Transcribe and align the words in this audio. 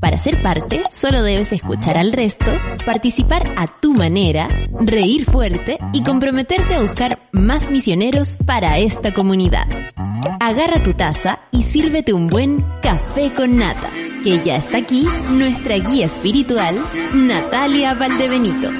Para 0.00 0.16
ser 0.16 0.42
parte, 0.42 0.82
solo 0.90 1.22
debes 1.22 1.52
escuchar 1.52 1.98
al 1.98 2.12
resto, 2.12 2.50
participar 2.84 3.52
a 3.56 3.66
tu 3.66 3.92
manera, 3.92 4.48
reír 4.80 5.24
fuerte 5.24 5.78
y 5.92 6.02
comprometerte 6.02 6.74
a 6.74 6.80
buscar 6.80 7.18
más 7.32 7.70
misioneros 7.70 8.36
para 8.38 8.78
esta 8.78 9.12
comunidad. 9.12 9.66
Agarra 10.40 10.82
tu 10.82 10.94
taza 10.94 11.40
y 11.50 11.62
sírvete 11.62 12.12
un 12.12 12.26
buen 12.26 12.64
café 12.82 13.32
con 13.32 13.56
nata, 13.56 13.88
que 14.22 14.42
ya 14.42 14.56
está 14.56 14.78
aquí 14.78 15.06
nuestra 15.30 15.76
guía 15.76 16.06
espiritual, 16.06 16.76
Natalia 17.14 17.94
Valdebenito. 17.94 18.70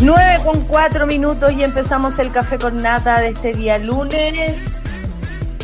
9 0.00 0.38
con 0.44 0.64
4 0.64 1.06
minutos 1.06 1.52
y 1.52 1.62
empezamos 1.64 2.18
el 2.18 2.30
café 2.30 2.58
con 2.58 2.80
nata 2.80 3.20
de 3.20 3.28
este 3.28 3.52
día 3.52 3.78
lunes 3.78 4.78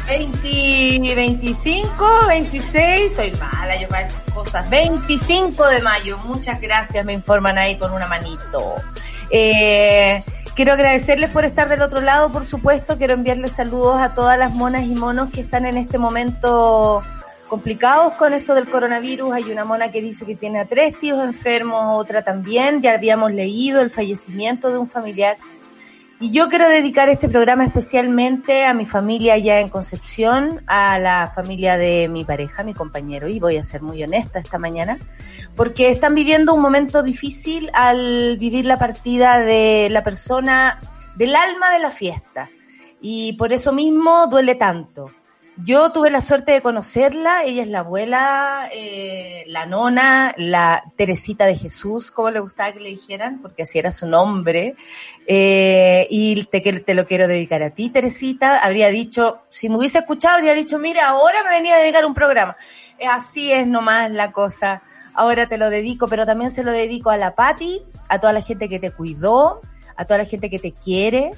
20, 0.06 1.14
25, 1.14 2.26
26, 2.28 3.14
soy 3.14 3.32
mala 3.32 3.80
yo 3.80 3.88
para 3.88 4.02
esas 4.02 4.22
cosas. 4.32 4.68
25 4.68 5.66
de 5.68 5.80
mayo, 5.80 6.18
muchas 6.24 6.60
gracias, 6.60 7.04
me 7.04 7.14
informan 7.14 7.56
ahí 7.56 7.76
con 7.78 7.92
una 7.92 8.06
manito. 8.06 8.74
Eh, 9.30 10.22
quiero 10.54 10.74
agradecerles 10.74 11.30
por 11.30 11.44
estar 11.44 11.68
del 11.68 11.82
otro 11.82 12.00
lado, 12.00 12.30
por 12.30 12.44
supuesto, 12.44 12.98
quiero 12.98 13.14
enviarles 13.14 13.52
saludos 13.52 14.00
a 14.00 14.14
todas 14.14 14.38
las 14.38 14.52
monas 14.52 14.84
y 14.84 14.94
monos 14.94 15.30
que 15.30 15.40
están 15.40 15.64
en 15.64 15.78
este 15.78 15.96
momento 15.96 17.02
complicados 17.48 18.14
con 18.14 18.34
esto 18.34 18.54
del 18.54 18.68
coronavirus. 18.68 19.32
Hay 19.32 19.44
una 19.44 19.64
mona 19.64 19.90
que 19.90 20.02
dice 20.02 20.26
que 20.26 20.34
tiene 20.34 20.60
a 20.60 20.64
tres 20.66 20.98
tíos 20.98 21.22
enfermos, 21.24 22.00
otra 22.00 22.22
también. 22.22 22.82
Ya 22.82 22.94
habíamos 22.94 23.32
leído 23.32 23.80
el 23.80 23.90
fallecimiento 23.90 24.70
de 24.70 24.78
un 24.78 24.88
familiar 24.88 25.36
y 26.20 26.30
yo 26.30 26.48
quiero 26.48 26.68
dedicar 26.68 27.08
este 27.08 27.28
programa 27.28 27.64
especialmente 27.64 28.64
a 28.64 28.72
mi 28.72 28.86
familia 28.86 29.34
allá 29.34 29.60
en 29.60 29.68
Concepción, 29.68 30.62
a 30.66 30.98
la 30.98 31.32
familia 31.34 31.76
de 31.76 32.08
mi 32.08 32.24
pareja, 32.24 32.62
mi 32.62 32.72
compañero, 32.72 33.28
y 33.28 33.40
voy 33.40 33.56
a 33.56 33.64
ser 33.64 33.82
muy 33.82 34.02
honesta 34.02 34.38
esta 34.38 34.58
mañana, 34.58 34.96
porque 35.56 35.90
están 35.90 36.14
viviendo 36.14 36.54
un 36.54 36.60
momento 36.60 37.02
difícil 37.02 37.70
al 37.74 38.36
vivir 38.38 38.64
la 38.64 38.78
partida 38.78 39.40
de 39.40 39.88
la 39.90 40.02
persona, 40.02 40.78
del 41.16 41.34
alma 41.34 41.70
de 41.70 41.80
la 41.80 41.90
fiesta. 41.90 42.48
Y 43.00 43.34
por 43.34 43.52
eso 43.52 43.72
mismo 43.72 44.26
duele 44.28 44.54
tanto. 44.54 45.10
Yo 45.56 45.92
tuve 45.92 46.10
la 46.10 46.20
suerte 46.20 46.50
de 46.50 46.62
conocerla, 46.62 47.44
ella 47.44 47.62
es 47.62 47.68
la 47.68 47.80
abuela, 47.80 48.68
eh, 48.72 49.44
la 49.46 49.66
nona, 49.66 50.34
la 50.36 50.82
Teresita 50.96 51.46
de 51.46 51.54
Jesús, 51.54 52.10
como 52.10 52.30
le 52.30 52.40
gustaba 52.40 52.72
que 52.72 52.80
le 52.80 52.88
dijeran, 52.88 53.40
porque 53.40 53.62
así 53.62 53.78
era 53.78 53.92
su 53.92 54.08
nombre. 54.08 54.74
Eh, 55.28 56.08
y 56.10 56.44
te, 56.46 56.60
te 56.60 56.94
lo 56.94 57.06
quiero 57.06 57.28
dedicar 57.28 57.62
a 57.62 57.70
ti, 57.70 57.88
Teresita. 57.88 58.58
Habría 58.58 58.88
dicho, 58.88 59.42
si 59.48 59.68
me 59.68 59.78
hubiese 59.78 59.98
escuchado, 59.98 60.34
habría 60.34 60.54
dicho, 60.54 60.80
mira, 60.80 61.08
ahora 61.08 61.44
me 61.44 61.50
venía 61.50 61.76
a 61.76 61.78
dedicar 61.78 62.04
un 62.04 62.14
programa. 62.14 62.56
Así 63.08 63.52
es 63.52 63.64
nomás 63.64 64.10
la 64.10 64.32
cosa. 64.32 64.82
Ahora 65.14 65.46
te 65.46 65.56
lo 65.56 65.70
dedico, 65.70 66.08
pero 66.08 66.26
también 66.26 66.50
se 66.50 66.64
lo 66.64 66.72
dedico 66.72 67.10
a 67.10 67.16
la 67.16 67.36
Patti, 67.36 67.80
a 68.08 68.18
toda 68.18 68.32
la 68.32 68.42
gente 68.42 68.68
que 68.68 68.80
te 68.80 68.90
cuidó, 68.90 69.60
a 69.96 70.04
toda 70.04 70.18
la 70.18 70.24
gente 70.24 70.50
que 70.50 70.58
te 70.58 70.72
quiere, 70.72 71.30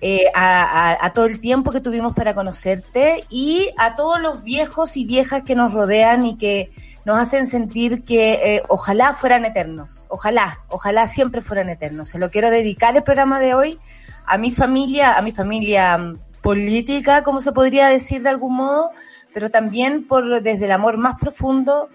eh, 0.00 0.26
a, 0.34 1.10
todo 1.14 1.26
el 1.26 1.40
tiempo 1.40 1.72
que 1.72 1.80
tuvimos 1.80 2.14
para 2.14 2.34
conocerte 2.34 3.24
y 3.30 3.70
a 3.76 3.96
todos 3.96 4.20
los 4.20 4.44
viejos 4.44 4.96
y 4.96 5.04
viejas 5.04 5.42
que 5.42 5.56
nos 5.56 5.72
rodean 5.72 6.24
y 6.24 6.36
que 6.36 6.70
nos 7.04 7.18
hacen 7.18 7.46
sentir 7.46 8.04
que 8.04 8.34
eh, 8.34 8.62
ojalá 8.68 9.12
fueran 9.12 9.44
eternos, 9.44 10.06
ojalá, 10.08 10.60
ojalá 10.68 11.06
siempre 11.06 11.40
fueran 11.40 11.68
eternos. 11.68 12.10
Se 12.10 12.18
lo 12.18 12.30
quiero 12.30 12.50
dedicar 12.50 12.96
el 12.96 13.02
programa 13.02 13.40
de 13.40 13.54
hoy 13.54 13.80
a 14.24 14.38
mi 14.38 14.52
familia, 14.52 15.16
a 15.16 15.22
mi 15.22 15.32
familia 15.32 15.98
mm, 15.98 16.18
política, 16.42 17.22
como 17.22 17.40
se 17.40 17.52
podría 17.52 17.88
decir 17.88 18.22
de 18.22 18.28
algún 18.28 18.54
modo, 18.54 18.90
pero 19.34 19.50
también 19.50 20.06
por 20.06 20.42
desde 20.42 20.66
el 20.66 20.72
amor 20.72 20.96
más 20.96 21.16
profundo 21.18 21.88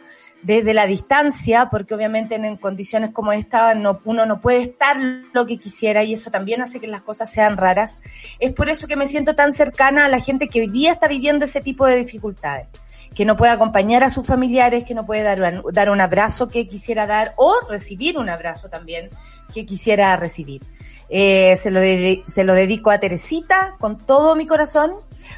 desde 0.43 0.73
la 0.73 0.85
distancia, 0.85 1.69
porque 1.71 1.95
obviamente 1.95 2.35
en, 2.35 2.57
condiciones 2.57 3.11
como 3.11 3.31
esta 3.31 3.73
no, 3.75 4.01
uno 4.03 4.25
no 4.25 4.41
puede 4.41 4.59
estar 4.59 4.97
lo 5.33 5.45
que 5.45 5.57
quisiera 5.57 6.03
y 6.03 6.13
eso 6.13 6.31
también 6.31 6.61
hace 6.61 6.79
que 6.79 6.87
las 6.87 7.01
cosas 7.01 7.31
sean 7.31 7.57
raras. 7.57 7.97
Es 8.39 8.51
por 8.51 8.69
eso 8.69 8.87
que 8.87 8.97
me 8.97 9.07
siento 9.07 9.35
tan 9.35 9.53
cercana 9.53 10.05
a 10.05 10.09
la 10.09 10.19
gente 10.19 10.49
que 10.49 10.61
hoy 10.61 10.67
día 10.67 10.91
está 10.91 11.07
viviendo 11.07 11.45
ese 11.45 11.61
tipo 11.61 11.85
de 11.85 11.95
dificultades, 11.95 12.67
que 13.15 13.25
no 13.25 13.37
puede 13.37 13.53
acompañar 13.53 14.03
a 14.03 14.09
sus 14.09 14.27
familiares, 14.27 14.83
que 14.83 14.93
no 14.93 15.05
puede 15.05 15.23
dar, 15.23 15.89
un 15.89 16.01
abrazo 16.01 16.49
que 16.49 16.67
quisiera 16.67 17.07
dar 17.07 17.33
o 17.37 17.55
recibir 17.69 18.17
un 18.17 18.29
abrazo 18.29 18.69
también 18.69 19.09
que 19.53 19.65
quisiera 19.65 20.15
recibir. 20.17 20.61
Eh, 21.09 21.55
se, 21.55 21.71
lo 21.71 21.79
se 22.27 22.43
lo 22.43 22.53
dedico 22.53 22.89
a 22.89 22.99
Teresita 22.99 23.75
con 23.79 23.97
todo 23.97 24.35
mi 24.35 24.45
corazón 24.45 24.91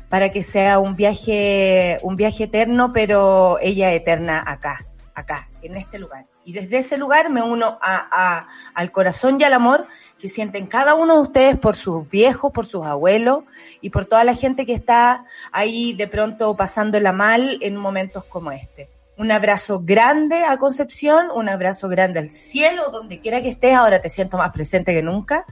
para 0.10 0.30
que 0.30 0.42
sea 0.42 0.80
un 0.80 0.96
viaje, 0.96 2.00
un 2.02 2.16
viaje 2.16 2.46
eterno, 2.46 2.92
pero 2.92 3.60
ella 3.62 3.92
eterna 3.92 4.44
acá 4.46 4.86
acá, 5.16 5.50
en 5.62 5.76
este 5.76 5.98
lugar. 5.98 6.26
Y 6.44 6.54
desde 6.54 6.78
ese 6.78 6.98
lugar 6.98 7.32
me 7.32 7.42
uno 7.42 7.80
a, 7.82 8.48
al 8.76 8.92
corazón 8.92 9.42
y 9.42 9.44
al 9.44 9.54
amor 9.54 9.88
que 10.20 10.28
sienten 10.28 10.68
cada 10.68 10.94
uno 10.94 11.16
de 11.16 11.22
ustedes 11.22 11.58
por 11.58 11.76
sus 11.76 12.08
viejos, 12.10 12.52
por 12.52 12.68
sus 12.68 12.86
abuelos 12.86 13.46
y 13.82 13.90
por 13.90 14.06
toda 14.06 14.24
la 14.24 14.36
gente 14.36 14.66
que 14.66 14.74
está 14.74 15.26
ahí 15.52 15.94
de 15.94 16.08
pronto 16.08 16.56
pasándola 16.56 17.14
mal 17.14 17.58
en 17.62 17.78
momentos 17.78 18.26
como 18.26 18.52
este. 18.52 18.90
Un 19.18 19.32
abrazo 19.32 19.80
grande 19.82 20.44
a 20.44 20.58
Concepción, 20.58 21.32
un 21.34 21.48
abrazo 21.48 21.88
grande 21.88 22.20
al 22.20 22.32
cielo, 22.32 22.92
donde 22.92 23.22
quiera 23.22 23.42
que 23.42 23.48
estés, 23.48 23.74
ahora 23.74 24.02
te 24.02 24.10
siento 24.10 24.38
más 24.38 24.52
presente 24.52 24.94
que 24.94 25.02
nunca. 25.02 25.46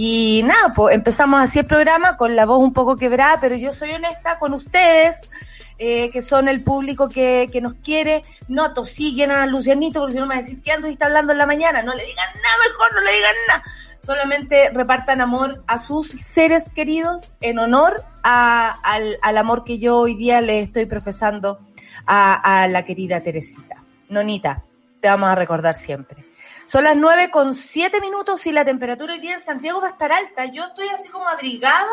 Y 0.00 0.44
nada, 0.44 0.72
pues 0.72 0.94
empezamos 0.94 1.40
así 1.40 1.58
el 1.58 1.66
programa 1.66 2.16
con 2.16 2.36
la 2.36 2.46
voz 2.46 2.62
un 2.62 2.72
poco 2.72 2.96
quebrada, 2.96 3.40
pero 3.40 3.56
yo 3.56 3.72
soy 3.72 3.90
honesta 3.90 4.38
con 4.38 4.54
ustedes 4.54 5.28
eh, 5.76 6.08
que 6.10 6.22
son 6.22 6.46
el 6.46 6.62
público 6.62 7.08
que, 7.08 7.48
que 7.52 7.60
nos 7.60 7.74
quiere, 7.74 8.22
no 8.46 8.62
atosiguen 8.62 9.32
a 9.32 9.44
Lucianito 9.46 9.98
porque 9.98 10.12
si 10.12 10.20
no 10.20 10.26
me 10.26 10.36
va 10.36 10.40
a 10.40 10.42
decir 10.44 10.62
que 10.62 10.70
está 10.70 11.06
hablando 11.06 11.32
en 11.32 11.38
la 11.38 11.46
mañana, 11.46 11.82
no 11.82 11.94
le 11.94 12.04
digan 12.04 12.28
nada, 12.32 12.56
mejor 12.68 12.94
no 12.94 13.00
le 13.00 13.12
digan 13.12 13.34
nada. 13.48 13.64
Solamente 13.98 14.70
repartan 14.70 15.20
amor 15.20 15.64
a 15.66 15.78
sus 15.80 16.06
seres 16.06 16.70
queridos 16.70 17.34
en 17.40 17.58
honor 17.58 18.00
a, 18.22 18.78
al, 18.84 19.18
al, 19.20 19.36
amor 19.36 19.64
que 19.64 19.80
yo 19.80 19.98
hoy 19.98 20.14
día 20.14 20.40
le 20.40 20.60
estoy 20.60 20.86
profesando 20.86 21.58
a, 22.06 22.62
a 22.62 22.68
la 22.68 22.84
querida 22.84 23.20
Teresita. 23.24 23.82
Nonita, 24.10 24.62
te 25.00 25.08
vamos 25.08 25.28
a 25.28 25.34
recordar 25.34 25.74
siempre. 25.74 26.27
Son 26.68 26.84
las 26.84 26.98
nueve 26.98 27.30
con 27.30 27.54
siete 27.54 27.98
minutos 27.98 28.46
y 28.46 28.52
la 28.52 28.62
temperatura 28.62 29.14
hoy 29.14 29.20
día 29.20 29.32
en 29.32 29.40
Santiago 29.40 29.80
va 29.80 29.86
a 29.86 29.92
estar 29.92 30.12
alta. 30.12 30.44
Yo 30.44 30.66
estoy 30.66 30.86
así 30.88 31.08
como 31.08 31.26
abrigada, 31.26 31.88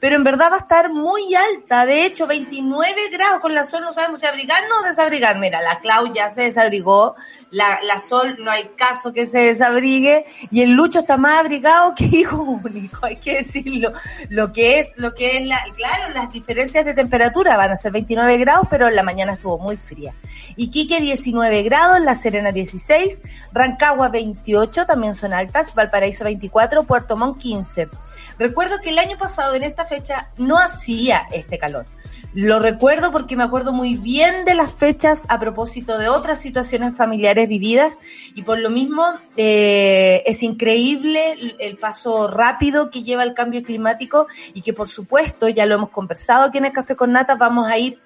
pero 0.00 0.16
en 0.16 0.22
verdad 0.22 0.50
va 0.52 0.56
a 0.56 0.58
estar 0.58 0.92
muy 0.92 1.34
alta. 1.34 1.86
De 1.86 2.04
hecho, 2.04 2.26
29 2.26 3.08
grados 3.10 3.40
con 3.40 3.54
la 3.54 3.64
sol 3.64 3.80
no 3.80 3.92
sabemos 3.94 4.20
si 4.20 4.26
abrigarnos 4.26 4.80
o 4.82 4.86
desabrigar. 4.86 5.38
Mira, 5.38 5.62
la 5.62 5.80
Clau 5.80 6.12
ya 6.12 6.28
se 6.28 6.42
desabrigó, 6.42 7.16
la, 7.50 7.98
sol 8.00 8.36
no 8.38 8.50
hay 8.50 8.64
caso 8.76 9.14
que 9.14 9.26
se 9.26 9.38
desabrigue 9.38 10.26
y 10.50 10.60
el 10.60 10.72
Lucho 10.72 10.98
está 10.98 11.16
más 11.16 11.38
abrigado 11.38 11.94
que 11.96 12.04
hijo 12.04 12.42
único, 12.42 13.06
hay 13.06 13.16
que 13.16 13.36
decirlo. 13.36 13.94
Lo 14.28 14.52
que 14.52 14.78
es, 14.78 14.92
lo 14.98 15.14
que 15.14 15.38
es 15.38 15.46
la, 15.46 15.64
claro, 15.74 16.12
las 16.12 16.30
diferencias 16.30 16.84
de 16.84 16.92
temperatura 16.92 17.56
van 17.56 17.70
a 17.70 17.76
ser 17.76 17.92
29 17.92 18.36
grados, 18.36 18.66
pero 18.68 18.88
en 18.88 18.94
la 18.94 19.02
mañana 19.02 19.32
estuvo 19.32 19.58
muy 19.58 19.78
fría. 19.78 20.14
Iquique 20.56 21.00
19 21.00 21.62
grados, 21.62 22.00
La 22.00 22.14
Serena 22.14 22.52
16, 22.52 23.22
Rancagua 23.52 24.10
28, 24.18 24.86
también 24.86 25.14
son 25.14 25.32
altas, 25.32 25.74
Valparaíso 25.74 26.24
24, 26.24 26.82
Puerto 26.82 27.16
Montt 27.16 27.38
15. 27.38 27.88
Recuerdo 28.38 28.80
que 28.82 28.90
el 28.90 28.98
año 28.98 29.16
pasado 29.16 29.54
en 29.54 29.62
esta 29.62 29.84
fecha 29.84 30.30
no 30.38 30.58
hacía 30.58 31.28
este 31.32 31.56
calor. 31.56 31.86
Lo 32.34 32.58
recuerdo 32.58 33.10
porque 33.10 33.36
me 33.36 33.44
acuerdo 33.44 33.72
muy 33.72 33.96
bien 33.96 34.44
de 34.44 34.54
las 34.54 34.74
fechas 34.74 35.22
a 35.28 35.40
propósito 35.40 35.98
de 35.98 36.08
otras 36.08 36.40
situaciones 36.40 36.96
familiares 36.96 37.48
vividas 37.48 37.98
y 38.34 38.42
por 38.42 38.58
lo 38.58 38.70
mismo 38.70 39.04
eh, 39.36 40.22
es 40.26 40.42
increíble 40.42 41.56
el 41.58 41.78
paso 41.78 42.28
rápido 42.28 42.90
que 42.90 43.02
lleva 43.02 43.22
el 43.22 43.34
cambio 43.34 43.62
climático 43.62 44.26
y 44.52 44.60
que 44.60 44.74
por 44.74 44.88
supuesto, 44.88 45.48
ya 45.48 45.64
lo 45.64 45.76
hemos 45.76 45.90
conversado 45.90 46.44
aquí 46.44 46.58
en 46.58 46.66
el 46.66 46.72
Café 46.72 46.96
con 46.96 47.12
Nata, 47.12 47.36
vamos 47.36 47.66
a 47.66 47.78
ir 47.78 47.98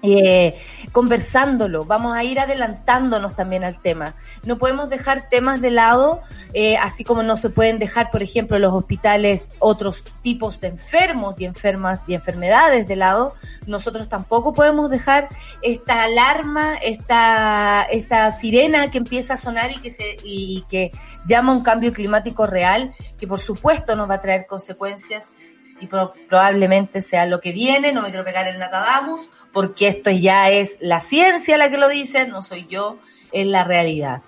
eh, 0.00 0.56
conversándolo, 0.92 1.84
vamos 1.84 2.16
a 2.16 2.22
ir 2.22 2.38
adelantándonos 2.38 3.34
también 3.34 3.64
al 3.64 3.80
tema. 3.82 4.14
No 4.44 4.56
podemos 4.56 4.88
dejar 4.88 5.28
temas 5.28 5.60
de 5.60 5.70
lado, 5.70 6.22
eh, 6.54 6.76
así 6.76 7.02
como 7.02 7.22
no 7.22 7.36
se 7.36 7.50
pueden 7.50 7.78
dejar, 7.78 8.10
por 8.10 8.22
ejemplo, 8.22 8.58
los 8.58 8.72
hospitales 8.72 9.52
otros 9.58 10.04
tipos 10.22 10.60
de 10.60 10.68
enfermos 10.68 11.34
y 11.38 11.44
enfermas 11.44 12.02
y 12.06 12.14
enfermedades 12.14 12.86
de 12.86 12.96
lado. 12.96 13.34
Nosotros 13.66 14.08
tampoco 14.08 14.54
podemos 14.54 14.88
dejar 14.88 15.28
esta 15.62 16.04
alarma, 16.04 16.76
esta, 16.76 17.82
esta 17.90 18.30
sirena 18.32 18.90
que 18.90 18.98
empieza 18.98 19.34
a 19.34 19.38
sonar 19.38 19.72
y 19.72 19.78
que 19.78 19.90
se, 19.90 20.16
y 20.22 20.64
que 20.68 20.92
llama 21.26 21.52
un 21.52 21.62
cambio 21.62 21.92
climático 21.92 22.46
real, 22.46 22.94
que 23.18 23.26
por 23.26 23.40
supuesto 23.40 23.96
nos 23.96 24.08
va 24.08 24.14
a 24.14 24.22
traer 24.22 24.46
consecuencias 24.46 25.32
y 25.80 25.86
probablemente 25.86 27.02
sea 27.02 27.26
lo 27.26 27.40
que 27.40 27.52
viene, 27.52 27.92
no 27.92 28.02
me 28.02 28.08
quiero 28.08 28.24
pegar 28.24 28.48
el 28.48 28.58
Natadamus, 28.58 29.28
porque 29.52 29.88
esto 29.88 30.10
ya 30.10 30.50
es 30.50 30.78
la 30.80 31.00
ciencia 31.00 31.56
la 31.56 31.70
que 31.70 31.78
lo 31.78 31.88
dice, 31.88 32.26
no 32.26 32.42
soy 32.42 32.66
yo, 32.66 32.98
es 33.32 33.46
la 33.46 33.64
realidad. 33.64 34.22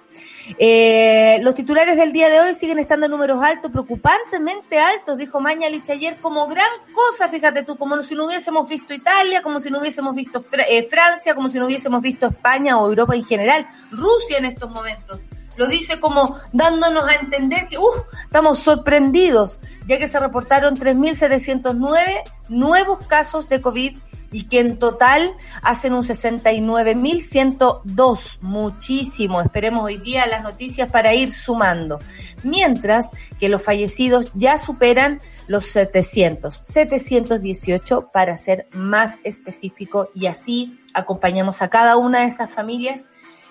Eh, 0.59 1.39
los 1.43 1.55
titulares 1.55 1.97
del 1.97 2.13
día 2.13 2.29
de 2.29 2.41
hoy 2.41 2.55
siguen 2.55 2.79
estando 2.79 3.07
en 3.07 3.13
números 3.13 3.43
altos, 3.43 3.71
preocupantemente 3.71 4.79
altos, 4.79 5.17
dijo 5.19 5.41
Mañalich 5.41 5.89
ayer, 5.91 6.17
como 6.21 6.49
gran 6.49 6.67
cosa, 6.93 7.29
fíjate 7.29 7.63
tú, 7.63 7.77
como 7.77 8.01
si 8.03 8.15
no 8.15 8.27
hubiésemos 8.27 8.69
visto 8.69 8.93
Italia, 8.93 9.43
como 9.43 9.61
si 9.61 9.71
no 9.71 9.79
hubiésemos 9.79 10.15
visto 10.15 10.43
eh, 10.69 10.83
Francia, 10.83 11.35
como 11.35 11.49
si 11.49 11.59
no 11.59 11.67
hubiésemos 11.67 12.03
visto 12.03 12.27
España 12.27 12.79
o 12.79 12.89
Europa 12.89 13.15
en 13.15 13.25
general, 13.25 13.69
Rusia 13.91 14.39
en 14.39 14.47
estos 14.47 14.71
momentos 14.71 15.21
lo 15.61 15.67
dice 15.67 16.01
como 16.01 16.37
dándonos 16.53 17.07
a 17.07 17.17
entender 17.17 17.69
que 17.69 17.77
uh, 17.77 18.05
estamos 18.25 18.61
sorprendidos, 18.61 19.61
ya 19.87 19.99
que 19.99 20.09
se 20.09 20.19
reportaron 20.19 20.75
3.709 20.75 22.23
nuevos 22.49 23.07
casos 23.07 23.47
de 23.51 23.61
COVID 23.61 23.99
y 24.33 24.45
que 24.45 24.61
en 24.61 24.79
total 24.79 25.31
hacen 25.61 25.93
un 25.93 26.03
69.102, 26.03 28.39
muchísimo. 28.41 29.43
Esperemos 29.43 29.85
hoy 29.85 29.99
día 29.99 30.27
las 30.27 30.43
noticias 30.43 30.91
para 30.91 31.13
ir 31.13 31.31
sumando. 31.31 31.99
Mientras 32.43 33.11
que 33.39 33.51
los 33.51 33.63
fallecidos 33.63 34.31
ya 34.33 34.57
superan 34.57 35.21
los 35.47 35.67
700, 35.67 36.59
718 36.63 38.09
para 38.15 38.35
ser 38.39 38.67
más 38.73 39.19
específico 39.25 40.09
y 40.15 40.25
así 40.25 40.81
acompañamos 40.95 41.61
a 41.61 41.69
cada 41.69 41.99
una 41.99 42.21
de 42.21 42.29
esas 42.29 42.51
familias 42.51 43.11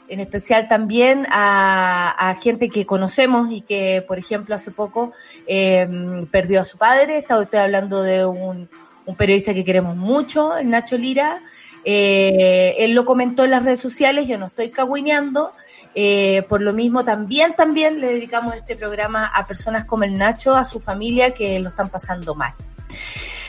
en 0.09 0.19
especial 0.19 0.67
también 0.67 1.27
a, 1.29 2.35
gente 2.41 2.69
que 2.69 2.85
conocemos 2.85 3.49
y 3.51 3.61
que, 3.61 4.03
por 4.07 4.17
ejemplo, 4.17 4.55
hace 4.55 4.71
poco 4.71 5.13
em, 5.47 6.25
perdió 6.27 6.61
a 6.61 6.65
su 6.65 6.77
padre. 6.77 7.19
Estoy, 7.19 7.47
hablando 7.59 8.01
de 8.01 8.25
un, 8.25 8.69
periodista 9.17 9.53
que 9.53 9.65
queremos 9.65 9.95
mucho, 9.95 10.57
el 10.57 10.69
Nacho 10.69 10.97
Lira. 10.97 11.41
Eh, 11.83 12.75
él 12.79 12.93
lo 12.93 13.05
comentó 13.05 13.45
en 13.45 13.51
las 13.51 13.63
redes 13.63 13.79
sociales, 13.79 14.27
yo 14.27 14.37
no 14.37 14.47
estoy 14.47 14.69
cagüineando. 14.69 15.53
Eh, 15.95 16.43
por 16.47 16.61
lo 16.61 16.73
mismo, 16.73 17.03
también, 17.03 17.55
también 17.55 17.99
le 17.99 18.07
dedicamos 18.07 18.55
este 18.55 18.75
programa 18.75 19.25
a 19.25 19.47
personas 19.47 19.85
como 19.85 20.03
el 20.03 20.17
Nacho, 20.17 20.55
a 20.55 20.63
su 20.63 20.79
familia 20.79 21.33
que 21.33 21.59
lo 21.59 21.69
están 21.69 21.89
pasando 21.89 22.35
mal. 22.35 22.53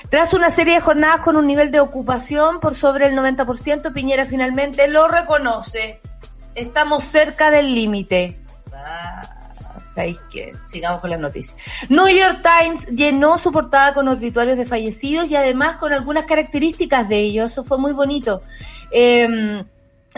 Tras 0.08 0.34
una 0.34 0.50
serie 0.50 0.74
de 0.74 0.80
jornadas 0.80 1.20
con 1.20 1.36
un 1.36 1.46
nivel 1.46 1.70
de 1.70 1.80
ocupación 1.80 2.58
por 2.58 2.74
sobre 2.74 3.06
el 3.06 3.14
90%, 3.14 3.92
Piñera 3.92 4.26
finalmente 4.26 4.88
lo 4.88 5.06
reconoce 5.06 6.00
Estamos 6.60 7.04
cerca 7.04 7.50
del 7.50 7.74
límite. 7.74 8.38
Ah, 8.74 9.22
¿Sabéis 9.94 10.18
qué? 10.30 10.52
Sigamos 10.66 11.00
con 11.00 11.08
las 11.08 11.18
noticias. 11.18 11.56
New 11.88 12.06
York 12.06 12.42
Times 12.42 12.86
llenó 12.88 13.38
su 13.38 13.50
portada 13.50 13.94
con 13.94 14.06
obituarios 14.08 14.58
de 14.58 14.66
fallecidos 14.66 15.30
y 15.30 15.36
además 15.36 15.78
con 15.78 15.94
algunas 15.94 16.26
características 16.26 17.08
de 17.08 17.18
ellos. 17.18 17.52
Eso 17.52 17.64
fue 17.64 17.78
muy 17.78 17.92
bonito. 17.92 18.42
Em, 18.90 19.64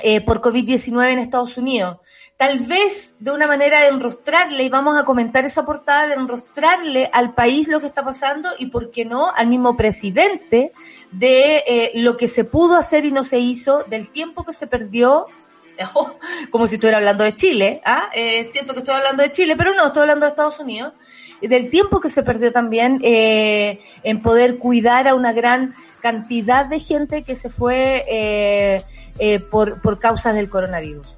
eh, 0.02 0.20
por 0.22 0.40
COVID-19 0.40 1.12
en 1.12 1.18
Estados 1.20 1.56
Unidos. 1.56 1.98
Tal 2.36 2.58
vez 2.60 3.16
de 3.20 3.30
una 3.30 3.46
manera 3.46 3.82
de 3.82 3.88
enrostrarle, 3.88 4.64
y 4.64 4.68
vamos 4.68 4.98
a 4.98 5.04
comentar 5.04 5.44
esa 5.44 5.64
portada, 5.64 6.08
de 6.08 6.14
enrostrarle 6.14 7.08
al 7.12 7.34
país 7.34 7.68
lo 7.68 7.78
que 7.78 7.86
está 7.86 8.04
pasando 8.04 8.48
y, 8.58 8.66
¿por 8.66 8.90
qué 8.90 9.04
no?, 9.04 9.30
al 9.30 9.46
mismo 9.46 9.76
presidente 9.76 10.72
de 11.12 11.62
eh, 11.68 11.92
lo 11.94 12.16
que 12.16 12.26
se 12.26 12.42
pudo 12.42 12.74
hacer 12.74 13.04
y 13.04 13.12
no 13.12 13.22
se 13.22 13.38
hizo, 13.38 13.84
del 13.84 14.10
tiempo 14.10 14.44
que 14.44 14.52
se 14.52 14.66
perdió 14.66 15.26
como 16.50 16.66
si 16.66 16.74
estuviera 16.74 16.98
hablando 16.98 17.24
de 17.24 17.34
Chile, 17.34 17.80
¿ah? 17.84 18.10
Eh, 18.14 18.48
siento 18.52 18.72
que 18.72 18.80
estoy 18.80 18.94
hablando 18.94 19.22
de 19.22 19.32
Chile, 19.32 19.54
pero 19.56 19.74
no, 19.74 19.86
estoy 19.88 20.02
hablando 20.02 20.26
de 20.26 20.30
Estados 20.30 20.58
Unidos, 20.60 20.92
del 21.40 21.70
tiempo 21.70 22.00
que 22.00 22.08
se 22.08 22.22
perdió 22.22 22.52
también 22.52 23.00
eh, 23.02 23.80
en 24.04 24.22
poder 24.22 24.58
cuidar 24.58 25.08
a 25.08 25.14
una 25.14 25.32
gran 25.32 25.74
cantidad 26.00 26.66
de 26.66 26.78
gente 26.78 27.22
que 27.24 27.34
se 27.34 27.48
fue 27.48 28.04
eh, 28.08 29.40
por, 29.50 29.80
por 29.80 29.98
causas 29.98 30.34
del 30.34 30.48
coronavirus. 30.48 31.16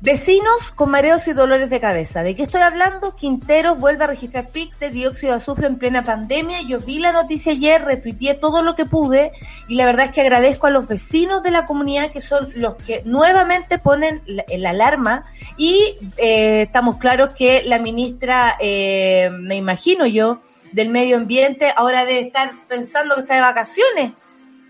Vecinos 0.00 0.70
con 0.76 0.92
mareos 0.92 1.26
y 1.26 1.32
dolores 1.32 1.70
de 1.70 1.80
cabeza. 1.80 2.22
¿De 2.22 2.36
qué 2.36 2.44
estoy 2.44 2.60
hablando? 2.60 3.16
Quinteros 3.16 3.80
vuelve 3.80 4.04
a 4.04 4.06
registrar 4.06 4.50
pics 4.50 4.78
de 4.78 4.90
dióxido 4.90 5.32
de 5.32 5.38
azufre 5.38 5.66
en 5.66 5.76
plena 5.76 6.04
pandemia. 6.04 6.62
Yo 6.62 6.78
vi 6.78 7.00
la 7.00 7.10
noticia 7.10 7.50
ayer, 7.50 7.82
retuiteé 7.84 8.34
todo 8.34 8.62
lo 8.62 8.76
que 8.76 8.86
pude 8.86 9.32
y 9.66 9.74
la 9.74 9.86
verdad 9.86 10.06
es 10.06 10.12
que 10.12 10.20
agradezco 10.20 10.68
a 10.68 10.70
los 10.70 10.86
vecinos 10.86 11.42
de 11.42 11.50
la 11.50 11.66
comunidad 11.66 12.12
que 12.12 12.20
son 12.20 12.52
los 12.54 12.76
que 12.76 13.02
nuevamente 13.06 13.78
ponen 13.78 14.22
la, 14.26 14.70
alarma 14.70 15.24
y 15.56 15.96
eh, 16.16 16.62
estamos 16.62 16.98
claros 16.98 17.34
que 17.34 17.64
la 17.64 17.80
ministra, 17.80 18.56
eh, 18.60 19.30
me 19.32 19.56
imagino 19.56 20.06
yo, 20.06 20.40
del 20.70 20.90
medio 20.90 21.16
ambiente 21.16 21.72
ahora 21.74 22.04
debe 22.04 22.20
estar 22.20 22.52
pensando 22.68 23.16
que 23.16 23.22
está 23.22 23.34
de 23.34 23.40
vacaciones 23.40 24.12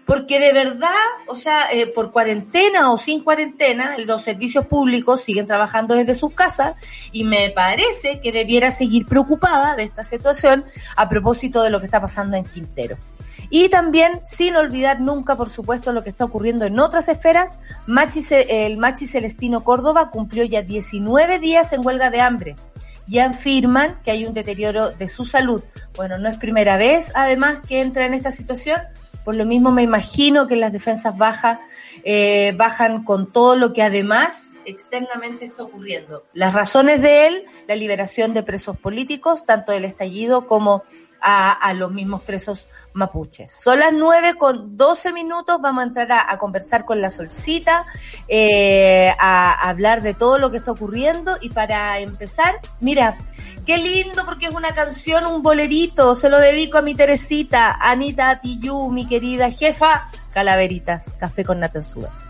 porque 0.08 0.40
de 0.40 0.54
verdad, 0.54 0.88
o 1.26 1.34
sea, 1.34 1.70
eh, 1.70 1.86
por 1.86 2.12
cuarentena 2.12 2.90
o 2.90 2.96
sin 2.96 3.22
cuarentena, 3.22 3.98
los 3.98 4.22
servicios 4.22 4.64
públicos 4.64 5.20
siguen 5.20 5.46
trabajando 5.46 5.94
desde 5.94 6.14
sus 6.14 6.32
casas 6.32 6.76
y 7.12 7.24
me 7.24 7.50
parece 7.50 8.18
que 8.22 8.32
debiera 8.32 8.70
seguir 8.70 9.04
preocupada 9.04 9.76
de 9.76 9.82
esta 9.82 10.02
situación 10.02 10.64
a 10.96 11.10
propósito 11.10 11.62
de 11.62 11.68
lo 11.68 11.78
que 11.80 11.84
está 11.84 12.00
pasando 12.00 12.38
en 12.38 12.44
Quintero. 12.44 12.96
Y 13.50 13.68
también, 13.68 14.20
sin 14.22 14.56
olvidar 14.56 14.98
nunca, 14.98 15.36
por 15.36 15.50
supuesto, 15.50 15.92
lo 15.92 16.02
que 16.02 16.08
está 16.08 16.24
ocurriendo 16.24 16.64
en 16.64 16.80
otras 16.80 17.10
esferas, 17.10 17.60
Machi, 17.86 18.22
el 18.30 18.78
Machi 18.78 19.06
Celestino 19.06 19.62
Córdoba 19.62 20.10
cumplió 20.10 20.42
ya 20.42 20.62
19 20.62 21.38
días 21.38 21.74
en 21.74 21.84
huelga 21.84 22.08
de 22.08 22.22
hambre. 22.22 22.56
Ya 23.06 23.26
afirman 23.26 24.00
que 24.02 24.10
hay 24.10 24.24
un 24.24 24.32
deterioro 24.32 24.90
de 24.90 25.08
su 25.08 25.26
salud. 25.26 25.62
Bueno, 25.96 26.16
no 26.16 26.30
es 26.30 26.38
primera 26.38 26.78
vez, 26.78 27.12
además, 27.14 27.58
que 27.68 27.82
entra 27.82 28.06
en 28.06 28.14
esta 28.14 28.32
situación, 28.32 28.80
por 29.28 29.36
lo 29.36 29.44
mismo 29.44 29.70
me 29.70 29.82
imagino 29.82 30.46
que 30.46 30.56
las 30.56 30.72
defensas 30.72 31.18
bajas 31.18 31.58
eh, 32.02 32.54
bajan 32.56 33.04
con 33.04 33.30
todo 33.30 33.56
lo 33.56 33.74
que 33.74 33.82
además 33.82 34.58
externamente 34.64 35.44
está 35.44 35.64
ocurriendo. 35.64 36.24
Las 36.32 36.54
razones 36.54 37.02
de 37.02 37.26
él, 37.26 37.44
la 37.66 37.76
liberación 37.76 38.32
de 38.32 38.42
presos 38.42 38.78
políticos, 38.78 39.44
tanto 39.44 39.72
del 39.72 39.84
estallido 39.84 40.46
como 40.46 40.82
a, 41.20 41.72
los 41.74 41.90
mismos 41.90 42.22
presos 42.22 42.68
mapuches. 42.92 43.52
Son 43.52 43.78
las 43.78 43.92
nueve 43.92 44.34
con 44.36 44.76
doce 44.76 45.12
minutos, 45.12 45.60
vamos 45.60 45.84
a 45.84 45.86
entrar 45.86 46.26
a, 46.28 46.38
conversar 46.38 46.84
con 46.84 47.00
la 47.00 47.10
Solcita, 47.10 47.86
eh, 48.26 49.12
a, 49.18 49.68
hablar 49.68 50.02
de 50.02 50.14
todo 50.14 50.38
lo 50.38 50.50
que 50.50 50.58
está 50.58 50.72
ocurriendo 50.72 51.36
y 51.40 51.50
para 51.50 51.98
empezar, 51.98 52.60
mira, 52.80 53.16
qué 53.66 53.78
lindo 53.78 54.24
porque 54.24 54.46
es 54.46 54.54
una 54.54 54.74
canción, 54.74 55.26
un 55.26 55.42
bolerito, 55.42 56.14
se 56.14 56.28
lo 56.28 56.38
dedico 56.38 56.78
a 56.78 56.82
mi 56.82 56.94
Teresita, 56.94 57.78
Anita 57.80 58.40
Tiyu, 58.40 58.90
mi 58.90 59.06
querida 59.06 59.50
jefa, 59.50 60.10
Calaveritas, 60.32 61.14
café 61.18 61.44
con 61.44 61.60
Natensuda. 61.60 62.27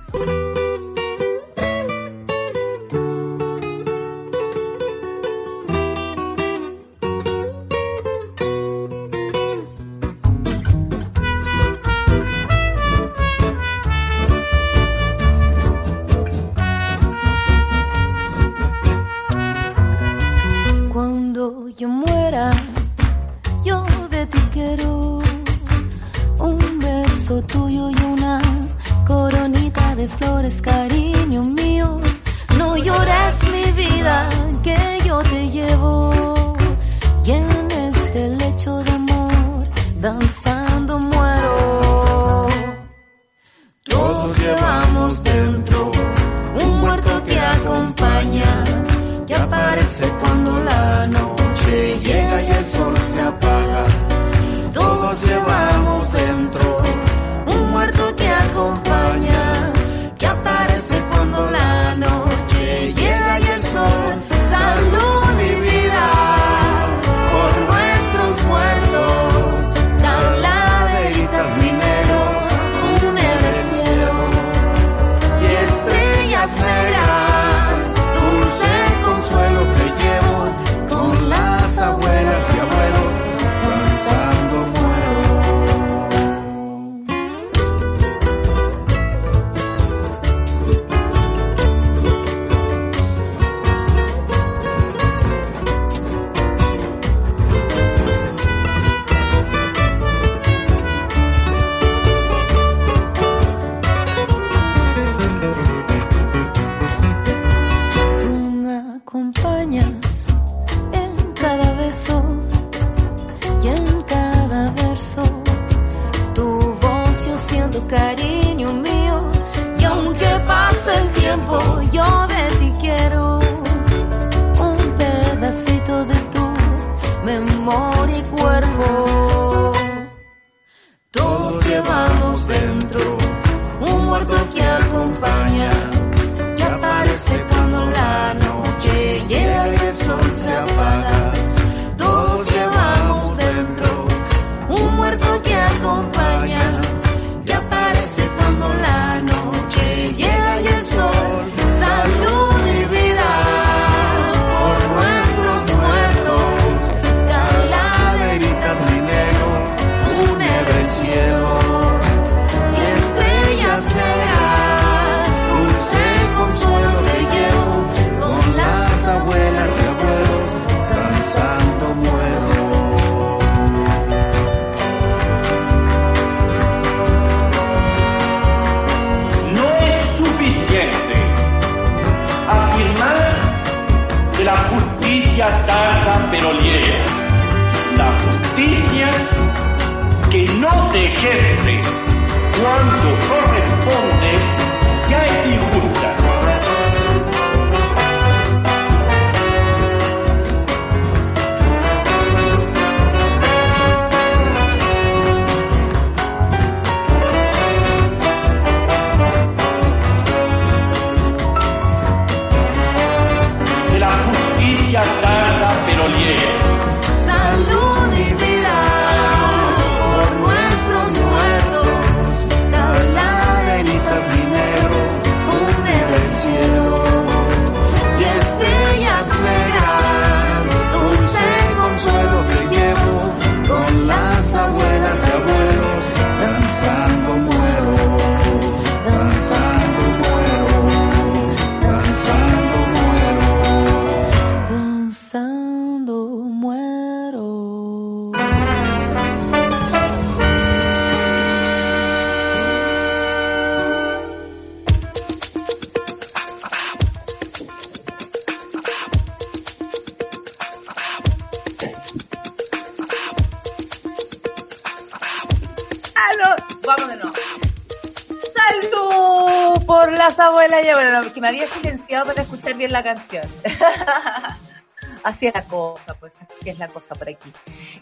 Había 271.49 271.67
silenciado 271.67 272.27
para 272.27 272.43
escuchar 272.43 272.75
bien 272.75 272.93
la 272.93 273.03
canción. 273.03 273.45
Así 275.25 275.47
es 275.47 275.55
la 275.55 275.63
cosa, 275.63 276.15
pues 276.15 276.39
así 276.41 276.71
es 276.71 276.79
la 276.79 276.89
cosa 276.89 277.15
por 277.15 277.29
aquí. 277.29 277.53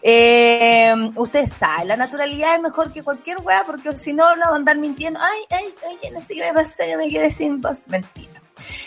Eh, 0.03 0.95
ustedes 1.15 1.51
saben, 1.55 1.89
la 1.89 1.97
naturalidad 1.97 2.57
es 2.57 2.61
mejor 2.61 2.93
que 2.93 3.03
cualquier 3.03 3.39
weá, 3.43 3.65
porque 3.65 3.97
si 3.97 4.13
no, 4.13 4.37
no 4.37 4.45
van 4.45 4.53
a 4.53 4.57
andar 4.57 4.79
mintiendo. 4.79 5.19
Ay, 5.21 5.41
ay, 5.51 5.75
ay, 6.05 6.11
no 6.11 6.21
sé 6.21 6.35
qué 6.35 6.43
me 6.43 6.53
pasó, 6.53 6.85
que 6.85 6.97
me 6.97 7.09
quedé 7.09 7.31
sin 7.31 7.61
voz. 7.61 7.89
Mentira. 7.89 8.43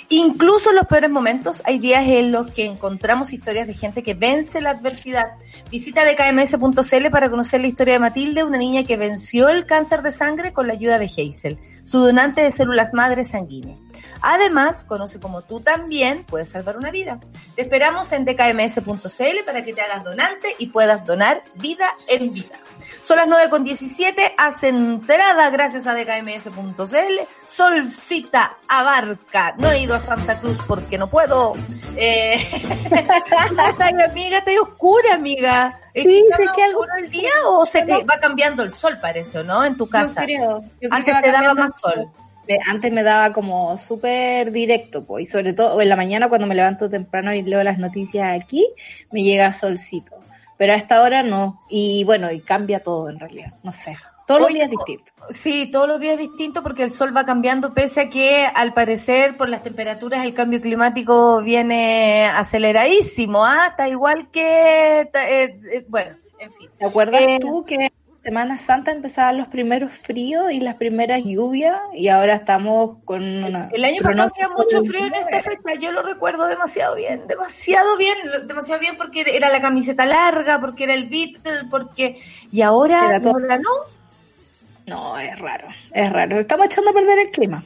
Incluso 0.09 0.71
en 0.71 0.77
los 0.77 0.87
peores 0.87 1.09
momentos 1.09 1.61
hay 1.65 1.77
días 1.77 2.07
en 2.07 2.31
los 2.31 2.51
que 2.51 2.65
encontramos 2.65 3.33
historias 3.33 3.67
de 3.67 3.73
gente 3.73 4.01
que 4.03 4.15
vence 4.15 4.61
la 4.61 4.71
adversidad. 4.71 5.27
Visita 5.69 6.03
dkms.cl 6.03 7.09
para 7.11 7.29
conocer 7.29 7.61
la 7.61 7.67
historia 7.67 7.93
de 7.95 7.99
Matilde, 7.99 8.43
una 8.43 8.57
niña 8.57 8.83
que 8.83 8.97
venció 8.97 9.49
el 9.49 9.65
cáncer 9.65 10.01
de 10.01 10.11
sangre 10.11 10.53
con 10.53 10.67
la 10.67 10.73
ayuda 10.73 10.97
de 10.97 11.05
Hazel, 11.05 11.59
su 11.83 11.99
donante 11.99 12.41
de 12.41 12.51
células 12.51 12.93
madre 12.93 13.23
sanguíneas. 13.23 13.88
Además, 14.21 14.83
conoce 14.83 15.19
como 15.19 15.41
tú 15.41 15.61
también 15.61 16.23
puedes 16.25 16.49
salvar 16.49 16.77
una 16.77 16.91
vida. 16.91 17.19
Te 17.55 17.61
esperamos 17.61 18.11
en 18.11 18.25
dkms.cl 18.25 19.43
para 19.45 19.63
que 19.63 19.73
te 19.73 19.81
hagas 19.81 20.03
donante 20.03 20.55
y 20.57 20.67
puedas 20.67 21.05
donar 21.05 21.43
vida 21.55 21.85
en 22.07 22.33
vida. 22.33 22.59
Son 23.01 23.17
las 23.17 23.27
9.17, 23.27 24.33
haz 24.37 24.63
entrada 24.63 25.49
gracias 25.49 25.87
a 25.87 25.93
dkms.cl. 25.95 27.19
Solcita 27.47 28.57
abarca. 28.67 29.55
No 29.57 29.69
he 29.71 29.81
ido 29.81 29.95
a 29.95 29.99
Santa 29.99 30.39
Cruz 30.39 30.57
porque 30.67 30.97
no 30.97 31.07
puedo. 31.07 31.53
Eh... 31.95 32.35
Está, 32.89 33.87
amiga, 33.87 34.39
está 34.39 34.51
oscura, 34.61 35.13
amiga. 35.13 35.79
Sí, 35.93 36.23
¿Está 36.29 36.37
sé 36.37 36.49
que 36.55 36.63
algo- 36.63 36.85
el 36.97 37.09
día 37.09 37.31
o 37.45 37.65
se 37.65 37.85
va 37.85 38.19
cambiando 38.19 38.63
el 38.63 38.71
sol, 38.71 38.97
parece, 39.01 39.39
¿o 39.39 39.43
no? 39.43 39.63
En 39.63 39.77
tu 39.77 39.87
casa. 39.87 40.21
Yo 40.21 40.25
creo. 40.25 40.61
Yo 40.61 40.89
creo 40.89 40.93
Antes 40.93 41.21
te 41.21 41.31
daba 41.31 41.53
más 41.53 41.79
sol. 41.79 42.09
Antes 42.67 42.91
me 42.91 43.03
daba 43.03 43.33
como 43.33 43.77
súper 43.77 44.51
directo, 44.51 45.05
pues, 45.05 45.27
y 45.27 45.31
sobre 45.31 45.53
todo 45.53 45.79
en 45.81 45.89
la 45.89 45.95
mañana 45.95 46.29
cuando 46.29 46.47
me 46.47 46.55
levanto 46.55 46.89
temprano 46.89 47.33
y 47.33 47.41
leo 47.41 47.63
las 47.63 47.77
noticias 47.77 48.41
aquí, 48.41 48.65
me 49.11 49.23
llega 49.23 49.53
solcito. 49.53 50.15
Pero 50.57 50.73
a 50.73 50.75
esta 50.75 51.01
hora 51.01 51.23
no. 51.23 51.61
Y 51.69 52.03
bueno, 52.03 52.31
y 52.31 52.41
cambia 52.41 52.81
todo 52.81 53.09
en 53.09 53.19
realidad. 53.19 53.53
No 53.63 53.71
sé. 53.71 53.95
Todos 54.27 54.41
los 54.41 54.53
días 54.53 54.69
distintos. 54.69 55.13
Sí, 55.31 55.71
todos 55.71 55.87
los 55.87 55.99
días 55.99 56.17
distinto 56.17 56.61
porque 56.61 56.83
el 56.83 56.91
sol 56.91 57.15
va 57.17 57.25
cambiando, 57.25 57.73
pese 57.73 58.01
a 58.01 58.09
que 58.11 58.45
al 58.45 58.73
parecer 58.73 59.37
por 59.37 59.49
las 59.49 59.63
temperaturas 59.63 60.23
el 60.23 60.35
cambio 60.35 60.61
climático 60.61 61.41
viene 61.41 62.25
aceleradísimo, 62.25 63.43
¿ah? 63.43 63.67
Está 63.69 63.89
igual 63.89 64.29
que, 64.29 65.01
eh, 65.01 65.09
eh, 65.13 65.85
bueno, 65.87 66.15
en 66.39 66.51
fin. 66.51 66.69
¿Te 66.77 66.85
acuerdas 66.85 67.21
Eh, 67.21 67.39
tú 67.41 67.65
que 67.65 67.91
Semana 68.23 68.57
Santa 68.57 68.91
empezaban 68.91 69.37
los 69.37 69.47
primeros 69.47 69.93
fríos 69.93 70.51
y 70.51 70.59
las 70.59 70.75
primeras 70.75 71.21
lluvias 71.23 71.79
y 71.93 72.09
ahora 72.09 72.33
estamos 72.35 72.97
con 73.05 73.23
una... 73.23 73.69
El 73.71 73.85
año 73.85 74.01
pasado 74.03 74.27
hacía 74.27 74.49
mucho 74.49 74.83
frío 74.83 75.05
en 75.05 75.11
29. 75.11 75.37
esta 75.37 75.51
fecha, 75.51 75.79
yo 75.79 75.93
lo 75.93 76.03
recuerdo 76.03 76.45
demasiado 76.47 76.95
bien, 76.95 77.25
demasiado 77.27 77.95
bien, 77.95 78.17
demasiado 78.45 78.81
bien 78.81 78.97
porque 78.97 79.23
era 79.33 79.49
la 79.49 79.61
camiseta 79.61 80.05
larga, 80.05 80.59
porque 80.59 80.83
era 80.83 80.95
el 80.95 81.07
Beatle, 81.07 81.63
porque... 81.71 82.19
Y 82.51 82.61
ahora, 82.61 83.07
Era 83.07 83.21
todo- 83.21 83.33
ahora 83.33 83.57
no. 83.57 83.69
No, 84.85 85.17
es 85.17 85.39
raro, 85.39 85.67
es 85.93 86.11
raro. 86.11 86.39
Estamos 86.39 86.65
echando 86.65 86.89
a 86.89 86.93
perder 86.93 87.19
el 87.19 87.31
clima. 87.31 87.63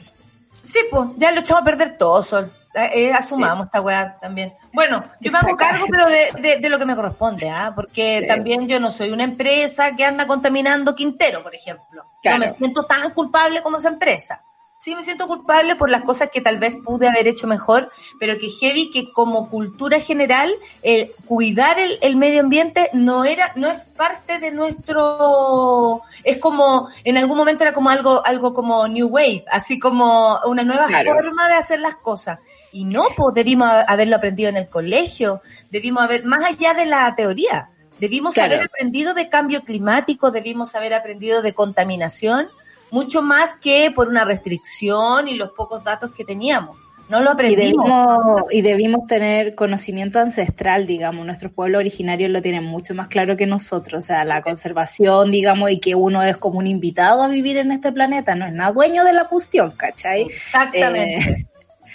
Sí, 0.62 0.78
pues, 0.90 1.08
ya 1.16 1.32
lo 1.32 1.40
echamos 1.40 1.62
a 1.62 1.64
perder 1.64 1.98
todo, 1.98 2.22
Sol. 2.22 2.50
Eh, 2.74 2.90
eh, 3.06 3.12
asumamos 3.12 3.66
esta 3.66 3.80
weá 3.80 4.18
también. 4.20 4.54
Bueno, 4.72 5.04
yo 5.20 5.30
me 5.30 5.38
hago 5.38 5.56
cargo, 5.56 5.86
pero 5.88 6.06
de, 6.08 6.30
de, 6.40 6.56
de 6.58 6.68
lo 6.68 6.78
que 6.78 6.84
me 6.86 6.96
corresponde, 6.96 7.48
¿ah? 7.48 7.72
Porque 7.74 8.20
Sí. 8.22 8.26
también 8.26 8.66
yo 8.66 8.80
no 8.80 8.90
soy 8.90 9.10
una 9.12 9.24
empresa 9.24 9.94
que 9.94 10.04
anda 10.04 10.26
contaminando 10.26 10.94
Quintero, 10.94 11.42
por 11.42 11.54
ejemplo. 11.54 12.04
Claro. 12.22 12.38
No 12.38 12.44
me 12.44 12.48
siento 12.52 12.84
tan 12.84 13.10
culpable 13.10 13.62
como 13.62 13.76
esa 13.78 13.88
empresa. 13.90 14.42
Sí 14.76 14.94
me 14.94 15.02
siento 15.02 15.26
culpable 15.28 15.76
por 15.76 15.88
las 15.88 16.02
cosas 16.02 16.28
que 16.30 16.42
tal 16.42 16.58
vez 16.58 16.76
pude 16.84 17.08
haber 17.08 17.26
hecho 17.26 17.46
mejor, 17.46 17.90
pero 18.20 18.38
que 18.38 18.50
heavy 18.50 18.90
que 18.90 19.12
como 19.12 19.48
cultura 19.48 19.98
general, 20.00 20.52
el 20.82 21.12
cuidar 21.26 21.78
el, 21.78 21.98
el 22.02 22.16
medio 22.16 22.40
ambiente 22.40 22.90
no 22.92 23.24
era, 23.24 23.52
no 23.54 23.70
es 23.70 23.86
parte 23.86 24.40
de 24.40 24.50
nuestro, 24.50 26.02
es 26.22 26.38
como, 26.38 26.88
en 27.04 27.16
algún 27.16 27.36
momento 27.36 27.64
era 27.64 27.72
como 27.72 27.88
algo, 27.90 28.24
algo 28.26 28.52
como 28.52 28.86
New 28.88 29.08
Wave, 29.08 29.44
así 29.50 29.78
como 29.78 30.38
una 30.44 30.64
nueva 30.64 30.86
Claro. 30.86 31.14
forma 31.14 31.48
de 31.48 31.54
hacer 31.54 31.80
las 31.80 31.96
cosas. 31.96 32.38
Y 32.74 32.84
no, 32.84 33.04
pues 33.16 33.32
debimos 33.34 33.68
ha- 33.68 33.82
haberlo 33.82 34.16
aprendido 34.16 34.48
en 34.48 34.56
el 34.56 34.68
colegio, 34.68 35.40
debimos 35.70 36.02
haber, 36.02 36.24
más 36.24 36.44
allá 36.44 36.74
de 36.74 36.86
la 36.86 37.14
teoría, 37.16 37.68
debimos 38.00 38.34
Claro. 38.34 38.54
haber 38.54 38.66
aprendido 38.66 39.14
de 39.14 39.28
cambio 39.28 39.62
climático, 39.62 40.32
debimos 40.32 40.74
haber 40.74 40.92
aprendido 40.92 41.40
de 41.40 41.52
contaminación, 41.54 42.48
mucho 42.90 43.22
más 43.22 43.56
que 43.56 43.92
por 43.94 44.08
una 44.08 44.24
restricción 44.24 45.28
y 45.28 45.36
los 45.36 45.50
pocos 45.52 45.84
datos 45.84 46.10
que 46.16 46.24
teníamos. 46.24 46.76
No 47.08 47.20
lo 47.20 47.30
Y 47.30 47.32
aprendimos. 47.34 47.84
debimos, 47.84 48.42
y 48.50 48.62
debimos 48.62 49.06
tener 49.06 49.54
conocimiento 49.54 50.18
ancestral, 50.18 50.86
digamos. 50.86 51.24
Nuestros 51.26 51.52
pueblos 51.52 51.78
originarios 51.80 52.30
lo 52.30 52.40
tienen 52.42 52.64
mucho 52.64 52.94
más 52.94 53.08
claro 53.08 53.36
que 53.36 53.46
nosotros. 53.46 54.02
O 54.02 54.06
sea, 54.06 54.24
la 54.24 54.40
conservación, 54.42 55.30
digamos, 55.30 55.70
y 55.70 55.80
que 55.80 55.94
uno 55.94 56.22
es 56.22 56.38
como 56.38 56.58
un 56.60 56.66
invitado 56.66 57.22
a 57.22 57.28
vivir 57.28 57.58
en 57.58 57.72
este 57.72 57.92
planeta. 57.92 58.34
No 58.34 58.46
es 58.46 58.52
nada 58.54 58.72
dueño 58.72 59.04
de 59.04 59.12
la 59.12 59.24
cuestión, 59.28 59.72
¿cachai? 59.76 60.22
Exactamente. 60.22 61.46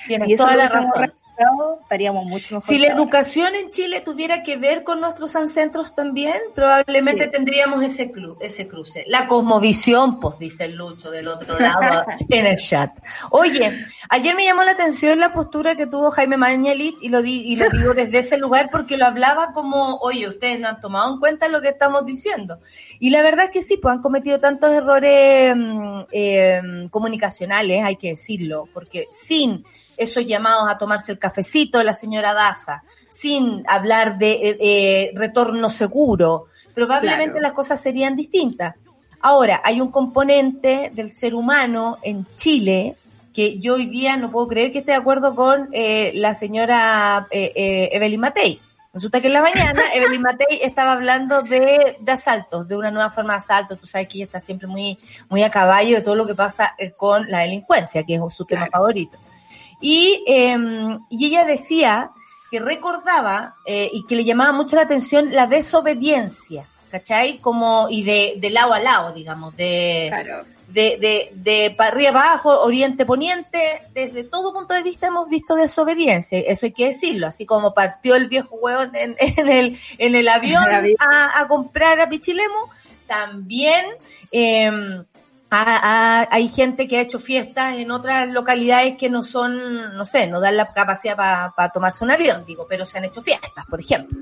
Tienes 0.07 0.27
Si 0.27 0.35
toda 0.35 0.55
la 0.55 0.67
razón. 0.69 1.13
estaríamos 1.83 2.25
mucho 2.25 2.55
mejor. 2.55 2.63
Si 2.63 2.77
la 2.79 2.89
ahora. 2.89 3.01
educación 3.01 3.55
en 3.55 3.69
Chile 3.71 4.01
tuviera 4.01 4.43
que 4.43 4.57
ver 4.57 4.83
con 4.83 4.99
nuestros 4.99 5.37
ancestros 5.37 5.95
también, 5.95 6.35
probablemente 6.53 7.25
Sí. 7.25 7.31
tendríamos 7.31 7.81
ese, 7.81 8.11
cru- 8.11 8.35
ese 8.41 8.67
cruce. 8.67 9.05
La 9.07 9.25
cosmovisión, 9.25 10.19
pues 10.19 10.37
dice 10.37 10.65
el 10.65 10.75
Lucho 10.75 11.09
del 11.11 11.29
otro 11.29 11.57
lado 11.57 12.03
en 12.29 12.45
el 12.45 12.57
chat. 12.57 12.91
Oye, 13.31 13.85
ayer 14.09 14.35
me 14.35 14.43
llamó 14.43 14.63
la 14.65 14.71
atención 14.71 15.17
la 15.19 15.31
postura 15.31 15.75
que 15.75 15.87
tuvo 15.87 16.11
Jaime 16.11 16.35
Mañalich 16.35 16.97
y 17.01 17.07
lo, 17.07 17.21
di- 17.21 17.43
y 17.49 17.55
lo 17.55 17.69
digo 17.69 17.93
desde 17.93 18.19
ese 18.19 18.37
lugar 18.37 18.67
porque 18.69 18.97
lo 18.97 19.05
hablaba 19.05 19.53
como, 19.53 19.95
oye, 20.01 20.27
ustedes 20.27 20.59
no 20.59 20.67
han 20.67 20.81
tomado 20.81 21.13
en 21.13 21.19
cuenta 21.21 21.47
lo 21.47 21.61
que 21.61 21.69
estamos 21.69 22.05
diciendo. 22.05 22.59
Y 22.99 23.11
la 23.11 23.21
verdad 23.21 23.45
es 23.45 23.51
que 23.51 23.61
sí, 23.61 23.77
pues 23.77 23.93
han 23.93 24.01
cometido 24.01 24.41
tantos 24.41 24.71
errores 24.73 25.55
mm, 25.55 26.01
eh, 26.11 26.61
comunicacionales, 26.91 27.81
hay 27.81 27.95
que 27.95 28.09
decirlo, 28.09 28.67
porque 28.73 29.07
sin 29.09 29.63
esos 29.99 30.25
llamados 30.25 30.69
a 30.69 30.77
tomarse 30.77 31.11
el 31.11 31.19
cafecito 31.19 31.77
de 31.77 31.83
la 31.83 31.93
señora 31.93 32.33
Daza, 32.33 32.83
sin 33.09 33.63
hablar 33.67 34.17
de 34.17 34.31
eh, 34.31 34.57
eh, 34.59 35.11
retorno 35.15 35.69
seguro, 35.69 36.47
probablemente 36.73 37.33
Claro. 37.33 37.43
las 37.43 37.53
cosas 37.53 37.81
serían 37.81 38.15
distintas. 38.15 38.75
Ahora, 39.21 39.61
hay 39.63 39.81
un 39.81 39.91
componente 39.91 40.91
del 40.93 41.11
ser 41.11 41.35
humano 41.35 41.97
en 42.01 42.25
Chile 42.35 42.95
que 43.33 43.59
yo 43.59 43.75
hoy 43.75 43.85
día 43.85 44.17
no 44.17 44.31
puedo 44.31 44.47
creer 44.47 44.71
que 44.71 44.79
esté 44.79 44.91
de 44.91 44.97
acuerdo 44.97 45.35
con 45.35 45.69
eh, 45.71 46.11
la 46.15 46.33
señora 46.33 47.27
eh, 47.31 47.51
eh, 47.55 47.89
Evelyn 47.93 48.19
Matei. 48.19 48.59
Resulta 48.93 49.21
que 49.21 49.27
en 49.27 49.33
la 49.33 49.41
mañana 49.41 49.81
Evelyn 49.93 50.21
Matei 50.21 50.59
estaba 50.61 50.93
hablando 50.93 51.41
de, 51.41 51.97
de 51.99 52.11
asaltos, 52.11 52.67
de 52.67 52.75
una 52.75 52.91
nueva 52.91 53.09
forma 53.09 53.33
de 53.33 53.37
asalto. 53.37 53.75
Tú 53.75 53.87
sabes 53.87 54.07
que 54.07 54.17
ella 54.17 54.25
está 54.25 54.39
siempre 54.39 54.67
muy, 54.67 54.97
muy 55.29 55.43
a 55.43 55.51
caballo 55.51 55.97
de 55.97 56.01
todo 56.01 56.15
lo 56.15 56.25
que 56.25 56.35
pasa 56.35 56.75
con 56.97 57.29
la 57.29 57.39
delincuencia, 57.39 58.03
que 58.03 58.15
es 58.15 58.21
su 58.33 58.45
tema 58.45 58.67
favorito. 58.71 59.17
Y, 59.81 60.23
eh, 60.27 60.57
y 61.09 61.25
ella 61.25 61.45
decía 61.45 62.11
que 62.51 62.59
recordaba 62.59 63.55
eh, 63.65 63.89
y 63.93 64.05
que 64.05 64.15
le 64.15 64.25
llamaba 64.25 64.51
mucho 64.51 64.75
la 64.75 64.83
atención 64.83 65.31
la 65.31 65.47
desobediencia, 65.47 66.65
¿cachai? 66.91 67.37
Como, 67.37 67.87
y 67.89 68.03
de, 68.03 68.35
de 68.37 68.49
lado 68.49 68.73
a 68.73 68.79
lado, 68.79 69.13
digamos, 69.13 69.55
de, 69.55 70.07
Claro. 70.09 70.45
de, 70.67 70.97
de, 70.97 71.31
de 71.33 71.73
para 71.77 71.91
arriba 71.91 72.09
abajo, 72.09 72.61
oriente 72.61 73.05
poniente, 73.05 73.83
desde 73.93 74.23
todo 74.23 74.51
punto 74.51 74.73
de 74.73 74.83
vista 74.83 75.07
hemos 75.07 75.29
visto 75.29 75.55
desobediencia, 75.55 76.39
eso 76.39 76.65
hay 76.65 76.71
que 76.71 76.87
decirlo, 76.87 77.27
así 77.27 77.45
como 77.45 77.73
partió 77.73 78.15
el 78.15 78.27
viejo 78.27 78.55
hueón 78.55 78.95
en, 78.95 79.15
en 79.19 79.47
el, 79.47 79.79
en 79.97 80.15
el 80.15 80.27
avión 80.27 80.65
a 80.99 81.47
comprar 81.47 82.01
a 82.01 82.09
Pichilemu, 82.09 82.67
también 83.07 83.85
eh, 84.31 84.71
a- 85.51 86.21
a- 86.21 86.27
hay 86.31 86.47
gente 86.47 86.87
que 86.87 86.97
ha 86.97 87.01
hecho 87.01 87.19
fiestas 87.19 87.75
en 87.75 87.89
otras 87.91 88.29
localidades 88.29 88.95
que 88.97 89.09
no 89.09 89.23
son, 89.23 89.95
no 89.97 90.05
sé, 90.05 90.27
no 90.27 90.39
dan 90.39 90.57
la 90.57 90.71
capacidad 90.73 91.15
para 91.15 91.69
tomarse 91.69 92.03
un 92.03 92.11
avión, 92.11 92.45
digo, 92.45 92.67
pero 92.69 92.85
se 92.85 92.97
han 92.99 93.05
hecho 93.05 93.21
fiestas, 93.21 93.65
por 93.69 93.79
ejemplo. 93.79 94.17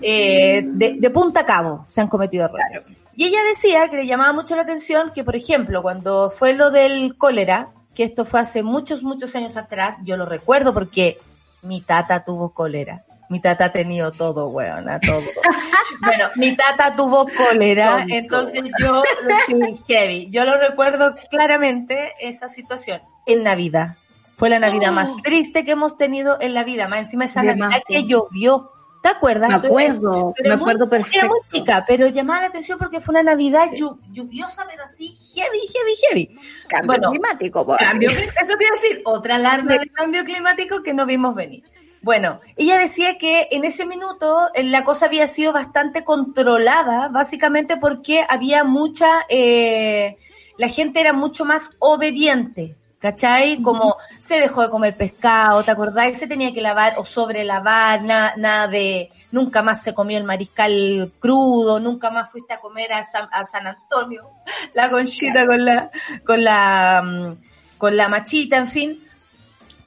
Eh, 0.00 0.62
de, 0.64 0.96
de 0.98 1.10
punta 1.10 1.40
a 1.40 1.46
cabo 1.46 1.84
se 1.86 2.00
han 2.00 2.08
cometido 2.08 2.44
errores. 2.44 2.82
Y 3.16 3.24
ella 3.24 3.42
decía 3.48 3.88
que 3.88 3.96
le 3.96 4.06
llamaba 4.06 4.32
mucho 4.32 4.54
la 4.54 4.62
atención 4.62 5.10
que, 5.14 5.24
por 5.24 5.34
ejemplo, 5.34 5.82
cuando 5.82 6.30
fue 6.30 6.52
lo 6.52 6.70
del 6.70 7.16
cólera, 7.16 7.70
que 7.94 8.04
esto 8.04 8.24
fue 8.24 8.38
hace 8.40 8.62
muchos, 8.62 9.02
muchos 9.02 9.34
años 9.34 9.56
atrás, 9.56 9.96
yo 10.04 10.16
lo 10.16 10.24
recuerdo 10.24 10.72
porque 10.72 11.18
mi 11.62 11.80
tata 11.80 12.24
tuvo 12.24 12.50
cólera. 12.50 13.02
Mi 13.28 13.40
tata 13.40 13.66
ha 13.66 13.72
tenido 13.72 14.10
todo, 14.12 14.48
weona, 14.48 14.98
todo. 15.00 15.20
bueno, 16.02 16.28
mi 16.36 16.56
tata 16.56 16.96
tuvo 16.96 17.26
cólera, 17.26 18.04
entonces 18.08 18.62
yo, 18.80 19.02
sí, 19.46 19.54
heavy. 19.86 20.28
Yo 20.30 20.44
lo 20.44 20.56
recuerdo 20.58 21.14
claramente, 21.30 22.12
esa 22.20 22.48
situación, 22.48 23.02
en 23.26 23.42
Navidad. 23.42 23.96
Fue 24.36 24.48
la 24.48 24.58
Navidad 24.60 24.92
más 24.92 25.10
triste 25.22 25.64
que 25.64 25.72
hemos 25.72 25.96
tenido 25.98 26.38
en 26.40 26.54
la 26.54 26.62
vida, 26.64 26.86
más 26.88 27.00
encima 27.00 27.24
esa 27.24 27.42
Navidad 27.42 27.82
que 27.86 28.04
llovió. 28.04 28.70
¿Te 29.02 29.08
acuerdas? 29.10 29.48
Me 29.48 29.54
acuerdo, 29.54 30.32
Pero 30.36 30.48
me 30.50 30.56
muy- 30.56 30.62
acuerdo 30.64 30.84
Era 30.84 30.90
perfecto. 30.90 31.28
muy 31.28 31.38
chica, 31.46 31.84
pero 31.86 32.08
llamaba 32.08 32.40
la 32.42 32.46
atención 32.48 32.78
porque 32.78 33.00
fue 33.00 33.12
una 33.12 33.22
Navidad 33.22 33.68
llu- 33.72 33.98
lluviosa, 34.10 34.66
pero 34.68 34.84
así 34.84 35.14
heavy, 35.34 35.58
heavy, 35.72 35.94
heavy. 36.02 36.40
Cambio 36.68 36.86
Bueno, 36.86 37.10
climático, 37.10 37.64
po. 37.64 37.76
Cambio, 37.76 38.10
eso 38.10 38.18
a 38.52 38.72
decir, 38.82 39.02
otra 39.04 39.36
alarma 39.36 39.76
de 39.76 39.88
cambio 39.90 40.24
climático 40.24 40.82
que 40.82 40.94
no 40.94 41.06
vimos 41.06 41.34
venir. 41.34 41.64
Bueno, 42.02 42.40
ella 42.56 42.78
decía 42.78 43.18
que 43.18 43.48
en 43.50 43.64
ese 43.64 43.84
minuto 43.84 44.48
eh, 44.54 44.62
la 44.62 44.84
cosa 44.84 45.06
había 45.06 45.26
sido 45.26 45.52
bastante 45.52 46.04
controlada, 46.04 47.08
básicamente 47.08 47.76
porque 47.76 48.24
había 48.28 48.64
mucha, 48.64 49.08
eh, 49.28 50.16
la 50.56 50.68
gente 50.68 51.00
era 51.00 51.12
mucho 51.12 51.44
más 51.44 51.70
obediente, 51.80 52.76
¿cachai? 53.00 53.60
Como 53.62 53.96
se 54.20 54.38
dejó 54.38 54.62
de 54.62 54.70
comer 54.70 54.96
pescado, 54.96 55.62
¿te 55.64 55.72
acordás? 55.72 56.16
Se 56.16 56.28
tenía 56.28 56.52
que 56.52 56.60
lavar 56.60 56.94
o 56.98 57.04
sobrelavar, 57.04 58.02
nada, 58.02 58.34
nada 58.36 58.68
de, 58.68 59.10
nunca 59.32 59.62
más 59.62 59.82
se 59.82 59.92
comió 59.92 60.18
el 60.18 60.24
mariscal 60.24 61.12
crudo, 61.18 61.80
nunca 61.80 62.10
más 62.10 62.30
fuiste 62.30 62.54
a 62.54 62.60
comer 62.60 62.92
a 62.92 63.02
San, 63.02 63.28
a 63.32 63.44
San 63.44 63.66
Antonio, 63.66 64.30
la 64.74 64.88
conchita 64.88 65.46
con 65.46 65.64
la, 65.64 65.90
con 66.24 66.44
la, 66.44 67.02
mm, 67.04 67.76
con 67.76 67.96
la 67.96 68.08
machita, 68.08 68.56
en 68.56 68.68
fin 68.68 69.07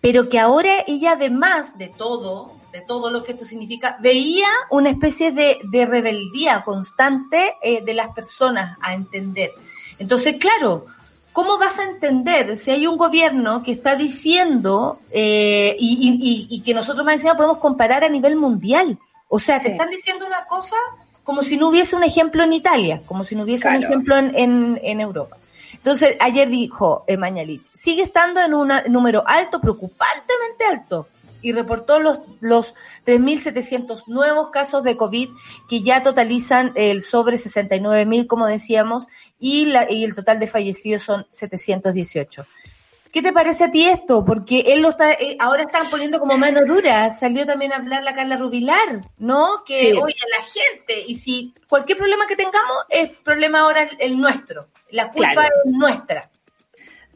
pero 0.02 0.28
que 0.30 0.40
ahora 0.40 0.84
ella 0.88 1.12
además 1.14 1.78
de 1.78 1.88
todo, 1.88 2.52
de 2.72 2.82
todo 2.82 3.10
lo 3.12 3.24
que 3.24 3.34
esto 3.34 3.46
significa, 3.46 3.98
veía 4.02 4.48
una 4.72 4.90
especie 4.90 5.32
de, 5.32 5.60
de 5.72 5.86
rebeldía 5.86 6.64
constante 6.64 7.56
eh, 7.62 7.84
de 7.84 7.94
las 7.94 8.10
personas 8.10 8.78
a 8.82 8.94
entender. 8.96 9.52
Entonces, 10.00 10.38
claro, 10.38 10.86
¿cómo 11.34 11.58
vas 11.60 11.78
a 11.80 11.84
entender 11.84 12.58
si 12.58 12.72
hay 12.72 12.88
un 12.88 12.98
gobierno 12.98 13.62
que 13.64 13.72
está 13.74 13.96
diciendo 13.96 15.00
eh, 15.12 15.76
y, 15.80 16.18
y- 16.20 16.48
y- 16.56 16.62
que 16.62 16.74
nosotros 16.74 17.06
más 17.06 17.16
encima 17.16 17.36
podemos 17.38 17.60
comparar 17.60 18.04
a 18.04 18.10
nivel 18.10 18.36
mundial? 18.36 18.98
O 19.30 19.38
sea, 19.40 19.60
te 19.60 19.72
están 19.74 19.90
diciendo 19.90 20.26
una 20.26 20.46
cosa 20.46 20.76
como 21.24 21.44
si 21.44 21.56
no 21.58 21.70
hubiese 21.70 21.96
un 21.96 22.04
ejemplo 22.04 22.44
en 22.44 22.52
Italia, 22.54 23.02
como 23.06 23.24
si 23.24 23.36
no 23.36 23.44
hubiese 23.44 23.68
un 23.68 23.76
ejemplo 23.86 24.18
en, 24.18 24.36
en, 24.36 24.80
en 24.84 25.00
Europa. 25.00 25.38
Entonces, 25.82 26.16
ayer 26.20 26.48
dijo 26.48 27.04
eh, 27.08 27.18
Mañalich, 27.18 27.64
sigue 27.74 28.04
estando 28.04 28.40
en 28.40 28.54
un 28.54 28.72
número 28.90 29.24
alto, 29.26 29.60
preocupantemente 29.60 30.64
alto, 30.70 31.08
y 31.42 31.54
reportó 31.54 32.00
los, 32.00 32.20
los 32.40 32.76
3.700 33.08 34.04
nuevos 34.06 34.52
casos 34.52 34.84
de 34.84 34.96
COVID 34.96 35.30
que 35.68 35.82
ya 35.82 36.04
totalizan 36.04 36.72
el 36.76 37.02
sobre 37.02 37.38
69.000, 37.38 38.28
como 38.28 38.46
decíamos, 38.46 39.08
y, 39.40 39.66
la, 39.66 39.92
y 39.92 40.04
el 40.04 40.14
total 40.14 40.40
de 40.40 40.46
fallecidos 40.46 41.02
son 41.02 41.26
718. 41.32 42.46
¿Qué 43.12 43.24
te 43.24 43.34
parece 43.34 43.64
a 43.64 43.72
ti 43.72 43.88
esto? 43.88 44.24
Porque 44.24 44.60
él 44.68 44.84
lo 44.84 44.90
está, 44.90 45.14
eh, 45.14 45.36
ahora 45.40 45.64
están 45.64 45.90
poniendo 45.90 46.20
como 46.20 46.38
mano 46.38 46.64
dura. 46.64 47.12
Salió 47.12 47.46
también 47.46 47.74
a 47.74 47.78
hablar 47.78 48.04
la 48.04 48.14
Carla 48.14 48.38
Rubilar, 48.38 49.02
¿no? 49.18 49.64
Que, 49.66 49.80
Sí. 49.80 50.00
oye, 50.02 50.16
la 50.38 50.44
gente, 50.44 51.04
y 51.08 51.16
si 51.16 51.54
cualquier 51.68 51.98
problema 51.98 52.26
que 52.28 52.38
tengamos 52.38 52.78
es 52.88 53.10
problema 53.24 53.62
ahora 53.62 53.82
el, 53.82 53.98
el 54.00 54.18
nuestro. 54.18 54.68
La 54.92 55.12
culpa 55.12 55.34
Claro. 55.34 55.56
es 55.66 55.72
nuestra. 55.72 56.30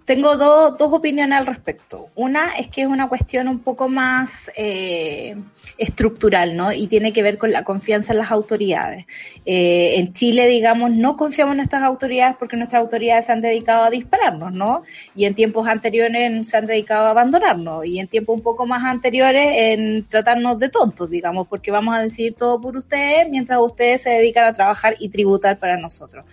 Tengo 0.06 0.38
dos, 0.38 0.78
dos 0.78 0.94
opiniones 0.94 1.40
al 1.40 1.48
respecto. 1.48 2.10
Una 2.14 2.52
es 2.56 2.68
que 2.68 2.84
es 2.84 2.88
una 2.88 3.10
cuestión 3.10 3.48
un 3.48 3.60
poco 3.60 3.88
más 3.88 4.52
eh, 4.56 5.36
estructural, 5.80 6.56
¿no? 6.56 6.72
Y 6.72 6.86
tiene 6.86 7.12
que 7.12 7.24
ver 7.24 7.40
con 7.40 7.52
la 7.52 7.64
confianza 7.64 8.14
en 8.14 8.20
las 8.20 8.30
autoridades. 8.30 9.08
Eh, 9.48 9.96
en 9.98 10.14
Chile, 10.14 10.48
digamos, 10.48 10.92
no 10.92 11.18
confiamos 11.18 11.54
en 11.54 11.58
nuestras 11.58 11.82
autoridades 11.82 12.36
porque 12.38 12.56
nuestras 12.56 12.84
autoridades 12.84 13.26
se 13.26 13.32
han 13.32 13.42
dedicado 13.42 13.84
a 13.84 13.90
dispararnos, 13.90 14.54
¿no? 14.54 14.84
Y 15.16 15.26
en 15.26 15.34
tiempos 15.34 15.68
anteriores 15.68 16.48
se 16.48 16.56
han 16.56 16.68
dedicado 16.68 17.08
a 17.08 17.10
abandonarnos. 17.10 17.84
Y 17.84 18.00
en 18.00 18.08
tiempos 18.08 18.36
un 18.36 18.44
poco 18.44 18.68
más 18.68 18.84
anteriores 18.84 19.48
en 19.56 20.06
tratarnos 20.06 20.60
de 20.60 20.70
tontos, 20.70 21.10
digamos, 21.10 21.48
porque 21.48 21.72
vamos 21.72 21.96
a 21.98 22.02
decir 22.04 22.36
todo 22.36 22.62
por 22.62 22.78
ustedes 22.78 23.28
mientras 23.28 23.60
ustedes 23.60 24.04
se 24.04 24.12
dedican 24.12 24.46
a 24.46 24.54
trabajar 24.54 24.96
y 25.00 25.10
tributar 25.10 25.58
para 25.58 25.78
nosotros. 25.78 26.26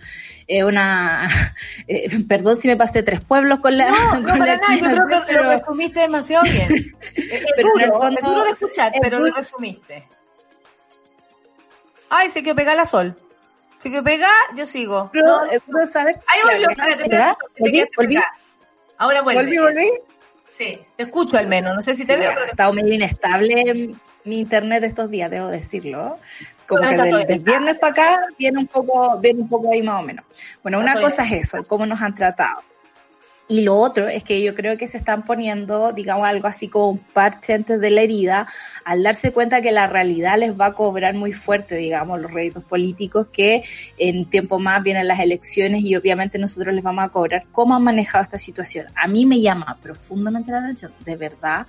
Eh, 0.47 0.63
una, 0.63 1.27
eh, 1.87 2.09
perdón 2.27 2.57
si 2.57 2.67
me 2.67 2.77
pasé 2.77 3.03
tres 3.03 3.21
pueblos 3.21 3.59
con 3.63 3.75
la. 3.77 3.89
No, 3.89 4.19
no 4.19 4.27
para 4.27 4.57
nada, 4.57 4.75
yo 4.75 5.05
creo 5.07 5.07
que 5.07 5.25
pero- 5.27 5.43
lo 5.45 5.49
resumiste 5.49 5.99
demasiado 6.01 6.43
bien. 6.43 6.69
Es, 7.15 7.43
Pero 7.55 7.69
en 7.75 7.81
el 7.81 7.89
duro, 7.89 7.99
fondo 8.01 8.19
es 8.19 8.25
duro 8.25 8.43
de 8.43 8.49
escuchar, 8.51 8.91
es 8.93 9.01
pero 9.01 9.19
muy- 9.19 9.29
lo 9.29 9.35
resumiste. 9.35 10.07
Ay, 12.09 12.29
se 12.29 12.43
quedó 12.43 12.55
pegada 12.55 12.77
la 12.77 12.85
sol. 12.85 13.15
Se 13.79 13.89
quedó 13.91 14.03
pegada, 14.03 14.33
yo 14.55 14.65
sigo. 14.65 15.09
pero 15.11 15.25
No, 15.27 15.45
es 15.45 15.61
duro 15.65 15.87
saber. 15.87 16.19
Ahí 16.27 16.39
volvió, 16.43 16.69
espérate, 16.69 17.03
espérate, 17.03 17.37
te 17.55 17.89
¿Volví? 17.97 18.17
Ahora 18.97 19.21
vuelve. 19.21 19.41
¿Volví? 19.43 19.57
¿Volví? 19.57 19.91
Sí, 20.51 20.79
te 20.95 21.03
escucho 21.03 21.37
al 21.37 21.47
menos, 21.47 21.75
no 21.75 21.81
sé 21.81 21.95
si 21.95 22.05
te 22.05 22.15
veo, 22.15 22.29
Ha 22.29 22.33
pero 22.33 22.45
te 22.45 22.51
estado 22.51 22.73
medio 22.73 22.93
inestable 22.93 23.89
mi 24.25 24.39
internet 24.39 24.81
de 24.81 24.87
estos 24.87 25.09
días, 25.09 25.29
debo 25.31 25.47
decirlo. 25.47 26.17
Como 26.67 26.81
que 26.87 26.95
del, 26.95 27.25
del 27.27 27.39
viernes 27.39 27.77
para 27.79 27.91
acá 27.91 28.19
viene 28.37 28.59
un 28.59 28.67
poco, 28.67 29.17
viene 29.17 29.41
un 29.41 29.49
poco 29.49 29.71
ahí 29.71 29.81
más 29.81 30.01
o 30.01 30.05
menos. 30.05 30.23
Bueno, 30.61 30.79
una 30.79 30.99
cosa 31.01 31.23
es 31.25 31.31
eso, 31.47 31.63
cómo 31.67 31.85
nos 31.85 32.01
han 32.01 32.13
tratado. 32.15 32.61
Y 33.49 33.61
lo 33.61 33.75
otro 33.75 34.07
es 34.07 34.23
que 34.23 34.41
yo 34.41 34.55
creo 34.55 34.77
que 34.77 34.87
se 34.87 34.97
están 34.97 35.25
poniendo, 35.25 35.91
digamos, 35.91 36.25
algo 36.25 36.47
así 36.47 36.69
como 36.69 36.91
un 36.91 36.99
parche 36.99 37.53
antes 37.53 37.79
de 37.79 37.91
la 37.91 38.01
herida, 38.01 38.47
al 38.85 39.03
darse 39.03 39.33
cuenta 39.33 39.61
que 39.61 39.73
la 39.73 39.85
realidad 39.85 40.37
les 40.37 40.57
va 40.57 40.67
a 40.67 40.73
cobrar 40.73 41.13
muy 41.13 41.33
fuerte, 41.33 41.75
digamos, 41.75 42.21
los 42.21 42.31
réditos 42.31 42.63
políticos, 42.63 43.27
que 43.33 43.63
en 43.97 44.29
tiempo 44.29 44.59
más 44.59 44.81
vienen 44.81 45.09
las 45.09 45.19
elecciones 45.19 45.83
y 45.83 45.95
obviamente 45.95 46.39
nosotros 46.39 46.73
les 46.73 46.83
vamos 46.83 47.03
a 47.03 47.09
cobrar 47.09 47.43
cómo 47.51 47.75
han 47.75 47.83
manejado 47.83 48.23
esta 48.23 48.39
situación. 48.39 48.87
A 48.95 49.07
mí 49.07 49.25
me 49.25 49.41
llama 49.41 49.77
profundamente 49.81 50.51
la 50.53 50.59
atención, 50.59 50.93
de 51.03 51.17
verdad, 51.17 51.67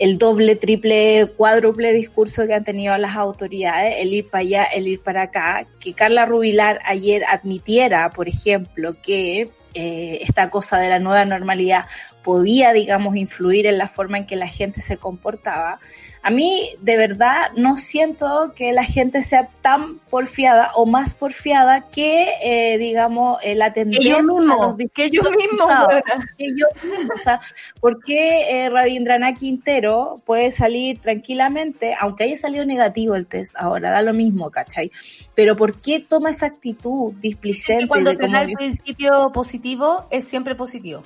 el 0.00 0.18
doble, 0.18 0.56
triple, 0.56 1.32
cuádruple 1.36 1.92
discurso 1.92 2.46
que 2.46 2.54
han 2.54 2.64
tenido 2.64 2.96
las 2.98 3.16
autoridades, 3.16 3.96
el 3.98 4.14
ir 4.14 4.28
para 4.28 4.42
allá, 4.42 4.64
el 4.64 4.88
ir 4.88 5.00
para 5.00 5.22
acá, 5.22 5.66
que 5.80 5.92
Carla 5.92 6.26
Rubilar 6.26 6.80
ayer 6.84 7.24
admitiera, 7.24 8.10
por 8.10 8.28
ejemplo, 8.28 8.96
que 9.00 9.50
eh, 9.74 10.18
esta 10.22 10.50
cosa 10.50 10.78
de 10.78 10.88
la 10.88 10.98
nueva 10.98 11.24
normalidad 11.24 11.86
podía, 12.22 12.72
digamos, 12.72 13.16
influir 13.16 13.66
en 13.66 13.78
la 13.78 13.88
forma 13.88 14.18
en 14.18 14.26
que 14.26 14.36
la 14.36 14.48
gente 14.48 14.80
se 14.80 14.96
comportaba. 14.96 15.80
A 16.22 16.30
mí, 16.30 16.70
de 16.80 16.96
verdad, 16.96 17.50
no 17.56 17.76
siento 17.76 18.52
que 18.54 18.72
la 18.72 18.84
gente 18.84 19.22
sea 19.22 19.48
tan 19.62 19.98
porfiada 20.10 20.72
o 20.74 20.84
más 20.84 21.14
porfiada 21.14 21.88
que, 21.88 22.28
eh, 22.42 22.78
digamos, 22.78 23.38
el 23.42 23.62
atender 23.62 24.00
que 24.00 24.08
yo 24.08 24.18
a 24.18 24.22
mismo, 24.22 24.76
los 24.78 24.90
que 24.92 25.10
yo 25.10 25.22
mismo, 25.22 25.66
que 26.38 26.48
yo 26.56 26.66
mismo, 26.82 27.14
o 27.14 27.18
sea, 27.22 27.40
¿por 27.80 28.02
qué 28.02 28.64
eh, 28.64 28.70
Rabindranath 28.70 29.38
Quintero 29.38 30.20
puede 30.26 30.50
salir 30.50 31.00
tranquilamente, 31.00 31.94
aunque 31.98 32.24
haya 32.24 32.36
salido 32.36 32.64
negativo 32.64 33.14
el 33.14 33.26
test 33.26 33.54
ahora, 33.56 33.90
da 33.90 34.02
lo 34.02 34.12
mismo, 34.12 34.50
¿cachai? 34.50 34.90
Pero 35.34 35.56
¿por 35.56 35.80
qué 35.80 36.00
toma 36.00 36.30
esa 36.30 36.46
actitud 36.46 37.12
displicente 37.14 37.82
que 37.82 37.88
cuando 37.88 38.10
de 38.10 38.16
te 38.16 38.28
da 38.28 38.42
el 38.42 38.52
principio 38.52 39.30
positivo, 39.32 40.06
es 40.10 40.26
siempre 40.26 40.54
positivo. 40.54 41.02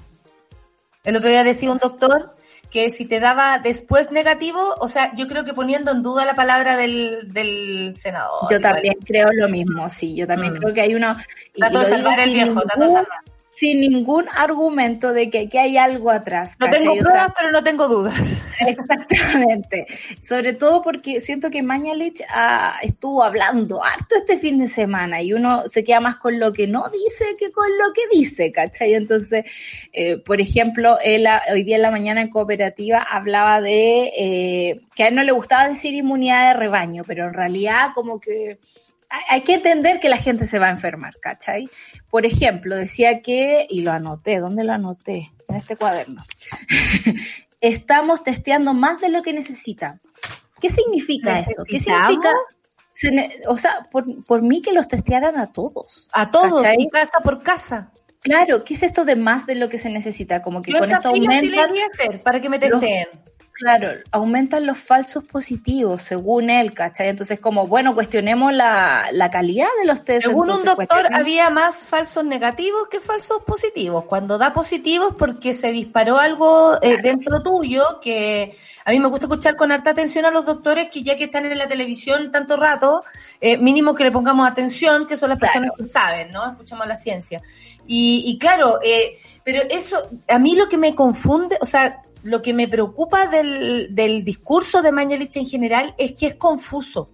El 1.04 1.16
otro 1.16 1.28
día 1.28 1.44
decía 1.44 1.70
un 1.70 1.78
doctor 1.78 2.36
que 2.72 2.90
si 2.90 3.04
te 3.04 3.20
daba 3.20 3.58
después 3.58 4.10
negativo, 4.10 4.74
o 4.80 4.88
sea, 4.88 5.14
yo 5.14 5.28
creo 5.28 5.44
que 5.44 5.52
poniendo 5.52 5.92
en 5.92 6.02
duda 6.02 6.24
la 6.24 6.34
palabra 6.34 6.76
del, 6.76 7.30
del 7.32 7.92
senador. 7.94 8.50
Yo 8.50 8.60
también 8.60 8.94
creo 9.04 9.28
lo 9.32 9.48
mismo, 9.48 9.90
sí, 9.90 10.16
yo 10.16 10.26
también 10.26 10.54
Mm. 10.54 10.56
creo 10.56 10.74
que 10.74 10.80
hay 10.80 10.94
una... 10.94 11.24
y 11.54 11.60
Trato 11.60 11.80
de 11.80 11.86
salvar 11.86 12.18
el 12.20 12.32
viejo, 12.32 12.62
trato 12.62 12.80
de 12.80 12.86
salvar. 12.86 13.18
Sin 13.54 13.80
ningún 13.80 14.26
argumento 14.34 15.12
de 15.12 15.28
que, 15.28 15.48
que 15.48 15.58
hay 15.58 15.76
algo 15.76 16.10
atrás. 16.10 16.56
No 16.58 16.66
¿cachai? 16.66 16.80
tengo 16.80 16.92
O 16.92 16.96
sea, 16.96 17.04
pruebas, 17.04 17.32
pero 17.38 17.50
no 17.50 17.62
tengo 17.62 17.88
dudas. 17.88 18.32
Exactamente. 18.66 19.86
Sobre 20.22 20.54
todo 20.54 20.82
porque 20.82 21.20
siento 21.20 21.50
que 21.50 21.62
Mañalich 21.62 22.22
ah, 22.28 22.76
estuvo 22.82 23.22
hablando 23.22 23.84
harto 23.84 24.16
este 24.16 24.38
fin 24.38 24.58
de 24.58 24.68
semana 24.68 25.22
y 25.22 25.32
uno 25.32 25.68
se 25.68 25.84
queda 25.84 26.00
más 26.00 26.16
con 26.16 26.38
lo 26.38 26.52
que 26.52 26.66
no 26.66 26.88
dice 26.88 27.36
que 27.38 27.52
con 27.52 27.68
lo 27.78 27.92
que 27.92 28.02
dice, 28.16 28.52
¿cachai? 28.52 28.94
Entonces, 28.94 29.44
eh, 29.92 30.16
por 30.18 30.40
ejemplo, 30.40 30.98
él 31.02 31.26
ah, 31.26 31.42
hoy 31.52 31.62
día 31.62 31.76
en 31.76 31.82
la 31.82 31.90
mañana 31.90 32.22
en 32.22 32.30
cooperativa 32.30 33.02
hablaba 33.02 33.60
de 33.60 34.12
eh, 34.16 34.80
que 34.94 35.04
a 35.04 35.08
él 35.08 35.14
no 35.14 35.22
le 35.22 35.32
gustaba 35.32 35.68
decir 35.68 35.94
inmunidad 35.94 36.48
de 36.48 36.58
rebaño, 36.58 37.02
pero 37.06 37.26
en 37.26 37.34
realidad 37.34 37.88
como 37.94 38.20
que 38.20 38.58
hay- 39.28 39.42
que 39.42 39.54
entender 39.54 40.00
que 40.00 40.08
la 40.08 40.16
gente 40.16 40.46
se 40.46 40.58
va 40.58 40.66
a 40.66 40.70
enfermar, 40.70 41.14
¿cachai? 41.20 41.68
Por 42.10 42.24
ejemplo, 42.26 42.76
decía 42.76 43.20
que, 43.22 43.66
y 43.68 43.80
lo 43.82 43.92
anoté, 43.92 44.38
¿dónde 44.38 44.64
lo 44.64 44.72
anoté? 44.72 45.32
En 45.48 45.56
este 45.56 45.76
cuaderno. 45.76 46.24
Estamos 47.60 48.22
testeando 48.22 48.74
más 48.74 49.00
de 49.00 49.08
lo 49.08 49.22
que 49.22 49.32
necesita. 49.32 50.00
¿Qué 50.60 50.68
significa 50.68 51.38
eso? 51.38 51.62
¿Qué 51.64 51.78
significa? 51.78 52.32
o 53.48 53.56
sea, 53.56 53.86
por, 53.90 54.24
por 54.24 54.42
mí 54.42 54.60
que 54.62 54.72
los 54.72 54.86
testearan 54.88 55.38
a 55.38 55.52
todos. 55.52 56.08
A 56.12 56.30
todos, 56.30 56.62
¿Cachai? 56.62 56.88
casa 56.92 57.18
por 57.22 57.42
casa. 57.42 57.90
Claro, 58.20 58.62
¿qué 58.62 58.74
es 58.74 58.82
esto 58.84 59.04
de 59.04 59.16
más 59.16 59.46
de 59.46 59.56
lo 59.56 59.68
que 59.68 59.78
se 59.78 59.90
necesita? 59.90 60.42
Como 60.42 60.62
que 60.62 60.70
Yo 60.70 60.78
con 60.78 60.86
esa 60.88 60.98
esto 60.98 61.12
fila 61.12 61.40
sí 61.40 61.48
la 61.50 61.62
aumentan, 61.62 61.70
iría 61.70 61.84
a 61.84 61.88
hacer 61.88 62.22
para 62.22 62.40
que 62.40 62.48
me 62.48 62.58
los- 62.58 62.80
testeen. 62.80 63.08
Claro, 63.62 63.88
aumentan 64.10 64.66
los 64.66 64.78
falsos 64.78 65.22
positivos, 65.24 66.02
según 66.02 66.50
él, 66.50 66.74
¿cachai? 66.74 67.08
Entonces, 67.08 67.38
como, 67.38 67.68
bueno, 67.68 67.94
cuestionemos 67.94 68.52
la, 68.52 69.06
la 69.12 69.30
calidad 69.30 69.68
de 69.80 69.86
los 69.86 70.04
test. 70.04 70.26
Según 70.26 70.50
un 70.50 70.64
doctor, 70.64 71.06
había 71.12 71.48
más 71.50 71.84
falsos 71.84 72.24
negativos 72.24 72.88
que 72.90 73.00
falsos 73.00 73.42
positivos. 73.44 74.04
Cuando 74.06 74.36
da 74.36 74.52
positivos, 74.52 75.14
porque 75.16 75.54
se 75.54 75.70
disparó 75.70 76.18
algo 76.18 76.76
eh, 76.82 76.98
dentro 77.00 77.40
tuyo 77.42 78.00
que 78.00 78.56
a 78.84 78.90
mí 78.90 78.98
me 78.98 79.06
gusta 79.06 79.26
escuchar 79.26 79.54
con 79.54 79.70
harta 79.70 79.90
atención 79.90 80.24
a 80.24 80.32
los 80.32 80.44
doctores 80.44 80.88
que 80.88 81.04
ya 81.04 81.14
que 81.14 81.24
están 81.24 81.46
en 81.46 81.56
la 81.56 81.68
televisión 81.68 82.32
tanto 82.32 82.56
rato, 82.56 83.04
eh, 83.40 83.56
mínimo 83.58 83.94
que 83.94 84.02
le 84.02 84.10
pongamos 84.10 84.50
atención, 84.50 85.06
que 85.06 85.16
son 85.16 85.30
las 85.30 85.38
Claro. 85.38 85.52
personas 85.52 85.70
que 85.78 85.86
saben, 85.86 86.32
¿no? 86.32 86.44
Escuchamos 86.50 86.88
la 86.88 86.96
ciencia. 86.96 87.40
Y, 87.86 88.24
y 88.26 88.38
claro, 88.38 88.80
eh, 88.82 89.18
pero 89.44 89.62
eso, 89.70 90.08
a 90.28 90.38
mí 90.40 90.56
lo 90.56 90.68
que 90.68 90.78
me 90.78 90.94
confunde, 90.96 91.58
o 91.60 91.66
sea, 91.66 92.02
lo 92.22 92.42
que 92.42 92.54
me 92.54 92.68
preocupa 92.68 93.26
del, 93.26 93.94
del 93.94 94.24
discurso 94.24 94.82
de 94.82 94.92
Mañalich 94.92 95.36
en 95.36 95.46
general 95.46 95.94
es 95.98 96.12
que 96.12 96.26
es 96.26 96.34
confuso. 96.34 97.10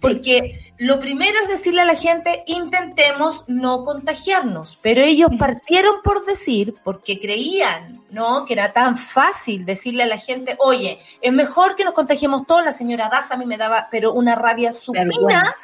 Porque 0.00 0.72
lo 0.78 0.98
primero 0.98 1.38
es 1.42 1.48
decirle 1.48 1.82
a 1.82 1.84
la 1.84 1.94
gente, 1.94 2.42
intentemos 2.46 3.44
no 3.48 3.84
contagiarnos. 3.84 4.78
Pero 4.80 5.02
ellos 5.02 5.30
partieron 5.38 5.96
por 6.02 6.24
decir, 6.24 6.74
porque 6.82 7.20
creían, 7.20 8.02
¿no? 8.10 8.46
Que 8.46 8.54
era 8.54 8.72
tan 8.72 8.96
fácil 8.96 9.66
decirle 9.66 10.04
a 10.04 10.06
la 10.06 10.16
gente, 10.16 10.56
oye, 10.58 10.98
es 11.20 11.32
mejor 11.32 11.76
que 11.76 11.84
nos 11.84 11.92
contagiemos 11.92 12.46
todos. 12.46 12.64
La 12.64 12.72
señora 12.72 13.10
Daza 13.10 13.34
a 13.34 13.36
mí 13.36 13.44
me 13.44 13.58
daba, 13.58 13.88
pero 13.90 14.12
una 14.12 14.34
rabia 14.34 14.72
supina. 14.72 15.54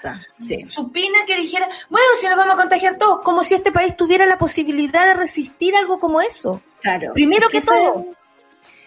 Sí. 0.47 0.67
supina 0.67 1.21
que 1.27 1.37
dijera, 1.37 1.67
bueno, 1.89 2.07
si 2.21 2.27
nos 2.27 2.37
vamos 2.37 2.55
a 2.55 2.59
contagiar 2.59 2.99
todos, 2.99 3.23
como 3.23 3.43
si 3.43 3.55
este 3.55 3.73
país 3.73 3.97
tuviera 3.97 4.27
la 4.27 4.37
posibilidad 4.37 5.07
de 5.07 5.15
resistir 5.15 5.75
algo 5.75 5.99
como 5.99 6.21
eso. 6.21 6.61
Claro. 6.83 7.13
Primero 7.15 7.47
Es 7.47 7.53
que 7.53 7.61
todo. 7.63 8.07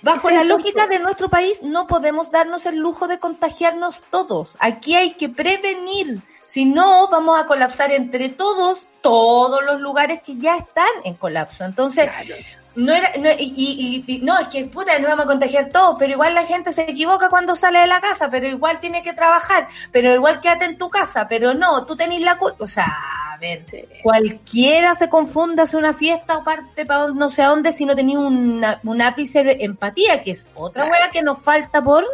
Bajo 0.02 0.30
la 0.30 0.44
lógica 0.44 0.88
de 0.88 1.00
nuestro 1.00 1.30
país, 1.30 1.62
no 1.62 1.88
podemos 1.88 2.32
darnos 2.32 2.66
el 2.66 2.78
lujo 2.78 3.08
de 3.08 3.20
contagiarnos 3.20 4.04
todos. 4.10 4.56
Aquí 4.60 4.96
hay 4.96 5.14
que 5.16 5.30
prevenir. 5.30 6.22
Si 6.46 6.66
no, 6.66 7.10
vamos 7.10 7.40
a 7.40 7.46
colapsar 7.46 7.92
entre 7.92 8.30
todos 8.30 8.88
todos 9.02 9.64
los 9.64 9.80
lugares 9.80 10.22
que 10.22 10.38
ya 10.38 10.58
están 10.58 10.90
en 11.04 11.16
colapso. 11.16 11.64
Entonces, 11.64 12.10
Claro. 12.10 12.36
No 12.80 12.94
era, 12.94 13.12
no, 13.20 13.30
y, 13.32 13.54
y- 13.56 14.04
y- 14.08 14.20
no, 14.20 14.40
es 14.40 14.48
que 14.48 14.66
puta, 14.66 14.98
nos 15.00 15.10
vamos 15.10 15.26
a 15.26 15.28
contagiar 15.28 15.70
todos, 15.70 15.96
pero 16.00 16.14
igual 16.14 16.34
la 16.36 16.46
gente 16.46 16.72
se 16.72 16.84
equivoca 16.90 17.30
cuando 17.30 17.56
sale 17.56 17.80
de 17.80 17.88
la 17.88 18.02
casa, 18.02 18.30
pero 18.30 18.48
igual 18.48 18.80
tiene 18.80 19.02
que 19.04 19.14
trabajar, 19.14 19.68
pero 19.92 20.14
igual 20.14 20.40
quédate 20.42 20.66
en 20.66 20.78
tu 20.78 20.90
casa, 20.90 21.28
pero 21.28 21.54
no, 21.54 21.86
tú 21.86 21.96
tenés 21.96 22.22
la 22.22 22.38
culpa. 22.38 22.64
O 22.64 22.68
sea, 22.68 22.86
a 23.34 23.38
ver, 23.38 23.66
Sí. 23.70 23.84
cualquiera 24.04 24.96
se 24.96 25.10
confunda, 25.10 25.64
hace 25.64 25.78
una 25.78 25.94
fiesta 25.94 26.38
o 26.38 26.44
parte 26.44 26.86
para 26.86 27.08
no 27.08 27.30
sé 27.30 27.42
a 27.44 27.48
dónde 27.50 27.72
si 27.72 27.86
no 27.86 27.96
tenía 27.96 28.20
una- 28.20 28.80
un 28.84 29.02
ápice 29.02 29.44
de 29.44 29.58
empatía, 29.62 30.22
que 30.22 30.32
es 30.32 30.48
otra 30.56 30.86
Claro. 30.88 31.12
que 31.12 31.22
nos 31.22 31.42
falta 31.42 31.82
por, 31.82 32.06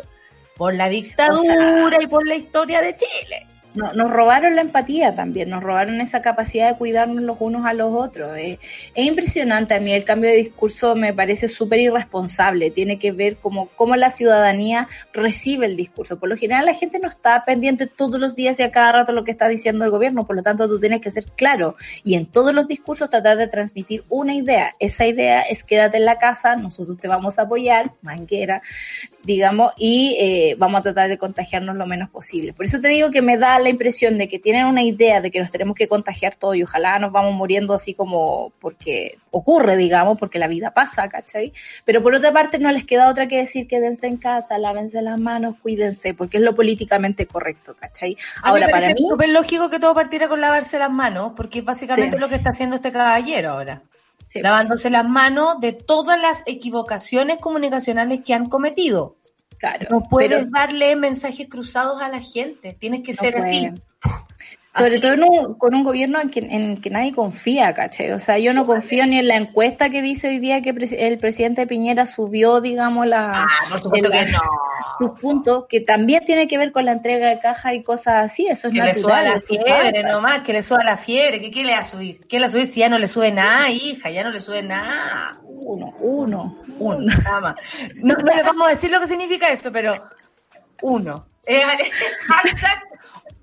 por 0.57 0.73
la 0.73 0.87
dictadura 0.89 1.97
y 2.01 2.07
por 2.07 2.27
la 2.27 2.35
historia 2.35 2.81
de 2.81 2.95
Chile. 2.95 3.47
No- 3.75 3.93
nos 3.93 4.09
robaron 4.09 4.55
la 4.55 4.61
empatía 4.61 5.13
también, 5.15 5.49
nos 5.49 5.61
robaron 5.63 5.99
esa 6.01 6.21
capacidad 6.21 6.71
de 6.71 6.77
cuidarnos 6.77 7.21
los 7.23 7.41
unos 7.41 7.65
a 7.65 7.73
los 7.73 7.93
otros. 7.93 8.37
Eh, 8.37 8.57
es 8.93 9.05
impresionante 9.05 9.73
a 9.73 9.79
mí, 9.79 9.91
el 9.93 10.05
cambio 10.05 10.29
de 10.29 10.37
discurso 10.37 10.95
me 10.95 11.13
parece 11.13 11.47
súper 11.47 11.79
irresponsable, 11.81 12.71
tiene 12.71 12.97
que 12.97 13.11
ver 13.11 13.35
como 13.37 13.67
cómo 13.75 13.95
la 13.95 14.09
ciudadanía 14.09 14.87
recibe 15.13 15.65
el 15.65 15.75
discurso. 15.75 16.17
Por 16.19 16.29
lo 16.29 16.37
general 16.37 16.65
la 16.65 16.73
gente 16.73 16.99
no 16.99 17.07
está 17.07 17.43
pendiente 17.43 17.85
todos 17.87 18.19
los 18.19 18.35
días 18.35 18.59
y 18.59 18.63
a 18.63 18.71
cada 18.71 18.91
rato 18.93 19.11
lo 19.11 19.23
que 19.23 19.31
está 19.31 19.47
diciendo 19.47 19.83
el 19.85 19.91
gobierno, 19.91 20.25
por 20.25 20.35
lo 20.35 20.41
tanto 20.43 20.67
tú 20.67 20.79
tienes 20.79 21.01
que 21.01 21.11
ser 21.11 21.25
claro 21.35 21.75
y 22.03 22.15
en 22.15 22.25
todos 22.25 22.53
los 22.53 22.67
discursos 22.67 23.09
tratar 23.09 23.37
de 23.37 23.47
transmitir 23.47 24.05
una 24.09 24.33
idea. 24.33 24.73
Esa 24.79 25.05
idea 25.05 25.41
es 25.41 25.63
quédate 25.63 25.97
en 25.97 26.05
la 26.05 26.17
casa, 26.17 26.55
nosotros 26.55 26.97
te 26.97 27.07
vamos 27.07 27.39
a 27.39 27.43
apoyar, 27.43 27.91
manguera, 28.01 28.61
digamos, 29.25 29.73
y 29.77 30.15
eh, 30.19 30.55
vamos 30.57 30.79
a 30.79 30.83
tratar 30.83 31.09
de 31.09 31.17
contagiarnos 31.17 31.75
lo 31.75 31.85
menos 31.87 32.09
posible. 32.09 32.53
Por 32.53 32.65
eso 32.65 32.79
te 32.79 32.89
digo 32.89 33.09
que 33.11 33.21
me 33.21 33.37
da 33.37 33.57
la 33.59 33.69
impresión 33.69 34.17
de 34.17 34.27
que 34.27 34.39
tienen 34.39 34.65
una 34.67 34.83
idea 34.83 35.19
de 35.21 35.31
que 35.31 35.39
nos 35.39 35.51
tenemos 35.51 35.75
que 35.75 35.87
contagiar 35.87 36.35
todos 36.35 36.55
y 36.55 36.63
ojalá 36.63 36.99
nos 36.99 37.11
vamos 37.11 37.33
muriendo 37.33 37.73
así 37.73 37.93
como 37.93 38.53
porque 38.59 39.17
ocurre, 39.31 39.75
digamos, 39.77 40.17
porque 40.17 40.39
la 40.39 40.47
vida 40.47 40.71
pasa, 40.73 41.09
¿cachai? 41.09 41.51
Pero 41.83 42.01
por 42.03 42.15
otra 42.15 42.31
parte 42.31 42.59
no 42.59 42.71
les 42.71 42.85
queda 42.85 43.09
otra 43.09 43.27
que 43.27 43.37
decir 43.37 43.67
quédense 43.67 44.07
en 44.07 44.17
casa, 44.17 44.57
lávense 44.57 45.01
las 45.01 45.19
manos, 45.19 45.55
cuídense, 45.61 46.13
porque 46.13 46.37
es 46.37 46.43
lo 46.43 46.53
políticamente 46.53 47.25
correcto, 47.25 47.75
¿cachai? 47.75 48.15
Ahora, 48.41 48.69
para 48.69 48.93
mí... 48.93 49.07
Es 49.25 49.29
lógico 49.29 49.69
que 49.69 49.79
todo 49.79 49.95
partiera 49.95 50.27
con 50.27 50.39
lavarse 50.39 50.77
las 50.77 50.91
manos, 50.91 51.33
porque 51.35 51.59
es 51.59 51.65
básicamente 51.65 52.15
Sí. 52.15 52.21
lo 52.21 52.29
que 52.29 52.35
está 52.35 52.51
haciendo 52.51 52.75
este 52.75 52.91
caballero 52.91 53.51
ahora. 53.51 53.81
Sí. 54.35 54.41
Lavándose 54.41 54.89
las 54.89 55.05
manos 55.07 55.61
de 55.61 55.71
todas 55.71 56.19
las 56.21 56.43
equivocaciones 56.45 57.37
comunicacionales 57.39 58.19
que 58.25 58.33
han 58.33 58.47
cometido. 58.47 59.15
Claro, 59.57 59.87
No 59.89 60.01
puedes 60.03 60.29
pero- 60.29 60.49
darle 60.51 60.97
mensajes 60.97 61.47
cruzados 61.49 62.01
a 62.01 62.09
la 62.09 62.19
gente. 62.19 62.73
Tienes 62.73 63.01
que 63.01 63.13
No 63.13 63.17
ser 63.17 63.33
puede. 63.35 63.67
así. 63.67 63.81
Sobre 64.75 64.91
Así. 64.91 64.99
todo 64.99 65.13
en 65.13 65.23
un- 65.23 65.53
con 65.57 65.73
un 65.73 65.83
gobierno 65.85 66.19
en 66.19 66.29
que, 66.29 66.39
en 66.39 66.75
que 66.81 66.89
nadie 66.89 67.13
confía, 67.13 67.73
¿cachai? 67.73 68.11
O 68.11 68.19
sea, 68.19 68.37
yo 68.39 68.53
no 68.53 68.65
confío 68.65 69.05
ni 69.05 69.17
en 69.19 69.27
la 69.29 69.37
encuesta 69.37 69.89
que 69.89 70.01
dice 70.01 70.27
hoy 70.27 70.39
día 70.39 70.61
que 70.61 70.73
pres- 70.75 70.95
el 70.97 71.17
presidente 71.17 71.65
Piñera 71.65 72.05
subió, 72.05 72.59
digamos, 72.59 73.07
la, 73.07 73.43
Ah, 73.43 73.45
por 73.69 73.79
supuesto 73.81 74.11
el- 74.11 74.25
que 74.25 74.31
no. 74.33 74.39
sus 74.99 75.19
puntos, 75.19 75.65
que 75.69 75.79
también 75.79 76.25
tiene 76.25 76.47
que 76.47 76.57
ver 76.57 76.73
con 76.73 76.83
la 76.83 76.91
entrega 76.91 77.29
de 77.29 77.39
caja 77.39 77.73
y 77.73 77.83
cosas 77.83 78.25
así, 78.31 78.47
eso 78.47 78.67
es 78.67 78.73
Que 78.73 78.81
le 78.81 78.93
suba 78.95 79.21
natural. 79.23 79.33
la 79.35 79.41
fiebre 79.63 80.01
pasa. 80.01 80.11
nomás, 80.13 80.39
que 80.41 80.51
le 80.53 80.61
suba 80.61 80.83
la 80.83 80.97
fiebre. 80.97 81.39
¿Qué, 81.39 81.51
¿Qué 81.51 81.63
le 81.63 81.71
va 81.71 81.79
a 81.79 81.83
subir? 81.85 82.19
¿Qué 82.27 82.37
le 82.37 82.41
va 82.45 82.47
a 82.47 82.51
subir 82.51 82.67
si 82.67 82.81
ya 82.81 82.89
no 82.89 82.97
le 82.99 83.07
sube 83.07 83.31
nada, 83.31 83.69
hija? 83.69 84.09
Ya 84.09 84.23
no 84.25 84.31
le 84.31 84.41
sube 84.41 84.61
nada. 84.61 85.39
Uno, 85.43 85.93
uno. 85.99 86.57
Uno, 86.79 86.99
nada 87.23 87.39
más. 87.39 87.55
No, 87.95 88.13
no 88.15 88.35
le 88.35 88.43
vamos 88.43 88.67
a 88.67 88.71
decir 88.71 88.91
lo 88.91 88.99
que 88.99 89.07
significa 89.07 89.49
eso, 89.49 89.71
pero 89.71 90.03
uno. 90.81 91.27
Eh, 91.47 91.61
hashtag 92.27 92.81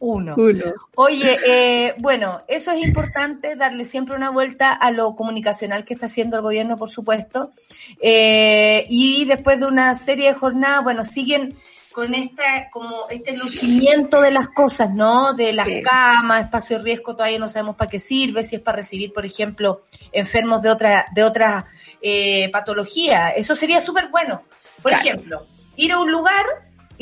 uno. 0.05 0.35
Uno. 0.37 0.65
Oye, 0.97 1.39
eh, 1.47 1.95
bueno, 1.99 2.43
eso 2.49 2.73
es 2.73 2.85
importante, 2.85 3.55
darle 3.55 3.85
siempre 3.85 4.17
una 4.17 4.31
vuelta 4.31 4.73
a 4.73 4.91
lo 4.91 5.15
comunicacional 5.15 5.85
que 5.85 5.95
está 5.95 6.07
haciendo 6.07 6.37
el 6.37 6.43
gobierno, 6.43 6.77
por 6.77 6.91
supuesto. 6.91 7.53
Eh, 8.01 8.85
y 8.89 9.25
después 9.27 9.61
de 9.61 9.67
una 9.67 9.95
serie 9.95 10.29
de 10.29 10.35
jornadas, 10.35 10.83
bueno, 10.83 11.05
siguen 11.05 11.57
con 11.93 12.15
esta, 12.15 12.69
como 12.71 13.09
este 13.11 13.37
lucimiento 13.37 14.21
de 14.23 14.31
las 14.33 14.49
cosas, 14.49 14.91
¿no? 14.93 15.35
De 15.35 15.53
las 15.53 15.69
Sí. 15.69 15.83
camas, 15.83 16.45
espacio 16.47 16.79
de 16.79 16.85
riesgo, 16.85 17.15
todavía 17.15 17.39
no 17.39 17.49
sabemos 17.49 17.77
para 17.77 17.91
qué 17.91 18.01
sirve, 18.01 18.43
si 18.43 18.57
es 18.57 18.63
para 18.63 18.79
recibir, 18.79 19.13
por 19.13 19.25
ejemplo, 19.27 19.83
enfermos 20.11 20.63
de 20.63 20.71
otra, 20.71 21.07
de 21.15 21.23
otra 21.23 21.65
eh, 22.01 22.49
patología. 22.51 23.29
Eso 23.31 23.55
sería 23.55 23.79
súper 23.81 24.09
bueno. 24.09 24.43
Por 24.83 24.91
Claro. 24.91 25.07
ejemplo, 25.07 25.47
ir 25.77 25.93
a 25.93 26.01
un 26.01 26.11
lugar, 26.11 26.45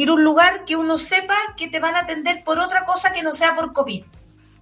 ir 0.02 0.08
a 0.08 0.14
un 0.14 0.24
lugar 0.24 0.64
que 0.64 0.76
uno 0.76 0.98
sepa 0.98 1.36
que 1.56 1.68
te 1.68 1.80
van 1.80 1.96
a 1.96 2.00
atender 2.00 2.42
por 2.44 2.58
otra 2.58 2.84
cosa 2.84 3.12
que 3.12 3.22
no 3.22 3.32
sea 3.32 3.54
por 3.54 3.72
COVID. 3.72 4.04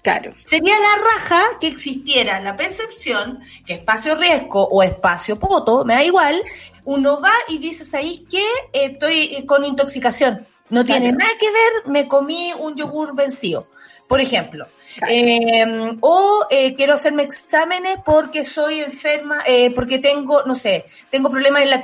Claro. 0.02 0.32
Sería 0.42 0.78
la 0.78 0.94
raja 1.12 1.42
que 1.60 1.66
existiera 1.66 2.40
la 2.40 2.56
percepción 2.56 3.40
que 3.66 3.74
espacio 3.74 4.14
riesgo 4.14 4.66
o 4.66 4.82
espacio 4.82 5.38
poto, 5.38 5.84
me 5.84 5.94
da 5.94 6.04
igual, 6.04 6.40
uno 6.84 7.20
va 7.20 7.32
y 7.48 7.58
dices 7.58 7.92
ahí 7.94 8.24
que 8.30 8.42
eh, 8.72 8.92
estoy 8.92 9.34
eh, 9.36 9.46
con 9.46 9.64
intoxicación. 9.64 10.46
No 10.70 10.84
tiene 10.84 11.12
nada 11.12 11.30
que 11.38 11.50
ver, 11.50 11.86
me 11.86 12.06
comí 12.06 12.52
un 12.58 12.76
yogur 12.76 13.14
vencido, 13.14 13.68
por 14.06 14.20
ejemplo. 14.20 14.66
Claro. 14.96 15.12
Eh, 15.14 15.96
o 16.00 16.46
eh, 16.50 16.74
quiero 16.74 16.94
hacerme 16.94 17.22
exámenes 17.22 17.98
porque 18.04 18.44
soy 18.44 18.80
enferma, 18.80 19.42
eh, 19.46 19.70
porque 19.74 19.98
tengo, 19.98 20.42
no 20.44 20.54
sé, 20.54 20.84
tengo 21.10 21.30
problemas 21.30 21.62
en 21.62 21.70
la 21.70 21.80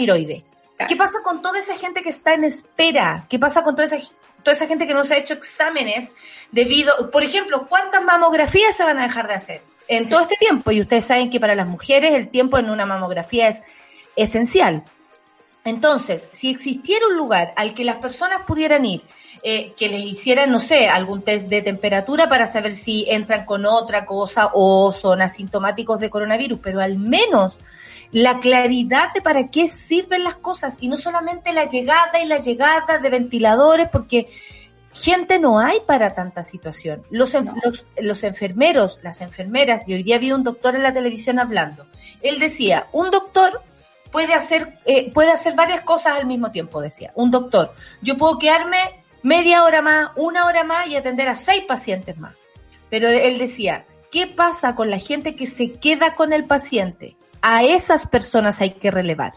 ¿Qué 0.88 0.96
pasa 0.96 1.20
con 1.22 1.40
toda 1.40 1.58
esa 1.58 1.76
gente 1.76 2.02
que 2.02 2.08
está 2.08 2.34
en 2.34 2.44
espera? 2.44 3.26
¿Qué 3.28 3.38
pasa 3.38 3.62
con 3.62 3.76
toda 3.76 3.86
esa, 3.86 3.98
toda 4.42 4.56
esa 4.56 4.66
gente 4.66 4.86
que 4.86 4.94
no 4.94 5.04
se 5.04 5.14
ha 5.14 5.18
hecho 5.18 5.34
exámenes 5.34 6.12
debido, 6.50 7.10
por 7.10 7.22
ejemplo, 7.22 7.66
cuántas 7.68 8.02
mamografías 8.02 8.76
se 8.76 8.84
van 8.84 8.98
a 8.98 9.04
dejar 9.04 9.28
de 9.28 9.34
hacer 9.34 9.62
en 9.86 10.08
todo 10.08 10.20
este 10.20 10.36
tiempo? 10.36 10.72
Y 10.72 10.80
ustedes 10.80 11.04
saben 11.04 11.30
que 11.30 11.40
para 11.40 11.54
las 11.54 11.66
mujeres 11.66 12.14
el 12.14 12.28
tiempo 12.28 12.58
en 12.58 12.70
una 12.70 12.86
mamografía 12.86 13.48
es 13.48 13.62
esencial. 14.16 14.84
Entonces, 15.64 16.28
si 16.32 16.50
existiera 16.50 17.06
un 17.06 17.16
lugar 17.16 17.54
al 17.56 17.72
que 17.72 17.84
las 17.84 17.96
personas 17.96 18.42
pudieran 18.46 18.84
ir, 18.84 19.02
eh, 19.42 19.72
que 19.76 19.88
les 19.88 20.02
hicieran, 20.02 20.50
no 20.50 20.60
sé, 20.60 20.88
algún 20.88 21.22
test 21.22 21.48
de 21.48 21.62
temperatura 21.62 22.28
para 22.28 22.46
saber 22.46 22.74
si 22.74 23.06
entran 23.08 23.44
con 23.44 23.64
otra 23.64 24.04
cosa 24.04 24.50
o 24.52 24.92
son 24.92 25.22
asintomáticos 25.22 26.00
de 26.00 26.10
coronavirus, 26.10 26.58
pero 26.62 26.80
al 26.80 26.98
menos 26.98 27.58
la 28.14 28.38
claridad 28.38 29.12
de 29.12 29.20
para 29.20 29.48
qué 29.48 29.66
sirven 29.66 30.22
las 30.22 30.36
cosas 30.36 30.76
y 30.80 30.86
no 30.86 30.96
solamente 30.96 31.52
la 31.52 31.64
llegada 31.64 32.22
y 32.22 32.26
la 32.26 32.38
llegada 32.38 32.98
de 32.98 33.10
ventiladores, 33.10 33.88
porque 33.90 34.28
gente 34.92 35.40
no 35.40 35.58
hay 35.58 35.80
para 35.84 36.14
tanta 36.14 36.44
situación. 36.44 37.02
Los, 37.10 37.34
los, 37.34 37.84
los, 37.98 38.22
enfermeros, 38.22 39.00
las 39.02 39.20
enfermeras, 39.20 39.82
y 39.88 39.94
hoy 39.94 40.04
día 40.04 40.18
vi 40.18 40.30
un 40.30 40.44
doctor 40.44 40.76
en 40.76 40.84
la 40.84 40.94
televisión 40.94 41.40
hablando, 41.40 41.86
él 42.22 42.38
decía, 42.38 42.86
un 42.92 43.10
doctor 43.10 43.60
puede 44.12 44.32
hacer, 44.32 44.78
eh, 44.84 45.10
puede 45.10 45.32
hacer 45.32 45.56
varias 45.56 45.80
cosas 45.80 46.16
al 46.16 46.26
mismo 46.26 46.52
tiempo, 46.52 46.80
decía, 46.80 47.10
un 47.16 47.32
doctor. 47.32 47.74
Yo 48.00 48.16
puedo 48.16 48.38
quedarme 48.38 48.78
media 49.24 49.64
hora 49.64 49.82
más, 49.82 50.10
una 50.14 50.46
hora 50.46 50.62
más 50.62 50.86
y 50.86 50.94
atender 50.94 51.26
a 51.26 51.34
seis 51.34 51.64
pacientes 51.66 52.16
más. 52.16 52.36
Pero 52.90 53.08
él 53.08 53.38
decía, 53.38 53.86
¿qué 54.12 54.28
pasa 54.28 54.76
con 54.76 54.88
la 54.88 54.98
gente 54.98 55.34
que 55.34 55.48
se 55.48 55.72
queda 55.72 56.14
con 56.14 56.32
el 56.32 56.44
paciente? 56.44 57.16
A 57.46 57.62
esas 57.62 58.06
personas 58.06 58.62
hay 58.62 58.70
que 58.70 58.90
relevar. 58.90 59.34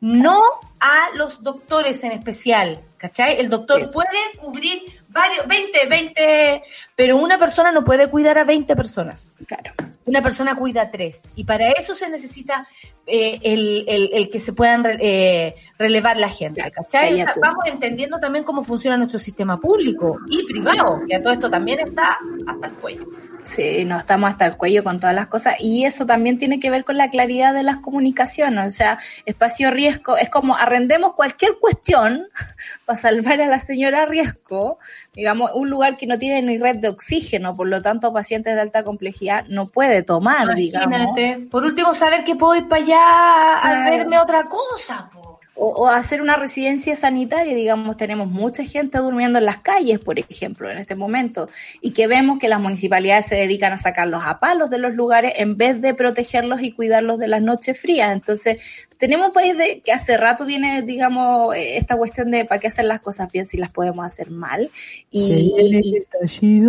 No 0.00 0.42
a 0.80 1.10
los 1.14 1.40
doctores 1.40 2.02
en 2.02 2.10
especial, 2.10 2.80
¿cachai? 2.98 3.38
El 3.38 3.48
doctor 3.48 3.92
puede 3.92 4.18
cubrir 4.40 4.82
varios, 5.08 5.46
20, 5.46 5.86
20, 5.86 6.62
pero 6.96 7.16
una 7.16 7.38
persona 7.38 7.70
no 7.70 7.84
puede 7.84 8.10
cuidar 8.10 8.38
a 8.38 8.44
20 8.44 8.74
personas. 8.74 9.34
Claro. 9.46 9.72
Una 10.04 10.20
persona 10.20 10.56
cuida 10.56 10.82
a 10.82 10.88
tres. 10.88 11.30
Y 11.36 11.44
para 11.44 11.70
eso 11.70 11.94
se 11.94 12.08
necesita 12.08 12.66
eh, 13.06 13.38
el, 13.44 13.84
el, 13.86 14.10
el, 14.12 14.30
que 14.30 14.40
se 14.40 14.52
puedan 14.52 14.84
eh, 15.00 15.54
relevar 15.78 16.16
la 16.16 16.28
gente, 16.28 16.60
¿cachai? 16.72 17.14
O 17.14 17.16
sea, 17.18 17.34
vamos 17.40 17.64
entendiendo 17.66 18.18
también 18.18 18.44
cómo 18.44 18.64
funciona 18.64 18.96
nuestro 18.96 19.20
sistema 19.20 19.60
público 19.60 20.18
y 20.28 20.44
privado, 20.44 21.02
que 21.06 21.14
a 21.14 21.22
todo 21.22 21.32
esto 21.32 21.48
también 21.48 21.78
está 21.78 22.18
hasta 22.48 22.66
el 22.66 22.74
cuello. 22.74 23.06
Sí, 23.44 23.84
no 23.84 23.98
estamos 23.98 24.30
hasta 24.30 24.46
el 24.46 24.56
cuello 24.56 24.82
con 24.82 24.98
todas 24.98 25.14
las 25.14 25.26
cosas 25.26 25.56
y 25.60 25.84
eso 25.84 26.06
también 26.06 26.38
tiene 26.38 26.58
que 26.58 26.70
ver 26.70 26.84
con 26.84 26.96
la 26.96 27.08
claridad 27.08 27.52
de 27.52 27.62
las 27.62 27.76
comunicaciones, 27.76 28.66
o 28.66 28.70
sea, 28.70 28.98
espacio 29.26 29.70
riesgo 29.70 30.16
es 30.16 30.30
como 30.30 30.56
arrendemos 30.56 31.14
cualquier 31.14 31.58
cuestión 31.60 32.26
para 32.86 32.98
salvar 32.98 33.40
a 33.42 33.46
la 33.46 33.58
señora 33.58 34.06
riesgo, 34.06 34.78
digamos, 35.12 35.50
un 35.54 35.68
lugar 35.68 35.96
que 35.96 36.06
no 36.06 36.18
tiene 36.18 36.42
ni 36.42 36.58
red 36.58 36.76
de 36.76 36.88
oxígeno, 36.88 37.54
por 37.54 37.68
lo 37.68 37.82
tanto 37.82 38.12
pacientes 38.12 38.54
de 38.54 38.60
alta 38.60 38.82
complejidad 38.82 39.44
no 39.48 39.66
puede 39.66 40.02
tomar, 40.02 40.58
Imagínate. 40.58 41.20
digamos. 41.20 41.50
Por 41.50 41.64
último, 41.64 41.94
saber 41.94 42.24
que 42.24 42.34
puedo 42.34 42.56
ir 42.56 42.66
para 42.66 42.82
allá 42.82 43.58
a 43.58 43.90
verme 43.90 44.18
otra 44.18 44.44
cosa. 44.44 45.10
Po. 45.12 45.23
O, 45.56 45.66
o, 45.68 45.88
hacer 45.88 46.20
una 46.20 46.36
residencia 46.36 46.96
sanitaria, 46.96 47.54
digamos, 47.54 47.96
tenemos 47.96 48.28
mucha 48.28 48.64
gente 48.64 48.98
durmiendo 48.98 49.38
en 49.38 49.44
las 49.44 49.58
calles, 49.58 50.00
por 50.00 50.18
ejemplo, 50.18 50.70
en 50.70 50.78
este 50.78 50.96
momento, 50.96 51.48
y 51.80 51.92
que 51.92 52.08
vemos 52.08 52.38
que 52.38 52.48
las 52.48 52.60
municipalidades 52.60 53.26
se 53.26 53.36
dedican 53.36 53.72
a 53.72 53.78
sacarlos 53.78 54.22
a 54.24 54.40
palos 54.40 54.68
de 54.68 54.78
los 54.78 54.94
lugares 54.94 55.34
en 55.36 55.56
vez 55.56 55.80
de 55.80 55.94
protegerlos 55.94 56.62
y 56.62 56.72
cuidarlos 56.72 57.18
de 57.18 57.28
las 57.28 57.40
noches 57.40 57.80
frías. 57.80 58.12
Entonces, 58.12 58.88
tenemos 58.98 59.28
un 59.28 59.32
país 59.32 59.56
de, 59.56 59.80
que 59.80 59.92
hace 59.92 60.16
rato 60.16 60.44
viene, 60.44 60.82
digamos, 60.82 61.54
esta 61.56 61.96
cuestión 61.96 62.30
de 62.30 62.44
para 62.44 62.60
qué 62.60 62.66
hacer 62.66 62.86
las 62.86 63.00
cosas 63.00 63.30
bien 63.30 63.44
si 63.44 63.56
las 63.56 63.70
podemos 63.70 64.04
hacer 64.04 64.30
mal. 64.30 64.70
Y, 65.10 65.52
y 65.56 66.64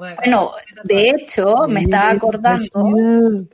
bueno, 0.00 0.52
de 0.84 1.10
hecho, 1.10 1.66
me 1.68 1.80
estaba 1.80 2.10
acordando 2.10 3.46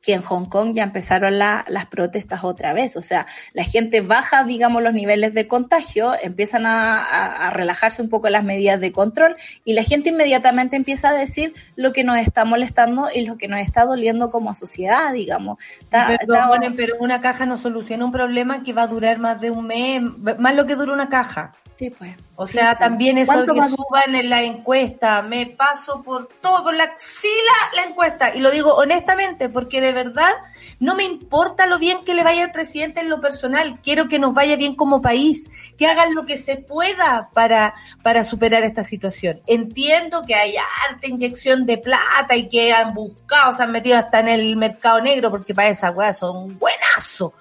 que 0.00 0.14
en 0.14 0.22
Hong 0.22 0.46
Kong 0.46 0.74
ya 0.74 0.84
empezaron 0.84 1.38
la, 1.38 1.64
las 1.68 1.86
protestas 1.86 2.44
otra 2.44 2.72
vez. 2.72 2.96
O 2.96 3.02
sea, 3.02 3.26
la 3.52 3.64
gente 3.64 4.00
baja, 4.00 4.44
digamos, 4.44 4.82
los 4.82 4.92
niveles 4.92 5.34
de 5.34 5.48
contagio, 5.48 6.14
empiezan 6.20 6.66
a, 6.66 7.02
a, 7.02 7.48
a, 7.48 7.50
relajarse 7.50 8.00
un 8.00 8.08
poco 8.08 8.28
las 8.28 8.44
medidas 8.44 8.80
de 8.80 8.92
control 8.92 9.36
y 9.64 9.74
la 9.74 9.82
gente 9.82 10.10
inmediatamente 10.10 10.76
empieza 10.76 11.10
a 11.10 11.12
decir 11.12 11.54
lo 11.76 11.92
que 11.92 12.04
nos 12.04 12.18
está 12.18 12.44
molestando 12.44 13.08
y 13.12 13.26
lo 13.26 13.36
que 13.36 13.48
nos 13.48 13.60
está 13.60 13.84
doliendo 13.84 14.30
como 14.30 14.54
sociedad, 14.54 15.12
digamos. 15.12 15.58
Está, 15.80 16.06
pero, 16.06 16.18
está, 16.20 16.46
bueno, 16.48 16.74
pero 16.76 16.96
una 17.00 17.20
caja 17.20 17.44
no 17.46 17.56
soluciona 17.56 18.04
un 18.04 18.12
problema 18.12 18.62
que 18.62 18.72
va 18.72 18.82
a 18.82 18.86
durar 18.86 19.18
más 19.18 19.40
de 19.40 19.50
un 19.50 19.66
mes, 19.66 20.02
más 20.38 20.54
lo 20.54 20.66
que 20.66 20.76
dura 20.76 20.92
una 20.92 21.08
caja. 21.08 21.52
Sí, 21.78 21.90
pues. 21.90 22.16
O 22.34 22.44
sea, 22.44 22.72
sí, 22.72 22.78
también 22.80 23.18
eso 23.18 23.46
que 23.46 23.62
suban 23.62 24.14
en 24.16 24.28
la 24.28 24.42
encuesta, 24.42 25.22
me 25.22 25.46
paso 25.46 26.02
por 26.02 26.26
todo, 26.40 26.64
por 26.64 26.74
la 26.74 26.82
axila 26.82 27.30
la 27.76 27.84
encuesta, 27.84 28.34
y 28.34 28.40
lo 28.40 28.50
digo 28.50 28.74
honestamente, 28.74 29.48
porque 29.48 29.80
de 29.80 29.92
verdad 29.92 30.32
no 30.80 30.96
me 30.96 31.04
importa 31.04 31.66
lo 31.66 31.78
bien 31.78 32.04
que 32.04 32.14
le 32.14 32.24
vaya 32.24 32.42
al 32.42 32.50
presidente 32.50 32.98
en 32.98 33.08
lo 33.08 33.20
personal, 33.20 33.78
quiero 33.80 34.08
que 34.08 34.18
nos 34.18 34.34
vaya 34.34 34.56
bien 34.56 34.74
como 34.74 35.00
país, 35.00 35.52
que 35.78 35.86
hagan 35.86 36.16
lo 36.16 36.26
que 36.26 36.36
se 36.36 36.56
pueda 36.56 37.30
para, 37.32 37.74
para 38.02 38.24
superar 38.24 38.64
esta 38.64 38.82
situación. 38.82 39.40
Entiendo 39.46 40.24
que 40.26 40.34
hay 40.34 40.56
harta 40.56 41.06
inyección 41.06 41.64
de 41.64 41.78
plata 41.78 42.34
y 42.34 42.48
que 42.48 42.72
han 42.72 42.92
buscado, 42.92 43.54
se 43.54 43.62
han 43.62 43.70
metido 43.70 43.98
hasta 43.98 44.18
en 44.18 44.28
el 44.28 44.56
mercado 44.56 45.00
negro, 45.00 45.30
porque 45.30 45.54
para 45.54 45.68
esa 45.68 45.92
weá 45.92 46.12
son 46.12 46.58
buenazo, 46.58 47.34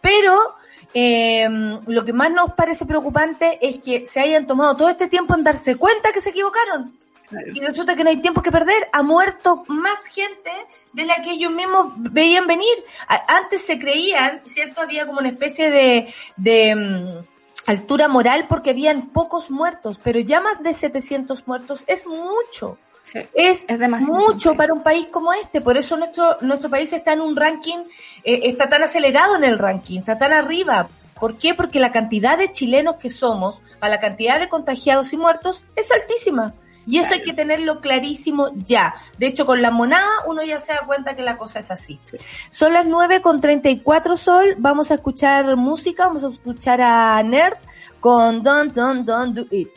pero 0.00 0.56
eh, 0.94 1.48
lo 1.86 2.04
que 2.04 2.12
más 2.12 2.30
nos 2.30 2.52
parece 2.54 2.86
preocupante 2.86 3.58
es 3.60 3.80
que 3.80 4.06
se 4.06 4.20
hayan 4.20 4.46
tomado 4.46 4.76
todo 4.76 4.88
este 4.88 5.08
tiempo 5.08 5.34
en 5.34 5.42
darse 5.42 5.76
cuenta 5.76 6.12
que 6.12 6.20
se 6.20 6.30
equivocaron. 6.30 6.96
Claro. 7.28 7.46
Y 7.52 7.60
resulta 7.60 7.96
que 7.96 8.04
no 8.04 8.10
hay 8.10 8.18
tiempo 8.18 8.42
que 8.42 8.52
perder. 8.52 8.88
Ha 8.92 9.02
muerto 9.02 9.64
más 9.66 10.06
gente 10.06 10.50
de 10.92 11.04
la 11.04 11.16
que 11.16 11.32
ellos 11.32 11.50
mismos 11.50 11.92
veían 11.96 12.46
venir. 12.46 12.84
Antes 13.28 13.62
se 13.62 13.78
creían, 13.78 14.40
¿cierto? 14.44 14.82
Había 14.82 15.06
como 15.06 15.18
una 15.18 15.30
especie 15.30 15.70
de, 15.70 16.14
de 16.36 16.74
um, 16.76 17.24
altura 17.66 18.08
moral 18.08 18.46
porque 18.48 18.70
habían 18.70 19.08
pocos 19.08 19.50
muertos, 19.50 19.98
pero 20.02 20.20
ya 20.20 20.40
más 20.40 20.62
de 20.62 20.74
700 20.74 21.46
muertos 21.46 21.84
es 21.86 22.06
mucho. 22.06 22.78
Sí, 23.04 23.20
es, 23.34 23.66
es 23.68 23.78
mucho 24.08 24.54
para 24.54 24.72
un 24.72 24.82
país 24.82 25.06
como 25.10 25.32
este, 25.34 25.60
por 25.60 25.76
eso 25.76 25.96
nuestro, 25.96 26.38
nuestro 26.40 26.70
país 26.70 26.92
está 26.92 27.12
en 27.12 27.20
un 27.20 27.36
ranking, 27.36 27.84
eh, 28.24 28.40
está 28.44 28.68
tan 28.68 28.82
acelerado 28.82 29.36
en 29.36 29.44
el 29.44 29.58
ranking, 29.58 30.00
está 30.00 30.18
tan 30.18 30.32
arriba. 30.32 30.88
¿Por 31.20 31.36
qué? 31.36 31.54
Porque 31.54 31.78
la 31.78 31.92
cantidad 31.92 32.36
de 32.36 32.50
chilenos 32.50 32.96
que 32.96 33.10
somos, 33.10 33.60
a 33.80 33.88
la 33.88 34.00
cantidad 34.00 34.40
de 34.40 34.48
contagiados 34.48 35.12
y 35.12 35.16
muertos, 35.16 35.64
es 35.76 35.92
altísima. 35.92 36.54
Y 36.86 36.98
eso 36.98 37.08
claro. 37.08 37.22
hay 37.22 37.30
que 37.30 37.36
tenerlo 37.36 37.80
clarísimo 37.80 38.50
ya. 38.56 38.94
De 39.18 39.26
hecho, 39.26 39.46
con 39.46 39.62
la 39.62 39.70
monada 39.70 40.08
uno 40.26 40.42
ya 40.42 40.58
se 40.58 40.72
da 40.72 40.80
cuenta 40.86 41.16
que 41.16 41.22
la 41.22 41.38
cosa 41.38 41.60
es 41.60 41.70
así. 41.70 41.98
Sí. 42.04 42.16
Son 42.50 42.72
las 42.72 42.86
9 42.86 43.22
con 43.22 43.40
34 43.40 44.16
sol. 44.16 44.54
Vamos 44.58 44.90
a 44.90 44.94
escuchar 44.94 45.56
música. 45.56 46.06
Vamos 46.06 46.24
a 46.24 46.28
escuchar 46.28 46.80
a 46.82 47.22
Nerd 47.22 47.56
con 48.00 48.42
Don't, 48.42 48.74
Don't, 48.74 49.06
Don't 49.06 49.34
Do 49.34 49.46
It. 49.50 49.70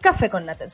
Café 0.00 0.30
con 0.30 0.46
Nata 0.46 0.66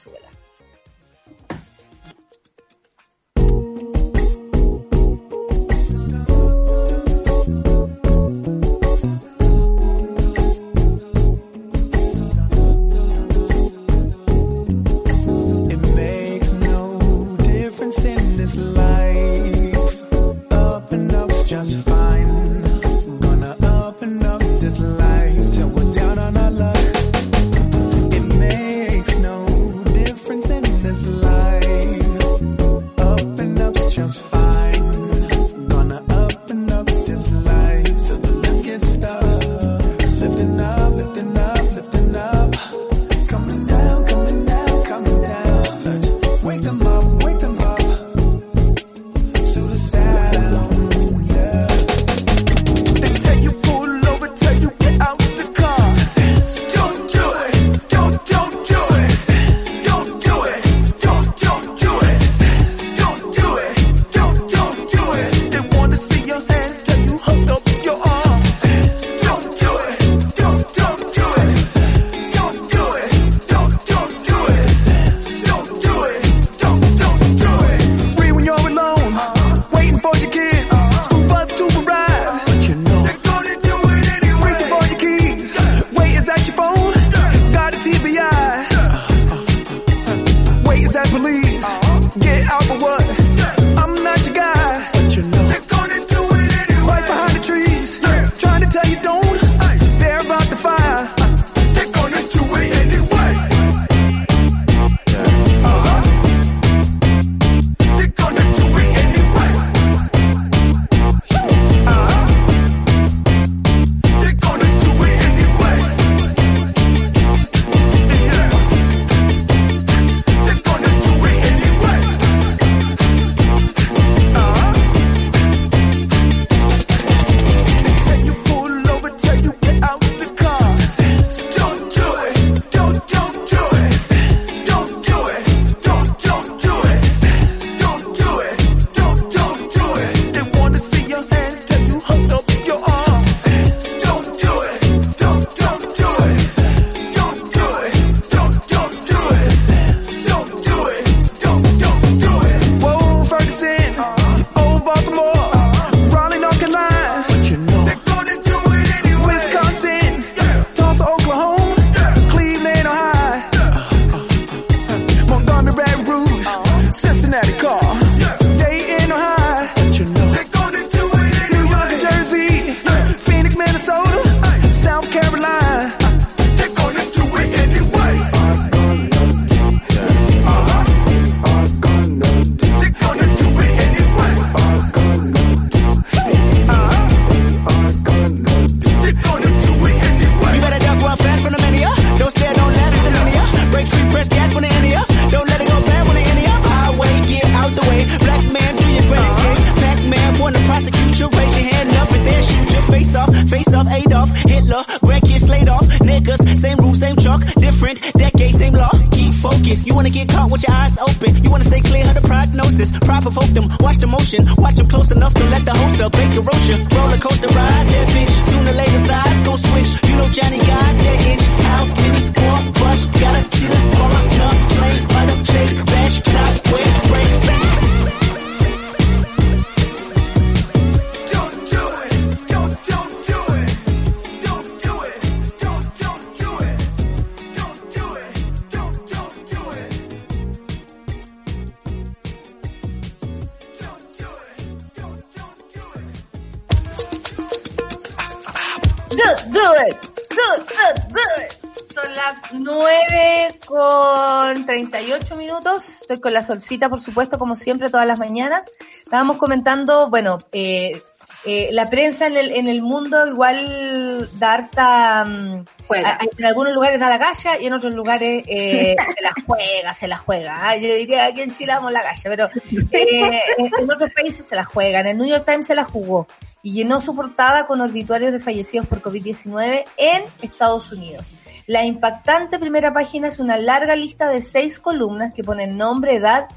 38 254.76 255.36
minutos. 255.36 256.00
Estoy 256.02 256.18
con 256.18 256.32
la 256.32 256.42
solcita, 256.42 256.88
por 256.88 257.00
supuesto, 257.00 257.38
como 257.38 257.56
siempre, 257.56 257.90
todas 257.90 258.06
las 258.06 258.18
mañanas. 258.18 258.70
Estábamos 259.04 259.36
comentando, 259.36 260.08
bueno, 260.08 260.38
eh, 260.50 261.02
eh, 261.44 261.68
la 261.72 261.90
prensa 261.90 262.26
en 262.26 262.36
el, 262.38 262.50
en 262.52 262.68
el 262.68 262.80
mundo 262.80 263.26
igual 263.26 264.30
da 264.38 264.54
harta... 264.54 265.24
mm, 265.26 265.64
Juega. 265.86 266.12
a- 266.12 266.18
en 266.38 266.44
algunos 266.46 266.72
lugares 266.72 266.98
da 266.98 267.10
la 267.10 267.18
galla 267.18 267.58
y 267.60 267.66
en 267.66 267.72
otros 267.74 267.92
lugares 267.94 268.44
eh, 268.48 268.96
se 269.14 269.22
la 269.22 269.32
juega, 269.46 269.92
se 269.92 270.08
la 270.08 270.16
juega. 270.16 270.56
Ah, 270.70 270.76
Yo 270.76 270.88
diría 270.94 271.34
que 271.34 271.42
en 271.42 271.50
Chile 271.50 271.72
damos 271.74 271.92
la 271.92 272.02
galla, 272.02 272.22
pero 272.30 272.48
eh, 272.92 273.40
en 273.58 273.70
en 273.78 273.90
otros 273.90 274.10
países 274.14 274.46
se 274.48 274.56
la 274.56 274.64
juegan. 274.64 275.06
El 275.06 275.18
New 275.18 275.26
York 275.26 275.44
Times 275.46 275.66
se 275.66 275.74
la 275.74 275.84
jugó 275.84 276.26
y 276.62 276.72
llenó 276.72 276.98
su 277.00 277.14
portada 277.14 277.66
con 277.66 277.80
obituarios 277.82 278.32
de 278.32 278.40
fallecidos 278.40 278.86
por 278.86 279.02
COVID-19 279.02 279.84
en 279.98 280.22
Estados 280.40 280.90
Unidos. 280.92 281.26
La 281.66 281.84
impactante 281.84 282.58
primera 282.58 282.92
página 282.92 283.28
es 283.28 283.38
una 283.38 283.56
larga 283.56 283.94
lista 283.96 284.28
de 284.28 284.42
seis 284.42 284.80
columnas 284.80 285.32
que 285.32 285.44
ponen 285.44 285.76
nombre, 285.76 286.16
edad 286.16 286.48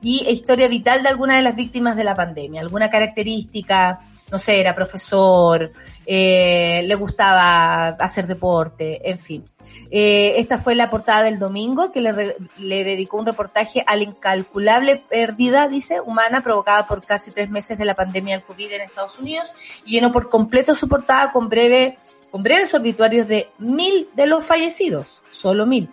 y 0.00 0.26
historia 0.28 0.68
vital 0.68 1.02
de 1.02 1.08
alguna 1.08 1.36
de 1.36 1.42
las 1.42 1.56
víctimas 1.56 1.96
de 1.96 2.04
la 2.04 2.14
pandemia. 2.14 2.60
Alguna 2.60 2.90
característica, 2.90 4.00
no 4.30 4.38
sé, 4.38 4.60
era 4.60 4.74
profesor, 4.74 5.72
eh, 6.04 6.82
le 6.84 6.94
gustaba 6.96 7.88
hacer 7.88 8.26
deporte, 8.26 9.08
en 9.08 9.18
fin. 9.18 9.44
Eh, 9.90 10.34
esta 10.38 10.58
fue 10.58 10.74
la 10.74 10.90
portada 10.90 11.22
del 11.22 11.38
domingo 11.38 11.92
que 11.92 12.00
le, 12.00 12.36
le 12.58 12.84
dedicó 12.84 13.18
un 13.18 13.26
reportaje 13.26 13.84
a 13.86 13.94
la 13.94 14.02
incalculable 14.02 14.96
pérdida, 14.96 15.68
dice, 15.68 16.00
humana 16.00 16.42
provocada 16.42 16.86
por 16.86 17.04
casi 17.04 17.30
tres 17.30 17.50
meses 17.50 17.78
de 17.78 17.84
la 17.84 17.94
pandemia 17.94 18.36
del 18.36 18.44
COVID 18.44 18.72
en 18.72 18.80
Estados 18.80 19.18
Unidos 19.18 19.54
y 19.84 19.92
llenó 19.92 20.10
por 20.10 20.30
completo 20.30 20.74
su 20.74 20.88
portada 20.88 21.30
con 21.30 21.48
breve, 21.48 21.98
con 22.32 22.42
breves 22.42 22.74
obituarios 22.74 23.28
de 23.28 23.50
mil 23.58 24.08
de 24.14 24.26
los 24.26 24.44
fallecidos, 24.44 25.20
solo 25.30 25.66
mil. 25.66 25.88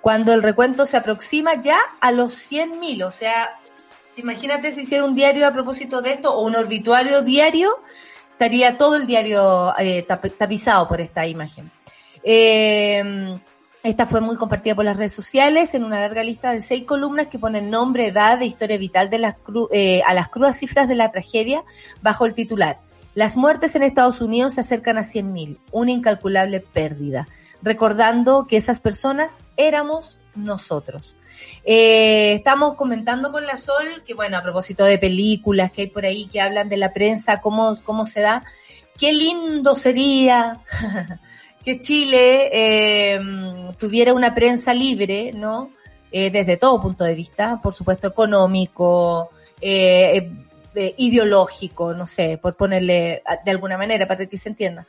Cuando 0.00 0.32
el 0.32 0.42
recuento 0.42 0.86
se 0.86 0.96
aproxima 0.96 1.62
ya 1.62 1.78
a 2.00 2.10
los 2.10 2.32
cien 2.32 2.80
mil, 2.80 3.04
o 3.04 3.12
sea, 3.12 3.60
imagínate 4.16 4.72
si 4.72 4.80
hiciera 4.80 5.04
un 5.04 5.14
diario 5.14 5.46
a 5.46 5.52
propósito 5.52 6.02
de 6.02 6.12
esto 6.12 6.34
o 6.34 6.42
un 6.42 6.56
obituario 6.56 7.22
diario, 7.22 7.78
estaría 8.32 8.76
todo 8.78 8.96
el 8.96 9.06
diario 9.06 9.72
eh, 9.78 10.04
tap- 10.08 10.36
tapizado 10.36 10.88
por 10.88 11.00
esta 11.00 11.24
imagen. 11.26 11.70
Eh, 12.24 13.38
esta 13.84 14.06
fue 14.06 14.20
muy 14.20 14.36
compartida 14.36 14.74
por 14.74 14.84
las 14.84 14.96
redes 14.96 15.12
sociales 15.12 15.74
en 15.74 15.84
una 15.84 16.00
larga 16.00 16.22
lista 16.22 16.52
de 16.52 16.60
seis 16.60 16.84
columnas 16.84 17.26
que 17.26 17.38
ponen 17.38 17.68
nombre, 17.68 18.06
edad 18.06 18.40
e 18.40 18.46
historia 18.46 18.78
vital 18.78 19.10
de 19.10 19.18
las 19.18 19.36
cru- 19.36 19.68
eh, 19.72 20.02
a 20.06 20.14
las 20.14 20.28
crudas 20.28 20.56
cifras 20.56 20.88
de 20.88 20.94
la 20.94 21.12
tragedia 21.12 21.64
bajo 22.00 22.24
el 22.24 22.34
titular. 22.34 22.78
Las 23.14 23.36
muertes 23.36 23.76
en 23.76 23.82
Estados 23.82 24.20
Unidos 24.20 24.54
se 24.54 24.62
acercan 24.62 24.96
a 24.96 25.02
100.000, 25.02 25.58
una 25.70 25.90
incalculable 25.90 26.60
pérdida, 26.60 27.28
recordando 27.62 28.46
que 28.46 28.56
esas 28.56 28.80
personas 28.80 29.40
éramos 29.56 30.18
nosotros. 30.34 31.16
Eh, 31.64 32.32
estamos 32.34 32.74
comentando 32.74 33.30
con 33.30 33.46
la 33.46 33.56
Sol 33.56 34.02
que, 34.06 34.14
bueno, 34.14 34.38
a 34.38 34.42
propósito 34.42 34.84
de 34.84 34.98
películas 34.98 35.70
que 35.72 35.82
hay 35.82 35.86
por 35.88 36.06
ahí 36.06 36.26
que 36.26 36.40
hablan 36.40 36.68
de 36.68 36.78
la 36.78 36.92
prensa, 36.92 37.40
cómo, 37.40 37.76
cómo 37.84 38.06
se 38.06 38.20
da, 38.20 38.44
qué 38.98 39.12
lindo 39.12 39.74
sería 39.74 40.60
que 41.64 41.80
Chile 41.80 42.48
eh, 42.52 43.20
tuviera 43.78 44.14
una 44.14 44.34
prensa 44.34 44.72
libre, 44.72 45.32
¿no? 45.34 45.70
Eh, 46.10 46.30
desde 46.30 46.56
todo 46.56 46.80
punto 46.80 47.04
de 47.04 47.14
vista, 47.14 47.60
por 47.62 47.74
supuesto, 47.74 48.06
económico, 48.06 49.30
eh, 50.74 50.94
ideológico, 50.96 51.94
no 51.94 52.06
sé, 52.06 52.38
por 52.38 52.56
ponerle 52.56 53.22
a- 53.24 53.36
de 53.36 53.50
alguna 53.50 53.76
manera 53.78 54.06
para 54.06 54.26
que 54.26 54.36
se 54.36 54.48
entienda. 54.48 54.86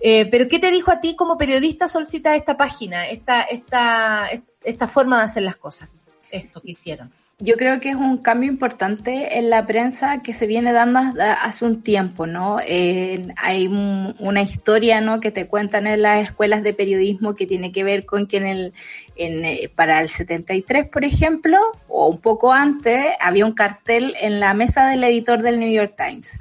Eh, 0.00 0.26
pero 0.30 0.46
¿qué 0.48 0.58
te 0.58 0.70
dijo 0.70 0.90
a 0.90 1.00
ti 1.00 1.16
como 1.16 1.38
periodista 1.38 1.88
Solcita 1.88 2.36
esta 2.36 2.56
página, 2.56 3.08
esta, 3.08 3.42
esta, 3.42 4.28
esta 4.62 4.86
forma 4.88 5.18
de 5.18 5.24
hacer 5.24 5.42
las 5.42 5.56
cosas, 5.56 5.88
esto 6.30 6.60
que 6.60 6.72
hicieron? 6.72 7.12
Yo 7.38 7.56
creo 7.56 7.80
que 7.80 7.90
es 7.90 7.96
un 7.96 8.16
cambio 8.16 8.50
importante 8.50 9.36
en 9.38 9.50
la 9.50 9.66
prensa 9.66 10.22
que 10.22 10.32
se 10.32 10.46
viene 10.46 10.72
dando 10.72 11.00
hace 11.42 11.66
un 11.66 11.82
tiempo, 11.82 12.26
¿no? 12.26 12.56
Hay 12.56 13.66
un- 13.66 14.14
una 14.20 14.40
historia, 14.40 15.02
¿no? 15.02 15.20
Que 15.20 15.30
te 15.30 15.46
cuentan 15.46 15.86
en 15.86 16.00
las 16.00 16.22
escuelas 16.22 16.62
de 16.62 16.72
periodismo 16.72 17.34
que 17.36 17.46
tiene 17.46 17.72
que 17.72 17.84
ver 17.84 18.06
con 18.06 18.26
que 18.26 18.38
en 18.38 18.46
el, 18.46 18.72
en, 19.16 19.44
eh, 19.44 19.70
para 19.74 20.00
el 20.00 20.08
73, 20.08 20.88
por 20.88 21.04
ejemplo, 21.04 21.58
o 21.88 22.08
un 22.08 22.22
poco 22.22 22.54
antes, 22.54 23.04
había 23.20 23.44
un 23.44 23.52
cartel 23.52 24.14
en 24.18 24.40
la 24.40 24.54
mesa 24.54 24.88
del 24.88 25.04
editor 25.04 25.42
del 25.42 25.60
New 25.60 25.70
York 25.70 25.92
Times. 25.94 26.40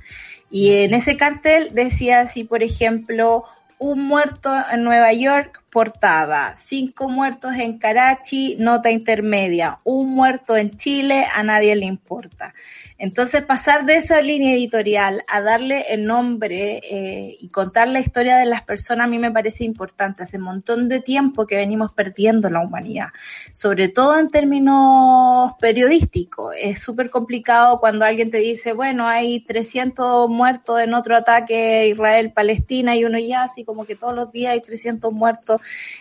Y 0.49 0.75
en 0.75 0.93
ese 0.93 1.17
cartel 1.17 1.71
decía 1.73 2.21
así, 2.21 2.45
por 2.45 2.63
ejemplo, 2.63 3.43
un 3.79 4.07
muerto 4.07 4.55
en 4.71 4.85
Nueva 4.85 5.11
York, 5.11 5.61
portada. 5.75 6.53
Cinco 6.55 7.09
muertos 7.09 7.53
en 7.57 7.77
Karachi, 7.77 8.55
nota 8.57 8.89
intermedia. 8.91 9.79
Un 9.83 10.15
muerto 10.15 10.55
en 10.55 10.77
Chile, 10.77 11.27
a 11.35 11.43
nadie 11.43 11.75
le 11.75 11.85
importa. 11.85 12.53
Entonces, 12.97 13.43
pasar 13.43 13.85
de 13.85 13.97
esa 13.97 14.21
línea 14.21 14.53
editorial 14.53 15.25
a 15.27 15.41
darle 15.41 15.87
el 15.89 16.05
nombre 16.05 16.79
eh, 16.81 17.35
y 17.37 17.49
contar 17.49 17.89
la 17.89 17.99
historia 17.99 18.37
de 18.37 18.45
las 18.45 18.61
personas 18.61 19.07
a 19.07 19.09
mí 19.09 19.19
me 19.19 19.31
parece 19.31 19.65
importante. 19.65 20.23
Hace 20.23 20.37
un 20.37 20.43
montón 20.43 20.87
de 20.87 21.01
tiempo 21.01 21.45
que 21.45 21.57
venimos 21.57 21.91
perdiendo 21.91 22.49
la 22.49 22.61
humanidad, 22.61 23.09
sobre 23.51 23.89
todo 23.89 24.17
en 24.17 24.29
términos 24.29 25.55
periodísticos. 25.59 26.55
Es 26.57 26.79
súper 26.79 27.09
complicado 27.09 27.81
cuando 27.81 28.05
alguien 28.05 28.31
te 28.31 28.37
dice, 28.37 28.71
bueno, 28.71 29.05
hay 29.07 29.41
300 29.41 30.29
muertos 30.29 30.79
en 30.79 30.93
otro 30.93 31.17
ataque 31.17 31.89
Israel-Palestina 31.89 32.95
y 32.95 33.03
uno 33.03 33.19
ya 33.19 33.43
así 33.43 33.65
como 33.65 33.83
que 33.83 33.97
todos 33.97 34.15
los 34.15 34.31
días 34.31 34.53
hay 34.53 34.61
300 34.61 35.11
muertos 35.11 35.59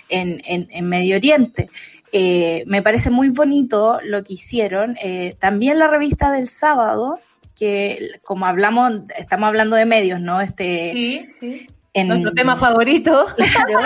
en, 0.08 0.40
en, 0.44 0.68
en 0.70 0.88
Medio 0.88 1.16
Oriente. 1.16 1.68
Eh, 2.16 2.62
me 2.68 2.80
parece 2.80 3.10
muy 3.10 3.30
bonito 3.30 3.98
lo 4.04 4.22
que 4.22 4.34
hicieron. 4.34 4.96
Eh, 5.02 5.34
también 5.40 5.80
la 5.80 5.88
revista 5.88 6.30
del 6.30 6.48
sábado, 6.48 7.18
que 7.56 8.20
como 8.22 8.46
hablamos, 8.46 9.02
estamos 9.18 9.48
hablando 9.48 9.74
de 9.74 9.84
medios, 9.84 10.20
¿no? 10.20 10.40
Este, 10.40 10.92
Sí, 10.92 11.28
sí. 11.40 11.66
en, 11.92 12.06
Nuestro 12.06 12.32
tema 12.32 12.54
favorito. 12.54 13.26
Claro. 13.36 13.80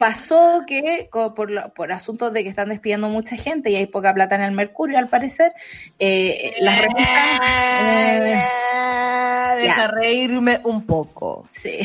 Pasó 0.00 0.62
que 0.66 1.10
por, 1.36 1.50
lo- 1.50 1.74
por 1.74 1.92
asuntos 1.92 2.32
de 2.32 2.42
que 2.42 2.48
están 2.48 2.70
despidiendo 2.70 3.10
mucha 3.10 3.36
gente 3.36 3.68
y 3.68 3.76
hay 3.76 3.84
poca 3.84 4.14
plata 4.14 4.34
en 4.34 4.40
el 4.40 4.52
Mercurio, 4.52 4.96
al 4.96 5.08
parecer, 5.08 5.52
eh, 5.98 6.54
las 6.60 6.80
revistas... 6.80 7.40
eh, 8.22 8.40
Deja 9.62 9.88
reírme 9.88 10.58
un 10.64 10.86
poco. 10.86 11.46
Sí. 11.50 11.80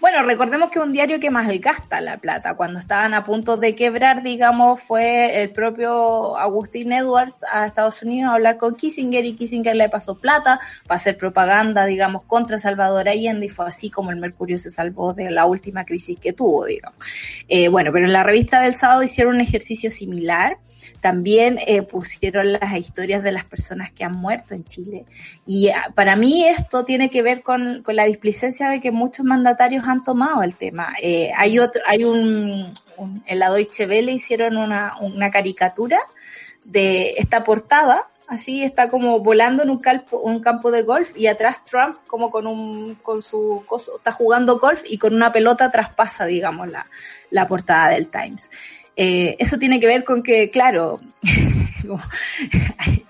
Bueno, 0.00 0.22
recordemos 0.22 0.70
que 0.70 0.78
un 0.78 0.90
diario 0.94 1.20
que 1.20 1.28
más 1.30 1.48
gasta 1.60 2.00
la 2.00 2.16
plata. 2.16 2.54
Cuando 2.54 2.78
estaban 2.78 3.12
a 3.12 3.24
punto 3.24 3.58
de 3.58 3.74
quebrar, 3.74 4.22
digamos, 4.22 4.80
fue 4.80 5.42
el 5.42 5.50
propio 5.50 6.38
Agustín 6.38 6.92
Edwards 6.94 7.44
a 7.52 7.66
Estados 7.66 8.02
Unidos 8.02 8.30
a 8.30 8.34
hablar 8.36 8.56
con 8.56 8.74
Kissinger 8.74 9.26
y 9.26 9.34
Kissinger 9.34 9.76
le 9.76 9.90
pasó 9.90 10.18
plata 10.18 10.60
para 10.86 10.96
hacer 10.96 11.18
propaganda, 11.18 11.84
digamos, 11.84 12.22
contra 12.22 12.58
Salvador 12.58 13.06
Allende 13.10 13.44
y 13.46 13.48
fue 13.50 13.66
así 13.66 13.90
como 13.90 14.10
el 14.12 14.16
Mercurio 14.16 14.58
se 14.58 14.70
salvó 14.70 15.12
de 15.12 15.30
la 15.30 15.44
última 15.44 15.84
crisis 15.84 16.18
que 16.18 16.32
tuvo, 16.32 16.64
digamos. 16.64 16.98
Eh, 17.52 17.66
bueno, 17.66 17.90
pero 17.92 18.06
en 18.06 18.12
la 18.12 18.22
revista 18.22 18.60
del 18.60 18.76
sábado 18.76 19.02
hicieron 19.02 19.34
un 19.34 19.40
ejercicio 19.40 19.90
similar. 19.90 20.58
También 21.00 21.58
eh, 21.66 21.82
pusieron 21.82 22.52
las 22.52 22.76
historias 22.76 23.24
de 23.24 23.32
las 23.32 23.44
personas 23.44 23.90
que 23.90 24.04
han 24.04 24.12
muerto 24.12 24.54
en 24.54 24.64
Chile. 24.64 25.04
Y 25.44 25.68
ah, 25.70 25.90
para 25.96 26.14
mí 26.14 26.46
esto 26.46 26.84
tiene 26.84 27.10
que 27.10 27.22
ver 27.22 27.42
con, 27.42 27.82
la 27.88 28.04
displicencia 28.04 28.68
de 28.68 28.80
que 28.80 28.92
muchos 28.92 29.26
mandatarios 29.26 29.84
han 29.88 30.04
tomado 30.04 30.44
el 30.44 30.54
tema. 30.54 30.94
Eh, 31.02 31.32
hay 31.36 31.58
otro, 31.58 31.82
hay 31.88 32.04
un, 32.04 32.72
un- 32.96 33.24
en 33.26 33.38
la 33.40 33.50
Deutsche 33.50 33.86
Welle 33.86 34.12
hicieron 34.12 34.56
una, 34.56 35.30
caricatura 35.32 35.98
de 36.64 37.14
esta 37.16 37.42
portada 37.42 38.06
así 38.28 38.62
está 38.62 38.88
como 38.88 39.18
volando 39.18 39.64
en 39.64 39.70
un 39.70 39.78
campo, 39.78 40.20
un 40.20 40.40
campo 40.40 40.70
de 40.70 40.82
golf 40.82 41.10
y 41.16 41.26
atrás 41.26 41.64
Trump 41.64 41.96
como 42.06 42.30
con 42.30 42.46
un 42.46 42.94
con 42.96 43.22
su 43.22 43.64
está 43.96 44.12
jugando 44.12 44.60
golf 44.60 44.82
y 44.86 44.98
con 44.98 45.14
una 45.14 45.32
pelota 45.32 45.70
traspasa, 45.70 46.26
digamos, 46.26 46.68
la, 46.68 46.86
la 47.30 47.46
portada 47.46 47.90
del 47.90 48.08
Times. 48.08 48.50
Eh, 48.96 49.36
eso 49.38 49.58
tiene 49.58 49.80
que 49.80 49.86
ver 49.86 50.04
con 50.04 50.22
que, 50.22 50.50
claro, 50.50 51.00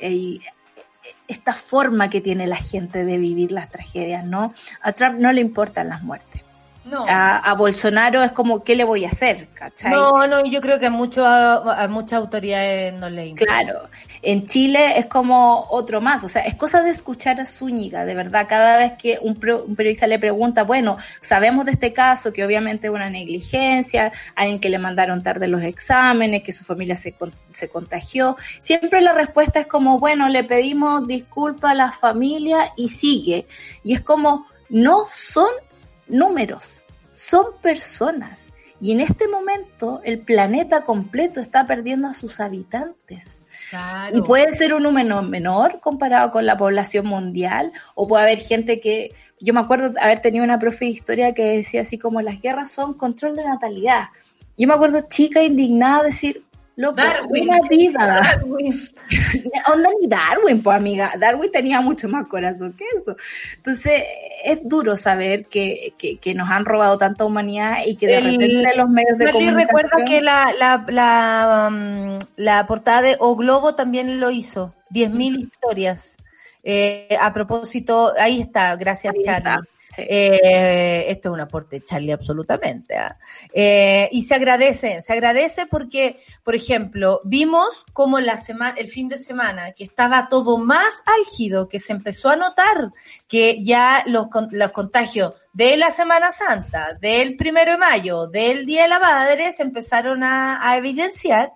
esta 1.28 1.54
forma 1.54 2.10
que 2.10 2.20
tiene 2.20 2.46
la 2.46 2.56
gente 2.56 3.04
de 3.04 3.18
vivir 3.18 3.52
las 3.52 3.68
tragedias, 3.68 4.24
¿no? 4.24 4.52
A 4.82 4.92
Trump 4.92 5.18
no 5.18 5.32
le 5.32 5.40
importan 5.40 5.88
las 5.88 6.02
muertes. 6.02 6.42
No. 6.90 7.06
A, 7.08 7.38
a 7.38 7.54
Bolsonaro 7.54 8.22
es 8.24 8.32
como, 8.32 8.64
¿qué 8.64 8.74
le 8.74 8.84
voy 8.84 9.04
a 9.04 9.08
hacer? 9.08 9.48
¿Cachai? 9.54 9.92
No, 9.92 10.26
no, 10.26 10.44
yo 10.44 10.60
creo 10.60 10.78
que 10.80 10.86
a, 10.86 10.90
mucho, 10.90 11.24
a, 11.24 11.82
a 11.82 11.86
muchas 11.88 12.14
autoridades 12.14 12.92
no 12.94 13.08
le 13.08 13.28
importa. 13.28 13.54
Claro, 13.60 13.88
en 14.22 14.46
Chile 14.46 14.98
es 14.98 15.06
como 15.06 15.66
otro 15.70 16.00
más, 16.00 16.24
o 16.24 16.28
sea, 16.28 16.42
es 16.42 16.56
cosa 16.56 16.82
de 16.82 16.90
escuchar 16.90 17.40
a 17.40 17.46
Zúñiga, 17.46 18.04
de 18.04 18.14
verdad, 18.14 18.46
cada 18.48 18.76
vez 18.76 18.92
que 19.00 19.18
un, 19.22 19.36
pro- 19.36 19.64
un 19.64 19.76
periodista 19.76 20.06
le 20.06 20.18
pregunta, 20.18 20.64
bueno, 20.64 20.96
sabemos 21.20 21.64
de 21.66 21.72
este 21.72 21.92
caso 21.92 22.32
que 22.32 22.44
obviamente 22.44 22.88
es 22.88 22.92
una 22.92 23.08
negligencia, 23.08 24.10
alguien 24.34 24.58
que 24.58 24.68
le 24.68 24.78
mandaron 24.78 25.22
tarde 25.22 25.46
los 25.46 25.62
exámenes, 25.62 26.42
que 26.42 26.52
su 26.52 26.64
familia 26.64 26.96
se, 26.96 27.14
se 27.52 27.68
contagió, 27.68 28.36
siempre 28.58 29.00
la 29.00 29.12
respuesta 29.12 29.60
es 29.60 29.66
como, 29.66 29.98
bueno, 30.00 30.28
le 30.28 30.44
pedimos 30.44 31.06
disculpas 31.06 31.70
a 31.70 31.74
la 31.74 31.92
familia 31.92 32.72
y 32.76 32.88
sigue, 32.88 33.46
y 33.84 33.94
es 33.94 34.00
como, 34.00 34.46
no 34.68 35.04
son 35.10 35.48
números, 36.08 36.79
son 37.20 37.48
personas. 37.60 38.48
Y 38.80 38.92
en 38.92 39.00
este 39.00 39.28
momento 39.28 40.00
el 40.04 40.20
planeta 40.20 40.86
completo 40.86 41.38
está 41.38 41.66
perdiendo 41.66 42.08
a 42.08 42.14
sus 42.14 42.40
habitantes. 42.40 43.38
Claro. 43.68 44.16
Y 44.16 44.22
puede 44.22 44.54
ser 44.54 44.72
un 44.72 44.84
número 44.84 45.20
menor 45.20 45.80
comparado 45.80 46.32
con 46.32 46.46
la 46.46 46.56
población 46.56 47.06
mundial, 47.06 47.72
o 47.94 48.08
puede 48.08 48.22
haber 48.22 48.38
gente 48.38 48.80
que, 48.80 49.12
yo 49.38 49.52
me 49.52 49.60
acuerdo 49.60 49.92
haber 50.00 50.20
tenido 50.20 50.44
una 50.44 50.58
profe 50.58 50.86
de 50.86 50.92
historia 50.92 51.34
que 51.34 51.44
decía 51.44 51.82
así 51.82 51.98
como 51.98 52.22
las 52.22 52.40
guerras 52.40 52.70
son 52.70 52.94
control 52.94 53.36
de 53.36 53.44
natalidad. 53.44 54.04
Yo 54.56 54.66
me 54.66 54.72
acuerdo 54.72 55.02
chica 55.10 55.42
indignada 55.42 56.04
decir, 56.04 56.42
loco, 56.74 56.96
Darwin. 56.96 57.50
una 57.50 57.58
vida. 57.68 58.22
Darwin. 58.38 58.74
Onda 59.72 59.90
ni 60.00 60.06
Darwin, 60.08 60.62
pues 60.62 60.76
amiga. 60.76 61.12
Darwin 61.18 61.50
tenía 61.50 61.80
mucho 61.80 62.08
más 62.08 62.26
corazón 62.26 62.72
que 62.74 62.84
eso. 62.98 63.16
Entonces, 63.56 64.02
es 64.44 64.60
duro 64.68 64.96
saber 64.96 65.46
que, 65.46 65.94
que, 65.98 66.18
que 66.18 66.34
nos 66.34 66.48
han 66.50 66.64
robado 66.64 66.96
tanta 66.98 67.24
humanidad 67.24 67.78
y 67.86 67.96
que 67.96 68.06
de 68.06 68.18
El- 68.18 68.24
repente 68.32 68.76
los 68.76 68.88
medios 68.88 69.18
de 69.18 69.30
comunicación... 69.32 69.66
recuerda 69.66 70.04
que 70.06 70.20
la, 70.20 70.52
la, 70.58 70.84
la, 70.88 71.70
mm, 71.70 72.18
la 72.36 72.66
portada 72.66 73.02
de 73.02 73.16
O 73.18 73.36
Globo 73.36 73.74
también 73.74 74.20
lo 74.20 74.30
hizo. 74.30 74.74
10.000 74.90 75.40
historias. 75.40 76.16
Eh, 76.62 77.16
a 77.20 77.32
propósito, 77.32 78.12
ahí 78.18 78.40
está, 78.40 78.76
gracias 78.76 79.14
Ahí 79.14 79.20
está, 79.20 79.60
sí. 79.94 80.02
Eh, 80.08 81.04
esto 81.08 81.28
es 81.28 81.34
un 81.34 81.40
aporte 81.40 81.82
Charlie 81.82 82.12
absolutamente. 82.12 82.96
¿ah? 82.96 83.16
Eh, 83.52 84.08
y 84.12 84.22
se 84.22 84.34
agradece, 84.34 85.00
se 85.00 85.12
agradece 85.12 85.66
porque, 85.66 86.18
por 86.42 86.54
ejemplo, 86.54 87.20
vimos 87.24 87.84
como 87.92 88.20
la 88.20 88.36
semana, 88.36 88.76
el 88.78 88.88
fin 88.88 89.08
de 89.08 89.18
semana, 89.18 89.72
que 89.72 89.84
estaba 89.84 90.28
todo 90.28 90.58
más 90.58 91.02
álgido, 91.18 91.68
que 91.68 91.78
se 91.78 91.92
empezó 91.92 92.28
a 92.28 92.36
notar 92.36 92.92
que 93.28 93.62
ya 93.62 94.04
los, 94.06 94.28
los 94.50 94.72
contagios 94.72 95.34
de 95.52 95.76
la 95.76 95.90
Semana 95.90 96.32
Santa, 96.32 96.94
del 97.00 97.36
primero 97.36 97.72
de 97.72 97.78
mayo, 97.78 98.26
del 98.26 98.66
Día 98.66 98.82
de 98.82 98.88
la 98.88 98.98
Madre, 98.98 99.52
se 99.52 99.62
empezaron 99.62 100.22
a, 100.22 100.68
a 100.68 100.76
evidenciar. 100.76 101.52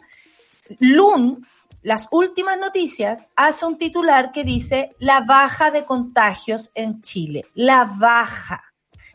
Lun, 0.79 1.47
las 1.85 2.09
últimas 2.11 2.59
noticias, 2.59 3.29
hace 3.37 3.67
un 3.67 3.77
titular 3.77 4.33
que 4.33 4.43
dice 4.43 4.97
la 4.99 5.21
baja 5.21 5.71
de 5.71 5.85
contagios 5.85 6.71
en 6.75 7.03
Chile. 7.03 7.45
La 7.55 7.85
baja. 7.85 8.65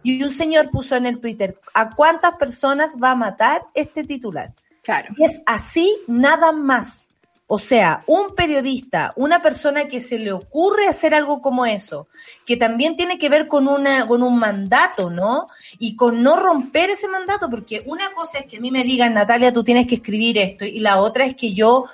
Y 0.04 0.24
un 0.24 0.32
señor 0.32 0.70
puso 0.70 0.96
en 0.96 1.08
el 1.08 1.20
Twitter, 1.20 1.60
¿a 1.74 1.90
cuántas 1.90 2.36
personas 2.36 2.96
va 3.04 3.12
a 3.12 3.16
matar 3.16 3.64
este 3.74 4.04
titular? 4.04 4.54
Claro. 4.84 5.14
Y 5.18 5.24
es 5.24 5.42
así 5.48 5.98
nada 6.08 6.52
más. 6.52 7.10
O 7.48 7.58
sea, 7.58 8.04
un 8.06 8.36
periodista, 8.36 9.14
una 9.16 9.42
persona 9.42 9.88
que 9.88 10.00
se 10.00 10.20
le 10.20 10.32
ocurre 10.32 10.88
hacer 10.88 11.16
algo 11.16 11.42
como 11.42 11.66
eso, 11.66 12.08
que 12.46 12.56
también 12.56 12.96
tiene 12.96 13.18
que 13.18 13.30
ver 13.30 13.48
con, 13.48 13.68
una, 13.68 14.08
con 14.08 14.22
un 14.22 14.38
mandato, 14.38 15.10
¿no? 15.10 15.48
Y 15.80 15.96
con 15.96 16.22
no 16.22 16.36
romper 16.36 16.92
ese 16.92 17.08
mandato, 17.08 17.50
porque 17.50 17.82
una 17.88 18.12
cosa 18.12 18.38
es 18.38 18.46
que 18.46 18.58
a 18.58 18.60
mí 18.60 18.70
me 18.70 18.84
digan, 18.84 19.16
Natalia, 19.16 19.52
tú 19.52 19.64
tienes 19.64 19.88
que 19.88 19.96
escribir 19.96 20.38
esto, 20.38 20.64
y 20.64 20.80
la 20.80 21.02
otra 21.02 21.26
es 21.26 21.36
que 21.36 21.56
yo 21.56 21.86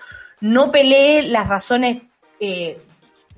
no 0.46 0.72
pelee 0.72 1.24
las 1.24 1.48
razones 1.48 2.04
eh, 2.39 2.78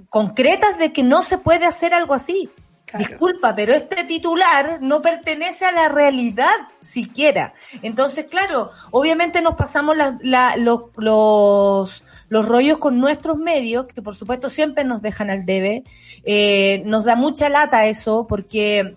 concretas 0.09 0.77
de 0.77 0.91
que 0.91 1.03
no 1.03 1.21
se 1.23 1.37
puede 1.37 1.65
hacer 1.65 1.93
algo 1.93 2.13
así. 2.13 2.49
Claro. 2.85 3.05
Disculpa, 3.05 3.53
pero 3.55 3.73
este 3.73 4.03
titular 4.05 4.79
no 4.81 5.01
pertenece 5.01 5.65
a 5.65 5.71
la 5.71 5.89
realidad 5.89 6.55
siquiera. 6.81 7.53
Entonces, 7.81 8.25
claro, 8.25 8.71
obviamente 8.91 9.41
nos 9.41 9.55
pasamos 9.55 9.95
la- 9.97 10.17
la- 10.21 10.55
los, 10.57 10.83
los, 10.95 12.03
los 12.29 12.45
rollos 12.45 12.77
con 12.77 12.99
nuestros 12.99 13.37
medios, 13.37 13.87
que 13.87 14.01
por 14.01 14.15
supuesto 14.15 14.49
siempre 14.49 14.83
nos 14.85 15.01
dejan 15.01 15.29
al 15.29 15.45
debe. 15.45 15.83
Eh, 16.23 16.81
nos 16.85 17.05
da 17.05 17.15
mucha 17.15 17.49
lata 17.49 17.85
eso, 17.87 18.25
porque 18.27 18.95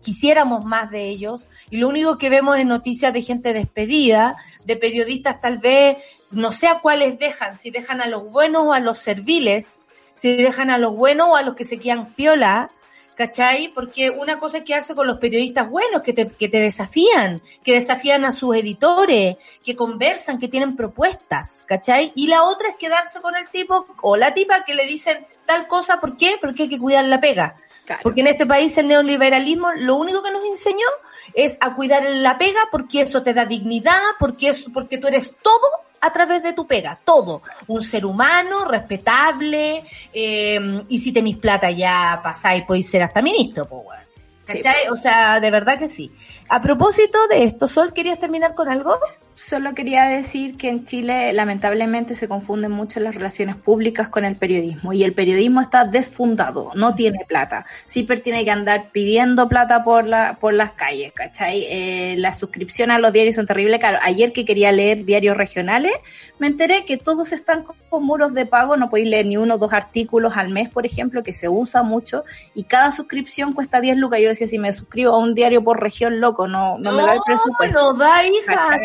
quisiéramos 0.00 0.64
más 0.64 0.90
de 0.90 1.08
ellos 1.08 1.48
y 1.70 1.76
lo 1.78 1.88
único 1.88 2.18
que 2.18 2.30
vemos 2.30 2.56
es 2.58 2.64
noticias 2.66 3.12
de 3.12 3.22
gente 3.22 3.52
despedida, 3.52 4.36
de 4.64 4.76
periodistas 4.76 5.40
tal 5.40 5.58
vez, 5.58 5.96
no 6.30 6.52
sé 6.52 6.66
a 6.66 6.80
cuáles 6.80 7.18
dejan, 7.18 7.56
si 7.56 7.70
dejan 7.70 8.00
a 8.00 8.06
los 8.06 8.30
buenos 8.30 8.66
o 8.66 8.72
a 8.72 8.80
los 8.80 8.98
serviles, 8.98 9.80
si 10.14 10.36
dejan 10.36 10.70
a 10.70 10.78
los 10.78 10.94
buenos 10.94 11.28
o 11.30 11.36
a 11.36 11.42
los 11.42 11.54
que 11.54 11.64
se 11.64 11.78
quedan 11.78 12.12
piola, 12.14 12.70
¿cachai? 13.18 13.72
Porque 13.74 14.10
una 14.10 14.38
cosa 14.38 14.58
es 14.58 14.64
quedarse 14.64 14.94
con 14.94 15.06
los 15.06 15.18
periodistas 15.18 15.68
buenos 15.68 16.02
que 16.02 16.12
te, 16.12 16.28
que 16.28 16.48
te 16.48 16.60
desafían, 16.60 17.42
que 17.64 17.74
desafían 17.74 18.24
a 18.24 18.30
sus 18.30 18.54
editores, 18.54 19.36
que 19.64 19.74
conversan, 19.74 20.38
que 20.38 20.46
tienen 20.46 20.76
propuestas, 20.76 21.64
¿cachai? 21.66 22.12
Y 22.14 22.28
la 22.28 22.44
otra 22.44 22.68
es 22.68 22.76
quedarse 22.76 23.20
con 23.20 23.34
el 23.34 23.48
tipo 23.48 23.86
o 24.02 24.16
la 24.16 24.34
tipa 24.34 24.64
que 24.64 24.76
le 24.76 24.86
dicen 24.86 25.26
tal 25.46 25.66
cosa, 25.66 26.00
¿por 26.00 26.16
qué? 26.16 26.36
Porque 26.40 26.64
hay 26.64 26.68
que 26.68 26.78
cuidar 26.78 27.04
la 27.06 27.18
pega. 27.18 27.56
Claro. 27.86 28.02
Porque 28.04 28.20
en 28.20 28.28
este 28.28 28.46
país 28.46 28.76
el 28.78 28.86
neoliberalismo 28.86 29.72
lo 29.72 29.96
único 29.96 30.22
que 30.22 30.30
nos 30.30 30.44
enseñó 30.44 30.86
es 31.34 31.56
a 31.60 31.74
cuidar 31.74 32.04
la 32.04 32.38
pega 32.38 32.60
porque 32.70 33.00
eso 33.00 33.22
te 33.22 33.34
da 33.34 33.46
dignidad, 33.46 34.00
porque 34.20 34.50
eso, 34.50 34.70
porque 34.72 34.98
tú 34.98 35.08
eres 35.08 35.34
todo 35.42 35.87
a 36.00 36.12
través 36.12 36.42
de 36.42 36.52
tu 36.52 36.66
pega, 36.66 36.98
todo. 37.04 37.42
Un 37.66 37.82
ser 37.82 38.04
humano, 38.06 38.64
respetable, 38.64 39.84
eh, 40.12 40.84
y 40.88 40.98
si 40.98 41.12
tenéis 41.12 41.36
plata 41.36 41.70
ya 41.70 42.20
pasáis, 42.22 42.64
podéis 42.64 42.88
ser 42.88 43.02
hasta 43.02 43.22
ministro, 43.22 43.66
pues. 43.66 43.98
¿Cachai? 44.44 44.88
O 44.90 44.96
sea, 44.96 45.40
de 45.40 45.50
verdad 45.50 45.78
que 45.78 45.88
sí. 45.88 46.10
A 46.48 46.60
propósito 46.62 47.28
de 47.28 47.44
esto, 47.44 47.68
Sol, 47.68 47.92
¿querías 47.92 48.18
terminar 48.18 48.54
con 48.54 48.68
algo? 48.68 48.98
Solo 49.38 49.72
quería 49.72 50.06
decir 50.06 50.56
que 50.56 50.68
en 50.68 50.84
Chile 50.84 51.32
lamentablemente 51.32 52.14
se 52.14 52.26
confunden 52.26 52.72
mucho 52.72 52.98
las 52.98 53.14
relaciones 53.14 53.54
públicas 53.54 54.08
con 54.08 54.24
el 54.24 54.34
periodismo 54.34 54.92
y 54.92 55.04
el 55.04 55.12
periodismo 55.12 55.60
está 55.60 55.84
desfundado, 55.84 56.72
no 56.74 56.96
tiene 56.96 57.24
plata. 57.24 57.64
Siempre 57.84 58.16
tiene 58.16 58.44
que 58.44 58.50
andar 58.50 58.90
pidiendo 58.90 59.48
plata 59.48 59.84
por 59.84 60.08
la 60.08 60.38
por 60.40 60.54
las 60.54 60.72
calles, 60.72 61.12
¿cachai? 61.12 61.64
Eh, 61.70 62.16
las 62.18 62.36
suscripciones 62.36 62.96
a 62.96 62.98
los 62.98 63.12
diarios 63.12 63.36
son 63.36 63.46
terribles. 63.46 63.78
Claro, 63.78 64.00
ayer 64.02 64.32
que 64.32 64.44
quería 64.44 64.72
leer 64.72 65.04
diarios 65.04 65.36
regionales, 65.36 65.92
me 66.40 66.48
enteré 66.48 66.84
que 66.84 66.96
todos 66.96 67.30
están 67.30 67.64
con 67.88 68.04
muros 68.04 68.34
de 68.34 68.44
pago, 68.44 68.76
no 68.76 68.88
podéis 68.88 69.08
leer 69.08 69.26
ni 69.26 69.36
uno 69.36 69.54
o 69.54 69.58
dos 69.58 69.72
artículos 69.72 70.36
al 70.36 70.48
mes, 70.48 70.68
por 70.68 70.84
ejemplo, 70.84 71.22
que 71.22 71.32
se 71.32 71.48
usa 71.48 71.84
mucho 71.84 72.24
y 72.54 72.64
cada 72.64 72.90
suscripción 72.90 73.52
cuesta 73.52 73.80
10 73.80 73.98
lucas. 73.98 74.20
Yo 74.20 74.30
decía, 74.30 74.48
si 74.48 74.58
me 74.58 74.72
suscribo 74.72 75.12
a 75.12 75.18
un 75.18 75.34
diario 75.34 75.62
por 75.62 75.80
región, 75.80 76.20
loco, 76.20 76.48
no, 76.48 76.76
no, 76.78 76.90
me 76.90 77.02
da 77.04 77.14
el 77.14 77.20
presupuesto. 77.24 77.78
No 77.78 77.94
da, 77.94 78.26
hija. 78.26 78.78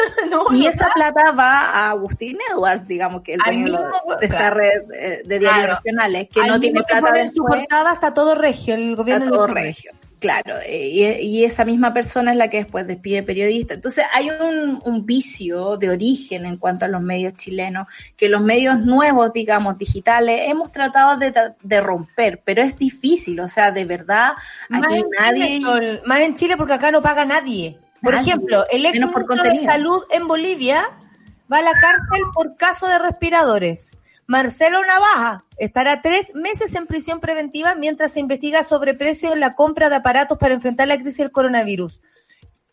No, 0.30 0.44
Y 0.52 0.64
no 0.64 0.70
esa 0.70 0.90
plata 0.94 1.32
va 1.32 1.70
a 1.70 1.90
Agustín 1.90 2.38
Edwards, 2.52 2.86
digamos 2.86 3.22
que 3.22 3.34
el 3.34 3.40
dueño 3.40 3.64
de, 3.64 3.70
mismo, 3.72 4.16
de 4.20 4.26
esta 4.26 4.38
claro. 4.38 4.56
red 4.56 4.82
eh, 4.94 5.22
de 5.24 5.38
diarios 5.38 5.64
Claro. 5.64 5.76
regionales, 5.76 6.28
que 6.28 6.40
Al 6.40 6.48
no 6.48 6.60
tiene 6.60 6.82
plata 6.82 7.20
en 7.20 7.32
su 7.34 7.44
portada 7.44 7.94
está 7.94 8.14
todo 8.14 8.34
regio, 8.34 8.74
el 8.74 8.96
gobierno 8.96 9.26
lo 9.26 9.36
todo 9.36 9.46
regio. 9.48 9.92
Claro, 10.20 10.56
eh, 10.66 10.88
y, 10.88 11.38
y 11.38 11.44
esa 11.44 11.64
misma 11.64 11.94
persona 11.94 12.30
es 12.32 12.36
la 12.36 12.50
que 12.50 12.58
después 12.58 12.86
despide 12.86 13.22
periodistas. 13.22 13.76
Entonces 13.76 14.04
hay 14.12 14.28
un, 14.30 14.82
un 14.84 15.06
vicio 15.06 15.78
de 15.78 15.88
origen 15.88 16.44
en 16.44 16.58
cuanto 16.58 16.84
a 16.84 16.88
los 16.88 17.00
medios 17.00 17.34
chilenos, 17.34 17.88
que 18.18 18.28
los 18.28 18.42
medios 18.42 18.78
nuevos, 18.80 19.32
digamos, 19.32 19.78
digitales, 19.78 20.42
hemos 20.50 20.70
tratado 20.72 21.16
de, 21.16 21.32
de 21.62 21.80
romper, 21.80 22.42
pero 22.44 22.62
es 22.62 22.76
difícil, 22.76 23.40
o 23.40 23.48
sea, 23.48 23.70
de 23.70 23.86
verdad, 23.86 24.32
Más 24.68 24.84
aquí 24.84 24.96
en, 24.98 25.06
nadie... 25.18 25.46
Chile, 25.58 26.02
más 26.04 26.20
en 26.20 26.34
Chile 26.34 26.56
porque 26.58 26.74
acá 26.74 26.90
no 26.90 27.00
paga 27.00 27.24
nadie. 27.24 27.78
Por 28.02 28.14
Nadie. 28.14 28.32
ejemplo, 28.32 28.64
el 28.70 28.86
ex 28.86 29.00
ministro 29.00 29.42
de. 29.42 29.58
Salud 29.58 30.02
en 30.10 30.26
Bolivia 30.26 30.88
va 31.52 31.58
a 31.58 31.62
la 31.62 31.72
cárcel 31.72 32.22
por 32.32 32.56
caso 32.56 32.86
de 32.86 32.98
respiradores. 32.98 33.98
Marcelo 34.26 34.80
Navaja 34.84 35.44
estará 35.58 36.02
tres 36.02 36.32
meses 36.34 36.74
en 36.76 36.86
prisión 36.86 37.18
preventiva 37.18 37.74
mientras 37.74 38.12
se 38.12 38.20
investiga 38.20 38.62
sobre 38.62 38.94
precios 38.94 39.32
en 39.32 39.40
la 39.40 39.56
compra 39.56 39.88
de 39.88 39.96
aparatos 39.96 40.38
para 40.38 40.54
enfrentar 40.54 40.86
la 40.86 40.96
crisis 40.96 41.18
del 41.18 41.32
coronavirus. 41.32 42.00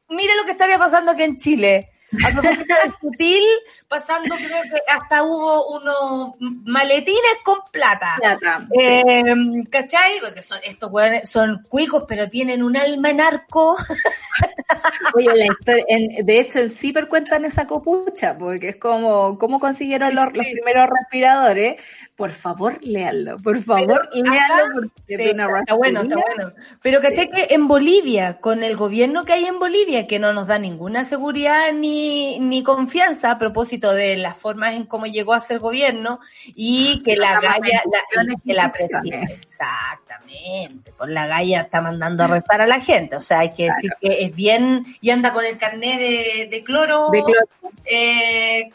Mire 0.09 0.35
lo 0.37 0.45
que 0.45 0.51
estaría 0.51 0.77
pasando 0.77 1.11
aquí 1.11 1.23
en 1.23 1.37
Chile. 1.37 1.89
A 2.25 2.29
propósito 2.31 2.73
de 2.83 2.91
sutil, 3.01 3.43
pasando 3.87 4.35
creo 4.35 4.61
que 4.63 4.91
hasta 4.91 5.23
hubo 5.23 5.77
unos 5.77 6.35
maletines 6.39 7.19
con 7.43 7.57
plata. 7.71 8.15
Plata, 8.17 8.65
Eh, 8.79 9.23
¿Cachai? 9.69 10.19
Porque 10.21 10.41
son, 10.41 10.57
estos 10.63 10.89
hueones 10.91 11.29
son 11.29 11.63
cuicos, 11.67 12.05
pero 12.07 12.29
tienen 12.29 12.63
un 12.63 12.77
alma 12.77 13.09
en 13.09 13.19
arco. 13.21 13.75
Oye, 15.15 15.35
la 15.35 15.45
historia, 15.47 15.85
en- 15.87 16.25
de 16.25 16.39
hecho, 16.39 16.59
en 16.59 16.69
Zipper 16.69 17.07
cuentan 17.07 17.45
esa 17.45 17.65
copucha, 17.67 18.37
porque 18.37 18.69
es 18.69 18.75
como, 18.77 19.37
¿cómo 19.37 19.59
consiguieron 19.59 20.09
Sí, 20.09 20.15
los, 20.15 20.25
sí. 20.25 20.31
los 20.35 20.45
primeros 20.47 20.89
respiradores? 20.89 21.81
Por 22.15 22.31
favor, 22.31 22.79
léanlo, 22.81 23.37
por 23.39 23.61
favor, 23.61 24.09
Pero 24.11 24.31
léanlo, 24.31 24.73
porque 24.73 24.89
es 25.07 25.33
una 25.33 25.59
está 25.59 25.73
bueno, 25.75 26.01
está 26.01 26.15
bueno. 26.35 26.51
Pero 26.81 26.99
¿cachai 26.99 27.29
que 27.29 27.47
en 27.53 27.67
Bolivia, 27.67 28.39
con 28.39 28.63
el 28.63 28.75
gobierno 28.75 29.23
que 29.23 29.33
hay 29.33 29.45
en 29.45 29.59
Bolivia, 29.59 30.07
que 30.07 30.17
no 30.19 30.33
nos 30.33 30.47
da 30.47 30.57
ninguna 30.57 31.05
seguridad 31.05 31.71
ni, 31.73 31.96
ni 32.39 32.63
confianza 32.63 33.31
a 33.31 33.37
propósito 33.37 33.93
de 33.93 34.17
las 34.17 34.37
formas 34.37 34.73
en 34.75 34.85
cómo 34.85 35.05
llegó 35.05 35.33
a 35.33 35.39
ser 35.39 35.59
gobierno 35.59 36.19
y 36.45 37.01
que 37.03 37.15
la 37.15 37.35
más 37.35 37.59
galla, 37.59 37.81
la, 38.15 38.35
que 38.45 38.53
la 38.53 38.71
presidenta, 38.71 39.33
exactamente, 39.33 40.93
pues 40.97 41.09
la 41.11 41.27
galla 41.27 41.61
está 41.61 41.81
mandando 41.81 42.23
a 42.23 42.27
rezar 42.27 42.61
a 42.61 42.67
la 42.67 42.79
gente, 42.79 43.15
o 43.15 43.21
sea, 43.21 43.39
hay 43.39 43.53
que 43.53 43.65
decir 43.65 43.91
que 44.01 44.23
es 44.25 44.35
bien, 44.35 44.85
y 45.01 45.09
anda 45.09 45.33
con 45.33 45.45
el 45.45 45.57
carnet 45.57 45.99
de, 45.99 46.47
de 46.49 46.63
cloro, 46.63 47.09
De 47.09 47.23
cloro. 47.23 47.47
eh, 47.85 48.69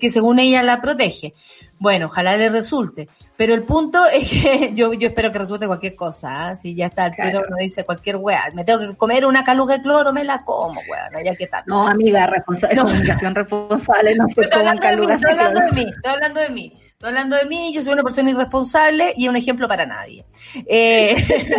que 0.00 0.10
según 0.10 0.38
ella 0.38 0.62
la 0.62 0.80
protege. 0.80 1.34
Bueno, 1.78 2.06
ojalá 2.06 2.36
le 2.36 2.48
resulte. 2.48 3.08
Pero 3.36 3.54
el 3.54 3.64
punto 3.64 4.04
es 4.12 4.28
que 4.28 4.70
yo, 4.74 4.92
yo 4.92 5.08
espero 5.08 5.32
que 5.32 5.38
resulte 5.38 5.66
cualquier 5.66 5.94
cosa. 5.96 6.50
¿ah? 6.50 6.56
Si 6.56 6.74
ya 6.74 6.86
está 6.86 7.04
al 7.04 7.12
tiro, 7.16 7.30
Claro. 7.30 7.46
uno 7.48 7.56
dice 7.58 7.84
cualquier 7.84 8.16
weá. 8.16 8.44
Me 8.54 8.64
tengo 8.64 8.80
que 8.80 8.96
comer 8.96 9.24
una 9.26 9.44
caluga 9.44 9.76
de 9.76 9.82
cloro, 9.82 10.12
me 10.12 10.24
la 10.24 10.44
como, 10.44 10.80
weá. 10.88 11.08
¿no? 11.10 11.20
Ya 11.22 11.34
que 11.34 11.46
tal. 11.46 11.64
No, 11.66 11.86
amiga, 11.88 12.26
responsa- 12.26 12.68
comunicación 12.76 13.34
responsable, 13.34 14.14
no 14.16 14.26
se 14.28 14.42
Estoy 14.42 14.58
coman 14.60 14.78
hablando, 14.78 14.82
de 14.82 14.96
mí, 14.96 15.06
calugas 15.06 15.16
estoy 15.16 15.34
de 15.34 15.40
hablando 15.40 15.60
de 15.60 15.72
mí, 15.72 15.90
estoy 15.96 16.12
hablando 16.12 16.40
de 16.40 16.48
mí. 16.50 16.72
Estoy 17.02 17.08
hablando 17.08 17.36
de 17.36 17.44
mí, 17.46 17.72
yo 17.74 17.82
soy 17.82 17.92
una 17.94 18.02
persona 18.04 18.30
irresponsable 18.30 19.12
y 19.16 19.26
un 19.28 19.34
ejemplo 19.36 19.66
para 19.66 19.86
nadie. 19.86 20.24
Eh, 20.66 21.16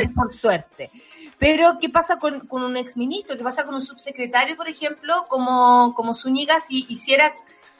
por 0.15 0.31
suerte. 0.33 0.89
Pero, 1.37 1.77
¿qué 1.81 1.89
pasa 1.89 2.17
con, 2.17 2.47
con 2.47 2.63
un 2.63 2.77
exministro? 2.77 3.35
¿Qué 3.35 3.43
pasa 3.43 3.65
con 3.65 3.75
un 3.75 3.81
subsecretario, 3.81 4.55
por 4.55 4.69
ejemplo, 4.69 5.25
como, 5.27 5.93
como 5.95 6.13
Zúñiga, 6.13 6.59
si 6.61 6.85
hiciera 6.87 7.33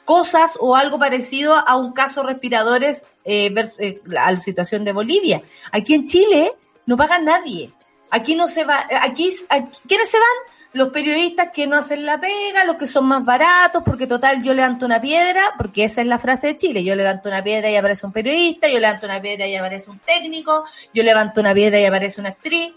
cosas 0.04 0.56
o 0.60 0.76
algo 0.76 0.98
parecido 0.98 1.54
a 1.54 1.76
un 1.76 1.92
caso 1.92 2.22
respiradores 2.22 3.06
eh, 3.24 3.50
vers- 3.52 3.76
eh, 3.80 4.00
a 4.18 4.30
la 4.32 4.38
situación 4.38 4.84
de 4.84 4.92
Bolivia? 4.92 5.42
Aquí 5.72 5.94
en 5.94 6.06
Chile 6.06 6.52
no 6.86 6.96
paga 6.96 7.18
nadie. 7.18 7.72
Aquí 8.10 8.34
no 8.34 8.46
se 8.46 8.64
va, 8.64 8.86
aquí, 9.00 9.30
aquí 9.48 9.78
¿quiénes 9.88 10.10
se 10.10 10.18
van? 10.18 10.54
Los 10.72 10.88
periodistas 10.90 11.50
que 11.52 11.66
no 11.68 11.76
hacen 11.76 12.04
la 12.04 12.20
pega, 12.20 12.64
los 12.64 12.76
que 12.76 12.88
son 12.88 13.06
más 13.06 13.24
baratos, 13.24 13.82
porque 13.84 14.08
total 14.08 14.42
yo 14.42 14.54
levanto 14.54 14.84
una 14.86 15.00
piedra, 15.00 15.54
porque 15.56 15.84
esa 15.84 16.00
es 16.00 16.06
la 16.08 16.18
frase 16.18 16.48
de 16.48 16.56
Chile, 16.56 16.82
yo 16.82 16.96
levanto 16.96 17.28
una 17.28 17.44
piedra 17.44 17.70
y 17.70 17.76
aparece 17.76 18.04
un 18.06 18.12
periodista, 18.12 18.68
yo 18.68 18.80
levanto 18.80 19.06
una 19.06 19.20
piedra 19.22 19.46
y 19.46 19.54
aparece 19.54 19.90
un 19.90 20.00
técnico, 20.00 20.64
yo 20.92 21.02
levanto 21.04 21.40
una 21.40 21.54
piedra 21.54 21.78
y 21.78 21.84
aparece 21.86 22.20
una 22.20 22.30
actriz, 22.30 22.72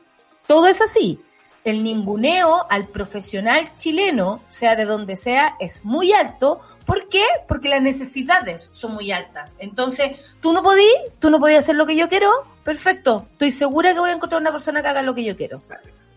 todo 0.45 0.67
es 0.67 0.79
así. 0.79 1.19
El 1.63 1.83
ninguneo 1.83 2.65
al 2.69 2.87
profesional 2.87 3.71
chileno, 3.75 4.41
sea 4.47 4.75
de 4.75 4.85
donde 4.85 5.15
sea, 5.17 5.55
es 5.59 5.83
muy 5.83 6.13
alto. 6.13 6.61
¿Por 6.87 7.07
qué? 7.09 7.21
Porque 7.47 7.69
las 7.69 7.81
necesidades 7.81 8.69
son 8.71 8.93
muy 8.93 9.11
altas. 9.11 9.55
Entonces, 9.59 10.17
tú 10.41 10.53
no 10.53 10.63
podí, 10.63 10.87
tú 11.19 11.29
no 11.29 11.39
podías 11.39 11.59
hacer 11.65 11.75
lo 11.75 11.85
que 11.85 11.95
yo 11.97 12.07
quiero, 12.09 12.31
perfecto. 12.63 13.27
Estoy 13.33 13.51
segura 13.51 13.93
que 13.93 13.99
voy 13.99 14.09
a 14.09 14.13
encontrar 14.13 14.41
una 14.41 14.51
persona 14.51 14.81
que 14.81 14.87
haga 14.87 15.01
lo 15.03 15.13
que 15.13 15.23
yo 15.25 15.35
quiero. 15.37 15.61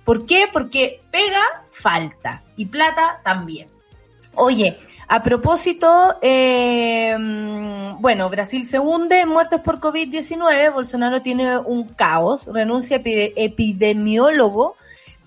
¿Por 0.05 0.25
qué? 0.27 0.47
Porque 0.51 1.03
pega, 1.11 1.43
falta. 1.73 2.43
Y 2.57 2.67
plata 2.67 3.21
también. 3.25 3.69
Oye, 4.37 4.79
a 5.09 5.23
propósito, 5.25 6.17
eh, 6.23 7.17
bueno, 7.99 8.31
Brasil 8.31 8.65
se 8.65 8.79
hunde 8.79 9.21
en 9.23 9.29
muertes 9.29 9.61
por 9.61 9.81
COVID-19, 9.81 10.73
Bolsonaro 10.73 11.21
tiene 11.21 11.59
un 11.59 11.89
caos, 11.89 12.47
renuncia 12.47 13.03
epide- 13.03 13.33
epidemiólogo 13.37 14.77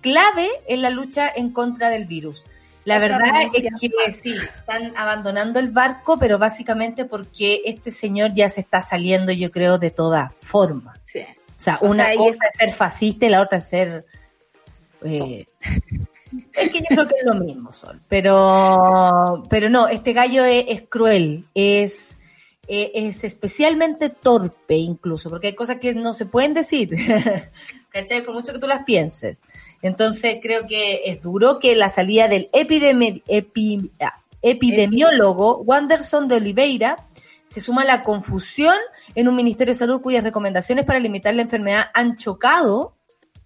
clave 0.02 0.50
en 0.68 0.82
la 0.82 0.90
lucha 0.90 1.30
en 1.36 1.52
contra 1.52 1.90
del 1.90 2.06
virus. 2.06 2.46
La 2.86 2.98
Otra 2.98 3.18
verdad 3.18 3.42
es 3.44 3.64
que 3.64 4.12
sí, 4.12 4.36
están 4.36 4.94
abandonando 4.98 5.60
el 5.60 5.70
barco, 5.70 6.18
pero 6.20 6.38
básicamente 6.38 7.06
porque 7.06 7.62
este 7.66 7.92
señor 7.92 8.34
ya 8.34 8.50
se 8.50 8.60
está 8.62 8.82
saliendo, 8.82 9.32
yo 9.32 9.52
creo, 9.52 9.78
de 9.78 9.90
toda 9.92 10.34
forma. 10.38 10.94
Sí. 11.06 11.22
O 11.22 11.60
sea, 11.64 11.78
O 11.82 11.86
una 11.92 12.06
sea, 12.08 12.16
cosa 12.18 12.30
es- 12.32 12.54
es 12.54 12.56
ser 12.58 12.72
fascista 12.72 13.26
y 13.26 13.30
la 13.30 13.42
otra 13.42 13.58
es 13.60 13.70
ser... 13.70 14.06
eh, 15.04 15.46
es 16.54 16.70
que 16.72 16.80
yo 16.80 16.86
creo 16.90 17.08
que 17.08 17.16
es 17.20 17.26
lo 17.26 17.36
mismo, 17.36 17.72
Sol. 17.72 18.02
Pero, 18.10 19.44
pero 19.50 19.70
no, 19.70 19.88
este 19.88 20.12
gallo 20.14 20.44
es, 20.44 20.66
es 20.68 20.82
cruel, 20.90 21.46
es, 21.54 22.18
eh, 22.68 22.92
es 22.96 23.24
especialmente 23.24 24.10
torpe 24.10 24.76
incluso, 24.76 25.30
porque 25.30 25.48
hay 25.48 25.56
cosas 25.56 25.80
que 25.80 25.94
no 25.94 26.14
se 26.14 26.26
pueden 26.26 26.54
decir, 26.54 26.96
¿cachai? 27.90 28.24
Por 28.24 28.34
mucho 28.34 28.54
que 28.54 28.60
tú 28.60 28.68
las 28.68 28.84
pienses. 28.84 29.42
Entonces 29.82 30.38
creo 30.42 30.66
que 30.68 31.02
es 31.06 31.22
duro 31.22 31.60
que 31.60 31.76
la 31.76 31.90
salida 31.90 32.28
del 32.28 32.50
epidemi- 32.52 33.22
epi- 33.28 33.92
ah, 34.00 34.22
epidemiólogo 34.42 35.58
Wanderson 35.58 36.28
de 36.28 36.36
Oliveira 36.36 37.06
se 37.46 37.60
suma 37.60 37.82
a 37.84 37.86
la 37.86 38.04
confusión 38.04 38.76
en 39.14 39.28
un 39.28 39.36
Ministerio 39.36 39.74
de 39.74 39.78
Salud 39.78 40.02
cuyas 40.02 40.24
recomendaciones 40.24 40.86
para 40.86 41.00
limitar 41.00 41.34
la 41.36 41.42
enfermedad 41.44 41.86
han 41.94 42.16
chocado, 42.18 42.96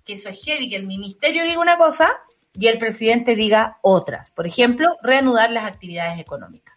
que 0.06 0.14
eso 0.14 0.30
es 0.30 0.42
heavy, 0.46 0.70
que 0.70 0.76
el 0.78 0.86
Ministerio 0.86 1.44
diga 1.44 1.60
una 1.60 1.78
cosa 1.78 2.10
y 2.54 2.68
el 2.68 2.78
presidente 2.78 3.36
diga 3.36 3.80
otras. 3.82 4.32
Por 4.32 4.48
ejemplo, 4.48 4.96
reanudar 5.02 5.52
las 5.52 5.66
actividades 5.66 6.20
económicas. 6.20 6.77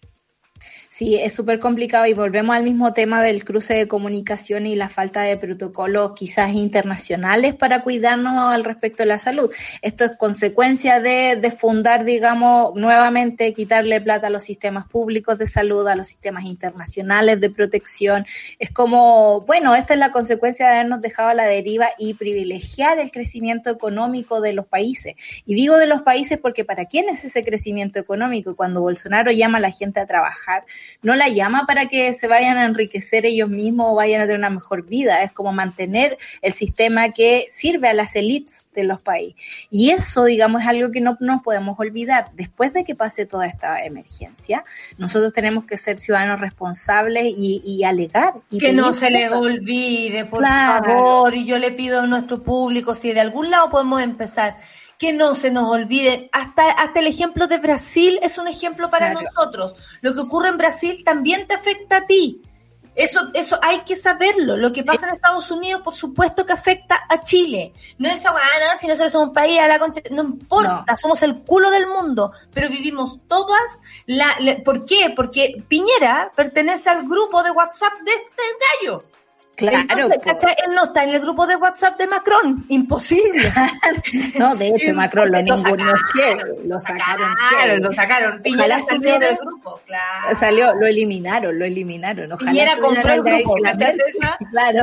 Sí, 1.00 1.16
es 1.16 1.32
súper 1.32 1.60
complicado 1.60 2.04
y 2.04 2.12
volvemos 2.12 2.54
al 2.54 2.62
mismo 2.62 2.92
tema 2.92 3.22
del 3.22 3.42
cruce 3.42 3.72
de 3.72 3.88
comunicación 3.88 4.66
y 4.66 4.76
la 4.76 4.90
falta 4.90 5.22
de 5.22 5.38
protocolos 5.38 6.12
quizás 6.14 6.52
internacionales 6.52 7.54
para 7.54 7.82
cuidarnos 7.82 8.34
al 8.52 8.64
respecto 8.64 9.02
de 9.02 9.06
la 9.06 9.18
salud. 9.18 9.50
Esto 9.80 10.04
es 10.04 10.16
consecuencia 10.18 11.00
de, 11.00 11.36
de 11.40 11.50
fundar, 11.52 12.04
digamos, 12.04 12.74
nuevamente 12.74 13.54
quitarle 13.54 14.02
plata 14.02 14.26
a 14.26 14.30
los 14.30 14.42
sistemas 14.42 14.88
públicos 14.88 15.38
de 15.38 15.46
salud, 15.46 15.88
a 15.88 15.94
los 15.94 16.06
sistemas 16.06 16.44
internacionales 16.44 17.40
de 17.40 17.48
protección. 17.48 18.26
Es 18.58 18.70
como, 18.70 19.40
bueno, 19.46 19.74
esta 19.74 19.94
es 19.94 20.00
la 20.00 20.12
consecuencia 20.12 20.66
de 20.68 20.74
habernos 20.74 21.00
dejado 21.00 21.30
a 21.30 21.34
la 21.34 21.44
deriva 21.44 21.88
y 21.96 22.12
privilegiar 22.12 22.98
el 22.98 23.10
crecimiento 23.10 23.70
económico 23.70 24.42
de 24.42 24.52
los 24.52 24.66
países. 24.66 25.14
Y 25.46 25.54
digo 25.54 25.78
de 25.78 25.86
los 25.86 26.02
países 26.02 26.38
porque 26.38 26.66
para 26.66 26.84
quién 26.84 27.08
es 27.08 27.24
ese 27.24 27.42
crecimiento 27.42 27.98
económico? 27.98 28.54
Cuando 28.54 28.82
Bolsonaro 28.82 29.32
llama 29.32 29.56
a 29.56 29.62
la 29.62 29.70
gente 29.70 29.98
a 29.98 30.04
trabajar, 30.04 30.64
no 31.02 31.14
la 31.16 31.28
llama 31.28 31.66
para 31.66 31.86
que 31.86 32.12
se 32.12 32.26
vayan 32.28 32.56
a 32.58 32.64
enriquecer 32.64 33.26
ellos 33.26 33.48
mismos 33.48 33.86
o 33.90 33.94
vayan 33.94 34.20
a 34.20 34.24
tener 34.24 34.38
una 34.38 34.50
mejor 34.50 34.84
vida, 34.86 35.22
es 35.22 35.32
como 35.32 35.52
mantener 35.52 36.16
el 36.42 36.52
sistema 36.52 37.10
que 37.10 37.46
sirve 37.48 37.88
a 37.88 37.94
las 37.94 38.14
élites 38.16 38.64
de 38.74 38.84
los 38.84 39.00
países. 39.00 39.34
Y 39.70 39.90
eso, 39.90 40.24
digamos, 40.24 40.62
es 40.62 40.68
algo 40.68 40.90
que 40.90 41.00
no 41.00 41.16
nos 41.20 41.42
podemos 41.42 41.78
olvidar. 41.78 42.30
Después 42.34 42.72
de 42.72 42.84
que 42.84 42.94
pase 42.94 43.26
toda 43.26 43.46
esta 43.46 43.84
emergencia, 43.84 44.64
nosotros 44.98 45.32
tenemos 45.32 45.64
que 45.64 45.76
ser 45.76 45.98
ciudadanos 45.98 46.40
responsables 46.40 47.24
y, 47.26 47.62
y 47.64 47.84
alegar. 47.84 48.34
Y 48.50 48.58
que 48.58 48.72
no 48.72 48.92
se 48.94 49.10
le 49.10 49.28
cosas. 49.28 49.40
olvide, 49.42 50.24
por 50.24 50.40
Claro. 50.40 50.84
favor, 50.84 51.34
y 51.34 51.44
yo 51.46 51.58
le 51.58 51.72
pido 51.72 52.00
a 52.00 52.06
nuestro 52.06 52.42
público, 52.42 52.94
si 52.94 53.12
de 53.12 53.20
algún 53.20 53.50
lado 53.50 53.70
podemos 53.70 54.00
empezar, 54.02 54.56
que 55.00 55.12
no 55.14 55.34
se 55.34 55.50
nos 55.50 55.68
olvide, 55.70 56.28
hasta, 56.30 56.70
hasta 56.70 57.00
el 57.00 57.06
ejemplo 57.06 57.46
de 57.46 57.56
Brasil 57.58 58.20
es 58.22 58.36
un 58.38 58.46
ejemplo 58.46 58.90
para 58.90 59.10
Claro. 59.12 59.26
nosotros. 59.34 59.74
Lo 60.02 60.12
que 60.14 60.20
ocurre 60.20 60.50
en 60.50 60.58
Brasil 60.58 61.02
también 61.04 61.48
te 61.48 61.54
afecta 61.54 61.96
a 61.96 62.06
ti. 62.06 62.42
Eso, 62.96 63.30
eso 63.32 63.58
hay 63.62 63.80
que 63.80 63.96
saberlo. 63.96 64.58
Lo 64.58 64.72
que 64.74 64.82
pasa 64.84 65.06
en 65.08 65.14
Estados 65.14 65.50
Unidos, 65.50 65.80
por 65.80 65.94
supuesto 65.94 66.44
que 66.44 66.52
afecta 66.52 67.00
a 67.08 67.22
Chile. 67.22 67.72
No 67.96 68.10
es 68.10 68.26
agua, 68.26 68.40
no, 68.60 68.78
si 68.78 68.88
nosotros 68.88 69.12
somos 69.12 69.28
un 69.28 69.32
país 69.34 69.58
a 69.58 69.68
la 69.68 69.78
concha, 69.78 70.02
no 70.10 70.22
importa, 70.22 70.84
No. 70.86 70.96
somos 70.98 71.22
el 71.22 71.40
culo 71.44 71.70
del 71.70 71.86
mundo, 71.86 72.32
pero 72.52 72.68
vivimos 72.68 73.20
todas 73.26 73.80
la, 74.04 74.34
la- 74.40 74.58
¿por 74.62 74.84
qué? 74.84 75.14
Porque 75.16 75.64
Piñera 75.66 76.30
pertenece 76.36 76.90
al 76.90 77.08
grupo 77.08 77.42
de 77.42 77.52
WhatsApp 77.52 77.92
de 78.04 78.10
este 78.10 78.42
gallo. 78.82 79.04
Claro, 79.68 79.86
Entonces, 79.88 80.18
po. 80.18 80.24
¿cachai? 80.24 80.54
Él 80.66 80.74
no 80.74 80.84
está 80.84 81.04
en 81.04 81.10
el 81.10 81.20
grupo 81.20 81.46
de 81.46 81.56
WhatsApp 81.56 81.98
de 81.98 82.06
Macron. 82.06 82.64
Imposible. 82.68 83.52
No, 84.38 84.54
de 84.56 84.68
hecho, 84.68 84.94
Macron 84.94 85.30
lo 85.30 85.42
ninguneó 85.42 85.92
lo 86.64 86.78
sacaron. 86.78 87.28
Claro, 87.50 87.78
lo 87.78 87.92
sacaron. 87.92 88.42
Piñera 88.42 88.78
salió 88.80 89.18
del 89.18 89.36
grupo, 89.36 89.80
claro. 89.86 90.38
Salió, 90.38 90.74
lo 90.74 90.86
eliminaron, 90.86 91.58
lo 91.58 91.64
eliminaron. 91.64 92.32
Ojalá 92.32 92.50
Piñera 92.50 92.76
compró 92.78 93.12
el 93.12 93.22
grupo. 93.22 93.54
¿cachai? 93.62 93.96
Claro, 94.50 94.82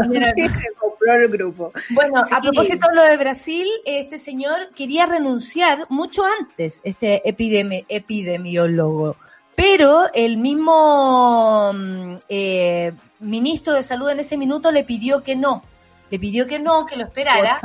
compró 0.79 1.13
el 1.15 1.27
grupo. 1.29 1.73
Bueno, 1.89 2.23
a 2.31 2.41
propósito 2.41 2.87
de 2.89 2.95
lo 2.95 3.03
de 3.03 3.17
Brasil, 3.17 3.67
este 3.85 4.17
señor 4.17 4.69
quería 4.75 5.05
renunciar 5.05 5.85
mucho 5.89 6.23
antes, 6.39 6.79
este 6.83 7.21
epidemi- 7.25 7.85
epidemiólogo. 7.89 9.15
Pero 9.55 10.05
el 10.13 10.37
mismo 10.37 11.73
mm, 11.73 12.15
eh, 12.29 12.93
ministro 13.19 13.73
de 13.73 13.83
salud 13.83 14.09
en 14.09 14.19
ese 14.19 14.37
minuto 14.37 14.71
le 14.71 14.83
pidió 14.83 15.23
que 15.23 15.35
no, 15.35 15.63
le 16.09 16.19
pidió 16.19 16.47
que 16.47 16.59
no, 16.59 16.85
que 16.85 16.95
lo 16.95 17.05
esperara. 17.05 17.59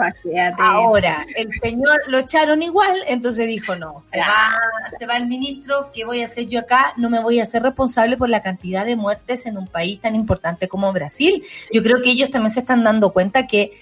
Ahora, 0.59 1.25
el 1.37 1.53
señor 1.53 2.01
lo 2.09 2.19
echaron 2.19 2.63
igual, 2.63 3.03
entonces 3.07 3.47
dijo, 3.47 3.77
no, 3.77 4.03
se 4.11 4.19
va, 4.19 4.61
se 4.99 5.07
va 5.07 5.17
el 5.17 5.27
ministro, 5.27 5.91
¿qué 5.95 6.05
voy 6.05 6.23
a 6.23 6.25
hacer 6.25 6.49
yo 6.49 6.61
acá? 6.61 6.93
No 6.97 7.09
me 7.09 7.21
voy 7.21 7.41
a 7.41 7.45
hacer 7.45 7.63
responsable 7.63 8.17
por 8.17 8.29
la 8.29 8.43
cantidad 8.43 8.85
de 8.85 8.97
muertes 8.97 9.47
en 9.47 9.57
un 9.57 9.69
país 9.69 10.01
tan 10.01 10.15
importante 10.15 10.69
como 10.69 10.93
Brasil. 10.93 11.45
Yo 11.73 11.83
creo 11.83 12.03
que 12.03 12.11
ellos 12.11 12.31
también 12.31 12.53
se 12.53 12.61
están 12.61 12.83
dando 12.83 13.13
cuenta 13.13 13.47
que 13.47 13.73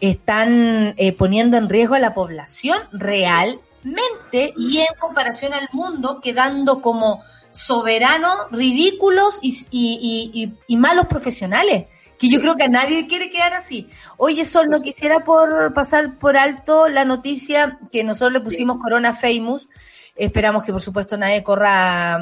están 0.00 0.94
eh, 0.96 1.12
poniendo 1.12 1.56
en 1.56 1.68
riesgo 1.68 1.94
a 1.96 1.98
la 1.98 2.14
población 2.14 2.78
realmente 2.92 4.54
y 4.56 4.78
en 4.78 4.94
comparación 4.98 5.52
al 5.52 5.68
mundo, 5.72 6.20
quedando 6.22 6.80
como 6.80 7.22
soberanos, 7.50 8.50
ridículos 8.50 9.38
y, 9.42 9.66
y- 9.70 10.52
y- 10.66 10.76
malos 10.76 11.06
profesionales. 11.06 11.86
Que 12.18 12.28
yo 12.28 12.40
creo 12.40 12.56
que 12.56 12.64
a 12.64 12.68
nadie 12.68 13.06
quiere 13.06 13.30
quedar 13.30 13.54
así. 13.54 13.86
Oye, 14.16 14.44
Sol, 14.44 14.68
no 14.68 14.82
quisiera 14.82 15.20
por 15.20 15.72
pasar 15.72 16.18
por 16.18 16.36
alto 16.36 16.88
la 16.88 17.04
noticia 17.04 17.78
que 17.92 18.02
nosotros 18.02 18.32
le 18.32 18.40
pusimos 18.40 18.78
Corona 18.82 19.14
Famous. 19.14 19.68
Esperamos 20.16 20.64
que, 20.64 20.72
por 20.72 20.82
supuesto, 20.82 21.16
nadie 21.16 21.44
corra 21.44 22.18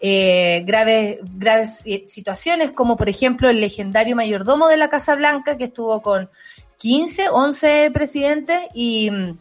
eh, 0.00 0.62
graves, 0.66 1.18
graves 1.22 1.78
si- 1.80 2.04
situaciones, 2.06 2.72
como 2.72 2.96
por 2.96 3.10
ejemplo 3.10 3.50
el 3.50 3.60
legendario 3.60 4.16
mayordomo 4.16 4.68
de 4.68 4.78
la 4.78 4.88
Casa 4.88 5.14
Blanca, 5.14 5.58
que 5.58 5.64
estuvo 5.64 6.00
con 6.00 6.30
15, 6.78 7.28
11 7.28 7.90
presidentes 7.92 8.60
y 8.72 9.10
mm, 9.10 9.38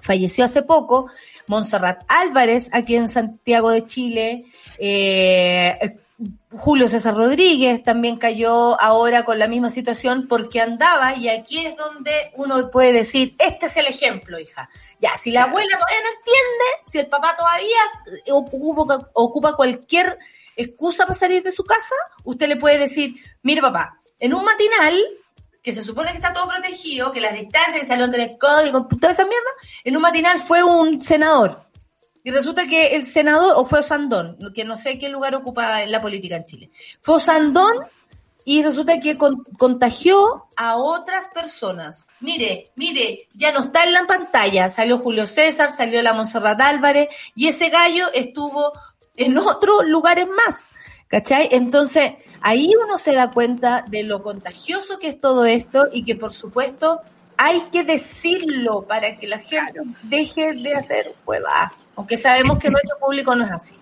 falleció 0.00 0.44
hace 0.44 0.62
poco. 0.62 1.10
Montserrat 1.46 2.04
Álvarez, 2.08 2.70
aquí 2.72 2.96
en 2.96 3.08
Santiago 3.08 3.70
de 3.70 3.86
Chile. 3.86 4.44
Eh, 4.78 5.98
Julio 6.50 6.88
César 6.88 7.14
Rodríguez 7.14 7.82
también 7.82 8.16
cayó 8.16 8.80
ahora 8.80 9.24
con 9.24 9.38
la 9.38 9.48
misma 9.48 9.68
situación 9.68 10.26
porque 10.28 10.62
andaba, 10.62 11.14
y 11.14 11.28
aquí 11.28 11.66
es 11.66 11.76
donde 11.76 12.32
uno 12.36 12.70
puede 12.70 12.92
decir, 12.92 13.36
este 13.38 13.66
es 13.66 13.76
el 13.76 13.86
ejemplo, 13.86 14.38
hija. 14.38 14.70
Ya, 14.98 15.14
si 15.16 15.30
la 15.30 15.44
abuela 15.44 15.76
todavía 15.76 16.02
no 16.02 16.18
entiende, 16.18 16.64
si 16.86 16.98
el 16.98 17.06
papá 17.08 17.36
todavía 17.36 18.32
ocupa, 18.32 19.10
ocupa 19.12 19.56
cualquier 19.56 20.18
excusa 20.56 21.04
para 21.04 21.18
salir 21.18 21.42
de 21.42 21.52
su 21.52 21.64
casa, 21.64 21.94
usted 22.24 22.48
le 22.48 22.56
puede 22.56 22.78
decir, 22.78 23.16
mire 23.42 23.60
papá, 23.60 24.00
en 24.18 24.32
un 24.32 24.42
matinal, 24.42 24.98
que 25.66 25.74
se 25.74 25.82
supone 25.82 26.12
que 26.12 26.18
está 26.18 26.32
todo 26.32 26.48
protegido, 26.48 27.10
que 27.10 27.20
las 27.20 27.34
distancias, 27.34 27.80
que 27.80 27.86
salón 27.86 28.12
de 28.12 28.38
código, 28.38 28.86
toda 28.86 29.12
esa 29.12 29.24
mierda, 29.24 29.50
en 29.82 29.96
un 29.96 30.02
matinal 30.02 30.38
fue 30.38 30.62
un 30.62 31.02
senador. 31.02 31.66
Y 32.22 32.30
resulta 32.30 32.68
que 32.68 32.94
el 32.94 33.04
senador, 33.04 33.54
o 33.56 33.64
fue 33.64 33.80
Osandón, 33.80 34.38
que 34.54 34.64
no 34.64 34.76
sé 34.76 34.96
qué 34.96 35.08
lugar 35.08 35.34
ocupa 35.34 35.82
en 35.82 35.90
la 35.90 36.00
política 36.00 36.36
en 36.36 36.44
Chile, 36.44 36.70
fue 37.00 37.16
Osandón 37.16 37.72
y 38.44 38.62
resulta 38.62 39.00
que 39.00 39.18
con- 39.18 39.42
contagió 39.58 40.46
a 40.56 40.76
otras 40.76 41.30
personas. 41.34 42.06
Mire, 42.20 42.70
mire, 42.76 43.26
ya 43.32 43.50
no 43.50 43.58
está 43.58 43.82
en 43.82 43.92
la 43.92 44.06
pantalla, 44.06 44.70
salió 44.70 44.98
Julio 44.98 45.26
César, 45.26 45.72
salió 45.72 46.00
la 46.00 46.12
Monserrat 46.12 46.60
Álvarez 46.60 47.08
y 47.34 47.48
ese 47.48 47.70
gallo 47.70 48.06
estuvo 48.14 48.72
en 49.16 49.36
otros 49.36 49.84
lugares 49.86 50.28
más. 50.28 50.70
¿Cachai? 51.08 51.48
Entonces, 51.52 52.14
ahí 52.40 52.72
uno 52.84 52.98
se 52.98 53.14
da 53.14 53.30
cuenta 53.30 53.84
de 53.88 54.02
lo 54.02 54.22
contagioso 54.22 54.98
que 54.98 55.08
es 55.08 55.20
todo 55.20 55.44
esto 55.44 55.86
y 55.92 56.04
que 56.04 56.14
por 56.14 56.32
supuesto 56.32 57.00
hay 57.36 57.60
que 57.70 57.84
decirlo 57.84 58.82
para 58.82 59.16
que 59.16 59.26
la 59.26 59.38
gente 59.38 59.80
deje 60.02 60.52
de 60.54 60.74
hacer 60.74 61.14
huevadas. 61.26 61.72
Aunque 61.96 62.16
sabemos 62.16 62.58
que 62.58 62.70
nuestro 62.70 62.98
público 62.98 63.34
no 63.34 63.44
es 63.44 63.50
así. 63.50 63.74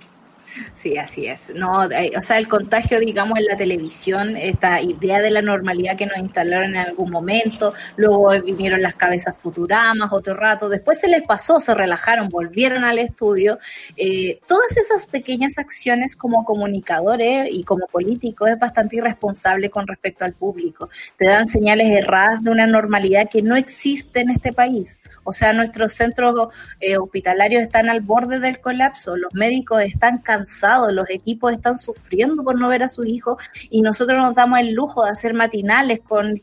Sí, 0.75 0.97
así 0.97 1.27
es. 1.27 1.53
No, 1.55 1.91
eh, 1.91 2.13
o 2.17 2.23
sea, 2.23 2.39
el 2.39 2.49
contagio, 2.49 3.01
digamos, 3.01 3.39
en 3.39 3.47
la 3.47 3.57
televisión, 3.57 4.37
esta 4.37 4.81
idea 4.81 5.21
de 5.21 5.31
la 5.31 5.43
normalidad 5.43 5.97
que 5.97 6.07
nos 6.07 6.19
instalaron 6.19 6.71
en 6.71 6.77
algún 6.77 7.11
momento, 7.11 7.73
luego 7.97 8.31
vinieron 8.43 8.83
las 8.83 8.97
cabezas 8.97 9.37
futuramas 9.39 10.13
otro 10.13 10.35
rato, 10.35 10.69
después 10.69 11.01
se 11.01 11.09
les 11.09 11.23
pasó, 11.23 11.61
se 11.61 11.75
relajaron, 11.75 12.29
volvieron 12.29 12.85
al 12.85 12.99
estudio. 12.99 13.59
Eh, 13.97 14.39
todas 14.47 14.77
esas 14.77 15.07
pequeñas 15.07 15.59
acciones 15.59 16.17
como 16.17 16.45
comunicadores 16.45 17.49
y 17.51 17.65
como 17.65 17.87
políticos 17.87 18.51
es 18.51 18.59
bastante 18.59 18.97
irresponsable 18.97 19.71
con 19.71 19.87
respecto 19.87 20.25
al 20.25 20.33
público. 20.33 20.89
Te 21.17 21.27
dan 21.27 21.49
señales 21.49 21.89
erradas 21.89 22.43
de 22.43 22.51
una 22.51 22.67
normalidad 22.67 23.29
que 23.31 23.43
no 23.43 23.57
existe 23.57 24.21
en 24.21 24.31
este 24.31 24.53
país. 24.53 25.01
O 25.25 25.33
sea, 25.33 25.53
nuestros 25.53 25.93
centros 25.93 26.49
eh, 26.81 26.97
hospitalarios 26.97 27.63
están 27.63 27.89
al 27.89 28.01
borde 28.01 28.41
del 28.41 28.61
colapso, 28.61 29.17
los 29.17 29.33
médicos 29.35 29.83
están 29.83 30.19
cansados, 30.19 30.44
los 30.93 31.09
equipos 31.11 31.53
están 31.53 31.79
sufriendo 31.79 32.43
por 32.45 32.59
no 32.59 32.69
ver 32.69 32.83
a 32.83 32.89
sus 32.89 33.07
hijos 33.07 33.43
y 33.71 33.83
nosotros 33.83 34.19
nos 34.19 34.35
damos 34.35 34.59
el 34.61 34.73
lujo 34.75 35.05
de 35.05 35.11
hacer 35.11 35.35
matinales 35.35 36.01
con 36.07 36.41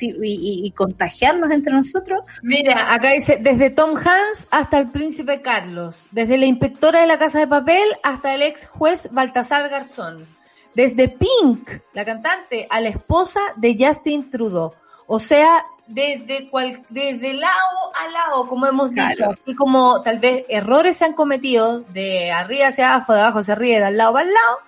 y, 0.00 0.06
y- 0.22 0.66
y 0.66 0.70
contagiarnos 0.70 1.50
entre 1.50 1.74
nosotros. 1.74 2.20
Mira, 2.42 2.94
acá 2.94 3.10
dice, 3.10 3.38
desde 3.40 3.68
Tom 3.68 3.94
Hanks 3.96 4.48
hasta 4.50 4.78
el 4.78 4.88
príncipe 4.88 5.42
Carlos, 5.42 6.06
desde 6.10 6.38
la 6.38 6.46
inspectora 6.46 7.00
de 7.02 7.06
la 7.06 7.18
Casa 7.18 7.40
de 7.40 7.46
Papel 7.48 7.84
hasta 8.02 8.34
el 8.34 8.40
ex 8.42 8.66
juez 8.68 9.08
Baltasar 9.10 9.68
Garzón, 9.68 10.26
desde 10.74 11.08
Pink, 11.08 11.68
la 11.92 12.04
cantante, 12.06 12.66
a 12.70 12.80
la 12.80 12.88
esposa 12.88 13.40
de 13.56 13.76
Justin 13.78 14.30
Trudeau. 14.30 14.72
O 15.06 15.18
sea, 15.18 15.64
desde, 15.86 16.48
cual, 16.48 16.82
desde 16.88 17.34
lado 17.34 17.52
a 17.94 18.10
lado, 18.10 18.48
como 18.48 18.66
hemos 18.66 18.90
Claro. 18.92 19.10
dicho, 19.10 19.30
así 19.30 19.54
como 19.54 20.00
tal 20.02 20.18
vez 20.18 20.44
errores 20.48 20.96
se 20.96 21.04
han 21.04 21.12
cometido 21.12 21.80
de 21.80 22.32
arriba 22.32 22.68
hacia 22.68 22.94
abajo, 22.94 23.12
de 23.12 23.20
abajo 23.20 23.38
hacia 23.40 23.54
arriba, 23.54 23.78
de 23.78 23.84
al 23.84 23.96
lado 23.96 24.12
para 24.14 24.26
al 24.26 24.32
lado, 24.32 24.58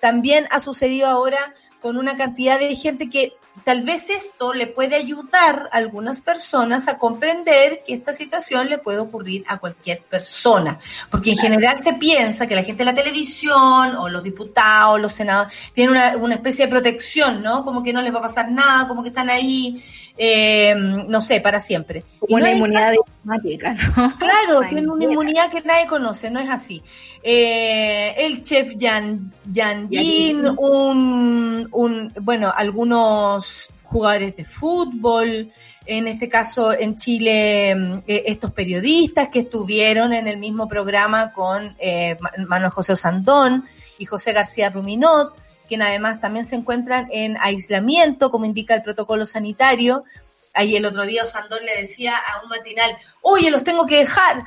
también 0.00 0.46
ha 0.50 0.60
sucedido 0.60 1.06
ahora 1.08 1.54
con 1.80 1.96
una 1.96 2.16
cantidad 2.16 2.58
de 2.58 2.74
gente 2.74 3.10
que 3.10 3.34
tal 3.62 3.82
vez 3.82 4.10
esto 4.10 4.52
le 4.52 4.66
puede 4.66 4.96
ayudar 4.96 5.68
a 5.70 5.76
algunas 5.76 6.20
personas 6.20 6.88
a 6.88 6.98
comprender 6.98 7.82
que 7.86 7.94
esta 7.94 8.12
situación 8.12 8.68
le 8.68 8.78
puede 8.78 8.98
ocurrir 8.98 9.44
a 9.46 9.58
cualquier 9.58 10.00
persona. 10.02 10.78
Porque 11.10 11.32
en 11.32 11.38
general 11.38 11.82
se 11.82 11.92
piensa 11.94 12.46
que 12.46 12.54
la 12.54 12.62
gente 12.62 12.84
de 12.84 12.90
la 12.90 12.94
televisión 12.94 13.96
o 13.96 14.08
los 14.08 14.24
diputados, 14.24 15.00
los 15.00 15.12
senadores, 15.12 15.54
tienen 15.72 15.92
una, 15.96 16.16
una 16.16 16.34
especie 16.34 16.66
de 16.66 16.70
protección, 16.72 17.42
¿no? 17.42 17.64
Como 17.64 17.82
que 17.82 17.92
no 17.92 18.02
les 18.02 18.12
va 18.12 18.18
a 18.18 18.22
pasar 18.22 18.50
nada, 18.50 18.88
como 18.88 19.02
que 19.02 19.10
están 19.10 19.30
ahí, 19.30 19.84
eh, 20.16 20.74
no 20.76 21.20
sé, 21.20 21.40
para 21.40 21.58
siempre. 21.60 22.04
Como 22.20 22.38
no 22.38 22.44
una 22.44 22.52
inmunidad 22.52 22.92
diplomática, 22.92 23.74
¿no? 23.74 24.16
Claro, 24.18 24.60
Ay, 24.62 24.68
tiene 24.70 24.88
una 24.88 25.04
inmunidad 25.04 25.50
que 25.50 25.60
nadie 25.62 25.86
conoce, 25.86 26.30
no 26.30 26.38
es 26.40 26.48
así. 26.50 26.82
Eh, 27.22 28.14
el 28.18 28.42
chef 28.42 28.74
Yan, 28.76 29.32
Yan 29.50 29.88
Yin, 29.88 30.46
un, 30.56 31.68
un, 31.72 32.12
bueno, 32.20 32.52
algunos 32.54 33.66
jugadores 33.82 34.36
de 34.36 34.44
fútbol, 34.44 35.50
en 35.86 36.08
este 36.08 36.28
caso 36.28 36.72
en 36.72 36.94
Chile, 36.96 37.74
mm, 37.74 37.98
eh, 38.06 38.22
estos 38.26 38.52
periodistas 38.52 39.28
que 39.28 39.40
estuvieron 39.40 40.12
en 40.12 40.28
el 40.28 40.38
mismo 40.38 40.68
programa 40.68 41.32
con 41.32 41.74
eh, 41.78 42.16
Ma- 42.20 42.32
Manuel 42.46 42.70
José 42.70 42.92
Osandón 42.92 43.64
y 43.98 44.04
José 44.04 44.32
García 44.32 44.70
Ruminot, 44.70 45.34
que 45.76 45.88
además 45.88 46.20
también 46.20 46.44
se 46.44 46.56
encuentran 46.56 47.08
en 47.10 47.36
aislamiento, 47.40 48.30
como 48.30 48.44
indica 48.44 48.74
el 48.74 48.82
protocolo 48.82 49.26
sanitario. 49.26 50.04
Ahí 50.52 50.76
el 50.76 50.84
otro 50.86 51.04
día 51.04 51.24
Osandón 51.24 51.64
le 51.64 51.76
decía 51.76 52.14
a 52.16 52.42
un 52.42 52.48
matinal, 52.48 52.96
oye, 53.22 53.50
los 53.50 53.64
tengo 53.64 53.86
que 53.86 53.98
dejar, 53.98 54.44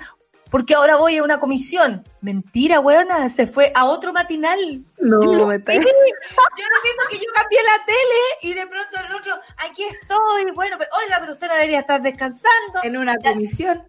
porque 0.49 0.75
ahora 0.75 0.97
voy 0.97 1.17
a 1.17 1.23
una 1.23 1.39
comisión. 1.39 2.03
Mentira, 2.21 2.79
weona, 2.79 3.27
se 3.29 3.47
fue 3.47 3.71
a 3.75 3.85
otro 3.85 4.13
matinal. 4.13 4.83
No, 4.99 5.21
yo 5.21 5.33
lo 5.33 5.39
yo 5.39 5.47
lo 5.47 5.47
vi 5.49 6.89
porque 6.97 7.17
yo 7.17 7.31
cambié 7.33 7.59
la 7.63 7.85
tele 7.85 8.21
y 8.43 8.53
de 8.53 8.67
pronto 8.67 8.97
el 9.05 9.15
otro, 9.15 9.35
aquí 9.57 9.83
estoy, 9.83 10.51
bueno, 10.55 10.77
pero, 10.77 10.89
oiga, 11.03 11.17
pero 11.19 11.33
usted 11.33 11.47
no 11.47 11.55
debería 11.55 11.79
estar 11.79 12.01
descansando. 12.01 12.79
En 12.83 12.97
una 12.97 13.17
comisión. 13.17 13.83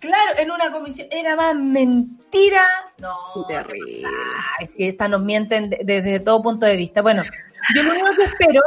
Claro, 0.00 0.38
en 0.38 0.50
una 0.50 0.72
comisión. 0.72 1.06
Era 1.10 1.36
más 1.36 1.54
mentira. 1.54 2.64
No, 2.98 3.14
terrible. 3.46 4.02
si 4.66 4.84
esta 4.84 5.08
nos 5.08 5.20
mienten 5.22 5.70
de- 5.70 5.80
desde 5.84 6.20
todo 6.20 6.42
punto 6.42 6.66
de 6.66 6.76
vista. 6.76 7.02
Bueno, 7.02 7.22
yo 7.74 7.82
lo 7.82 7.92
único 7.92 8.08
que 8.16 8.24
espero 8.24 8.62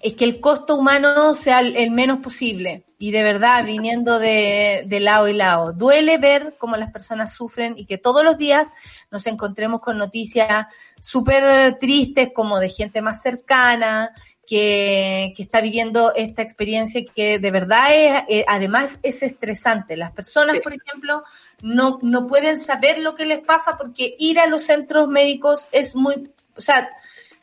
es 0.00 0.14
que 0.14 0.24
el 0.24 0.40
costo 0.40 0.76
humano 0.76 1.34
sea 1.34 1.60
el, 1.60 1.76
el 1.76 1.90
menos 1.90 2.18
posible. 2.20 2.84
Y 2.98 3.10
de 3.10 3.22
verdad, 3.22 3.62
viniendo 3.64 4.18
de, 4.18 4.84
de 4.86 5.00
lado 5.00 5.28
y 5.28 5.34
lado. 5.34 5.72
Duele 5.74 6.16
ver 6.16 6.56
cómo 6.58 6.76
las 6.76 6.90
personas 6.92 7.34
sufren 7.34 7.74
y 7.76 7.84
que 7.84 7.98
todos 7.98 8.24
los 8.24 8.38
días 8.38 8.72
nos 9.10 9.26
encontremos 9.26 9.82
con 9.82 9.98
noticias 9.98 10.66
súper 11.00 11.78
tristes 11.78 12.30
como 12.34 12.58
de 12.58 12.70
gente 12.70 13.02
más 13.02 13.20
cercana, 13.20 14.14
que, 14.46 15.32
que 15.36 15.42
está 15.42 15.60
viviendo 15.60 16.14
esta 16.14 16.42
experiencia 16.42 17.04
que 17.14 17.38
de 17.38 17.50
verdad 17.50 17.88
es, 17.94 18.22
eh, 18.28 18.44
además 18.46 18.98
es 19.02 19.22
estresante. 19.22 19.96
Las 19.96 20.12
personas, 20.12 20.56
Sí. 20.56 20.62
por 20.62 20.72
ejemplo, 20.72 21.24
no, 21.62 21.98
no 22.02 22.26
pueden 22.26 22.56
saber 22.56 22.98
lo 22.98 23.14
que 23.14 23.26
les 23.26 23.40
pasa 23.40 23.76
porque 23.76 24.14
ir 24.18 24.38
a 24.38 24.46
los 24.46 24.62
centros 24.64 25.08
médicos 25.08 25.68
es 25.72 25.96
muy, 25.96 26.30
o 26.56 26.60
sea, 26.60 26.88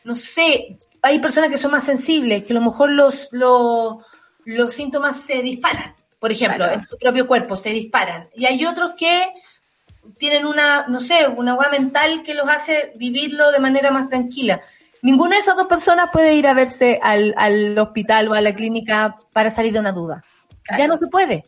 no 0.04 0.16
sé, 0.16 0.78
hay 1.01 1.20
personas 1.20 1.49
que 1.49 1.58
son 1.58 1.72
más 1.72 1.84
sensibles, 1.86 2.43
que 2.43 2.54
a 2.54 2.56
lo 2.56 2.62
mejor 2.62 2.89
los, 2.91 3.28
los, 3.32 3.97
los 4.45 4.74
síntomas 4.74 5.20
se 5.20 5.41
disparan, 5.41 5.95
por 6.20 6.32
ejemplo, 6.32 6.58
Claro. 6.66 6.74
en 6.76 6.88
su 6.88 6.97
propio 6.97 7.28
cuerpo 7.28 7.56
se 7.58 7.72
disparan. 7.72 8.30
Y 8.36 8.45
hay 8.45 8.64
otros 8.66 8.91
que 8.97 9.28
tienen 10.18 10.45
una, 10.45 10.86
no 10.88 10.99
sé, 10.99 11.28
una 11.28 11.51
agua 11.54 11.70
mental 11.70 12.24
que 12.24 12.34
los 12.34 12.47
hace 12.47 12.93
vivirlo 12.95 13.51
de 13.51 13.60
manera 13.60 13.91
más 13.91 14.08
tranquila. 14.08 14.62
Ninguna 15.04 15.36
de 15.36 15.41
esas 15.41 15.56
dos 15.56 15.68
personas 15.68 16.10
puede 16.12 16.34
ir 16.34 16.47
a 16.47 16.54
verse 16.54 16.99
al, 17.04 17.34
al 17.38 17.78
hospital 17.78 18.30
o 18.30 18.34
a 18.34 18.41
la 18.41 18.56
clínica 18.56 19.18
para 19.34 19.51
salir 19.51 19.72
de 19.74 19.80
una 19.80 19.91
duda. 19.91 20.24
Ya 20.78 20.88
no 20.88 20.97
se 20.97 21.08
puede. 21.08 21.45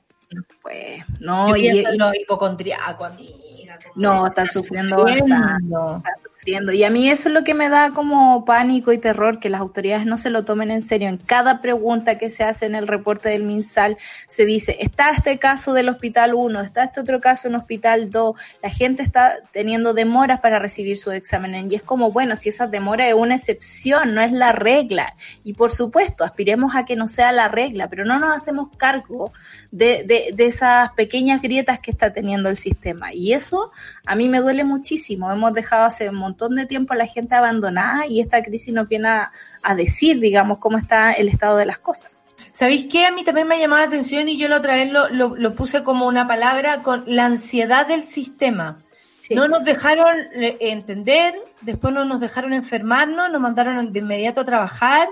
Pues, 0.61 1.03
no, 1.19 1.49
Yo 1.49 1.55
y, 1.55 1.67
y- 1.69 1.97
los 1.97 2.13
hipocondriacos, 2.15 3.07
amiga. 3.07 3.79
no, 3.95 4.27
está 4.27 4.45
sufriendo 4.45 4.97
bastante. 5.03 5.23
está 5.25 5.37
sufriendo. 5.47 6.03
Y 6.47 6.83
a 6.83 6.89
mí 6.91 7.09
eso 7.09 7.29
es 7.29 7.33
lo 7.33 7.43
que 7.43 7.55
me 7.55 7.69
da 7.69 7.89
como 7.89 8.45
pánico 8.45 8.93
y 8.93 8.99
terror, 8.99 9.39
que 9.39 9.49
las 9.49 9.61
autoridades 9.61 10.05
no 10.05 10.19
se 10.19 10.29
lo 10.29 10.45
tomen 10.45 10.69
en 10.69 10.83
serio. 10.83 11.07
En 11.07 11.17
cada 11.17 11.59
pregunta 11.59 12.19
que 12.19 12.29
se 12.29 12.43
hace 12.43 12.67
en 12.67 12.75
el 12.75 12.87
reporte 12.87 13.29
del 13.29 13.41
MinSal 13.41 13.97
se 14.27 14.45
dice, 14.45 14.77
está 14.79 15.09
este 15.09 15.39
caso 15.39 15.73
del 15.73 15.89
hospital 15.89 16.35
1, 16.35 16.61
está 16.61 16.83
este 16.83 17.01
otro 17.01 17.19
caso 17.19 17.47
en 17.47 17.55
hospital 17.55 18.11
2, 18.11 18.39
la 18.61 18.69
gente 18.69 19.01
está 19.01 19.37
teniendo 19.51 19.95
demoras 19.95 20.39
para 20.39 20.59
recibir 20.59 20.99
su 20.99 21.11
examen. 21.11 21.71
Y 21.71 21.73
es 21.73 21.81
como, 21.81 22.11
bueno, 22.11 22.35
si 22.35 22.49
esa 22.49 22.67
demora 22.67 23.07
es 23.07 23.15
una 23.15 23.35
excepción, 23.35 24.13
no 24.13 24.21
es 24.21 24.31
la 24.31 24.51
regla. 24.51 25.15
Y 25.43 25.53
por 25.53 25.71
supuesto, 25.71 26.23
aspiremos 26.23 26.75
a 26.75 26.85
que 26.85 26.95
no 26.95 27.07
sea 27.07 27.31
la 27.31 27.47
regla, 27.47 27.89
pero 27.89 28.05
no 28.05 28.19
nos 28.19 28.35
hacemos 28.35 28.69
cargo 28.77 29.31
de, 29.71 30.03
de, 30.03 30.29
de 30.31 30.45
esas 30.45 30.91
pequeñas 30.91 31.41
grietas 31.41 31.79
que 31.79 31.89
está 31.89 32.13
teniendo 32.13 32.49
el 32.49 32.57
sistema. 32.57 33.15
Y 33.15 33.33
eso 33.33 33.71
a 34.05 34.13
mí 34.13 34.29
me 34.29 34.41
duele 34.41 34.63
muchísimo. 34.63 35.31
Hemos 35.31 35.51
dejado 35.51 35.85
hace 35.85 36.07
un 36.07 36.17
montón 36.17 36.34
de 36.37 36.65
tiempo 36.65 36.93
a 36.93 36.97
la 36.97 37.05
gente 37.05 37.35
abandonada 37.35 38.07
y 38.07 38.19
esta 38.19 38.43
crisis 38.43 38.73
nos 38.73 38.87
viene 38.87 39.07
a, 39.07 39.31
a 39.63 39.75
decir, 39.75 40.19
digamos, 40.19 40.59
cómo 40.59 40.77
está 40.77 41.13
el 41.13 41.27
estado 41.29 41.57
de 41.57 41.65
las 41.65 41.79
cosas. 41.79 42.11
¿Sabéis 42.51 42.87
qué? 42.89 43.05
A 43.05 43.11
mí 43.11 43.23
también 43.23 43.47
me 43.47 43.55
ha 43.55 43.59
llamado 43.59 43.81
la 43.81 43.87
atención 43.87 44.29
y 44.29 44.37
yo 44.37 44.47
la 44.47 44.57
otra 44.57 44.75
vez 44.75 44.89
lo, 44.91 45.09
lo, 45.09 45.35
lo 45.35 45.55
puse 45.55 45.83
como 45.83 46.07
una 46.07 46.27
palabra 46.27 46.83
con 46.83 47.03
la 47.07 47.25
ansiedad 47.25 47.87
del 47.87 48.03
sistema. 48.03 48.79
Sí. 49.19 49.35
No 49.35 49.47
nos 49.47 49.63
dejaron 49.65 50.15
eh, 50.35 50.57
entender, 50.61 51.33
después 51.61 51.93
no 51.93 52.05
nos 52.05 52.21
dejaron 52.21 52.53
enfermarnos, 52.53 53.31
nos 53.31 53.41
mandaron 53.41 53.91
de 53.91 53.99
inmediato 53.99 54.41
a 54.41 54.45
trabajar. 54.45 55.09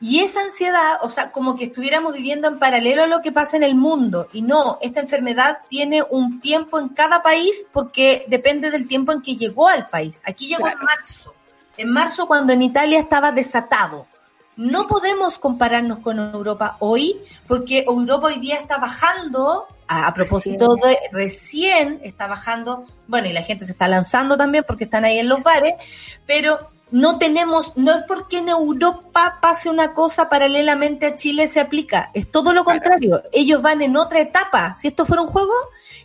Y 0.00 0.20
esa 0.20 0.42
ansiedad, 0.42 0.98
o 1.02 1.08
sea, 1.08 1.32
como 1.32 1.56
que 1.56 1.64
estuviéramos 1.64 2.14
viviendo 2.14 2.46
en 2.46 2.58
paralelo 2.58 3.02
a 3.02 3.08
lo 3.08 3.20
que 3.20 3.32
pasa 3.32 3.56
en 3.56 3.64
el 3.64 3.74
mundo. 3.74 4.28
Y 4.32 4.42
no, 4.42 4.78
esta 4.80 5.00
enfermedad 5.00 5.58
tiene 5.68 6.04
un 6.08 6.40
tiempo 6.40 6.78
en 6.78 6.90
cada 6.90 7.20
país 7.22 7.66
porque 7.72 8.24
depende 8.28 8.70
del 8.70 8.86
tiempo 8.86 9.12
en 9.12 9.22
que 9.22 9.36
llegó 9.36 9.68
al 9.68 9.88
país. 9.88 10.22
Aquí 10.24 10.46
llegó 10.46 10.68
en 10.68 10.78
marzo. 10.78 11.34
En 11.76 11.90
marzo 11.90 12.28
cuando 12.28 12.52
en 12.52 12.62
Italia 12.62 13.00
estaba 13.00 13.32
desatado. 13.32 14.06
No 14.56 14.88
podemos 14.88 15.38
compararnos 15.38 16.00
con 16.00 16.18
Europa 16.18 16.76
hoy 16.80 17.16
porque 17.46 17.84
Europa 17.86 18.26
hoy 18.26 18.40
día 18.40 18.56
está 18.56 18.78
bajando, 18.78 19.66
a, 19.86 20.08
a 20.08 20.14
propósito 20.14 20.74
de 20.74 20.98
recién 21.12 22.00
está 22.02 22.26
bajando, 22.26 22.84
bueno, 23.06 23.28
y 23.28 23.32
la 23.32 23.42
gente 23.42 23.64
se 23.64 23.72
está 23.72 23.86
lanzando 23.86 24.36
también 24.36 24.64
porque 24.66 24.84
están 24.84 25.04
ahí 25.04 25.20
en 25.20 25.28
los 25.28 25.44
bares, 25.44 25.74
pero 26.26 26.58
no 26.90 27.18
tenemos, 27.18 27.72
no 27.76 27.92
es 27.92 28.04
porque 28.06 28.38
en 28.38 28.48
Europa 28.48 29.38
pase 29.40 29.68
una 29.68 29.94
cosa 29.94 30.28
paralelamente 30.28 31.06
a 31.06 31.16
Chile 31.16 31.46
se 31.46 31.60
aplica, 31.60 32.10
es 32.14 32.30
todo 32.30 32.52
lo 32.52 32.64
contrario. 32.64 33.22
Ellos 33.32 33.62
van 33.62 33.82
en 33.82 33.96
otra 33.96 34.20
etapa. 34.20 34.74
Si 34.74 34.88
esto 34.88 35.04
fuera 35.04 35.22
un 35.22 35.28
juego, 35.28 35.52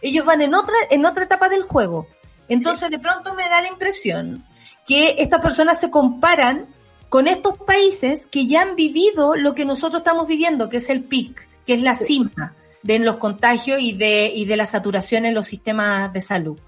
ellos 0.01 0.25
van 0.25 0.41
en 0.41 0.53
otra, 0.53 0.75
en 0.89 1.05
otra 1.05 1.23
etapa 1.23 1.49
del 1.49 1.63
juego. 1.63 2.07
Entonces, 2.49 2.89
de 2.89 2.99
pronto 2.99 3.34
me 3.34 3.47
da 3.49 3.61
la 3.61 3.69
impresión 3.69 4.43
que 4.86 5.15
estas 5.19 5.41
personas 5.41 5.79
se 5.79 5.89
comparan 5.89 6.67
con 7.07 7.27
estos 7.27 7.57
países 7.57 8.27
que 8.27 8.47
ya 8.47 8.63
han 8.63 8.75
vivido 8.75 9.36
lo 9.36 9.53
que 9.53 9.65
nosotros 9.65 10.01
estamos 10.01 10.27
viviendo, 10.27 10.67
que 10.67 10.77
es 10.77 10.89
el 10.89 11.03
pic, 11.03 11.47
que 11.65 11.73
es 11.73 11.81
la 11.81 11.95
cima 11.95 12.55
de 12.81 12.99
los 12.99 13.17
contagios 13.17 13.79
y 13.81 13.93
de, 13.93 14.31
y 14.34 14.45
de 14.45 14.57
la 14.57 14.65
saturación 14.65 15.25
en 15.25 15.34
los 15.34 15.45
sistemas 15.45 16.11
de 16.11 16.21
salud. 16.21 16.59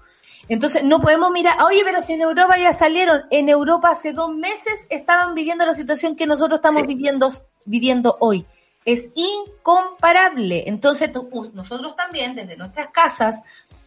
Entonces, 0.48 0.84
no 0.84 1.00
podemos 1.00 1.30
mirar, 1.32 1.60
oye, 1.62 1.82
pero 1.84 2.00
si 2.00 2.12
en 2.12 2.20
Europa 2.20 2.56
ya 2.56 2.72
salieron, 2.72 3.22
en 3.30 3.48
Europa 3.48 3.90
hace 3.90 4.12
dos 4.12 4.32
meses 4.32 4.86
estaban 4.90 5.34
viviendo 5.34 5.66
la 5.66 5.74
situación 5.74 6.14
que 6.14 6.26
nosotros 6.26 6.58
estamos 6.58 6.82
Sí. 6.82 6.86
viviendo, 6.88 7.28
viviendo 7.64 8.16
hoy. 8.20 8.46
Es 8.84 9.10
incomparable. 9.14 10.64
Entonces, 10.68 11.10
nosotros 11.52 11.96
también, 11.96 12.34
desde 12.36 12.56
nuestras 12.56 12.88
casas, 12.88 13.42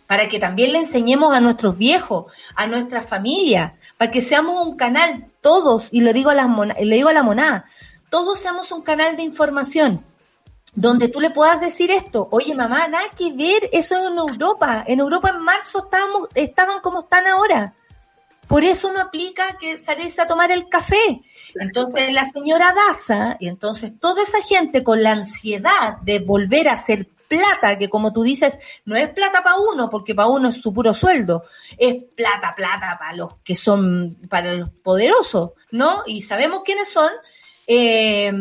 para 0.08 0.28
que 0.28 0.40
también 0.40 0.74
le 0.74 0.80
enseñemos 0.80 1.34
a 1.34 1.40
nuestros 1.40 1.78
viejos, 1.78 2.26
a 2.56 2.68
nuestra 2.68 3.02
familia, 3.02 3.76
para 3.98 4.12
que 4.12 4.22
seamos 4.22 4.66
un 4.66 4.76
canal, 4.76 5.28
todos, 5.42 5.90
y 5.92 6.02
lo 6.02 6.12
digo 6.14 6.30
a 6.32 6.34
la, 6.34 6.48
mona- 6.48 6.76
le 6.82 6.96
digo 6.96 7.10
a 7.10 7.14
la 7.14 7.24
monada, 7.24 7.66
todos 8.10 8.40
seamos 8.40 8.72
un 8.72 8.82
canal 8.82 9.16
de 9.16 9.24
información 9.24 10.04
donde 10.74 11.08
tú 11.10 11.20
le 11.20 11.32
puedas 11.32 11.60
decir 11.60 11.92
esto, 11.92 12.28
oye 12.32 12.54
mamá, 12.54 12.88
nada 12.88 13.10
que 13.18 13.34
ver, 13.34 13.70
eso 13.72 13.98
es 13.98 14.12
en 14.12 14.18
Europa, 14.18 14.84
en 14.88 15.00
Europa 15.00 15.30
en 15.30 15.40
marzo 15.40 15.80
estábamos, 15.80 16.30
estaban 16.36 16.80
como 16.82 17.02
están 17.02 17.28
ahora. 17.28 17.74
Por 18.48 18.64
eso 18.64 18.92
no 18.92 19.00
aplica 19.00 19.58
que 19.60 19.78
salirse 19.78 20.24
a 20.24 20.28
tomar 20.28 20.52
el 20.52 20.68
café. 20.70 21.22
Entonces 21.56 22.12
la 22.12 22.26
señora 22.26 22.74
Daza, 22.74 23.38
y 23.40 23.48
entonces 23.48 24.00
toda 24.00 24.24
esa 24.24 24.42
gente 24.42 24.84
con 24.84 25.04
la 25.04 25.12
ansiedad 25.12 25.98
de 26.02 26.20
volver 26.20 26.68
a 26.68 26.74
hacer 26.74 27.08
plata, 27.28 27.78
que 27.78 27.90
como 27.90 28.12
tú 28.12 28.24
dices, 28.24 28.60
no 28.86 28.96
es 28.96 29.10
plata 29.10 29.44
para 29.44 29.58
uno, 29.58 29.90
porque 29.90 30.16
para 30.16 30.30
uno 30.30 30.50
es 30.50 30.56
su 30.56 30.74
puro 30.74 30.94
sueldo, 30.94 31.44
es 31.78 31.96
plata, 32.16 32.56
plata 32.56 32.98
para 33.00 33.16
los 33.16 33.38
que 33.38 33.56
son, 33.56 34.18
para 34.30 34.54
los 34.54 34.70
poderosos, 34.70 35.52
¿no? 35.72 36.04
Y 36.08 36.22
sabemos 36.22 36.62
quiénes 36.66 36.90
son. 36.90 37.12
Eh, 37.68 38.34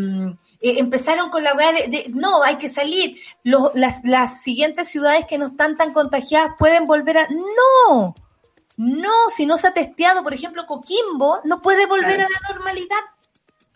eh, 0.61 0.77
empezaron 0.79 1.31
con 1.31 1.43
la 1.45 1.55
weá 1.55 1.73
de, 1.73 1.89
de, 1.89 2.05
no, 2.11 2.43
hay 2.43 2.57
que 2.57 2.69
salir. 2.69 3.21
Los, 3.45 3.71
las, 3.75 4.03
las 4.05 4.43
siguientes 4.43 4.89
ciudades 4.89 5.27
que 5.27 5.39
no 5.39 5.47
están 5.47 5.77
tan 5.77 5.93
contagiadas 5.93 6.53
pueden 6.59 6.87
volver 6.87 7.19
a... 7.19 7.29
No, 7.29 8.15
no, 8.77 9.13
si 9.35 9.47
no 9.47 9.57
se 9.57 9.69
ha 9.69 9.75
testeado, 9.75 10.23
por 10.23 10.35
ejemplo, 10.35 10.67
Coquimbo 10.67 11.41
no 11.45 11.61
puede 11.61 11.87
volver 11.87 12.17
Claro. 12.17 12.29
a 12.37 12.49
la 12.49 12.55
normalidad. 12.55 13.01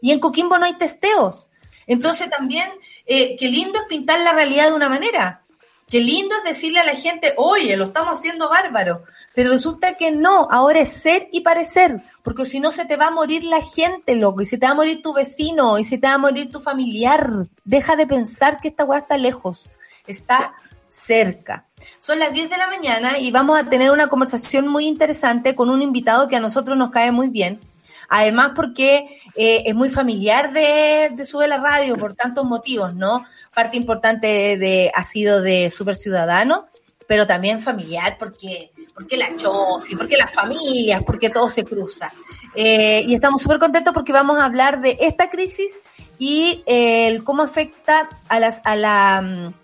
Y 0.00 0.12
en 0.12 0.20
Coquimbo 0.20 0.58
no 0.58 0.66
hay 0.66 0.74
testeos. 0.74 1.48
Entonces 1.86 2.30
también, 2.30 2.70
eh, 3.06 3.36
qué 3.38 3.48
lindo 3.48 3.80
es 3.80 3.86
pintar 3.86 4.20
la 4.20 4.32
realidad 4.32 4.68
de 4.68 4.74
una 4.74 4.88
manera. 4.88 5.42
Qué 5.88 6.00
lindo 6.00 6.34
es 6.36 6.44
decirle 6.44 6.80
a 6.80 6.84
la 6.84 6.94
gente, 6.94 7.34
oye, 7.36 7.76
lo 7.76 7.86
estamos 7.86 8.14
haciendo 8.18 8.48
bárbaro. 8.48 9.04
Pero 9.34 9.50
resulta 9.50 9.96
que 9.96 10.10
no, 10.10 10.48
ahora 10.50 10.80
es 10.80 10.88
ser 10.90 11.28
y 11.32 11.40
parecer. 11.40 12.02
Porque 12.22 12.44
si 12.44 12.60
no 12.60 12.70
se 12.70 12.84
te 12.84 12.96
va 12.96 13.08
a 13.08 13.10
morir 13.10 13.44
la 13.44 13.62
gente, 13.62 14.14
loco. 14.14 14.42
Y 14.42 14.46
se 14.46 14.58
te 14.58 14.66
va 14.66 14.72
a 14.72 14.76
morir 14.76 15.02
tu 15.02 15.12
vecino, 15.12 15.78
y 15.78 15.84
se 15.84 15.98
te 15.98 16.06
va 16.06 16.14
a 16.14 16.18
morir 16.18 16.50
tu 16.50 16.60
familiar. 16.60 17.46
Deja 17.64 17.96
de 17.96 18.06
pensar 18.06 18.60
que 18.60 18.68
esta 18.68 18.84
weá 18.84 19.00
está 19.00 19.16
lejos. 19.16 19.70
Está 20.06 20.54
cerca. 20.88 21.66
Son 21.98 22.18
las 22.18 22.32
10 22.32 22.50
de 22.50 22.56
la 22.58 22.68
mañana 22.68 23.18
y 23.18 23.30
vamos 23.30 23.58
a 23.58 23.68
tener 23.68 23.90
una 23.90 24.08
conversación 24.08 24.68
muy 24.68 24.86
interesante 24.86 25.54
con 25.54 25.70
un 25.70 25.82
invitado 25.82 26.28
que 26.28 26.36
a 26.36 26.40
nosotros 26.40 26.76
nos 26.76 26.90
cae 26.90 27.10
muy 27.10 27.28
bien. 27.28 27.60
Además 28.08 28.52
porque 28.54 29.08
eh, 29.34 29.62
es 29.64 29.74
muy 29.74 29.88
familiar 29.88 30.52
de, 30.52 31.10
de 31.14 31.24
Sube 31.24 31.48
la 31.48 31.56
Radio 31.56 31.96
por 31.96 32.14
tantos 32.14 32.44
motivos, 32.44 32.94
¿no? 32.94 33.24
Parte 33.54 33.78
importante 33.78 34.58
de, 34.58 34.92
ha 34.94 35.02
sido 35.02 35.40
de 35.40 35.70
Super 35.70 35.96
Ciudadano, 35.96 36.66
pero 37.12 37.26
también 37.26 37.60
familiar 37.60 38.16
porque, 38.18 38.72
porque 38.94 39.18
la 39.18 39.36
Chofi, 39.36 39.94
porque 39.94 40.16
las 40.16 40.32
familias, 40.32 41.04
porque 41.04 41.28
todo 41.28 41.46
se 41.50 41.62
cruza. 41.62 42.10
Eh, 42.54 43.04
y 43.06 43.12
estamos 43.12 43.42
súper 43.42 43.58
contentos 43.58 43.92
porque 43.92 44.14
vamos 44.14 44.38
a 44.38 44.46
hablar 44.46 44.80
de 44.80 44.96
esta 44.98 45.28
crisis 45.28 45.82
y 46.18 46.62
eh, 46.64 47.20
cómo 47.22 47.42
afecta 47.42 48.08
a, 48.30 48.40
las, 48.40 48.62
a, 48.64 48.76
la, 48.76 49.20
mm, 49.20 49.54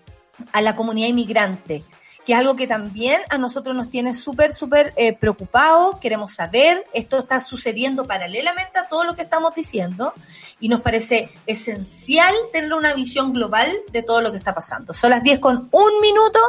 a 0.51 0.61
la 0.61 0.75
comunidad 0.75 1.07
inmigrante 1.07 1.83
que 2.23 2.33
es 2.33 2.37
algo 2.37 2.55
que 2.55 2.67
también 2.67 3.21
a 3.31 3.39
nosotros 3.39 3.75
nos 3.75 3.89
tiene 3.89 4.13
súper, 4.13 4.53
súper 4.53 4.93
eh, 4.97 5.17
preocupados, 5.17 5.99
queremos 5.99 6.35
saber, 6.35 6.85
esto 6.93 7.17
está 7.17 7.39
sucediendo 7.39 8.05
paralelamente 8.05 8.77
a 8.77 8.87
todo 8.87 9.03
lo 9.03 9.15
que 9.15 9.23
estamos 9.23 9.55
diciendo 9.55 10.13
y 10.59 10.69
nos 10.69 10.81
parece 10.81 11.29
esencial 11.45 12.33
tener 12.51 12.73
una 12.73 12.93
visión 12.93 13.33
global 13.33 13.71
de 13.91 14.03
todo 14.03 14.21
lo 14.21 14.31
que 14.31 14.37
está 14.37 14.53
pasando. 14.53 14.93
Son 14.93 15.09
las 15.09 15.23
10 15.23 15.39
con 15.39 15.69
un 15.71 16.01
minuto, 16.01 16.39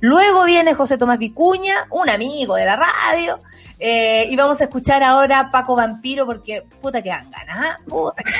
luego 0.00 0.44
viene 0.44 0.74
José 0.74 0.98
Tomás 0.98 1.18
Vicuña, 1.18 1.86
un 1.90 2.08
amigo 2.10 2.56
de 2.56 2.64
la 2.64 2.76
radio, 2.76 3.38
eh, 3.78 4.26
y 4.30 4.36
vamos 4.36 4.60
a 4.60 4.64
escuchar 4.64 5.02
ahora 5.02 5.50
Paco 5.50 5.76
Vampiro 5.76 6.24
porque 6.24 6.62
puta 6.80 7.02
que 7.02 7.10
dan 7.10 7.30
ganas, 7.30 7.58
¿ah? 7.58 7.78
Puta 7.86 8.22
que 8.22 8.32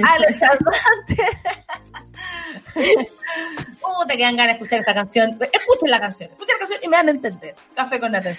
ganas. 0.00 0.42
Alex. 0.42 0.42
Puta 3.80 4.16
que 4.16 4.22
dan 4.22 4.36
ganas 4.36 4.46
de 4.46 4.52
escuchar 4.52 4.80
esta 4.80 4.94
canción. 4.94 5.38
Escuchen 5.52 5.90
la 5.90 6.00
canción, 6.00 6.30
escuchen 6.30 6.54
la 6.54 6.58
canción 6.58 6.80
y 6.82 6.88
me 6.88 6.96
van 6.96 7.08
a 7.08 7.10
entender. 7.10 7.54
Café 7.74 8.00
con 8.00 8.12
nata 8.12 8.30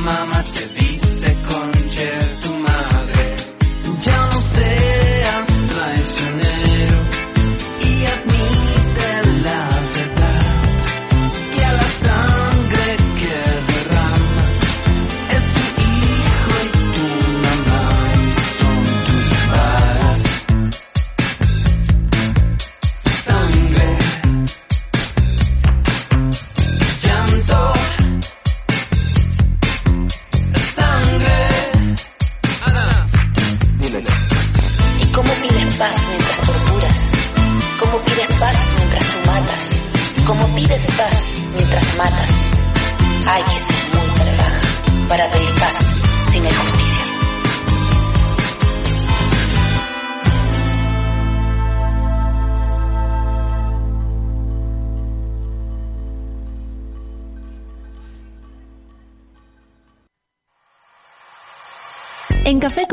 mamá. 0.00 0.39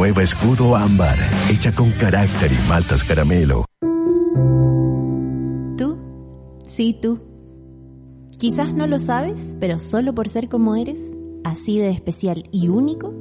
Nueva 0.00 0.22
Escudo 0.22 0.76
Ámbar, 0.76 1.18
hecha 1.50 1.72
con 1.72 1.90
carácter 1.90 2.50
y 2.50 2.68
maltas 2.70 3.04
caramelo. 3.04 3.66
Tú, 5.76 5.98
sí 6.64 6.96
tú. 7.02 7.18
Quizás 8.38 8.72
no 8.72 8.86
lo 8.86 8.98
sabes, 8.98 9.58
pero 9.60 9.78
solo 9.78 10.14
por 10.14 10.26
ser 10.26 10.48
como 10.48 10.74
eres, 10.74 11.12
así 11.44 11.78
de 11.78 11.90
especial 11.90 12.44
y 12.50 12.68
único, 12.68 13.12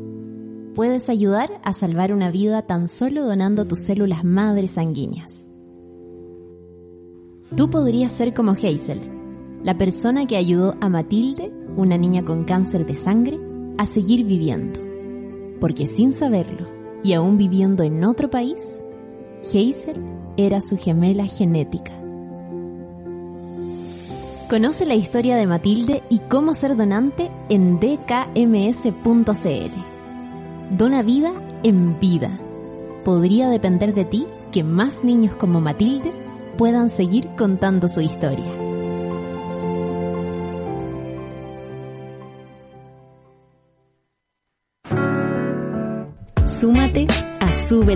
puedes 0.73 1.09
ayudar 1.09 1.49
a 1.65 1.73
salvar 1.73 2.13
una 2.13 2.31
vida 2.31 2.61
tan 2.61 2.87
solo 2.87 3.25
donando 3.25 3.67
tus 3.67 3.79
células 3.79 4.23
madres 4.23 4.71
sanguíneas. 4.71 5.49
Tú 7.57 7.69
podrías 7.69 8.13
ser 8.13 8.33
como 8.33 8.51
Hazel, 8.51 9.01
la 9.65 9.77
persona 9.77 10.27
que 10.27 10.37
ayudó 10.37 10.75
a 10.79 10.87
Matilde, 10.87 11.51
una 11.75 11.97
niña 11.97 12.23
con 12.23 12.45
cáncer 12.45 12.85
de 12.85 12.95
sangre, 12.95 13.37
a 13.77 13.85
seguir 13.85 14.23
viviendo. 14.23 14.88
Porque 15.59 15.85
sin 15.85 16.13
saberlo, 16.13 16.67
y 17.03 17.13
aún 17.13 17.37
viviendo 17.37 17.83
en 17.83 18.03
otro 18.03 18.29
país, 18.29 18.79
Hazel 19.45 20.03
era 20.37 20.61
su 20.61 20.77
gemela 20.77 21.25
genética. 21.25 21.91
Conoce 24.49 24.85
la 24.85 24.95
historia 24.95 25.37
de 25.37 25.45
Matilde 25.45 26.01
y 26.09 26.19
cómo 26.19 26.53
ser 26.53 26.75
donante 26.75 27.29
en 27.49 27.79
dkms.cl. 27.79 29.33
Dona 30.75 31.03
vida 31.03 31.33
en 31.63 31.99
vida. 31.99 32.31
Podría 33.05 33.49
depender 33.49 33.93
de 33.93 34.05
ti 34.05 34.25
que 34.51 34.63
más 34.63 35.03
niños 35.03 35.35
como 35.35 35.61
Matilde 35.61 36.11
puedan 36.57 36.89
seguir 36.89 37.27
contando 37.37 37.87
su 37.87 38.01
historia. 38.01 38.58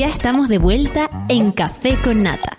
Ya 0.00 0.06
estamos 0.06 0.48
de 0.48 0.56
vuelta 0.56 1.10
en 1.28 1.52
Café 1.52 1.94
con 2.02 2.22
Nata. 2.22 2.56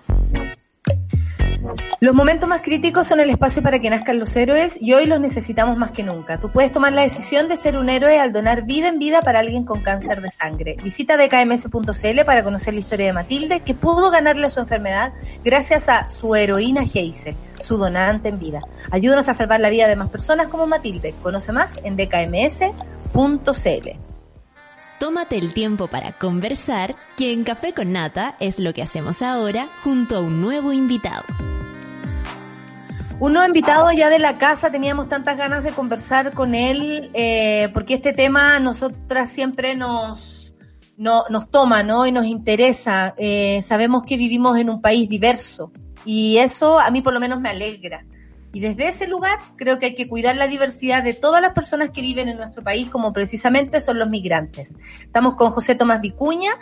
Los 2.00 2.14
momentos 2.14 2.48
más 2.48 2.62
críticos 2.62 3.08
son 3.08 3.20
el 3.20 3.32
espacio 3.32 3.64
para 3.64 3.80
que 3.80 3.90
nazcan 3.90 4.20
los 4.20 4.36
héroes 4.36 4.78
y 4.80 4.94
hoy 4.94 5.08
los 5.08 5.20
necesitamos 5.20 5.76
más 5.76 5.90
que 5.90 6.04
nunca. 6.04 6.40
Tú 6.40 6.50
puedes 6.50 6.72
tomar 6.72 6.94
la 6.94 7.02
decisión 7.02 7.48
de 7.48 7.58
ser 7.58 7.78
un 7.78 7.90
héroe 7.90 8.20
al 8.20 8.32
donar 8.32 8.66
vida 8.66 8.90
en 8.90 9.00
vida 9.00 9.24
para 9.24 9.40
alguien 9.40 9.66
con 9.66 9.82
cáncer 9.82 10.22
de 10.22 10.30
sangre. 10.30 10.78
Visita 10.84 11.18
dkms.cl 11.18 12.26
para 12.28 12.44
conocer 12.44 12.76
la 12.76 12.80
historia 12.80 13.08
de 13.08 13.14
Matilde, 13.14 13.62
que 13.62 13.74
pudo 13.74 14.12
ganarle 14.12 14.48
su 14.52 14.60
enfermedad 14.60 15.12
gracias 15.44 15.90
a 15.90 16.10
su 16.10 16.36
heroína 16.36 16.86
Geise, 16.86 17.36
su 17.60 17.78
donante 17.78 18.30
en 18.30 18.38
vida. 18.38 18.60
Ayúdanos 18.92 19.30
a 19.30 19.34
salvar 19.34 19.62
la 19.62 19.72
vida 19.72 19.88
de 19.88 19.96
más 19.96 20.12
personas 20.12 20.48
como 20.48 20.68
Matilde. 20.68 21.16
Conoce 21.24 21.52
más 21.52 21.80
en 21.84 21.96
dkms.cl. 21.96 22.70
Tómate 25.02 25.36
el 25.36 25.52
tiempo 25.52 25.88
para 25.88 26.12
conversar, 26.12 26.96
que 27.18 27.34
en 27.34 27.44
Café 27.44 27.74
con 27.74 27.92
Nata 27.92 28.36
es 28.40 28.60
lo 28.60 28.72
que 28.72 28.84
hacemos 28.84 29.24
ahora 29.24 29.68
junto 29.84 30.18
a 30.18 30.20
un 30.20 30.42
nuevo 30.42 30.74
invitado. 30.74 31.24
Un 33.20 33.34
nuevo 33.34 33.48
invitado 33.48 33.92
ya 33.94 34.12
de 34.12 34.20
la 34.20 34.38
casa, 34.38 34.70
teníamos 34.70 35.10
tantas 35.10 35.40
ganas 35.40 35.64
de 35.64 35.72
conversar 35.72 36.36
con 36.36 36.54
él, 36.54 37.10
eh, 37.16 37.70
porque 37.74 37.96
este 37.96 38.14
tema 38.14 38.58
a 38.58 38.60
nosotras 38.60 39.32
siempre 39.32 39.76
nos, 39.76 40.54
no, 40.98 41.24
nos 41.32 41.50
toma, 41.50 41.82
¿no? 41.82 42.06
Y 42.06 42.12
nos 42.12 42.28
interesa. 42.28 43.16
Eh, 43.18 43.60
sabemos 43.64 44.04
que 44.06 44.18
vivimos 44.18 44.56
en 44.60 44.70
un 44.70 44.82
país 44.82 45.10
diverso 45.10 45.72
y 46.06 46.38
eso 46.38 46.80
a 46.80 46.92
mí 46.92 47.02
por 47.02 47.16
lo 47.16 47.20
menos 47.20 47.42
me 47.42 47.50
alegra. 47.50 48.06
Y 48.54 48.60
desde 48.60 48.88
ese 48.88 49.08
lugar 49.08 49.40
creo 49.56 49.80
que 49.80 49.88
hay 49.88 49.96
que 49.96 50.08
cuidar 50.08 50.36
la 50.36 50.48
diversidad 50.48 51.04
de 51.04 51.14
todas 51.14 51.42
las 51.42 51.54
personas 51.54 51.92
que 51.92 52.02
viven 52.02 52.28
en 52.28 52.38
nuestro 52.38 52.64
país, 52.64 52.90
como 52.90 53.14
precisamente 53.14 53.80
son 53.80 53.98
los 53.98 54.10
migrantes. 54.10 54.76
Estamos 55.00 55.36
con 55.36 55.52
José 55.52 55.76
Tomás 55.76 56.02
Vicuña, 56.02 56.60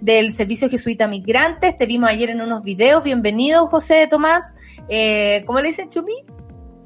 del 0.00 0.32
Servicio 0.32 0.70
Jesuita 0.70 1.06
Migrantes. 1.06 1.76
Te 1.76 1.86
vimos 1.86 2.08
ayer 2.08 2.30
en 2.30 2.40
unos 2.40 2.62
videos. 2.62 3.04
Bienvenido, 3.04 3.66
José 3.66 4.06
Tomás. 4.06 4.54
Eh, 4.88 5.42
¿Cómo 5.46 5.60
le 5.60 5.68
dicen, 5.68 5.90
Chumi? 5.90 6.14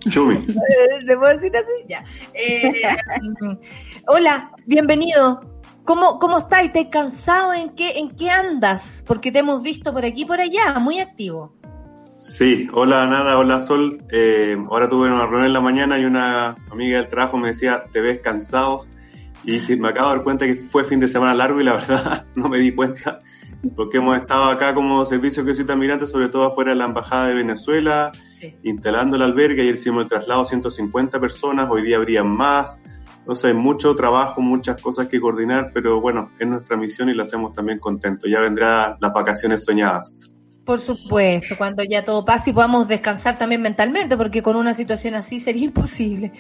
Chumi. 0.09 0.37
¿Se 1.07 1.17
puede 1.17 1.35
decir 1.35 1.57
así? 1.57 1.73
Ya. 1.87 2.05
Eh, 2.35 2.73
hola, 4.07 4.51
bienvenido. 4.67 5.41
¿Cómo, 5.85 6.19
cómo 6.19 6.39
estás? 6.39 6.65
¿Estás 6.65 6.87
cansado? 6.91 7.55
¿En 7.55 7.71
qué, 7.71 7.93
¿En 7.99 8.11
qué 8.11 8.31
andas? 8.31 9.05
Porque 9.07 9.33
te 9.33 9.39
hemos 9.39 9.63
visto 9.63 9.93
por 9.93 10.05
aquí 10.05 10.23
y 10.23 10.25
por 10.27 10.41
allá, 10.41 10.79
muy 10.81 10.99
activo. 11.01 11.58
Sí, 12.19 12.69
hola 12.73 13.07
Nada, 13.07 13.39
hola 13.39 13.61
Sol. 13.61 14.03
Eh, 14.11 14.57
ahora 14.69 14.89
tuve 14.89 15.07
una 15.07 15.25
reunión 15.25 15.47
en 15.47 15.53
la 15.53 15.61
mañana 15.61 16.01
y 16.01 16.05
una 16.05 16.57
amiga 16.69 16.99
del 16.99 17.09
trabajo 17.09 17.39
me 17.39 17.49
decía, 17.49 17.85
te 17.93 18.01
ves 18.01 18.19
cansado. 18.19 18.87
Y 19.45 19.53
dije, 19.53 19.77
me 19.77 19.89
acabo 19.89 20.09
de 20.09 20.17
dar 20.17 20.25
cuenta 20.25 20.45
que 20.45 20.57
fue 20.57 20.85
fin 20.85 20.99
de 20.99 21.07
semana 21.07 21.33
largo 21.33 21.61
y 21.61 21.65
la 21.65 21.75
verdad 21.77 22.27
no 22.35 22.49
me 22.49 22.59
di 22.59 22.75
cuenta. 22.75 23.21
Porque 23.77 23.99
hemos 23.99 24.19
estado 24.19 24.47
acá 24.47 24.75
como 24.75 25.05
servicio 25.05 25.45
que 25.45 25.55
soy 25.55 25.65
migrante, 25.77 26.09
sobre 26.09 26.29
todo 26.29 26.45
afuera 26.45 26.73
de 26.73 26.77
la 26.77 26.87
Embajada 26.87 27.29
de 27.29 27.35
Venezuela, 27.35 28.11
instalando 28.65 29.17
el 29.17 29.23
albergue. 29.23 29.63
Ayer 29.63 29.75
hicimos 29.75 30.03
el 30.03 30.09
traslado 30.09 30.45
150 30.45 31.21
personas, 31.21 31.69
hoy 31.71 31.83
día 31.83 31.99
habrían 31.99 32.29
más. 32.29 32.81
Entonces 33.19 33.45
hay 33.45 33.55
mucho 33.55 33.95
trabajo, 33.95 34.41
muchas 34.41 34.83
cosas 34.83 35.07
que 35.07 35.21
coordinar, 35.21 35.71
pero 35.73 36.01
bueno, 36.01 36.33
es 36.39 36.49
nuestra 36.49 36.77
misión 36.77 37.11
y 37.11 37.15
la 37.15 37.23
hacemos 37.23 37.53
también 37.53 37.79
contento. 37.79 38.27
Ya 38.27 38.41
vendrán 38.41 38.97
las 39.01 39.13
vacaciones 39.13 39.65
soñadas. 39.65 40.38
Por 40.69 40.83
supuesto, 40.83 41.57
cuando 41.57 41.83
ya 41.83 42.05
todo 42.05 42.27
pase 42.27 42.51
y 42.51 42.53
podamos 42.53 42.89
descansar 42.89 43.39
también 43.39 43.63
mentalmente, 43.63 44.19
porque 44.19 44.43
con 44.43 44.55
una 44.55 44.75
situación 44.75 45.15
así 45.15 45.41
sería 45.41 45.65
imposible. 45.69 46.33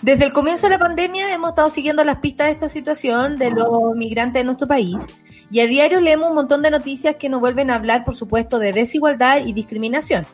Desde 0.00 0.24
el 0.24 0.32
comienzo 0.32 0.68
de 0.68 0.70
la 0.70 0.78
pandemia 0.78 1.34
hemos 1.34 1.50
estado 1.50 1.68
siguiendo 1.68 2.02
las 2.02 2.16
pistas 2.16 2.46
de 2.46 2.52
esta 2.52 2.70
situación 2.70 3.36
de 3.36 3.50
los 3.50 3.94
migrantes 3.94 4.40
de 4.40 4.44
nuestro 4.44 4.66
país 4.66 5.02
y 5.50 5.60
a 5.60 5.66
diario 5.66 6.00
leemos 6.00 6.30
un 6.30 6.34
montón 6.34 6.62
de 6.62 6.70
noticias 6.70 7.16
que 7.16 7.28
nos 7.28 7.40
vuelven 7.40 7.70
a 7.70 7.74
hablar, 7.74 8.04
por 8.04 8.16
supuesto, 8.16 8.58
de 8.58 8.72
desigualdad 8.72 9.44
y 9.44 9.52
discriminación. 9.52 10.24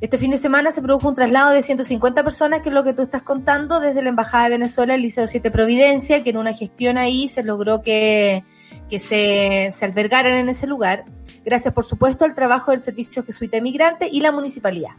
Este 0.00 0.18
fin 0.18 0.32
de 0.32 0.36
semana 0.36 0.72
se 0.72 0.82
produjo 0.82 1.10
un 1.10 1.14
traslado 1.14 1.52
de 1.52 1.62
150 1.62 2.24
personas, 2.24 2.60
que 2.60 2.70
es 2.70 2.74
lo 2.74 2.82
que 2.82 2.92
tú 2.92 3.02
estás 3.02 3.22
contando, 3.22 3.78
desde 3.78 4.02
la 4.02 4.08
Embajada 4.08 4.44
de 4.44 4.50
Venezuela 4.50 4.94
al 4.94 5.02
Liceo 5.02 5.28
7 5.28 5.48
Providencia, 5.52 6.24
que 6.24 6.30
en 6.30 6.38
una 6.38 6.54
gestión 6.54 6.98
ahí 6.98 7.28
se 7.28 7.44
logró 7.44 7.82
que, 7.82 8.42
que 8.90 8.98
se, 8.98 9.70
se 9.70 9.84
albergaran 9.84 10.32
en 10.32 10.48
ese 10.48 10.66
lugar, 10.66 11.04
gracias 11.44 11.72
por 11.72 11.84
supuesto 11.84 12.24
al 12.24 12.34
trabajo 12.34 12.72
del 12.72 12.80
Servicio 12.80 13.22
Jesuita 13.22 13.60
Migrante 13.60 14.08
y 14.10 14.20
la 14.20 14.32
Municipalidad. 14.32 14.90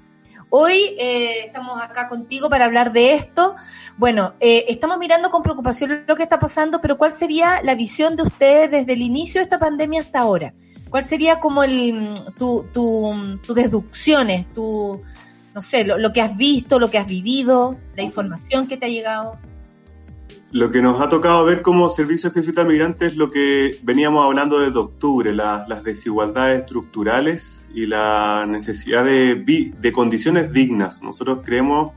Hoy 0.50 0.96
eh, 1.00 1.46
estamos 1.46 1.82
acá 1.82 2.08
contigo 2.08 2.50
para 2.50 2.66
hablar 2.66 2.92
de 2.92 3.14
esto. 3.14 3.56
Bueno, 3.98 4.34
eh, 4.40 4.66
estamos 4.68 4.98
mirando 4.98 5.30
con 5.30 5.44
preocupación 5.44 6.04
lo 6.08 6.16
que 6.16 6.24
está 6.24 6.40
pasando, 6.40 6.82
pero 6.82 6.98
¿cuál 6.98 7.12
sería 7.12 7.62
la 7.64 7.76
visión 7.76 8.16
de 8.16 8.24
ustedes 8.24 8.72
desde 8.72 8.94
el 8.94 9.02
inicio 9.02 9.40
de 9.40 9.44
esta 9.44 9.60
pandemia 9.60 10.02
hasta 10.02 10.20
ahora? 10.20 10.54
¿Cuál 10.90 11.06
sería 11.06 11.40
como 11.40 11.64
el, 11.64 12.14
tu, 12.38 12.66
tu, 12.74 13.40
tus 13.46 13.56
deducciones, 13.56 14.54
tu, 14.54 15.02
no 15.54 15.62
sé, 15.62 15.86
lo, 15.86 15.98
lo 15.98 16.12
que 16.12 16.22
has 16.22 16.36
visto, 16.36 16.80
lo 16.80 16.90
que 16.90 16.98
has 16.98 17.08
vivido, 17.08 17.78
la 17.96 18.04
información 18.04 18.68
que 18.68 18.76
te 18.76 18.88
ha 18.88 18.90
llegado? 18.90 19.38
Lo 20.52 20.70
que 20.70 20.82
nos 20.82 21.00
ha 21.02 21.08
tocado 21.08 21.46
ver 21.46 21.62
como 21.62 21.90
Servicio 21.90 22.30
Jesuita 22.32 22.66
Migrante 22.66 23.06
es 23.06 23.16
lo 23.16 23.32
que 23.32 23.78
veníamos 23.84 24.26
hablando 24.26 24.60
desde 24.60 24.78
octubre, 24.80 25.34
la- 25.34 25.66
las 25.70 25.82
desigualdades 25.84 26.60
estructurales 26.62 27.70
y 27.74 27.86
la 27.86 28.46
necesidad 28.46 29.06
de, 29.06 29.72
de 29.80 29.92
condiciones 29.94 30.52
dignas. 30.52 31.02
Nosotros 31.02 31.40
creemos 31.46 31.94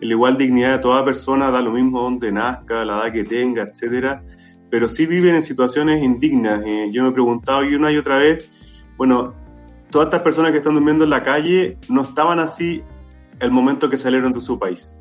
en 0.00 0.08
la 0.08 0.14
igual 0.14 0.36
dignidad 0.36 0.72
de 0.72 0.78
toda 0.80 1.02
persona, 1.02 1.50
da 1.50 1.62
lo 1.62 1.70
mismo 1.72 2.02
donde 2.02 2.30
nazca, 2.30 2.84
la 2.84 3.04
edad 3.04 3.12
que 3.12 3.24
tenga, 3.24 3.62
etcétera, 3.62 4.22
pero 4.70 4.86
sí 4.88 5.06
viven 5.06 5.34
en 5.36 5.42
situaciones 5.42 6.02
indignas. 6.02 6.60
Eh, 6.66 6.90
yo 6.92 7.04
me 7.04 7.08
he 7.08 7.12
preguntado 7.12 7.64
y 7.64 7.74
una 7.74 7.90
y 7.90 7.96
otra 7.96 8.18
vez, 8.18 8.50
bueno, 8.98 9.32
todas 9.90 10.08
estas 10.08 10.20
personas 10.20 10.52
que 10.52 10.58
están 10.58 10.74
durmiendo 10.74 11.04
en 11.04 11.10
la 11.10 11.22
calle 11.22 11.78
no 11.88 12.02
estaban 12.02 12.38
así 12.38 12.82
el 13.40 13.50
momento 13.50 13.88
que 13.88 13.96
salieron 13.96 14.32
de 14.34 14.42
su 14.42 14.58
país 14.58 14.94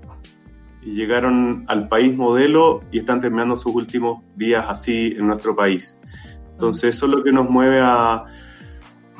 llegaron 0.86 1.65
al 1.67 1.88
país 1.88 2.15
modelo 2.15 2.81
y 2.91 2.99
están 2.99 3.21
terminando 3.21 3.55
sus 3.55 3.73
últimos 3.73 4.21
días 4.36 4.65
así 4.67 5.15
en 5.17 5.27
nuestro 5.27 5.55
país. 5.55 5.99
Entonces 6.51 6.95
eso 6.95 7.07
es 7.07 7.13
lo 7.13 7.23
que 7.23 7.31
nos 7.31 7.49
mueve 7.49 7.79
a, 7.81 8.25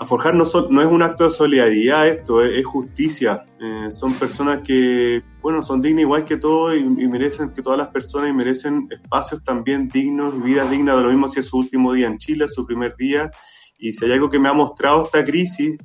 forjar, 0.05 0.36
no, 0.36 0.43
no 0.70 0.82
es 0.82 0.88
un 0.88 1.01
acto 1.01 1.24
de 1.24 1.30
solidaridad 1.30 2.07
esto, 2.07 2.43
es, 2.43 2.66
justicia. 2.66 3.45
Eh, 3.59 3.88
son 3.91 4.14
personas 4.16 4.61
que, 4.61 5.24
bueno, 5.41 5.64
son 5.64 5.82
dignas 5.82 6.01
igual 6.01 6.26
que 6.26 6.38
todos 6.38 6.76
y, 6.76 6.84
merecen 6.84 7.51
que 7.51 7.61
todas 7.61 7.80
las 7.80 7.88
personas 7.88 8.30
y 8.30 8.34
merecen 8.34 8.88
espacios 8.91 9.43
también 9.43 9.88
dignos 9.88 10.43
vidas 10.43 10.70
dignas, 10.70 10.97
de 10.97 11.03
lo 11.03 11.09
mismo 11.09 11.30
si 11.30 11.39
es 11.39 11.47
su 11.47 11.57
último 11.57 11.93
día 11.93 12.07
en 12.07 12.18
Chile, 12.18 12.47
su 12.49 12.66
primer 12.66 12.95
día. 12.97 13.32
Y 13.78 13.93
si 13.93 14.05
hay 14.05 14.11
algo 14.11 14.30
que 14.30 14.39
me 14.39 14.49
ha 14.49 14.53
mostrado 14.53 15.05
esta 15.05 15.24
crisis, 15.24 15.78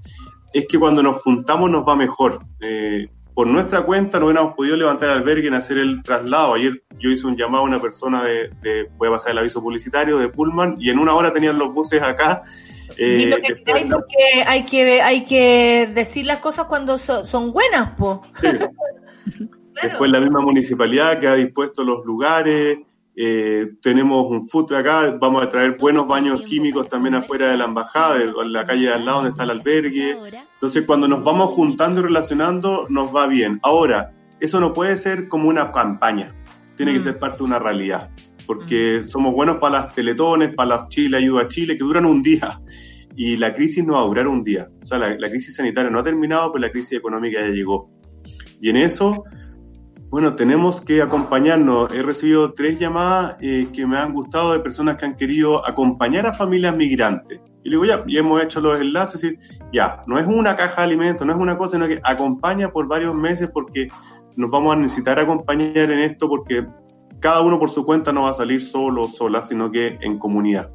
es 0.53 0.67
que 0.67 0.79
cuando 0.79 1.03
nos 1.03 1.19
juntamos 1.19 1.71
nos 1.71 1.87
va 1.87 1.95
mejor. 1.95 2.41
Eh, 2.61 3.09
por 3.39 3.47
nuestra 3.47 3.83
cuenta 3.83 4.19
no 4.19 4.25
hubiéramos 4.27 4.55
podido 4.57 4.75
levantar 4.77 5.11
el 5.11 5.19
albergue 5.19 5.47
en 5.47 5.55
hacer 5.55 5.79
el 5.79 6.03
traslado. 6.03 6.55
Ayer 6.55 6.83
yo 6.99 7.09
hice 7.09 7.25
un 7.25 7.37
llamado 7.37 7.63
a 7.63 7.67
una 7.69 7.79
persona 7.79 8.25
de, 8.25 8.49
de 8.63 8.89
voy 8.97 9.07
a 9.07 9.13
pasar 9.13 9.31
el 9.31 9.39
aviso 9.39 9.63
publicitario 9.63 10.19
de 10.19 10.29
Pullman 10.29 10.75
y 10.81 10.91
en 10.91 10.99
una 10.99 11.15
hora 11.15 11.33
tenían 11.33 11.57
los 11.57 11.73
buses 11.73 12.03
acá. 12.03 12.43
eh, 12.97 13.19
y 13.21 13.27
lo 13.27 13.37
que 13.37 13.55
después- 13.55 13.85
porque 13.93 14.43
hay 14.45 14.65
que, 14.65 15.03
hay 15.03 15.25
que 15.25 15.89
decir 15.95 16.27
las 16.27 16.41
cosas 16.41 16.67
cuando 16.67 16.99
so- 16.99 17.25
son 17.25 17.53
buenas, 17.53 17.91
po. 17.97 18.25
Después 19.85 20.11
la 20.11 20.19
misma 20.19 20.41
municipalidad 20.41 21.21
que 21.21 21.29
ha 21.29 21.35
dispuesto 21.37 21.85
los 21.85 22.05
lugares, 22.05 22.79
eh, 23.21 23.73
tenemos 23.83 24.31
un 24.31 24.49
food 24.49 24.75
acá, 24.75 25.11
vamos 25.21 25.43
a 25.43 25.49
traer 25.49 25.77
buenos 25.77 26.07
baños 26.07 26.43
químicos 26.43 26.87
también 26.87 27.17
afuera 27.17 27.49
de 27.49 27.57
la 27.57 27.65
embajada, 27.65 28.23
en 28.23 28.53
la 28.53 28.65
calle 28.65 28.87
de 28.87 28.93
al 28.93 29.05
lado 29.05 29.17
donde 29.17 29.31
está 29.31 29.43
el 29.43 29.51
albergue. 29.51 30.17
Entonces 30.55 30.87
cuando 30.87 31.09
nos 31.09 31.25
vamos 31.25 31.51
juntando 31.51 31.99
y 32.01 32.05
relacionando 32.05 32.87
nos 32.89 33.13
va 33.13 33.27
bien. 33.27 33.59
Ahora, 33.65 34.15
eso 34.39 34.61
no 34.61 34.73
puede 34.73 34.97
ser 34.97 35.27
como 35.27 35.49
una 35.49 35.73
campaña, 35.73 36.33
tiene 36.77 36.93
que 36.93 37.01
ser 37.01 37.19
parte 37.19 37.39
de 37.39 37.45
una 37.45 37.59
realidad, 37.59 38.11
porque 38.47 39.03
somos 39.09 39.35
buenos 39.35 39.57
para 39.57 39.81
las 39.81 39.95
teletones, 39.97 40.55
para 40.55 40.77
las 40.77 40.89
Chile 40.89 41.17
Ayuda 41.17 41.43
a 41.43 41.49
Chile, 41.49 41.77
que 41.77 41.83
duran 41.83 42.07
un 42.07 42.23
día. 42.23 42.61
Y 43.17 43.37
la 43.37 43.53
crisis 43.53 43.85
no 43.85 43.95
va 43.95 44.03
a 44.03 44.05
durar 44.05 44.29
un 44.29 44.45
día. 44.45 44.69
O 44.81 44.85
sea, 44.85 44.97
la, 44.97 45.17
la 45.19 45.29
crisis 45.29 45.57
sanitaria 45.57 45.91
no 45.91 45.99
ha 45.99 46.05
terminado, 46.05 46.53
pero 46.53 46.65
la 46.65 46.71
crisis 46.71 46.93
económica 46.93 47.41
ya 47.41 47.49
llegó. 47.49 47.91
Y 48.61 48.71
en 48.71 48.77
eso, 48.77 49.25
bueno, 50.11 50.37
tenemos 50.37 50.81
que 50.81 51.03
acompañarnos. 51.03 51.93
He 51.93 52.03
recibido 52.03 52.53
tres 52.53 52.79
llamadas 52.79 53.37
eh, 53.41 53.69
que 53.73 53.87
me 53.87 53.99
han 53.99 54.15
gustado 54.15 54.53
de 54.53 54.61
personas 54.61 54.97
que 54.97 55.05
han 55.05 55.17
querido 55.17 55.67
acompañar 55.67 56.27
a 56.27 56.33
familias 56.33 56.75
migrantes. 56.75 57.41
Y 57.63 57.69
le 57.69 57.77
digo, 57.77 57.85
ya, 57.85 58.05
ya 58.07 58.21
hemos 58.21 58.43
hecho 58.43 58.61
los 58.61 58.81
enlaces, 58.81 59.23
y 59.23 59.37
ya, 59.73 60.03
no 60.07 60.19
es 60.19 60.27
una 60.27 60.57
caja 60.57 60.83
de 60.83 60.87
alimentos, 60.87 61.27
no 61.27 61.33
es 61.35 61.39
una 61.39 61.59
cosa, 61.59 61.77
sino 61.77 61.87
que 61.87 62.01
acompaña 62.05 62.71
por 62.71 62.89
varios 62.89 63.15
meses 63.15 63.51
porque 63.53 63.89
nos 64.37 64.51
vamos 64.51 64.73
a 64.75 64.77
necesitar 64.77 65.19
acompañar 65.19 65.91
en 65.91 65.99
esto 65.99 66.29
porque 66.29 66.67
cada 67.21 67.41
uno 67.43 67.59
por 67.59 67.69
su 67.69 67.85
cuenta 67.85 68.13
no 68.13 68.23
va 68.23 68.31
a 68.31 68.35
salir 68.35 68.61
solo 68.61 69.03
o 69.03 69.09
sola, 69.09 69.43
sino 69.43 69.71
que 69.71 69.99
en 70.01 70.19
comunidad. 70.19 70.71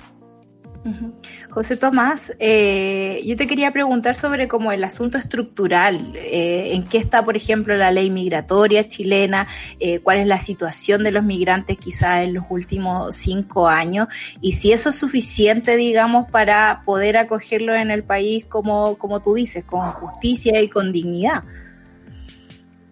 Ujú. 0.85 1.13
José 1.53 1.77
Tomás, 1.77 2.35
eh, 2.39 3.21
yo 3.23 3.35
te 3.35 3.45
quería 3.45 3.69
preguntar 3.69 4.15
sobre 4.15 4.47
como 4.47 4.71
el 4.71 4.83
asunto 4.83 5.19
estructural, 5.19 6.13
eh, 6.15 6.73
en 6.73 6.83
qué 6.83 6.97
está, 6.97 7.23
por 7.23 7.37
ejemplo, 7.37 7.77
la 7.77 7.91
ley 7.91 8.09
migratoria 8.09 8.87
chilena, 8.87 9.47
eh, 9.79 9.99
cuál 9.99 10.17
es 10.17 10.25
la 10.25 10.39
situación 10.39 11.03
de 11.03 11.11
los 11.11 11.23
migrantes 11.23 11.77
quizás 11.77 12.23
en 12.23 12.33
los 12.33 12.45
últimos 12.49 13.15
cinco 13.15 13.67
años 13.67 14.07
y 14.41 14.53
si 14.53 14.71
eso 14.71 14.89
es 14.89 14.95
suficiente, 14.95 15.75
digamos, 15.75 16.27
para 16.31 16.81
poder 16.85 17.17
acogerlos 17.17 17.77
en 17.77 17.91
el 17.91 18.03
país 18.03 18.45
como, 18.45 18.97
como 18.97 19.21
tú 19.21 19.35
dices, 19.35 19.63
con 19.63 19.91
justicia 19.91 20.59
y 20.59 20.69
con 20.69 20.91
dignidad. 20.91 21.43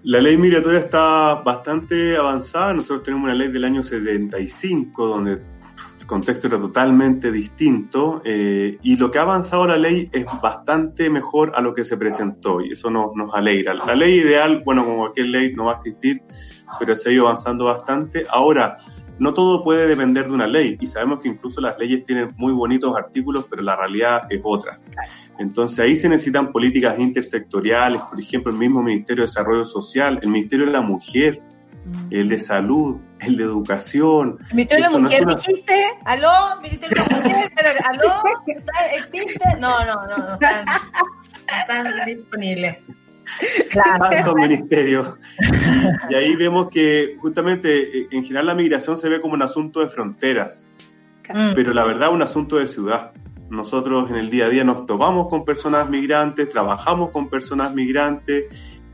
La 0.03 0.21
ley 0.21 0.37
migratoria 0.37 0.81
está 0.81 1.33
bastante 1.43 2.15
avanzada. 2.15 2.73
Nosotros 2.73 3.03
tenemos 3.03 3.25
una 3.25 3.33
ley 3.33 3.47
del 3.47 3.65
año 3.65 3.81
75 3.81 5.07
donde 5.07 5.41
contexto 6.11 6.47
era 6.47 6.59
totalmente 6.59 7.31
distinto 7.31 8.21
eh, 8.25 8.77
y 8.83 8.97
lo 8.97 9.09
que 9.09 9.17
ha 9.17 9.21
avanzado 9.21 9.65
la 9.65 9.77
ley 9.77 10.09
es 10.11 10.25
bastante 10.41 11.09
mejor 11.09 11.53
a 11.55 11.61
lo 11.61 11.73
que 11.73 11.85
se 11.85 11.95
presentó 11.95 12.59
y 12.59 12.73
eso 12.73 12.91
nos, 12.91 13.15
nos 13.15 13.33
alegra. 13.33 13.73
La 13.73 13.95
ley 13.95 14.19
ideal, 14.19 14.61
bueno, 14.65 14.83
como 14.83 14.97
cualquier 14.97 15.27
ley 15.27 15.53
no 15.53 15.65
va 15.65 15.71
a 15.71 15.75
existir, 15.77 16.21
pero 16.77 16.97
se 16.97 17.09
ha 17.09 17.13
ido 17.13 17.27
avanzando 17.27 17.63
bastante. 17.63 18.25
Ahora, 18.29 18.79
no 19.19 19.33
todo 19.33 19.63
puede 19.63 19.87
depender 19.87 20.27
de 20.27 20.33
una 20.33 20.47
ley 20.47 20.77
y 20.81 20.85
sabemos 20.85 21.21
que 21.21 21.29
incluso 21.29 21.61
las 21.61 21.79
leyes 21.79 22.03
tienen 22.03 22.33
muy 22.35 22.51
bonitos 22.51 22.93
artículos, 22.97 23.45
pero 23.49 23.61
la 23.61 23.77
realidad 23.77 24.23
es 24.29 24.41
otra. 24.43 24.81
Entonces 25.39 25.79
ahí 25.79 25.95
se 25.95 26.09
necesitan 26.09 26.51
políticas 26.51 26.99
intersectoriales, 26.99 28.01
por 28.01 28.19
ejemplo, 28.19 28.51
el 28.51 28.57
mismo 28.57 28.83
Ministerio 28.83 29.23
de 29.23 29.27
Desarrollo 29.27 29.63
Social, 29.63 30.19
el 30.21 30.29
Ministerio 30.29 30.65
de 30.65 30.73
la 30.73 30.81
Mujer, 30.81 31.41
el 32.09 32.29
de 32.29 32.39
Salud, 32.39 32.97
el 33.19 33.37
de 33.37 33.43
Educación. 33.43 34.37
Ministerio 34.53 34.85
de 34.85 34.91
la 34.91 34.97
no 34.97 35.03
Mujer, 35.03 35.23
una- 35.23 35.35
dijiste, 35.35 35.83
aló, 36.05 36.31
Ministerio 36.61 37.03
de 37.03 37.09
la 37.09 37.17
Mujer, 37.17 37.51
aló, 37.89 38.13
¿está- 38.47 38.95
¿existe? 38.95 39.39
No, 39.59 39.85
no, 39.85 39.95
no, 40.07 40.17
no 40.17 40.33
están, 40.33 40.65
no 40.65 41.83
están 41.83 42.05
disponibles. 42.05 42.77
tantos 43.73 44.35
ministerios. 44.35 45.13
Y 46.09 46.15
ahí 46.15 46.35
vemos 46.35 46.67
que 46.69 47.15
justamente 47.19 47.99
eh, 47.99 48.07
en 48.11 48.23
general 48.23 48.47
la 48.47 48.55
migración 48.55 48.97
se 48.97 49.09
ve 49.09 49.21
como 49.21 49.33
un 49.35 49.41
asunto 49.41 49.79
de 49.79 49.89
fronteras, 49.89 50.67
Mm. 51.33 51.53
pero 51.55 51.73
la 51.73 51.85
verdad 51.85 52.11
un 52.11 52.21
asunto 52.21 52.57
de 52.57 52.67
ciudad. 52.67 53.11
Nosotros 53.49 54.09
en 54.09 54.17
el 54.17 54.29
día 54.29 54.45
a 54.45 54.49
día 54.49 54.63
nos 54.65 54.85
topamos 54.85 55.27
con 55.29 55.45
personas 55.45 55.89
migrantes, 55.89 56.49
trabajamos 56.49 57.11
con 57.11 57.29
personas 57.29 57.73
migrantes 57.73 58.45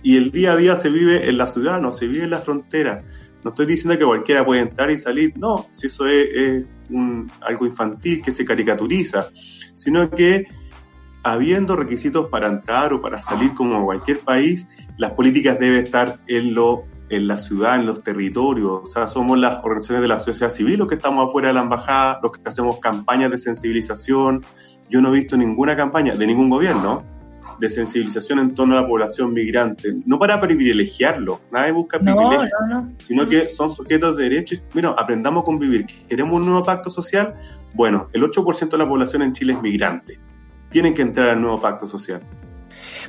y 0.07 0.15
el 0.15 0.31
día 0.31 0.53
a 0.53 0.55
día 0.55 0.77
se 0.77 0.89
vive 0.89 1.27
en 1.27 1.37
la 1.37 1.47
ciudad, 1.47 1.81
no 1.81 1.91
se 1.91 2.07
vive 2.07 2.23
en 2.23 2.29
la 2.29 2.37
frontera. 2.37 3.03
No 3.43 3.49
estoy 3.49 3.65
diciendo 3.65 3.99
que 3.99 4.05
cualquiera 4.05 4.45
puede 4.45 4.61
entrar 4.61 4.89
y 4.89 4.97
salir, 4.97 5.33
no, 5.37 5.65
si 5.73 5.87
eso 5.87 6.07
es, 6.07 6.63
un- 6.89 7.29
algo 7.41 7.65
infantil 7.65 8.21
que 8.21 8.31
se 8.31 8.45
caricaturiza, 8.45 9.27
sino 9.75 10.09
que 10.09 10.45
habiendo 11.23 11.75
requisitos 11.75 12.29
para 12.29 12.47
entrar 12.47 12.93
o 12.93 13.01
para 13.01 13.19
salir 13.19 13.53
como 13.53 13.83
cualquier 13.83 14.19
país, 14.19 14.65
las 14.97 15.11
políticas 15.11 15.59
deben 15.59 15.83
estar 15.83 16.19
en 16.27 16.55
lo 16.55 16.85
en 17.09 17.27
la 17.27 17.37
ciudad, 17.37 17.75
en 17.75 17.85
los 17.85 18.01
territorios, 18.01 18.81
o 18.83 18.85
sea, 18.85 19.07
somos 19.07 19.37
las 19.37 19.57
organizaciones 19.63 20.03
de 20.03 20.07
la 20.07 20.19
sociedad 20.19 20.49
civil 20.49 20.77
los 20.79 20.87
que 20.87 20.95
estamos 20.95 21.29
afuera 21.29 21.49
de 21.49 21.53
la 21.53 21.63
embajada, 21.63 22.19
los 22.23 22.31
que 22.31 22.39
hacemos 22.45 22.79
campañas 22.79 23.29
de 23.31 23.37
sensibilización. 23.37 24.41
Yo 24.89 25.01
no 25.01 25.09
he 25.09 25.15
visto 25.19 25.35
ninguna 25.35 25.75
campaña 25.75 26.15
de 26.15 26.25
ningún 26.27 26.49
gobierno 26.49 27.03
de 27.59 27.69
sensibilización 27.69 28.39
en 28.39 28.53
torno 28.53 28.77
a 28.77 28.81
la 28.81 28.87
población 28.87 29.33
migrante, 29.33 29.95
no 30.05 30.19
para 30.19 30.39
privilegiarlo, 30.39 31.41
nadie 31.51 31.71
busca 31.71 31.99
privilegio, 31.99 32.49
no, 32.67 32.81
no. 32.81 32.93
sino 32.99 33.27
que 33.27 33.49
son 33.49 33.69
sujetos 33.69 34.17
de 34.17 34.23
derechos. 34.23 34.63
Mira, 34.73 34.95
aprendamos 34.97 35.41
a 35.41 35.45
convivir. 35.45 35.85
¿Queremos 36.07 36.39
un 36.39 36.45
nuevo 36.45 36.63
pacto 36.63 36.89
social? 36.89 37.35
Bueno, 37.73 38.09
el 38.13 38.23
8% 38.23 38.69
de 38.69 38.77
la 38.77 38.87
población 38.87 39.21
en 39.21 39.33
Chile 39.33 39.53
es 39.53 39.61
migrante. 39.61 40.19
Tienen 40.69 40.93
que 40.93 41.01
entrar 41.01 41.29
al 41.29 41.41
nuevo 41.41 41.59
pacto 41.59 41.87
social. 41.87 42.21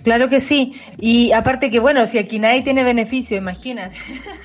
Claro 0.02 0.28
que 0.28 0.40
sí. 0.40 0.74
Y 0.98 1.32
aparte 1.32 1.70
que, 1.70 1.80
bueno, 1.80 2.06
si 2.06 2.18
aquí 2.18 2.38
nadie 2.38 2.62
tiene 2.62 2.84
beneficio, 2.84 3.36
imagínate. 3.36 3.96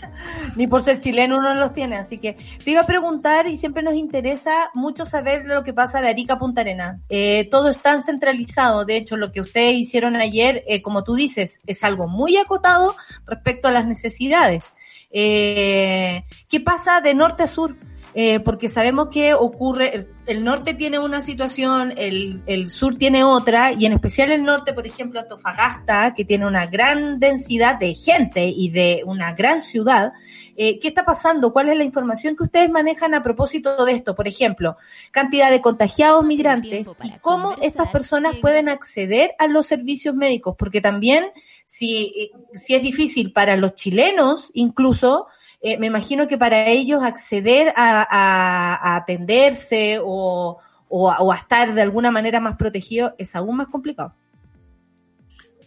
Ni 0.56 0.68
por 0.68 0.84
ser 0.84 1.00
chileno 1.00 1.38
uno 1.38 1.54
los 1.56 1.74
tiene. 1.74 1.98
Así 1.98 2.18
que 2.18 2.38
te 2.64 2.72
iba 2.72 2.82
a 2.82 2.86
preguntar 2.86 3.48
y 3.48 3.58
siempre 3.58 3.84
nos 3.84 3.96
interesa 3.96 4.70
mucho 4.74 5.06
saber 5.06 5.46
lo 5.46 5.64
que 5.64 5.74
pasa 5.74 6.02
de 6.02 6.10
Arica 6.10 6.36
a 6.36 6.40
Punta 6.40 6.62
Arena. 6.62 7.00
Eh, 7.10 7.48
todo 7.52 7.70
es 7.70 7.78
tan 7.78 8.02
centralizado. 8.02 8.86
De 8.86 8.98
hecho, 8.98 9.18
lo 9.18 9.32
que 9.32 9.42
ustedes 9.42 9.76
hicieron 9.76 10.16
ayer, 10.16 10.64
eh, 10.68 10.82
como 10.82 11.04
tú 11.04 11.16
dices, 11.16 11.60
es 11.66 11.84
algo 11.84 12.08
muy 12.08 12.38
acotado 12.38 12.96
respecto 13.26 13.68
a 13.68 13.72
las 13.72 13.86
necesidades. 13.86 14.64
Eh, 15.12 16.24
¿Qué 16.50 16.60
pasa 16.60 17.02
de 17.02 17.14
norte 17.14 17.44
a 17.44 17.48
sur? 17.48 17.76
Eh, 18.16 18.40
porque 18.42 18.70
sabemos 18.70 19.08
que 19.10 19.34
ocurre, 19.34 19.96
el, 19.96 20.08
el 20.28 20.44
norte 20.44 20.76
tiene 20.76 21.00
una 21.00 21.22
situación, 21.22 21.94
el, 21.98 22.44
el 22.46 22.70
sur 22.70 22.96
tiene 22.96 23.24
otra, 23.24 23.74
y 23.74 23.88
en 23.88 23.94
especial 23.94 24.30
el 24.32 24.44
norte, 24.44 24.74
por 24.74 24.86
ejemplo, 24.86 25.20
Antofagasta, 25.20 26.14
que 26.14 26.24
tiene 26.24 26.46
una 26.46 26.68
gran 26.68 27.20
densidad 27.20 27.80
de 27.80 27.96
gente 27.96 28.46
y 28.46 28.70
de 28.70 29.02
una 29.06 29.34
gran 29.34 29.60
ciudad. 29.62 30.14
Eh, 30.56 30.78
¿Qué 30.78 30.90
está 30.90 31.04
pasando? 31.04 31.52
¿Cuál 31.52 31.70
es 31.70 31.78
la 31.78 31.84
información 31.84 32.36
que 32.36 32.44
ustedes 32.44 32.70
manejan 32.70 33.16
a 33.16 33.24
propósito 33.24 33.84
de 33.84 33.94
esto? 33.94 34.14
Por 34.14 34.28
ejemplo, 34.28 34.78
cantidad 35.12 35.50
de 35.50 35.62
contagiados 35.62 36.24
migrantes 36.24 36.88
y 37.02 37.12
cómo 37.20 37.56
estas 37.62 37.90
personas 37.90 38.36
pueden 38.40 38.70
acceder 38.70 39.32
a 39.40 39.48
los 39.48 39.66
servicios 39.66 40.14
médicos, 40.14 40.56
porque 40.56 40.82
también 40.82 41.26
si, 41.66 42.32
si 42.54 42.76
es 42.76 42.84
difícil 42.84 43.34
para 43.34 43.58
los 43.58 43.74
chilenos 43.74 44.52
incluso, 44.54 45.26
eh, 45.64 45.78
me 45.78 45.88
imagino 45.88 46.28
que 46.28 46.38
para 46.38 46.68
ellos 46.68 47.02
acceder 47.02 47.74
a, 47.76 48.96
atenderse 48.98 49.98
o, 50.04 50.60
o 50.90 51.32
a 51.32 51.38
estar 51.38 51.74
de 51.74 51.82
alguna 51.82 52.12
manera 52.12 52.40
más 52.42 52.58
protegido 52.58 53.16
es 53.18 53.34
aún 53.36 53.56
más 53.56 53.70
complicado. 53.70 54.14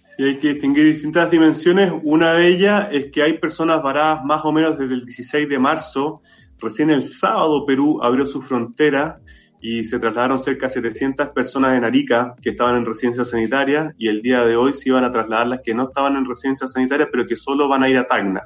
Sí, 0.02 0.22
hay 0.22 0.38
que 0.38 0.54
distinguir 0.54 0.84
distintas 0.92 1.30
dimensiones. 1.30 1.92
Una 2.02 2.34
de 2.34 2.46
ellas 2.46 2.88
es 2.92 3.10
que 3.10 3.22
hay 3.22 3.38
personas 3.38 3.82
varadas 3.82 4.24
más 4.24 4.44
o 4.44 4.52
menos 4.52 4.78
desde 4.78 4.94
el 4.94 5.04
16 5.04 5.48
de 5.48 5.58
marzo. 5.58 6.22
Recién 6.58 6.90
el 6.90 7.02
sábado 7.02 7.66
Perú 7.66 7.98
abrió 8.02 8.24
su 8.26 8.40
frontera 8.40 9.20
y 9.60 9.84
se 9.84 9.98
trasladaron 9.98 10.38
cerca 10.38 10.66
de 10.66 10.74
700 10.74 11.28
personas 11.28 11.76
en 11.76 11.84
Arica 11.84 12.34
que 12.40 12.50
estaban 12.50 12.76
en 12.76 12.86
residencia 12.86 13.24
sanitaria 13.24 13.94
y 13.98 14.08
el 14.08 14.22
día 14.22 14.44
de 14.44 14.56
hoy 14.56 14.74
se 14.74 14.90
iban 14.90 15.04
a 15.04 15.10
trasladar 15.10 15.46
las 15.48 15.60
que 15.62 15.74
no 15.74 15.88
estaban 15.88 16.16
en 16.16 16.24
residencia 16.24 16.66
sanitaria 16.66 17.08
pero 17.10 17.26
que 17.26 17.36
solo 17.36 17.68
van 17.68 17.82
a 17.82 17.88
ir 17.88 17.96
a 17.98 18.06
Tacna. 18.06 18.42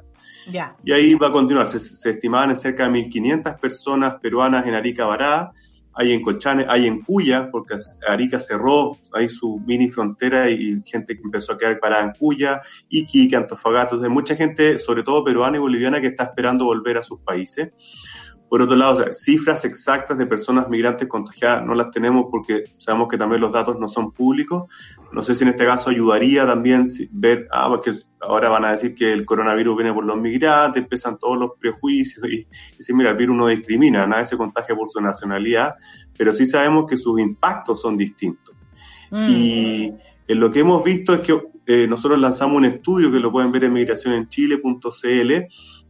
Ya. 0.47 0.75
Y 0.83 0.91
ahí 0.91 1.13
va 1.15 1.27
a 1.27 1.31
continuar. 1.31 1.67
Se, 1.67 2.09
estimaban 2.09 2.51
en 2.51 2.57
cerca 2.57 2.87
de 2.87 2.91
1.500 2.91 3.59
personas 3.59 4.15
peruanas 4.21 4.65
en 4.67 4.73
Arica 4.73 5.05
Varada. 5.05 5.51
Hay 5.93 6.13
en 6.13 6.21
Colchane, 6.21 6.65
hay 6.69 6.87
en 6.87 7.01
Cuya, 7.01 7.49
porque 7.51 7.75
Arica 8.07 8.39
cerró 8.39 8.97
ahí 9.13 9.27
su 9.27 9.59
mini 9.59 9.89
frontera 9.89 10.49
y 10.49 10.81
gente 10.83 11.17
que 11.17 11.21
empezó 11.21 11.51
a 11.51 11.57
quedar 11.57 11.79
parada 11.79 12.03
en 12.05 12.13
Cuya, 12.13 12.61
Iquique, 12.87 13.35
Antofagasta. 13.35 13.95
Entonces, 13.95 14.09
mucha 14.09 14.35
gente, 14.35 14.79
sobre 14.79 15.03
todo 15.03 15.23
peruana 15.23 15.57
y 15.57 15.59
boliviana, 15.59 15.99
que 15.99 16.07
está 16.07 16.23
esperando 16.23 16.65
volver 16.65 16.97
a 16.97 17.01
sus 17.01 17.19
países. 17.19 17.71
Por 18.51 18.61
otro 18.61 18.75
lado, 18.75 18.91
o 18.91 18.95
sea, 18.97 19.13
cifras 19.13 19.63
exactas 19.63 20.17
de 20.17 20.25
personas 20.25 20.67
migrantes 20.67 21.07
contagiadas 21.07 21.65
no 21.65 21.73
las 21.73 21.89
tenemos 21.89 22.25
porque 22.29 22.65
sabemos 22.79 23.07
que 23.07 23.17
también 23.17 23.39
los 23.39 23.53
datos 23.53 23.79
no 23.79 23.87
son 23.87 24.11
públicos. 24.11 24.63
No 25.13 25.21
sé 25.21 25.35
si 25.35 25.45
en 25.45 25.51
este 25.51 25.65
caso 25.65 25.89
ayudaría 25.89 26.45
también 26.45 26.83
ver, 27.11 27.47
ah, 27.49 27.69
porque 27.69 27.93
ahora 28.19 28.49
van 28.49 28.65
a 28.65 28.71
decir 28.71 28.93
que 28.93 29.13
el 29.13 29.25
coronavirus 29.25 29.77
viene 29.77 29.93
por 29.93 30.03
los 30.03 30.17
migrantes, 30.17 30.83
empiezan 30.83 31.17
todos 31.17 31.37
los 31.37 31.51
prejuicios 31.57 32.27
y, 32.27 32.39
y 32.39 32.77
decir, 32.77 32.93
mira, 32.93 33.11
el 33.11 33.15
virus 33.15 33.37
no 33.37 33.47
discrimina, 33.47 34.05
nadie 34.05 34.25
se 34.25 34.35
contagia 34.35 34.75
por 34.75 34.89
su 34.89 34.99
nacionalidad, 34.99 35.75
pero 36.17 36.33
sí 36.33 36.45
sabemos 36.45 36.89
que 36.89 36.97
sus 36.97 37.21
impactos 37.21 37.79
son 37.79 37.95
distintos. 37.95 38.53
Mm. 39.11 39.29
Y 39.29 39.93
en 40.27 40.39
lo 40.41 40.51
que 40.51 40.59
hemos 40.59 40.83
visto 40.83 41.13
es 41.13 41.21
que 41.21 41.41
eh, 41.67 41.87
nosotros 41.87 42.19
lanzamos 42.19 42.57
un 42.57 42.65
estudio 42.65 43.09
que 43.13 43.19
lo 43.21 43.31
pueden 43.31 43.49
ver 43.53 43.63
en 43.63 43.71
migracionenchile.cl, 43.71 45.31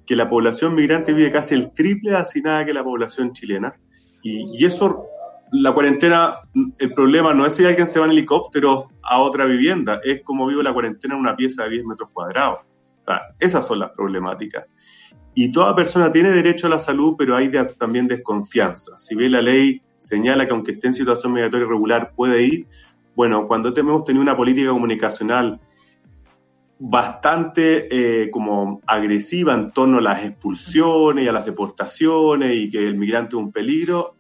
que 0.05 0.15
la 0.15 0.29
población 0.29 0.75
migrante 0.75 1.13
vive 1.13 1.31
casi 1.31 1.55
el 1.55 1.71
triple 1.71 2.11
de 2.11 2.17
hacinada 2.17 2.65
que 2.65 2.73
la 2.73 2.83
población 2.83 3.31
chilena. 3.33 3.73
Y, 4.21 4.57
y 4.57 4.65
eso, 4.65 5.05
la 5.51 5.73
cuarentena, 5.73 6.39
el 6.77 6.93
problema 6.93 7.33
no 7.33 7.45
es 7.45 7.55
si 7.55 7.65
alguien 7.65 7.87
se 7.87 7.99
va 7.99 8.05
en 8.05 8.11
helicóptero 8.11 8.89
a 9.03 9.19
otra 9.19 9.45
vivienda, 9.45 9.99
es 10.03 10.21
como 10.23 10.47
vive 10.47 10.63
la 10.63 10.73
cuarentena 10.73 11.15
en 11.15 11.21
una 11.21 11.35
pieza 11.35 11.63
de 11.63 11.71
10 11.71 11.85
metros 11.85 12.09
cuadrados. 12.13 12.59
Esas 13.39 13.65
son 13.65 13.79
las 13.79 13.91
problemáticas. 13.91 14.65
Y 15.33 15.51
toda 15.51 15.75
persona 15.75 16.11
tiene 16.11 16.31
derecho 16.31 16.67
a 16.67 16.69
la 16.69 16.79
salud, 16.79 17.15
pero 17.17 17.35
hay 17.35 17.51
también 17.77 18.07
desconfianza. 18.07 18.97
Si 18.97 19.15
bien 19.15 19.31
la 19.31 19.41
ley 19.41 19.81
señala 19.97 20.45
que 20.45 20.51
aunque 20.51 20.71
esté 20.71 20.87
en 20.87 20.93
situación 20.93 21.33
migratoria 21.33 21.65
irregular 21.65 22.13
puede 22.15 22.43
ir, 22.43 22.67
bueno, 23.15 23.47
cuando 23.47 23.73
hemos 23.75 24.03
tenido 24.03 24.21
una 24.21 24.35
política 24.35 24.71
comunicacional 24.71 25.59
bastante 26.83 28.23
eh, 28.23 28.31
como 28.31 28.81
agresiva 28.87 29.53
en 29.53 29.69
torno 29.69 29.99
a 29.99 30.01
las 30.01 30.25
expulsiones 30.25 31.23
y 31.23 31.27
a 31.27 31.31
las 31.31 31.45
deportaciones 31.45 32.55
y 32.55 32.71
que 32.71 32.87
el 32.87 32.97
migrante 32.97 33.35
es 33.35 33.39
un 33.39 33.51
peligro, 33.51 34.15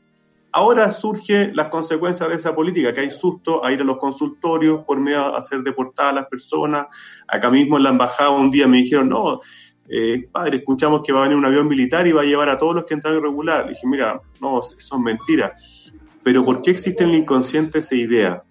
ahora 0.51 0.91
surgen 0.91 1.55
las 1.55 1.69
consecuencias 1.69 2.29
de 2.29 2.35
esa 2.35 2.53
política, 2.53 2.93
que 2.93 3.01
hay 3.01 3.09
susto 3.09 3.65
a 3.65 3.73
ir 3.73 3.81
a 3.81 3.83
los 3.83 3.97
consultorios 3.97 4.83
por 4.85 4.99
miedo 4.99 5.35
a 5.35 5.41
ser 5.41 5.63
deportadas 5.63 6.13
las 6.13 6.27
personas. 6.27 6.85
Acá 7.27 7.49
mismo 7.49 7.77
en 7.77 7.83
la 7.83 7.89
embajada 7.89 8.29
un 8.29 8.51
día 8.51 8.67
me 8.67 8.77
dijeron, 8.77 9.09
no, 9.09 9.41
eh, 9.89 10.27
padre, 10.31 10.57
escuchamos 10.57 11.01
que 11.03 11.11
va 11.11 11.21
a 11.21 11.23
venir 11.23 11.37
un 11.37 11.45
avión 11.45 11.67
militar 11.67 12.05
y 12.05 12.11
va 12.11 12.21
a 12.21 12.25
llevar 12.25 12.49
a 12.49 12.59
todos 12.59 12.75
los 12.75 12.85
que 12.85 12.93
entran 12.93 13.17
irregular. 13.17 13.65
Le 13.65 13.71
dije, 13.71 13.87
mira, 13.87 14.21
no, 14.39 14.59
eso 14.59 14.75
es 14.77 15.01
mentira. 15.01 15.53
Pero 16.21 16.45
¿por 16.45 16.61
qué 16.61 16.69
existe 16.71 17.03
en 17.03 17.09
el 17.09 17.15
inconsciente 17.15 17.79
esa 17.79 17.95
idea? 17.95 18.43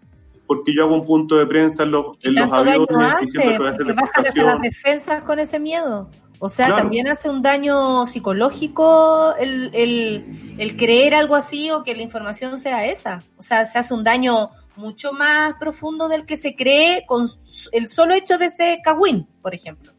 Porque 0.51 0.75
yo 0.75 0.83
hago 0.83 0.97
un 0.97 1.05
punto 1.05 1.37
de 1.37 1.47
prensa 1.47 1.85
en 1.85 1.93
los, 1.93 2.17
en 2.23 2.35
los 2.35 2.51
aviones 2.53 2.89
hace, 2.91 3.21
diciendo 3.21 3.53
que 3.53 3.59
va 3.59 3.69
a 3.69 3.71
baja 3.71 3.85
deportación. 3.85 4.47
las 4.47 4.61
defensas 4.63 5.23
con 5.23 5.39
ese 5.39 5.61
miedo. 5.61 6.11
O 6.41 6.49
sea, 6.49 6.67
Claro. 6.67 6.83
también 6.83 7.07
hace 7.07 7.31
un 7.31 7.41
daño 7.41 8.05
psicológico 8.07 9.33
el, 9.39 9.71
el, 9.75 10.57
el 10.59 10.77
creer 10.77 11.15
algo 11.15 11.37
así 11.37 11.71
o 11.71 11.85
que 11.85 11.95
la 11.95 12.03
información 12.03 12.59
sea 12.59 12.85
esa. 12.87 13.23
O 13.37 13.43
sea, 13.45 13.65
se 13.65 13.79
hace 13.79 13.95
un 13.95 14.03
daño 14.03 14.51
mucho 14.75 15.13
más 15.13 15.55
profundo 15.61 16.09
del 16.09 16.27
que 16.27 16.37
se 16.37 16.57
cree 16.57 17.05
con 17.07 17.29
el 17.71 17.89
solo 17.89 18.15
hecho 18.15 18.37
de 18.37 18.47
ese 18.47 18.81
cagüín, 18.83 19.29
por 19.43 19.55
ejemplo. 19.55 19.93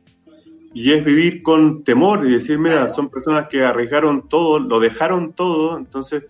Y 0.74 0.92
es 0.92 1.06
vivir 1.06 1.44
con 1.44 1.86
temor 1.86 2.26
y 2.28 2.32
decir, 2.34 2.60
mira, 2.60 2.90
son 2.90 3.08
personas 3.08 3.48
que 3.48 3.64
arriesgaron 3.64 4.28
todo, 4.28 4.60
lo 4.60 4.82
dejaron 4.82 5.32
todo, 5.32 5.78
entonces, 5.78 6.24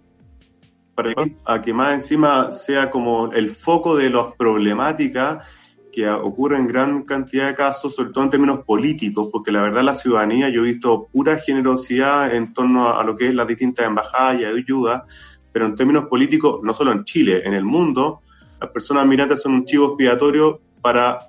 para 1.04 1.32
a 1.46 1.62
que 1.62 1.74
más 1.74 1.94
encima 1.94 2.52
sea 2.52 2.90
como 2.90 3.32
el 3.32 3.50
foco 3.50 3.96
de 3.96 4.10
las 4.10 4.34
problemáticas 4.36 5.48
que 5.92 6.10
ocurren 6.10 6.62
en 6.62 6.68
gran 6.68 7.04
cantidad 7.04 7.48
de 7.48 7.56
casos, 7.56 7.96
sobre 7.96 8.12
todo 8.12 8.24
en 8.24 8.30
términos 8.30 8.64
políticos, 8.66 9.30
porque 9.32 9.52
la 9.52 9.62
verdad 9.62 9.84
la 9.84 9.96
ciudadanía, 9.96 10.50
yo 10.50 10.62
he 10.62 10.72
visto 10.72 11.08
pura 11.12 11.38
generosidad 11.38 12.34
en 12.34 12.54
torno 12.54 12.98
a, 12.98 13.04
lo 13.04 13.16
que 13.16 13.28
es 13.28 13.36
las 13.36 13.48
distintas 13.48 13.86
embajadas 13.86 14.40
y 14.40 14.46
ayuda, 14.46 15.06
pero 15.52 15.66
en 15.66 15.76
términos 15.76 16.06
políticos, 16.08 16.62
no 16.64 16.74
solo 16.74 16.94
en 16.94 17.04
Chile, 17.04 17.42
en 17.44 17.54
el 17.54 17.66
mundo, 17.66 18.22
las 18.60 18.70
personas 18.70 19.06
migrantes 19.06 19.42
son 19.42 19.54
un 19.54 19.66
chivo 19.66 19.88
expiatorio 19.88 20.62
para 20.82 21.20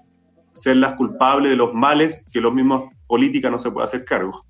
ser 0.53 0.77
las 0.77 0.95
culpables 0.95 1.51
de 1.51 1.57
los 1.57 1.75
males 1.75 2.25
que 2.31 2.41
los 2.41 2.55
mismos 2.55 2.93
políticas 3.07 3.51
no 3.51 3.59
se 3.59 3.71
puede 3.71 3.87
hacer 3.87 4.05
cargo. 4.05 4.45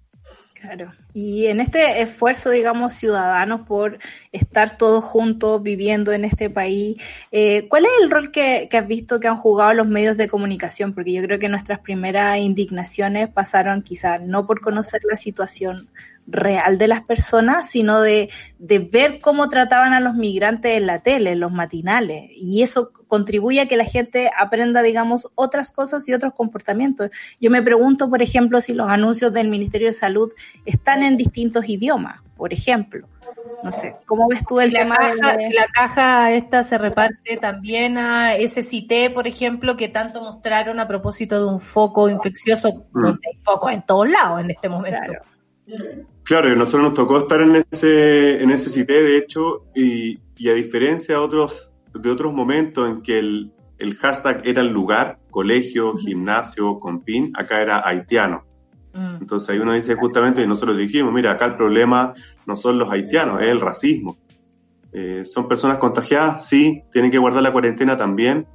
Claro. 0.63 0.93
Y 1.13 1.47
en 1.47 1.61
este 1.61 2.03
esfuerzo, 2.03 2.51
digamos, 2.51 2.95
ciudadanos 2.95 3.67
por 3.67 3.99
estar 4.31 4.77
todos 4.77 5.03
juntos 5.03 5.61
viviendo 5.61 6.13
en 6.13 6.25
este 6.25 6.51
país, 6.51 7.03
eh, 7.33 7.67
¿cuál 7.69 7.85
es 7.87 7.91
el 8.01 8.13
rol 8.13 8.31
que, 8.31 8.69
que 8.71 8.77
has 8.77 8.87
visto 8.87 9.19
que 9.19 9.27
han 9.27 9.39
jugado 9.39 9.75
los 9.75 9.89
medios 9.89 10.17
de 10.17 10.29
comunicación? 10.29 10.95
Porque 10.95 11.15
yo 11.15 11.23
creo 11.25 11.41
que 11.41 11.49
nuestras 11.49 11.81
primeras 11.81 12.39
indignaciones 12.39 13.29
pasaron 13.29 13.83
quizá 13.83 14.19
no 14.19 14.47
por 14.47 14.61
conocer 14.61 15.01
la 15.11 15.17
situación 15.17 15.89
real 16.27 16.79
de 16.79 16.89
las 16.89 17.03
personas, 17.03 17.69
sino 17.69 18.01
de, 18.01 18.31
de 18.59 18.79
ver 18.79 19.21
cómo 19.21 19.49
trataban 19.49 19.93
a 19.93 20.01
los 20.01 20.15
migrantes 20.15 20.77
en 20.77 20.87
la 20.87 21.01
tele, 21.03 21.33
en 21.33 21.41
los 21.41 21.53
matinales. 21.53 22.31
Y 22.37 22.63
eso 22.63 22.93
contribuye 23.09 23.61
a 23.61 23.67
que 23.67 23.77
la 23.77 23.85
gente 23.85 24.31
aprenda, 24.39 24.83
digamos, 24.83 25.31
otras 25.35 25.73
cosas 25.73 26.09
y 26.09 26.15
otros 26.15 26.33
comportamientos. 26.33 27.11
Yo 27.41 27.51
me 27.51 27.61
pregunto, 27.63 28.09
por 28.09 28.23
ejemplo, 28.23 28.61
si 28.61 28.73
los 28.73 28.89
anuncios 28.89 29.33
del 29.33 29.49
Ministerio 29.49 29.89
de 29.89 29.93
Salud 29.93 30.33
están 30.65 31.03
en 31.03 31.17
distintos 31.17 31.69
idiomas, 31.69 32.21
por 32.37 32.53
ejemplo. 32.53 33.09
No 33.63 33.71
sé, 33.71 33.95
¿cómo 34.07 34.29
ves 34.29 34.45
tú 34.47 34.59
el 34.61 34.71
Si 34.71 34.75
la, 34.75 34.81
tema 34.81 34.97
caja, 34.97 35.37
de- 35.37 35.45
si 35.47 35.53
la 35.53 35.67
caja 35.73 36.33
esta 36.33 36.65
se 36.65 36.79
reparte 36.79 37.37
también 37.37 37.97
a 37.99 38.35
ese 38.35 38.63
CITE, 38.65 39.11
por 39.11 39.27
ejemplo, 39.29 39.77
que 39.77 39.89
tanto 39.89 40.21
mostraron 40.21 40.81
a 40.81 40.89
propósito 40.89 41.39
de 41.39 41.47
un 41.53 41.61
foco 41.61 42.09
infeccioso, 42.09 42.85
Mm. 42.93 43.01
donde 43.03 43.21
hay 43.33 43.41
focos 43.41 43.73
en 43.73 43.83
todos 43.83 44.11
lados 44.11 44.41
en 44.41 44.51
este 44.51 44.69
momento. 44.69 45.01
Claro. 45.05 45.25
Claro, 46.25 46.49
y 46.49 46.53
a 46.53 46.57
nosotros 46.57 46.83
nos 46.83 46.95
tocó 46.95 47.19
estar 47.19 47.41
en 47.41 47.57
ese, 47.57 48.43
en 48.43 48.51
ese 48.51 48.71
CITE, 48.71 49.03
de 49.03 49.17
hecho, 49.19 49.65
y, 49.75 50.19
y 50.37 50.49
a 50.49 50.55
diferencia 50.55 51.17
de 51.17 51.21
otros, 51.21 51.73
de 51.95 52.11
otros 52.11 52.33
momentos 52.33 52.89
en 52.89 53.03
que 53.03 53.19
el, 53.19 53.53
el 53.79 53.97
hashtag 53.97 54.43
era 54.45 54.61
el 54.63 54.73
lugar, 54.73 55.19
colegio, 55.31 55.97
gimnasio, 55.97 56.79
compin, 56.79 57.33
acá 57.37 57.61
era 57.61 57.87
haitiano. 57.87 58.45
Mm. 58.93 59.17
Entonces 59.21 59.51
ahí 59.51 59.59
uno 59.59 59.73
dice 59.73 59.95
justamente, 59.95 60.43
y 60.43 60.47
nosotros 60.47 60.77
dijimos, 60.77 61.13
mira, 61.13 61.33
acá 61.33 61.47
el 61.47 61.57
problema 61.57 62.15
no 62.47 62.57
son 62.57 62.79
los 62.79 62.91
haitianos, 62.91 63.43
es 63.43 63.49
el 63.49 63.61
racismo. 63.61 64.19
Eh, 64.93 65.23
son 65.25 65.49
personas 65.49 65.79
contagiadas, 65.79 66.47
sí, 66.47 66.83
tienen 66.93 67.11
que 67.11 67.19
guardar 67.19 67.43
la 67.43 67.51
cuarentena 67.51 67.97
también, 67.97 68.47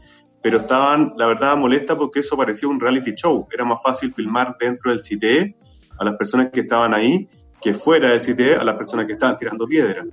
pero 0.42 0.60
estaban, 0.60 1.14
la 1.18 1.28
verdad, 1.28 1.58
molestas 1.58 1.98
porque 1.98 2.20
eso 2.20 2.38
parecía 2.38 2.70
un 2.70 2.80
reality 2.80 3.14
show. 3.16 3.48
Era 3.52 3.66
más 3.66 3.82
fácil 3.82 4.14
filmar 4.14 4.56
dentro 4.60 4.92
del 4.92 5.04
CITE 5.04 5.56
a 6.00 6.06
las 6.06 6.16
personas 6.16 6.50
que 6.52 6.62
estaban 6.62 6.94
ahí 6.94 7.28
que 7.62 7.74
fuera 7.74 8.12
del 8.12 8.22
CITE 8.22 8.56
a 8.56 8.64
las 8.64 8.76
personas 8.76 9.08
que 9.08 9.14
estaban 9.14 9.38
tirando 9.38 9.68
piedras. 9.68 10.06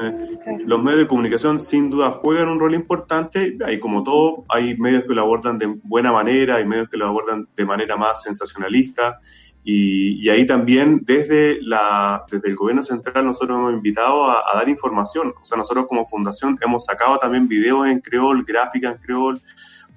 Eh, 0.00 0.58
Los 0.64 0.82
medios 0.82 1.00
de 1.00 1.08
comunicación 1.08 1.60
sin 1.60 1.90
duda 1.90 2.10
juegan 2.10 2.48
un 2.48 2.60
rol 2.60 2.74
importante. 2.74 3.56
Y 3.68 3.78
como 3.78 4.02
todo 4.02 4.44
hay 4.48 4.76
medios 4.76 5.04
que 5.04 5.14
lo 5.14 5.22
abordan 5.22 5.58
de 5.58 5.66
buena 5.82 6.12
manera, 6.12 6.56
hay 6.56 6.66
medios 6.66 6.88
que 6.88 6.96
lo 6.96 7.06
abordan 7.06 7.48
de 7.56 7.64
manera 7.64 7.96
más 7.96 8.22
sensacionalista. 8.22 9.20
Y, 9.64 10.24
y 10.24 10.30
ahí 10.30 10.46
también 10.46 11.02
desde, 11.04 11.60
la, 11.60 12.24
desde 12.30 12.48
el 12.48 12.56
gobierno 12.56 12.82
central 12.82 13.26
nosotros 13.26 13.58
hemos 13.58 13.74
invitado 13.74 14.24
a, 14.24 14.44
a 14.50 14.56
dar 14.56 14.68
información, 14.68 15.34
o 15.38 15.44
sea 15.44 15.58
nosotros 15.58 15.86
como 15.88 16.06
fundación 16.06 16.56
hemos 16.64 16.86
sacado 16.86 17.18
también 17.18 17.48
videos 17.48 17.86
en 17.86 18.00
creol, 18.00 18.44
gráficas 18.44 18.94
en 18.94 19.02
creol, 19.02 19.40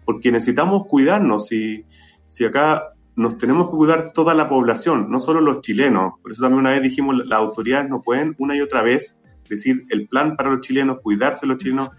porque 0.04 0.32
necesitamos 0.32 0.88
cuidarnos. 0.88 1.52
Y 1.54 1.86
si 2.28 2.44
acá 2.44 2.92
nos 3.16 3.38
tenemos 3.38 3.70
que 3.70 3.78
cuidar 3.78 4.14
toda 4.14 4.34
la 4.34 4.48
población, 4.48 5.12
no 5.12 5.20
solo 5.20 5.42
los 5.42 5.62
chilenos. 5.62 6.14
Por 6.22 6.32
eso 6.32 6.42
también 6.42 6.60
una 6.60 6.72
vez 6.72 6.82
dijimos, 6.82 7.16
las 7.26 7.40
autoridades 7.40 7.90
no 7.90 8.02
pueden 8.02 8.36
una 8.40 8.56
y 8.56 8.62
otra 8.62 8.84
vez 8.84 9.20
decir 9.50 9.86
el 9.90 10.08
plan 10.08 10.36
para 10.36 10.50
los 10.50 10.62
chilenos, 10.62 11.00
cuidarse 11.02 11.46
los 11.46 11.58
chilenos. 11.58 11.90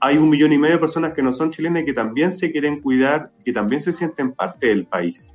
Hay 0.00 0.16
un 0.16 0.30
millón 0.30 0.52
y 0.52 0.58
medio 0.58 0.76
de 0.76 0.80
personas 0.80 1.12
que 1.12 1.22
no 1.22 1.32
son 1.32 1.50
chilenas 1.50 1.82
y 1.82 1.84
que 1.84 1.92
también 1.92 2.32
se 2.32 2.50
quieren 2.50 2.80
cuidar, 2.80 3.30
que 3.44 3.52
también 3.52 3.82
se 3.82 3.92
sienten 3.92 4.32
parte 4.32 4.68
del 4.68 4.86
país. 4.86 5.28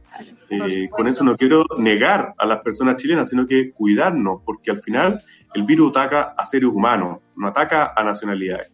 Eh, 0.49 0.89
con 0.89 1.07
eso 1.07 1.23
no 1.23 1.35
quiero 1.35 1.65
negar 1.77 2.33
a 2.37 2.45
las 2.45 2.61
personas 2.61 2.97
chilenas, 2.97 3.29
sino 3.29 3.47
que 3.47 3.71
cuidarnos, 3.71 4.41
porque 4.45 4.71
al 4.71 4.79
final 4.79 5.21
el 5.53 5.63
virus 5.63 5.89
ataca 5.89 6.33
a 6.37 6.45
seres 6.45 6.69
humanos, 6.69 7.19
no 7.35 7.47
ataca 7.47 7.93
a 7.95 8.03
nacionalidades. 8.03 8.71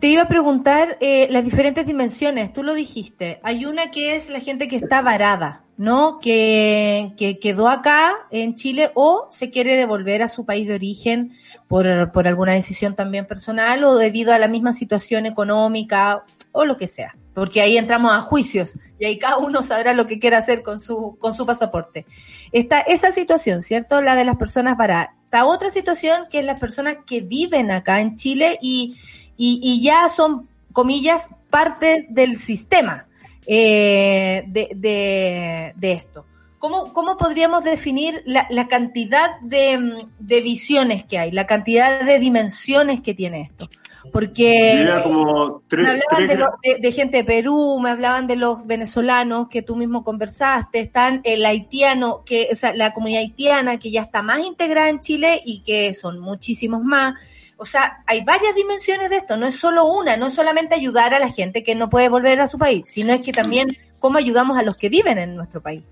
Te 0.00 0.08
iba 0.08 0.22
a 0.22 0.28
preguntar 0.28 0.96
eh, 1.00 1.28
las 1.30 1.44
diferentes 1.44 1.86
dimensiones, 1.86 2.52
tú 2.52 2.62
lo 2.62 2.74
dijiste. 2.74 3.40
Hay 3.42 3.64
una 3.64 3.90
que 3.90 4.16
es 4.16 4.30
la 4.30 4.40
gente 4.40 4.68
que 4.68 4.76
está 4.76 5.02
varada, 5.02 5.64
¿no? 5.76 6.18
Que, 6.20 7.12
que 7.16 7.38
quedó 7.38 7.68
acá 7.68 8.12
en 8.30 8.54
Chile 8.54 8.90
o 8.94 9.28
se 9.30 9.50
quiere 9.50 9.76
devolver 9.76 10.22
a 10.22 10.28
su 10.28 10.44
país 10.44 10.66
de 10.68 10.74
origen 10.74 11.32
por, 11.68 12.12
por 12.12 12.28
alguna 12.28 12.52
decisión 12.52 12.94
también 12.94 13.26
personal 13.26 13.84
o 13.84 13.96
debido 13.96 14.32
a 14.32 14.38
la 14.38 14.48
misma 14.48 14.72
situación 14.72 15.26
económica 15.26 16.24
o 16.52 16.64
lo 16.64 16.76
que 16.76 16.88
sea. 16.88 17.16
Porque 17.34 17.60
ahí 17.60 17.76
entramos 17.76 18.12
a 18.12 18.20
juicios 18.20 18.78
y 18.98 19.06
ahí 19.06 19.18
cada 19.18 19.38
uno 19.38 19.62
sabrá 19.62 19.92
lo 19.92 20.06
que 20.06 20.20
quiere 20.20 20.36
hacer 20.36 20.62
con 20.62 20.78
su, 20.78 21.16
con 21.18 21.34
su 21.34 21.44
pasaporte. 21.44 22.06
Está 22.52 22.80
esa 22.80 23.10
situación, 23.10 23.60
¿cierto? 23.60 24.00
La 24.00 24.14
de 24.14 24.24
las 24.24 24.36
personas 24.36 24.76
varadas. 24.76 25.08
Está 25.24 25.46
otra 25.46 25.70
situación 25.72 26.26
que 26.30 26.38
es 26.38 26.44
las 26.44 26.60
personas 26.60 26.98
que 27.04 27.20
viven 27.22 27.72
acá 27.72 28.00
en 28.00 28.14
Chile 28.14 28.56
y, 28.62 28.94
y, 29.36 29.60
y 29.62 29.82
ya 29.82 30.08
son, 30.08 30.48
comillas, 30.72 31.28
parte 31.50 32.06
del 32.08 32.36
sistema 32.36 33.06
eh, 33.46 34.44
de, 34.48 34.70
de, 34.74 35.72
de 35.76 35.92
esto. 35.92 36.24
¿Cómo, 36.58 36.92
¿Cómo 36.94 37.16
podríamos 37.18 37.62
definir 37.62 38.22
la, 38.24 38.46
la 38.50 38.68
cantidad 38.68 39.38
de, 39.42 39.76
mm, 39.78 39.92
de 40.18 40.40
visiones 40.40 41.04
que 41.04 41.18
hay, 41.18 41.30
la 41.30 41.46
cantidad 41.46 42.00
de 42.02 42.18
dimensiones 42.18 43.02
que 43.02 43.12
tiene 43.14 43.42
esto? 43.42 43.68
Porque 44.12 44.76
Diría 44.78 45.02
como 45.02 45.62
tres- 45.68 45.84
me 45.84 45.90
hablaban 45.90 46.58
tres 46.62 46.76
de- 46.76 46.80
de 46.80 46.92
gente 46.92 47.16
de 47.18 47.24
Perú, 47.24 47.78
me 47.80 47.90
hablaban 47.90 48.26
de 48.26 48.36
los 48.36 48.66
venezolanos 48.66 49.48
que 49.48 49.62
tú 49.62 49.76
mismo 49.76 50.04
conversaste, 50.04 50.80
están 50.80 51.20
el 51.24 51.44
haitiano, 51.46 52.22
que, 52.24 52.48
o 52.52 52.54
sea, 52.54 52.74
la 52.74 52.92
comunidad 52.92 53.20
haitiana 53.20 53.78
que 53.78 53.90
ya 53.90 54.02
está 54.02 54.20
más 54.22 54.40
integrada 54.44 54.88
en 54.90 55.00
Chile 55.00 55.40
y 55.44 55.60
que 55.60 55.92
son 55.94 56.18
muchísimos 56.18 56.82
más. 56.82 57.14
O 57.56 57.64
sea, 57.64 58.02
hay 58.06 58.24
varias 58.24 58.54
dimensiones 58.54 59.10
de 59.10 59.16
esto, 59.16 59.36
no 59.36 59.46
es 59.46 59.54
solo 59.56 59.84
una, 59.86 60.16
no 60.16 60.26
es 60.26 60.34
solamente 60.34 60.74
ayudar 60.74 61.14
a 61.14 61.18
la 61.18 61.28
gente 61.30 61.62
que 61.62 61.74
no 61.74 61.88
puede 61.88 62.08
volver 62.08 62.40
a 62.40 62.48
su 62.48 62.58
país, 62.58 62.88
sino 62.88 63.12
es 63.12 63.20
que 63.20 63.32
también 63.32 63.68
cómo 64.00 64.18
ayudamos 64.18 64.58
a 64.58 64.62
los 64.62 64.76
que 64.76 64.88
viven 64.88 65.18
en 65.18 65.36
nuestro 65.36 65.60
país. 65.62 65.82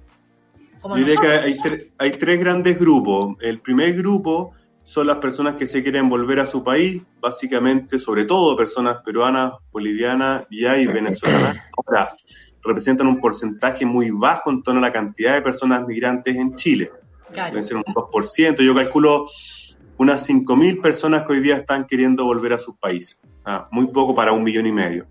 Como 0.81 0.97
Diré 0.97 1.17
que 1.17 1.29
hay, 1.29 1.59
tre- 1.59 1.89
hay 1.99 2.11
tres 2.13 2.41
grandes 2.41 2.77
grupos. 2.79 3.37
El 3.41 3.61
primer 3.61 3.95
grupo 3.95 4.53
son 4.83 5.07
las 5.07 5.19
personas 5.19 5.55
que 5.55 5.69
se 5.69 5.81
quieren 5.85 6.09
volver 6.09 6.41
a 6.41 6.47
su 6.47 6.65
país, 6.65 7.01
básicamente, 7.21 8.01
sobre 8.01 8.25
todo 8.25 8.57
personas 8.57 8.97
peruanas, 9.05 9.53
bolivianas 9.71 10.45
y 10.51 10.65
hay 10.65 10.87
venezolanas. 10.87 11.59
Ahora, 11.77 12.17
representan 12.65 13.07
un 13.07 13.21
porcentaje 13.21 13.87
muy 13.87 14.11
bajo 14.11 14.51
en 14.51 14.63
torno 14.65 14.81
a 14.81 14.83
la 14.83 14.93
cantidad 14.93 15.35
de 15.35 15.43
personas 15.43 15.87
migrantes 15.87 16.35
en 16.37 16.57
Chile. 16.57 16.91
Claro. 17.33 17.53
Debe 17.53 17.63
ser 17.63 17.77
un 17.77 17.85
2%. 17.85 18.61
Yo 18.63 18.75
calculo 18.75 19.27
unas 20.03 20.29
5.000 20.29 20.83
personas 20.83 21.25
que 21.27 21.33
hoy 21.33 21.41
día 21.41 21.57
están 21.57 21.87
queriendo 21.87 22.25
volver 22.25 22.55
a 22.55 22.59
sus 22.59 22.77
países. 22.77 23.19
Ah, 23.45 23.69
muy 23.71 23.87
poco 23.87 24.15
para 24.15 24.33
un 24.33 24.43
millón 24.43 24.67
y 24.67 24.73
medio. 24.73 25.07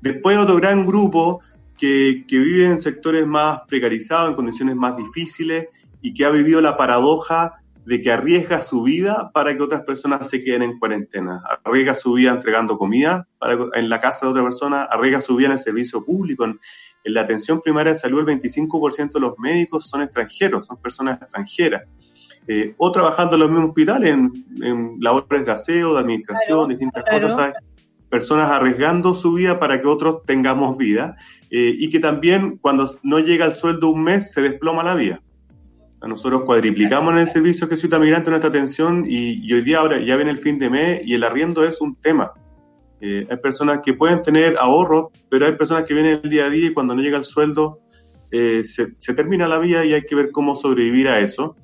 Después 0.00 0.36
otro 0.36 0.56
gran 0.56 0.84
grupo 0.84 1.40
que, 1.78 2.24
que 2.26 2.38
vive 2.38 2.66
en 2.66 2.78
sectores 2.78 3.26
más 3.26 3.60
precarizados, 3.68 4.30
en 4.30 4.34
condiciones 4.34 4.76
más 4.76 4.96
difíciles 4.96 5.68
y 6.02 6.12
que 6.12 6.24
ha 6.24 6.30
vivido 6.30 6.60
la 6.60 6.76
paradoja 6.76 7.60
de 7.84 8.02
que 8.02 8.10
arriesga 8.10 8.60
su 8.62 8.82
vida 8.82 9.30
para 9.32 9.56
que 9.56 9.62
otras 9.62 9.82
personas 9.82 10.28
se 10.28 10.42
queden 10.42 10.62
en 10.62 10.78
cuarentena. 10.78 11.42
Arriesga 11.64 11.94
su 11.94 12.14
vida 12.14 12.32
entregando 12.32 12.76
comida 12.76 13.28
en 13.74 13.88
la 13.88 14.00
casa 14.00 14.26
de 14.26 14.32
otra 14.32 14.42
persona, 14.42 14.82
arriesga 14.82 15.20
su 15.20 15.36
vida 15.36 15.46
en 15.46 15.52
el 15.52 15.58
servicio 15.60 16.04
público, 16.04 16.44
en, 16.44 16.58
en 17.04 17.14
la 17.14 17.20
atención 17.20 17.60
primaria 17.60 17.92
de 17.92 17.98
salud, 17.98 18.28
el 18.28 18.40
25% 18.40 19.12
de 19.12 19.20
los 19.20 19.38
médicos 19.38 19.88
son 19.88 20.02
extranjeros, 20.02 20.66
son 20.66 20.78
personas 20.78 21.22
extranjeras. 21.22 21.84
Eh, 22.48 22.74
o 22.78 22.92
trabajando 22.92 23.34
en 23.34 23.40
los 23.40 23.50
mismos 23.50 23.70
hospitales, 23.70 24.12
en, 24.12 24.30
en 24.62 24.96
labores 25.00 25.46
de 25.46 25.52
aseo, 25.52 25.94
de 25.94 26.00
administración, 26.00 26.68
distintas 26.68 27.02
claro. 27.02 27.28
cosas, 27.28 27.36
¿sabes? 27.36 27.54
personas 28.08 28.50
arriesgando 28.50 29.14
su 29.14 29.32
vida 29.32 29.58
para 29.58 29.80
que 29.80 29.86
otros 29.86 30.22
tengamos 30.24 30.78
vida 30.78 31.16
eh, 31.50 31.74
y 31.76 31.90
que 31.90 31.98
también 31.98 32.56
cuando 32.58 32.96
no 33.02 33.18
llega 33.18 33.44
el 33.44 33.54
sueldo 33.54 33.88
un 33.88 34.04
mes 34.04 34.32
se 34.32 34.42
desploma 34.42 34.82
la 34.82 34.94
vida. 34.94 35.20
A 36.00 36.08
Nosotros 36.08 36.44
cuadriplicamos 36.44 37.12
en 37.12 37.18
el 37.18 37.28
servicio 37.28 37.66
de 37.66 37.76
Ciudad 37.76 37.98
Migrante 37.98 38.30
nuestra 38.30 38.50
atención 38.50 39.04
y, 39.08 39.44
y 39.46 39.52
hoy 39.52 39.62
día 39.62 39.78
ahora 39.78 39.98
ya 39.98 40.16
viene 40.16 40.30
el 40.30 40.38
fin 40.38 40.58
de 40.58 40.70
mes 40.70 41.02
y 41.04 41.14
el 41.14 41.24
arriendo 41.24 41.64
es 41.64 41.80
un 41.80 41.96
tema. 41.96 42.32
Eh, 43.00 43.26
hay 43.28 43.36
personas 43.38 43.80
que 43.84 43.94
pueden 43.94 44.22
tener 44.22 44.56
ahorros, 44.58 45.06
pero 45.28 45.46
hay 45.46 45.52
personas 45.52 45.84
que 45.84 45.94
vienen 45.94 46.20
el 46.22 46.30
día 46.30 46.46
a 46.46 46.50
día 46.50 46.68
y 46.68 46.72
cuando 46.72 46.94
no 46.94 47.02
llega 47.02 47.18
el 47.18 47.24
sueldo 47.24 47.80
eh, 48.30 48.62
se, 48.64 48.94
se 48.98 49.14
termina 49.14 49.46
la 49.46 49.58
vida 49.58 49.84
y 49.84 49.94
hay 49.94 50.02
que 50.02 50.14
ver 50.14 50.30
cómo 50.30 50.54
sobrevivir 50.54 51.08
a 51.08 51.20
eso. 51.20 51.56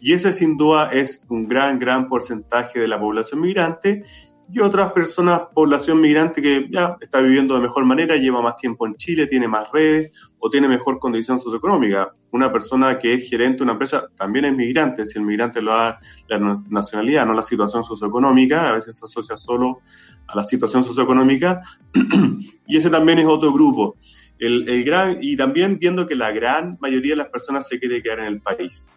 Y 0.00 0.14
ese 0.14 0.32
sin 0.32 0.56
duda 0.56 0.90
es 0.92 1.24
un 1.28 1.46
gran, 1.46 1.78
gran 1.78 2.08
porcentaje 2.08 2.80
de 2.80 2.88
la 2.88 2.98
población 2.98 3.40
migrante 3.40 4.04
y 4.52 4.58
otras 4.58 4.92
personas, 4.92 5.42
población 5.54 6.00
migrante 6.00 6.42
que 6.42 6.68
ya 6.70 6.96
está 7.00 7.20
viviendo 7.20 7.54
de 7.54 7.60
mejor 7.60 7.84
manera, 7.84 8.16
lleva 8.16 8.42
más 8.42 8.56
tiempo 8.56 8.84
en 8.84 8.96
Chile, 8.96 9.28
tiene 9.28 9.46
más 9.46 9.70
redes 9.70 10.10
o 10.40 10.50
tiene 10.50 10.66
mejor 10.66 10.98
condición 10.98 11.38
socioeconómica. 11.38 12.12
Una 12.32 12.50
persona 12.50 12.98
que 12.98 13.14
es 13.14 13.30
gerente 13.30 13.58
de 13.58 13.62
una 13.64 13.72
empresa 13.72 14.08
también 14.16 14.46
es 14.46 14.56
migrante, 14.56 15.06
si 15.06 15.18
el 15.20 15.24
migrante 15.24 15.62
lo 15.62 15.70
da 15.72 16.00
la 16.28 16.38
na- 16.38 16.64
nacionalidad, 16.68 17.26
no 17.26 17.34
la 17.34 17.44
situación 17.44 17.84
socioeconómica, 17.84 18.70
a 18.70 18.72
veces 18.72 18.98
se 18.98 19.04
asocia 19.04 19.36
solo 19.36 19.82
a 20.26 20.34
la 20.34 20.42
situación 20.42 20.82
socioeconómica, 20.82 21.62
y 22.66 22.76
ese 22.76 22.90
también 22.90 23.20
es 23.20 23.26
otro 23.26 23.52
grupo. 23.52 23.98
El, 24.38 24.68
el 24.68 24.82
gran, 24.82 25.18
y 25.20 25.36
también 25.36 25.78
viendo 25.78 26.06
que 26.08 26.14
la 26.16 26.32
gran 26.32 26.76
mayoría 26.80 27.12
de 27.12 27.18
las 27.18 27.28
personas 27.28 27.68
se 27.68 27.78
quiere 27.78 28.02
quedar 28.02 28.20
en 28.20 28.26
el 28.26 28.40
país. 28.40 28.88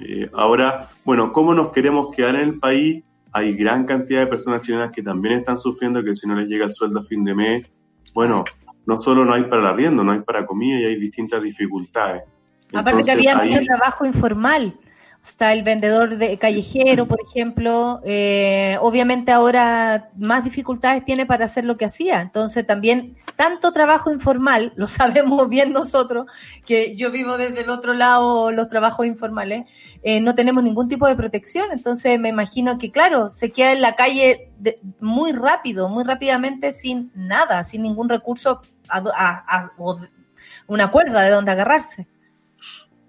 Eh, 0.00 0.28
ahora, 0.32 0.88
bueno, 1.04 1.32
¿cómo 1.32 1.54
nos 1.54 1.68
queremos 1.70 2.14
quedar 2.14 2.34
en 2.36 2.42
el 2.42 2.58
país? 2.58 3.02
Hay 3.32 3.54
gran 3.54 3.84
cantidad 3.84 4.20
de 4.20 4.26
personas 4.26 4.60
chilenas 4.62 4.90
que 4.90 5.02
también 5.02 5.36
están 5.36 5.56
sufriendo 5.58 6.02
que 6.02 6.14
si 6.14 6.26
no 6.26 6.34
les 6.34 6.48
llega 6.48 6.64
el 6.66 6.72
sueldo 6.74 7.00
a 7.00 7.02
fin 7.02 7.24
de 7.24 7.34
mes, 7.34 7.66
bueno, 8.14 8.44
no 8.86 9.00
solo 9.00 9.24
no 9.24 9.32
hay 9.32 9.44
para 9.44 9.62
el 9.62 9.68
arriendo, 9.68 10.02
no 10.04 10.12
hay 10.12 10.20
para 10.20 10.44
comida 10.44 10.80
y 10.80 10.84
hay 10.84 10.96
distintas 10.96 11.42
dificultades. 11.42 12.22
Aparte 12.74 13.02
que 13.02 13.10
había 13.12 13.38
ahí- 13.38 13.50
mucho 13.50 13.62
trabajo 13.64 14.04
informal. 14.06 14.74
Está 15.22 15.52
el 15.52 15.62
vendedor 15.62 16.16
de 16.16 16.36
callejero, 16.36 17.06
por 17.06 17.18
ejemplo. 17.24 18.00
eh, 18.04 18.76
obviamente 18.80 19.30
ahora 19.30 20.10
más 20.16 20.42
dificultades 20.42 21.04
tiene 21.04 21.26
para 21.26 21.44
hacer 21.44 21.64
lo 21.64 21.76
que 21.76 21.84
hacía. 21.84 22.20
Entonces 22.20 22.66
también 22.66 23.16
tanto 23.36 23.72
trabajo 23.72 24.10
informal, 24.12 24.72
lo 24.76 24.88
sabemos 24.88 25.48
bien 25.48 25.72
nosotros, 25.72 26.26
que 26.66 26.96
yo 26.96 27.12
vivo 27.12 27.36
desde 27.38 27.60
el 27.60 27.70
otro 27.70 27.94
lado 27.94 28.50
los 28.50 28.66
trabajos 28.66 29.06
informales, 29.06 29.66
eh, 30.02 30.20
no 30.20 30.34
tenemos 30.34 30.64
ningún 30.64 30.88
tipo 30.88 31.06
de 31.06 31.14
protección. 31.14 31.66
Entonces 31.72 32.18
me 32.18 32.28
imagino 32.30 32.76
que, 32.76 32.90
claro, 32.90 33.30
se 33.30 33.52
queda 33.52 33.72
en 33.72 33.80
la 33.80 33.94
calle 33.94 34.50
de- 34.58 34.80
muy 34.98 35.30
rápido, 35.30 35.88
muy 35.88 36.02
rápidamente 36.02 36.72
sin 36.72 37.12
nada, 37.14 37.62
sin 37.62 37.82
ningún 37.82 38.08
recurso, 38.08 38.60
a- 38.88 38.98
a- 38.98 39.44
a- 39.46 39.70
o 39.78 40.00
una 40.66 40.90
cuerda 40.90 41.22
de 41.22 41.30
donde 41.30 41.52
agarrarse. 41.52 42.08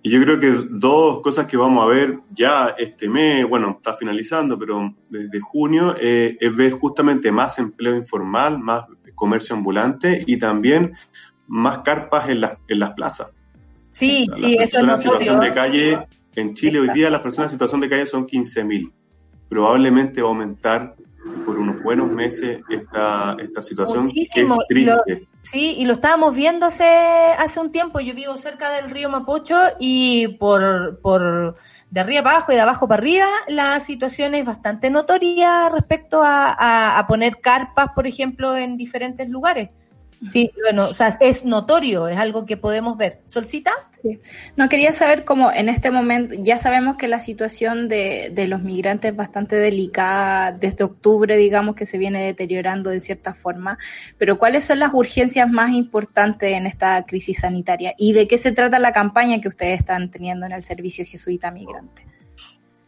Y 0.06 0.10
yo 0.10 0.22
creo 0.22 0.38
que 0.38 0.68
dos 0.70 1.22
cosas 1.22 1.48
que 1.48 1.56
vamos 1.56 1.82
a 1.82 1.88
ver 1.88 2.20
ya 2.30 2.76
este 2.78 3.08
mes, 3.08 3.48
bueno, 3.48 3.76
está 3.78 3.94
finalizando, 3.94 4.60
pero 4.60 4.94
desde 5.10 5.40
junio, 5.40 5.96
eh, 5.98 6.36
es 6.42 6.54
ver 6.54 6.74
justamente 6.74 7.32
más 7.32 7.58
empleo 7.58 7.96
informal, 7.96 8.60
más 8.60 8.84
comercio 9.16 9.56
ambulante 9.56 10.22
y 10.28 10.38
también 10.38 10.92
más 11.48 11.80
carpas 11.80 12.28
en 12.28 12.42
las, 12.42 12.58
en 12.68 12.80
las 12.80 12.92
plazas. 12.92 13.32
Sí, 13.94 14.28
Las 14.28 14.40
sí, 14.40 14.58
eso 14.60 14.80
es 14.80 14.84
en 14.84 15.00
situación 15.00 15.40
de 15.40 15.54
calle, 15.54 16.08
en 16.36 16.54
Chile 16.54 16.82
hoy 16.82 16.90
día 16.90 17.10
las 17.10 17.22
personas 17.22 17.52
en 17.52 17.56
situación 17.56 17.80
de 17.80 17.88
calle 17.88 18.06
son 18.06 18.28
15.000. 18.28 18.92
Probablemente 19.48 20.22
va 20.22 20.28
a 20.28 20.32
aumentar 20.32 20.96
por 21.46 21.58
unos 21.58 21.82
buenos 21.84 22.12
meses 22.12 22.62
esta, 22.70 23.36
esta 23.40 23.62
situación 23.62 24.04
Muchísimo. 24.04 24.60
que 24.68 24.80
es 24.80 24.86
Lo- 24.88 25.04
triste. 25.04 25.28
sí, 25.42 25.76
y 25.78 25.86
lo 25.86 25.94
estábamos 25.94 26.36
viendo 26.36 26.66
hace, 26.66 26.86
hace 26.86 27.60
un 27.60 27.72
tiempo. 27.72 28.00
Yo 28.00 28.14
vivo 28.14 28.38
cerca 28.38 28.72
del 28.72 28.90
río 28.92 29.10
Mapocho 29.10 29.58
y 29.80 30.28
por, 30.40 31.00
por 31.02 31.56
de 31.90 32.00
arriba 32.00 32.24
para 32.24 32.38
abajo 32.38 32.52
y 32.52 32.56
de 32.56 32.62
abajo 32.62 32.88
para 32.88 33.02
arriba 33.02 33.28
la 33.48 33.80
situación 33.80 34.34
es 34.36 34.46
bastante 34.46 34.90
notoria 34.90 35.70
respecto 35.70 36.24
a, 36.24 36.48
a- 36.58 36.98
a 36.98 37.08
poner 37.08 37.40
carpas, 37.42 37.90
por 37.94 38.08
ejemplo, 38.08 38.56
en 38.58 38.78
diferentes 38.78 39.30
lugares. 39.30 39.70
Sí, 40.32 40.52
bueno, 40.62 40.90
o 40.90 40.94
sea, 40.94 41.18
es 41.20 41.46
notorio, 41.46 42.08
es 42.08 42.18
algo 42.18 42.46
que 42.46 42.58
podemos 42.58 42.98
ver. 42.98 43.22
¿Solcita? 43.28 43.72
Sí. 44.02 44.20
No, 44.56 44.70
quería 44.70 44.94
saber 44.94 45.24
cómo 45.26 45.52
en 45.52 45.70
este 45.70 45.92
momento, 45.92 46.36
ya 46.38 46.58
sabemos 46.58 46.98
que 46.98 47.08
la 47.08 47.20
situación 47.20 47.88
de, 47.88 48.32
de 48.34 48.48
los 48.48 48.62
migrantes 48.62 49.12
es 49.12 49.18
bastante 49.18 49.56
delicada 49.56 50.52
desde 50.52 50.84
octubre, 50.84 51.38
digamos 51.38 51.76
que 51.76 51.86
se 51.86 51.98
viene 51.98 52.24
deteriorando 52.24 52.90
de 52.90 53.00
cierta 53.00 53.34
forma, 53.34 53.78
pero 54.18 54.38
¿cuáles 54.38 54.64
son 54.64 54.80
las 54.80 54.94
urgencias 54.94 55.50
más 55.50 55.72
importantes 55.72 56.56
en 56.56 56.66
esta 56.66 57.06
crisis 57.06 57.40
sanitaria? 57.40 57.94
¿Y 57.98 58.14
de 58.14 58.28
qué 58.28 58.38
se 58.38 58.52
trata 58.52 58.80
la 58.80 58.92
campaña 58.92 59.42
que 59.42 59.48
ustedes 59.48 59.80
están 59.80 60.12
teniendo 60.12 60.46
en 60.46 60.54
el 60.54 60.64
Servicio 60.64 61.06
Jesuita 61.06 61.52
Migrante? 61.52 62.06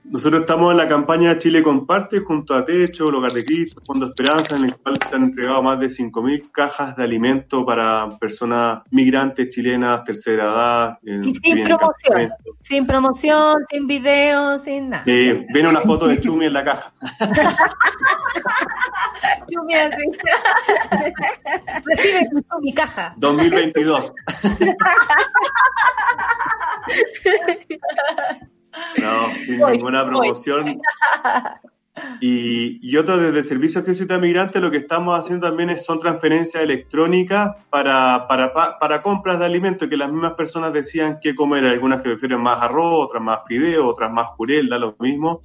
Nosotros 0.07 0.41
estamos 0.41 0.69
en 0.71 0.77
la 0.77 0.87
campaña 0.87 1.35
Chile 1.37 1.61
Comparte 1.63 2.19
junto 2.19 2.53
a 2.53 2.63
Techo, 2.63 3.07
Hogar 3.07 3.33
de 3.33 3.43
Cristo, 3.43 3.81
Fondo 3.85 4.05
Esperanza, 4.05 4.55
en 4.55 4.65
el 4.65 4.77
cual 4.77 4.99
se 5.03 5.15
han 5.15 5.23
entregado 5.23 5.63
más 5.63 5.79
de 5.79 5.87
5.000 5.87 6.51
cajas 6.51 6.95
de 6.95 7.03
alimento 7.03 7.65
para 7.65 8.07
personas 8.19 8.83
migrantes 8.91 9.49
chilenas, 9.49 10.03
tercera 10.03 10.43
edad. 10.43 10.99
Y 11.03 11.33
sin 11.33 11.63
promoción. 11.63 12.29
Sin 12.61 12.85
promoción, 12.85 13.55
sin 13.67 13.87
video, 13.87 14.59
sin 14.59 14.89
nada. 14.89 15.05
Eh, 15.07 15.47
viene 15.51 15.69
una 15.69 15.81
foto 15.81 16.07
de 16.07 16.19
Chumi 16.19 16.45
en 16.45 16.53
la 16.53 16.63
caja. 16.63 16.93
Chumi 19.51 19.73
así. 19.73 20.03
Recibe 21.83 22.29
tu 22.29 22.41
Chumi 22.41 22.73
caja. 22.73 23.15
2022. 23.17 24.13
No, 29.01 29.29
sin 29.45 29.59
Voy, 29.59 29.73
ninguna 29.77 30.03
voy. 30.03 30.09
promoción. 30.11 30.79
Y, 32.19 32.79
y 32.81 32.97
otro 32.97 33.17
desde 33.17 33.37
el 33.37 33.43
Servicio 33.45 33.83
Jesuita 33.83 34.17
Migrante 34.19 34.59
lo 34.59 34.69
que 34.69 34.77
estamos 34.77 35.17
haciendo 35.17 35.47
también 35.47 35.69
es, 35.69 35.85
son 35.85 35.97
transferencias 35.99 36.61
electrónicas 36.61 37.55
para, 37.69 38.27
para, 38.27 38.51
pa- 38.53 38.77
para 38.79 39.01
compras 39.01 39.39
de 39.39 39.45
alimentos 39.45 39.87
que 39.87 39.95
las 39.95 40.11
mismas 40.11 40.33
personas 40.33 40.73
decían 40.73 41.19
que 41.21 41.33
comer. 41.35 41.63
Algunas 41.65 41.99
que 42.03 42.09
prefieren 42.09 42.41
más 42.41 42.61
arroz, 42.61 43.05
otras 43.07 43.23
más 43.23 43.39
fideo, 43.47 43.87
otras 43.87 44.11
más 44.11 44.27
jurel, 44.27 44.67
da 44.67 44.77
lo 44.77 44.95
mismo. 44.99 45.41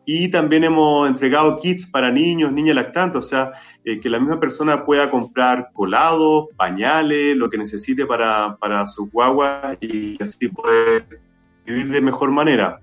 Y 0.04 0.30
también 0.30 0.64
hemos 0.64 1.08
entregado 1.08 1.58
kits 1.58 1.86
para 1.86 2.10
niños, 2.10 2.52
niñas 2.52 2.74
lactantes, 2.74 3.18
o 3.18 3.22
sea, 3.22 3.52
eh, 3.84 4.00
que 4.00 4.08
la 4.08 4.18
misma 4.18 4.40
persona 4.40 4.84
pueda 4.84 5.10
comprar 5.10 5.70
colados, 5.72 6.46
pañales, 6.56 7.36
lo 7.36 7.48
que 7.48 7.58
necesite 7.58 8.06
para, 8.06 8.56
para 8.56 8.86
sus 8.86 9.10
guaguas 9.10 9.76
y 9.80 10.20
así 10.22 10.48
poder 10.48 11.20
vivir 11.66 11.90
de 11.90 12.00
mejor 12.00 12.30
manera. 12.30 12.80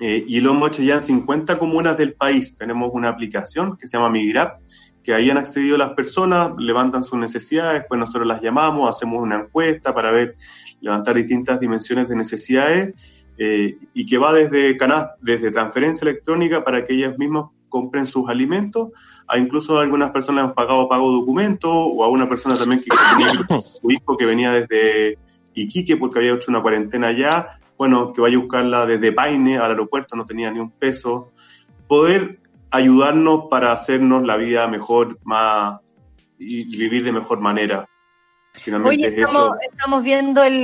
Eh, 0.00 0.24
y 0.26 0.40
lo 0.40 0.52
hemos 0.52 0.68
hecho 0.68 0.82
ya 0.82 0.94
en 0.94 1.00
50 1.00 1.58
comunas 1.58 1.96
del 1.96 2.14
país. 2.14 2.56
Tenemos 2.56 2.90
una 2.92 3.10
aplicación 3.10 3.76
que 3.76 3.86
se 3.86 3.96
llama 3.96 4.10
Migrap, 4.10 4.60
que 5.02 5.14
ahí 5.14 5.30
han 5.30 5.38
accedido 5.38 5.76
las 5.76 5.90
personas, 5.90 6.52
levantan 6.58 7.04
sus 7.04 7.18
necesidades, 7.18 7.80
después 7.80 7.98
nosotros 7.98 8.26
las 8.26 8.42
llamamos, 8.42 8.88
hacemos 8.88 9.22
una 9.22 9.40
encuesta 9.40 9.94
para 9.94 10.10
ver, 10.10 10.36
levantar 10.80 11.16
distintas 11.16 11.58
dimensiones 11.58 12.08
de 12.08 12.16
necesidades 12.16 12.94
eh, 13.42 13.78
y 13.94 14.04
que 14.04 14.18
va 14.18 14.34
desde 14.34 14.76
canal, 14.76 15.12
desde 15.22 15.50
transferencia 15.50 16.06
electrónica 16.06 16.62
para 16.62 16.84
que 16.84 16.92
ellas 16.92 17.16
mismas 17.16 17.46
compren 17.70 18.04
sus 18.04 18.28
alimentos, 18.28 18.90
a 19.26 19.38
incluso 19.38 19.78
algunas 19.78 20.10
personas 20.10 20.44
han 20.44 20.54
pagado 20.54 20.90
pago 20.90 21.10
documento, 21.10 21.70
o 21.72 22.04
a 22.04 22.08
una 22.08 22.28
persona 22.28 22.54
también 22.54 22.82
que 22.82 22.90
tenía 22.90 23.62
su 23.80 23.90
hijo 23.90 24.18
que 24.18 24.26
venía 24.26 24.52
desde 24.52 25.16
Iquique 25.54 25.96
porque 25.96 26.18
había 26.18 26.34
hecho 26.34 26.50
una 26.50 26.60
cuarentena 26.60 27.08
allá, 27.08 27.58
bueno, 27.78 28.12
que 28.12 28.20
vaya 28.20 28.36
a 28.36 28.40
buscarla 28.40 28.84
desde 28.84 29.10
Paine 29.10 29.56
al 29.56 29.70
aeropuerto, 29.70 30.16
no 30.16 30.26
tenía 30.26 30.50
ni 30.50 30.60
un 30.60 30.70
peso. 30.70 31.30
Poder 31.88 32.40
ayudarnos 32.70 33.46
para 33.48 33.72
hacernos 33.72 34.22
la 34.22 34.36
vida 34.36 34.68
mejor, 34.68 35.18
más 35.24 35.80
y 36.38 36.76
vivir 36.76 37.04
de 37.04 37.12
mejor 37.12 37.40
manera. 37.40 37.88
Finalmente 38.52 39.06
Oye, 39.06 39.08
es 39.08 39.18
estamos, 39.18 39.42
eso. 39.60 39.70
estamos 39.72 40.02
viendo 40.04 40.42
el, 40.42 40.54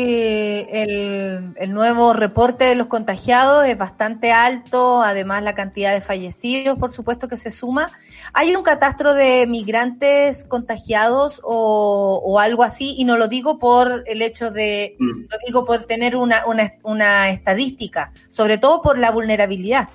el, 0.71 1.53
el 1.57 1.73
nuevo 1.73 2.13
reporte 2.13 2.65
de 2.65 2.75
los 2.75 2.89
contagiados, 2.89 3.65
es 3.65 3.79
bastante 3.79 4.33
alto, 4.33 5.03
además 5.03 5.43
la 5.43 5.55
cantidad 5.55 5.93
de 5.93 6.01
fallecidos, 6.01 6.79
por 6.79 6.91
supuesto 6.91 7.29
que 7.29 7.37
se 7.37 7.51
suma. 7.51 7.91
¿Hay 8.33 8.55
un 8.57 8.63
catastro 8.65 9.15
de 9.15 9.47
migrantes 9.47 10.45
contagiados 10.45 11.41
o, 11.45 12.21
o 12.25 12.39
algo 12.41 12.65
así? 12.65 12.95
Y 12.99 13.05
no 13.05 13.17
lo 13.17 13.29
digo 13.29 13.59
por 13.59 14.03
el 14.07 14.21
hecho 14.21 14.51
de, 14.51 14.97
Mm. 14.99 15.23
lo 15.31 15.37
digo 15.47 15.65
por 15.65 15.85
tener 15.85 16.17
una, 16.17 16.45
una, 16.47 16.73
una 16.83 17.31
estadística, 17.31 18.13
sobre 18.31 18.59
todo 18.59 18.83
por 18.83 18.99
la 18.99 19.11
vulnerabilidad. 19.11 19.89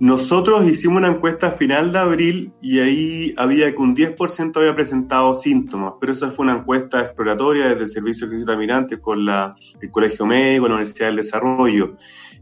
Nosotros 0.00 0.66
hicimos 0.66 0.96
una 0.96 1.08
encuesta 1.08 1.48
a 1.48 1.52
final 1.52 1.92
de 1.92 1.98
abril 1.98 2.52
y 2.62 2.78
ahí 2.78 3.34
había 3.36 3.70
que 3.70 3.76
un 3.76 3.94
10% 3.94 4.56
había 4.56 4.74
presentado 4.74 5.34
síntomas, 5.34 5.92
pero 6.00 6.12
esa 6.12 6.30
fue 6.30 6.46
una 6.46 6.56
encuesta 6.56 7.02
exploratoria 7.02 7.68
desde 7.68 7.82
el 7.82 7.88
Servicio 7.90 8.26
de 8.26 8.36
Visita 8.36 8.56
Migrantes 8.56 8.98
con 8.98 9.26
la, 9.26 9.54
el 9.78 9.90
Colegio 9.90 10.24
Médico, 10.24 10.68
la 10.68 10.76
Universidad 10.76 11.08
del 11.08 11.16
Desarrollo. 11.16 11.98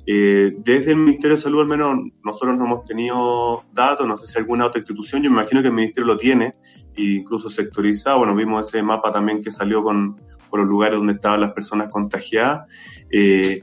Eh, 0.06 0.54
desde 0.58 0.92
el 0.92 0.98
Ministerio 0.98 1.34
de 1.34 1.42
Salud, 1.42 1.62
al 1.62 1.66
menos, 1.66 1.96
nosotros 2.22 2.56
no 2.56 2.64
hemos 2.64 2.84
tenido 2.84 3.64
datos, 3.72 4.06
no 4.06 4.16
sé 4.16 4.28
si 4.28 4.38
alguna 4.38 4.66
otra 4.66 4.78
institución, 4.78 5.24
yo 5.24 5.28
me 5.28 5.38
imagino 5.38 5.60
que 5.60 5.66
el 5.66 5.74
Ministerio 5.74 6.06
lo 6.06 6.16
tiene, 6.16 6.54
e 6.94 7.02
incluso 7.02 7.50
sectorizado. 7.50 8.18
Bueno, 8.18 8.36
vimos 8.36 8.68
ese 8.68 8.84
mapa 8.84 9.10
también 9.10 9.42
que 9.42 9.50
salió 9.50 9.82
con, 9.82 10.14
con 10.48 10.60
los 10.60 10.68
lugares 10.68 10.96
donde 10.96 11.14
estaban 11.14 11.40
las 11.40 11.52
personas 11.52 11.90
contagiadas. 11.90 12.68
Eh, 13.10 13.62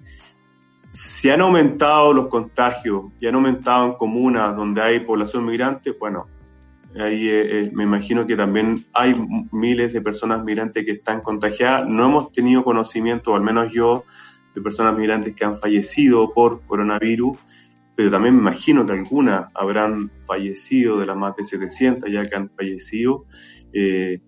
si 0.96 1.30
han 1.30 1.42
aumentado 1.42 2.14
los 2.14 2.28
contagios 2.28 3.06
y 3.20 3.28
han 3.28 3.36
aumentado 3.36 3.86
en 3.86 3.94
comunas 3.94 4.56
donde 4.56 4.82
hay 4.82 5.02
población 5.02 5.46
migrante, 5.46 5.92
bueno, 5.92 6.28
ahí 6.98 7.28
eh, 7.28 7.60
eh, 7.60 7.72
me 7.74 7.84
imagino 7.84 8.26
que 8.26 8.38
también 8.38 8.86
hay 8.94 9.14
miles 9.52 9.92
de 9.92 10.02
personas 10.02 10.44
migrantes 10.44 10.86
que 10.86 10.94
están 10.94 11.22
contagiadas. 11.22 11.90
No 11.90 12.06
hemos 12.06 12.32
tenido 12.32 12.64
conocimiento, 12.64 13.36
al 13.36 13.42
menos 13.42 13.74
yo, 13.74 14.06
de 14.54 14.62
personas 14.62 14.98
migrantes 14.98 15.36
que 15.36 15.44
han 15.44 15.58
fallecido 15.58 16.34
por 16.34 16.62
coronavirus, 16.62 17.38
pero 17.96 18.10
también 18.10 18.36
me 18.36 18.42
imagino 18.42 18.86
que 18.86 18.94
algunas 18.94 19.52
habrán 19.54 20.12
fallecido 20.26 21.00
de 21.00 21.08
las 21.08 21.18
más 21.18 21.36
de 21.36 21.44
700 21.44 22.10
ya 22.10 22.26
que 22.26 22.36
han 22.36 22.50
fallecido. 22.52 23.26
Eh, 23.74 24.22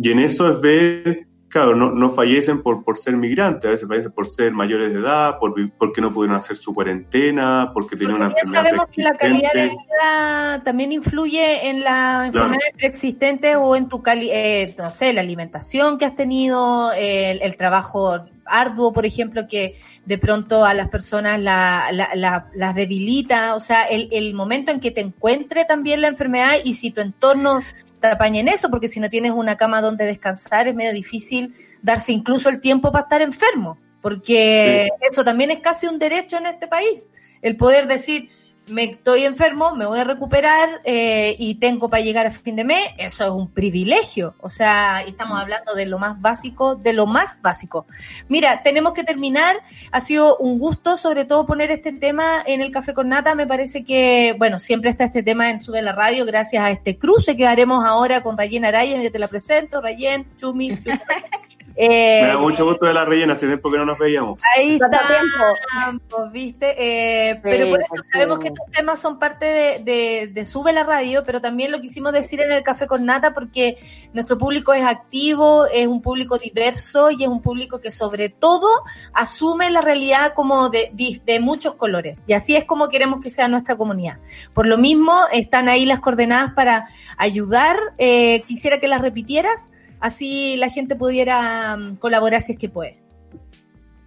y 0.00 0.10
en 0.10 0.18
eso 0.18 0.50
es 0.50 0.60
ver, 0.62 1.26
claro, 1.50 1.74
no, 1.76 1.90
no 1.90 2.08
fallecen 2.08 2.62
por, 2.62 2.82
por 2.84 2.96
ser 2.96 3.16
migrantes, 3.16 3.68
a 3.68 3.72
veces 3.72 3.86
fallecen 3.88 4.12
por 4.12 4.26
ser 4.26 4.52
mayores 4.52 4.92
de 4.94 5.00
edad, 5.00 5.38
por, 5.38 5.52
porque 5.76 6.00
no 6.00 6.10
pudieron 6.12 6.36
hacer 6.38 6.56
su 6.56 6.72
cuarentena, 6.72 7.70
porque 7.74 7.96
tenían 7.96 8.16
una 8.16 8.26
enfermedad 8.26 8.62
sabemos 8.62 8.86
que 8.90 9.02
la 9.02 9.14
calidad 9.18 9.40
de 9.42 9.50
preexistente. 9.50 9.84
vida 9.92 10.62
también 10.64 10.92
influye 10.92 11.68
en 11.68 11.84
las 11.84 12.26
enfermedades 12.28 12.72
preexistentes 12.76 13.56
o 13.60 13.76
en 13.76 13.88
tu 13.88 14.00
cali 14.02 14.30
eh, 14.32 14.74
no 14.78 14.90
sé, 14.90 15.12
la 15.12 15.20
alimentación 15.20 15.98
que 15.98 16.04
has 16.06 16.14
tenido, 16.14 16.92
el, 16.92 17.42
el 17.42 17.56
trabajo 17.56 18.24
arduo, 18.46 18.92
por 18.92 19.06
ejemplo, 19.06 19.46
que 19.48 19.76
de 20.06 20.18
pronto 20.18 20.64
a 20.64 20.74
las 20.74 20.88
personas 20.88 21.38
la, 21.40 21.88
la- 21.92 22.10
la- 22.14 22.46
las 22.54 22.74
debilita, 22.74 23.54
o 23.54 23.60
sea, 23.60 23.84
el, 23.84 24.08
el 24.12 24.34
momento 24.34 24.72
en 24.72 24.80
que 24.80 24.90
te 24.90 25.00
encuentre 25.00 25.64
también 25.64 26.00
la 26.00 26.08
enfermedad 26.08 26.54
y 26.64 26.74
si 26.74 26.90
tu 26.90 27.00
entorno 27.00 27.60
te 28.00 28.06
apaña 28.08 28.40
en 28.40 28.48
eso, 28.48 28.70
porque 28.70 28.88
si 28.88 29.00
no 29.00 29.08
tienes 29.08 29.32
una 29.32 29.56
cama 29.56 29.80
donde 29.80 30.06
descansar 30.06 30.68
es 30.68 30.74
medio 30.74 30.92
difícil 30.92 31.54
darse 31.82 32.12
incluso 32.12 32.48
el 32.48 32.60
tiempo 32.60 32.90
para 32.90 33.02
estar 33.02 33.22
enfermo, 33.22 33.78
porque 34.00 34.88
eso 35.00 35.24
también 35.24 35.50
es 35.50 35.60
casi 35.60 35.86
un 35.86 35.98
derecho 35.98 36.38
en 36.38 36.46
este 36.46 36.66
país, 36.66 37.08
el 37.42 37.56
poder 37.56 37.86
decir, 37.86 38.30
me 38.70 38.84
estoy 38.84 39.24
enfermo, 39.24 39.74
me 39.74 39.86
voy 39.86 39.98
a 39.98 40.04
recuperar 40.04 40.80
eh, 40.84 41.36
y 41.38 41.56
tengo 41.56 41.88
para 41.88 42.02
llegar 42.02 42.26
a 42.26 42.30
fin 42.30 42.56
de 42.56 42.64
mes, 42.64 42.82
eso 42.98 43.24
es 43.24 43.30
un 43.30 43.50
privilegio. 43.50 44.34
O 44.40 44.48
sea, 44.48 45.02
estamos 45.06 45.40
hablando 45.40 45.74
de 45.74 45.86
lo 45.86 45.98
más 45.98 46.20
básico, 46.20 46.74
de 46.76 46.92
lo 46.92 47.06
más 47.06 47.40
básico. 47.42 47.86
Mira, 48.28 48.62
tenemos 48.62 48.92
que 48.92 49.04
terminar. 49.04 49.56
Ha 49.92 50.00
sido 50.00 50.36
un 50.38 50.58
gusto, 50.58 50.96
sobre 50.96 51.24
todo, 51.24 51.46
poner 51.46 51.70
este 51.70 51.92
tema 51.92 52.42
en 52.46 52.60
el 52.60 52.70
Café 52.70 52.94
con 52.94 53.08
Nata. 53.08 53.34
Me 53.34 53.46
parece 53.46 53.84
que, 53.84 54.34
bueno, 54.38 54.58
siempre 54.58 54.90
está 54.90 55.04
este 55.04 55.22
tema 55.22 55.50
en 55.50 55.60
Sube 55.60 55.82
la 55.82 55.92
Radio, 55.92 56.24
gracias 56.24 56.62
a 56.62 56.70
este 56.70 56.98
cruce 56.98 57.36
que 57.36 57.46
haremos 57.46 57.84
ahora 57.84 58.22
con 58.22 58.38
Rayen 58.38 58.64
Araya. 58.64 59.02
Yo 59.02 59.12
te 59.12 59.18
la 59.18 59.28
presento, 59.28 59.80
Rayen, 59.80 60.26
Chumi. 60.36 60.78
Eh, 61.76 62.20
Me 62.22 62.28
da 62.28 62.38
mucho 62.38 62.64
gusto 62.64 62.86
de 62.86 62.92
la 62.94 63.04
rellena, 63.04 63.32
hace 63.34 63.46
tiempo 63.46 63.70
que 63.70 63.78
no 63.78 63.84
nos 63.86 63.98
veíamos. 63.98 64.40
Ahí 64.56 64.78
¿Cuánto 64.78 64.96
está, 64.98 65.92
pues, 66.08 66.32
¿viste? 66.32 66.74
Eh, 66.78 67.40
pero 67.42 67.70
por 67.70 67.80
eso 67.82 67.94
sabemos 68.12 68.38
que 68.38 68.48
estos 68.48 68.66
temas 68.70 69.00
son 69.00 69.18
parte 69.18 69.46
de, 69.46 69.78
de- 69.84 70.26
de 70.32 70.44
Sube 70.44 70.72
la 70.72 70.84
Radio, 70.84 71.22
pero 71.24 71.40
también 71.40 71.70
lo 71.72 71.80
quisimos 71.80 72.12
decir 72.12 72.40
en 72.40 72.52
el 72.52 72.62
Café 72.62 72.86
con 72.86 73.04
Nata 73.04 73.32
porque 73.32 73.76
nuestro 74.12 74.36
público 74.36 74.72
es 74.72 74.84
activo, 74.84 75.66
es 75.66 75.86
un 75.86 76.02
público 76.02 76.38
diverso 76.38 77.10
y 77.10 77.22
es 77.22 77.28
un 77.28 77.40
público 77.42 77.80
que 77.80 77.90
sobre 77.90 78.28
todo 78.28 78.68
asume 79.12 79.70
la 79.70 79.80
realidad 79.80 80.32
como 80.34 80.68
de, 80.68 80.90
de- 80.92 81.20
de 81.24 81.40
muchos 81.40 81.74
colores. 81.74 82.22
Y 82.26 82.32
así 82.34 82.56
es 82.56 82.64
como 82.64 82.88
queremos 82.88 83.20
que 83.22 83.30
sea 83.30 83.48
nuestra 83.48 83.76
comunidad. 83.76 84.18
Por 84.52 84.66
lo 84.66 84.76
mismo, 84.78 85.18
están 85.32 85.68
ahí 85.68 85.86
las 85.86 86.00
coordenadas 86.00 86.52
para 86.54 86.88
ayudar. 87.16 87.76
Eh, 87.98 88.42
quisiera 88.46 88.78
que 88.80 88.88
las 88.88 89.00
repitieras, 89.00 89.70
así 90.00 90.56
la 90.56 90.68
gente 90.68 90.96
pudiera 90.96 91.76
mm, 91.76 91.96
colaborar 91.96 92.42
si 92.42 92.52
es 92.52 92.58
que 92.58 92.68
puede. 92.68 92.98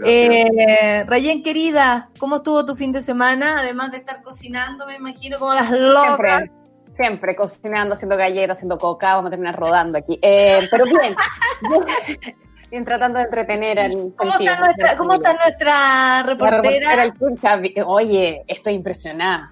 Eh, 0.03 1.03
Rayen, 1.05 1.43
querida, 1.43 2.09
¿cómo 2.17 2.37
estuvo 2.37 2.65
tu 2.65 2.75
fin 2.75 2.91
de 2.91 3.01
semana? 3.01 3.59
Además 3.59 3.91
de 3.91 3.97
estar 3.97 4.21
cocinando, 4.21 4.85
me 4.85 4.95
imagino, 4.95 5.37
como 5.37 5.53
las 5.53 5.71
locas. 5.71 6.39
Siempre, 6.39 6.51
siempre 6.95 7.35
cocinando, 7.35 7.95
haciendo 7.95 8.17
galletas, 8.17 8.57
haciendo 8.57 8.77
coca, 8.77 9.15
vamos 9.15 9.27
a 9.27 9.31
terminar 9.31 9.55
rodando 9.55 9.97
aquí. 9.97 10.19
Eh, 10.21 10.67
pero 10.69 10.85
bien, 10.85 11.15
bien 12.71 12.85
tratando 12.85 13.19
de 13.19 13.25
entretener 13.25 13.79
al 13.79 14.13
¿Cómo 14.15 14.33
está 14.33 14.59
nuestra, 14.59 14.97
cómo 14.97 15.13
está 15.13 15.33
nuestra 15.33 15.73
La 15.73 16.23
reportera? 16.23 16.95
reportera 17.03 17.85
Oye, 17.85 18.43
estoy 18.47 18.73
impresionada. 18.73 19.51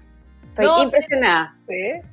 Estoy 0.54 0.66
No, 0.66 0.84
impresionada. 0.84 1.56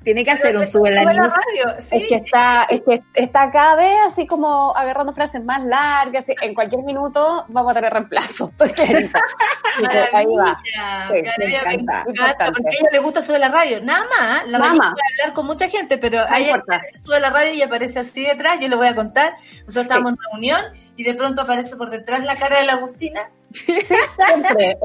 Tiene 0.04 0.26
que 0.26 0.32
hacer 0.32 0.58
un 0.58 0.66
sube 0.66 0.90
la 0.90 1.02
Sube 1.02 1.14
la 1.14 1.24
radio, 1.24 1.76
sí. 1.80 1.98
Es 1.98 2.08
que 2.08 2.16
está, 2.16 2.64
es 2.64 2.82
que 2.82 3.04
está 3.14 3.52
cada 3.52 3.76
vez 3.76 3.96
así 4.08 4.26
como 4.26 4.76
agarrando 4.76 5.14
frases 5.14 5.44
más 5.44 5.64
largas. 5.64 6.26
En 6.42 6.56
cualquier 6.56 6.82
minuto 6.82 7.46
vamos 7.50 7.72
a 7.72 7.76
tener 7.76 7.94
reemplazo. 7.94 8.50
Estoy 8.58 8.70
clarita. 8.72 9.22
Ahí 10.14 10.26
va. 10.26 10.60
Sí, 10.66 10.72
maravilla, 11.22 11.60
me 11.66 11.68
me 11.68 11.74
encanta, 11.76 12.46
porque 12.48 12.68
a 12.70 12.80
ella 12.80 12.90
le 12.94 13.00
gusta 13.00 13.22
subir 13.22 13.40
la 13.40 13.50
radio, 13.50 13.80
nada 13.84 14.06
más, 14.10 14.48
la 14.48 14.58
Nada 14.58 14.74
más. 14.74 14.92
puede 14.94 15.04
hablar 15.22 15.34
con 15.36 15.46
mucha 15.46 15.68
gente, 15.70 15.98
pero 16.00 16.20
No 16.20 16.26
a 16.34 16.40
ella 16.40 16.64
sube 17.00 17.20
la 17.20 17.30
radio 17.30 17.54
y 17.54 17.62
aparece 17.62 18.00
así 18.00 18.24
detrás, 18.26 18.60
yo 18.60 18.70
le 18.70 18.76
voy 18.76 18.88
a 18.88 18.96
contar, 18.96 19.34
nosotros 19.66 19.84
estábamos 19.84 20.14
en 20.14 20.18
reunión 20.32 20.62
y 20.96 21.04
de 21.04 21.14
pronto 21.14 21.42
aparece 21.44 21.76
por 21.76 21.90
detrás 21.92 22.24
la 22.24 22.36
cara 22.38 22.60
de 22.60 22.66
la 22.66 22.74
Agustina, 22.74 23.30
Siempre. 23.54 24.78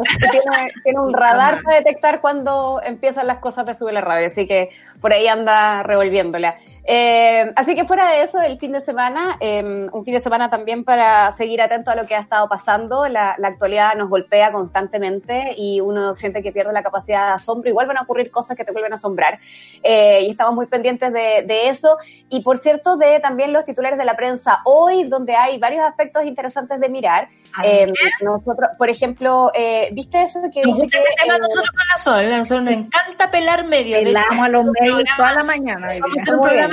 Tiene 0.85 1.01
un 1.01 1.13
radar 1.13 1.63
para 1.63 1.79
detectar 1.79 2.21
cuando 2.21 2.81
empiezan 2.85 3.27
las 3.27 3.39
cosas 3.39 3.67
de 3.67 3.75
subir 3.75 3.95
la 3.95 4.01
radio, 4.01 4.27
así 4.27 4.47
que 4.47 4.71
por 5.01 5.13
ahí 5.13 5.27
anda 5.27 5.83
revolviéndola. 5.83 6.57
Eh, 6.87 7.53
así 7.57 7.75
que 7.75 7.85
fuera 7.85 8.11
de 8.13 8.23
eso, 8.23 8.41
el 8.41 8.59
fin 8.59 8.73
de 8.73 8.81
semana, 8.81 9.37
eh, 9.41 9.89
un 9.93 10.05
fin 10.05 10.15
de 10.15 10.21
semana 10.21 10.49
también 10.51 10.85
para 10.85 11.31
seguir 11.33 11.61
atento 11.61 11.91
a 11.91 11.97
lo 11.97 12.07
que 12.07 12.15
ha 12.15 12.21
estado 12.21 12.49
pasando. 12.49 13.09
La, 13.09 13.35
la 13.39 13.49
actualidad 13.49 13.95
nos 13.97 14.09
golpea 14.09 14.53
constantemente 14.53 15.55
y 15.57 15.81
uno 15.81 16.15
siente 16.15 16.43
que 16.43 16.53
pierde 16.53 16.73
la 16.73 16.83
capacidad 16.83 17.29
de 17.29 17.33
asombro. 17.35 17.69
Igual 17.69 17.87
van 17.87 17.99
a 17.99 18.03
ocurrir 18.03 18.31
cosas 18.31 18.57
que 18.57 18.65
te 18.65 18.73
vuelven 18.73 18.93
a 18.93 18.97
asombrar. 18.97 19.41
Eh, 19.83 20.23
y 20.23 20.31
estamos 20.31 20.55
muy 20.55 20.67
pendientes 20.67 21.13
de, 21.13 21.45
de 21.47 21.69
eso. 21.69 21.99
Y 22.29 22.41
por 22.43 22.59
cierto, 22.59 22.97
de 22.97 23.21
también 23.21 23.53
los 23.53 23.65
titulares 23.65 23.99
de 23.99 24.05
la 24.05 24.17
prensa 24.17 24.61
hoy, 24.65 25.05
donde 25.05 25.35
hay 25.35 25.59
varios 25.59 25.85
aspectos 25.85 26.25
interesantes 26.25 26.81
de 26.81 26.89
mirar. 26.89 27.29
Eh, 27.65 27.87
ver. 27.87 27.95
nosotros, 28.21 28.71
por 28.77 28.91
ejemplo, 28.91 29.51
eh, 29.55 29.89
¿viste 29.93 30.23
eso 30.23 30.41
que 30.53 30.63
nos 30.63 30.75
dice 30.75 30.83
gusta 30.83 30.99
que 30.99 31.05
este 31.05 31.23
tema 31.23 31.37
eh, 31.37 31.41
nosotros 31.41 31.71
con 31.71 31.89
la 31.89 31.99
Sol, 31.99 32.33
a 32.33 32.39
nosotros 32.39 32.65
nos 32.65 32.75
encanta 32.75 33.31
pelar 33.31 33.65
hecho, 33.73 34.05
Pelamos 34.05 34.45
a 34.45 34.49
los 34.49 34.65
medios 34.67 35.03
toda 35.17 35.35
la 35.35 35.45
mañana. 35.45 35.89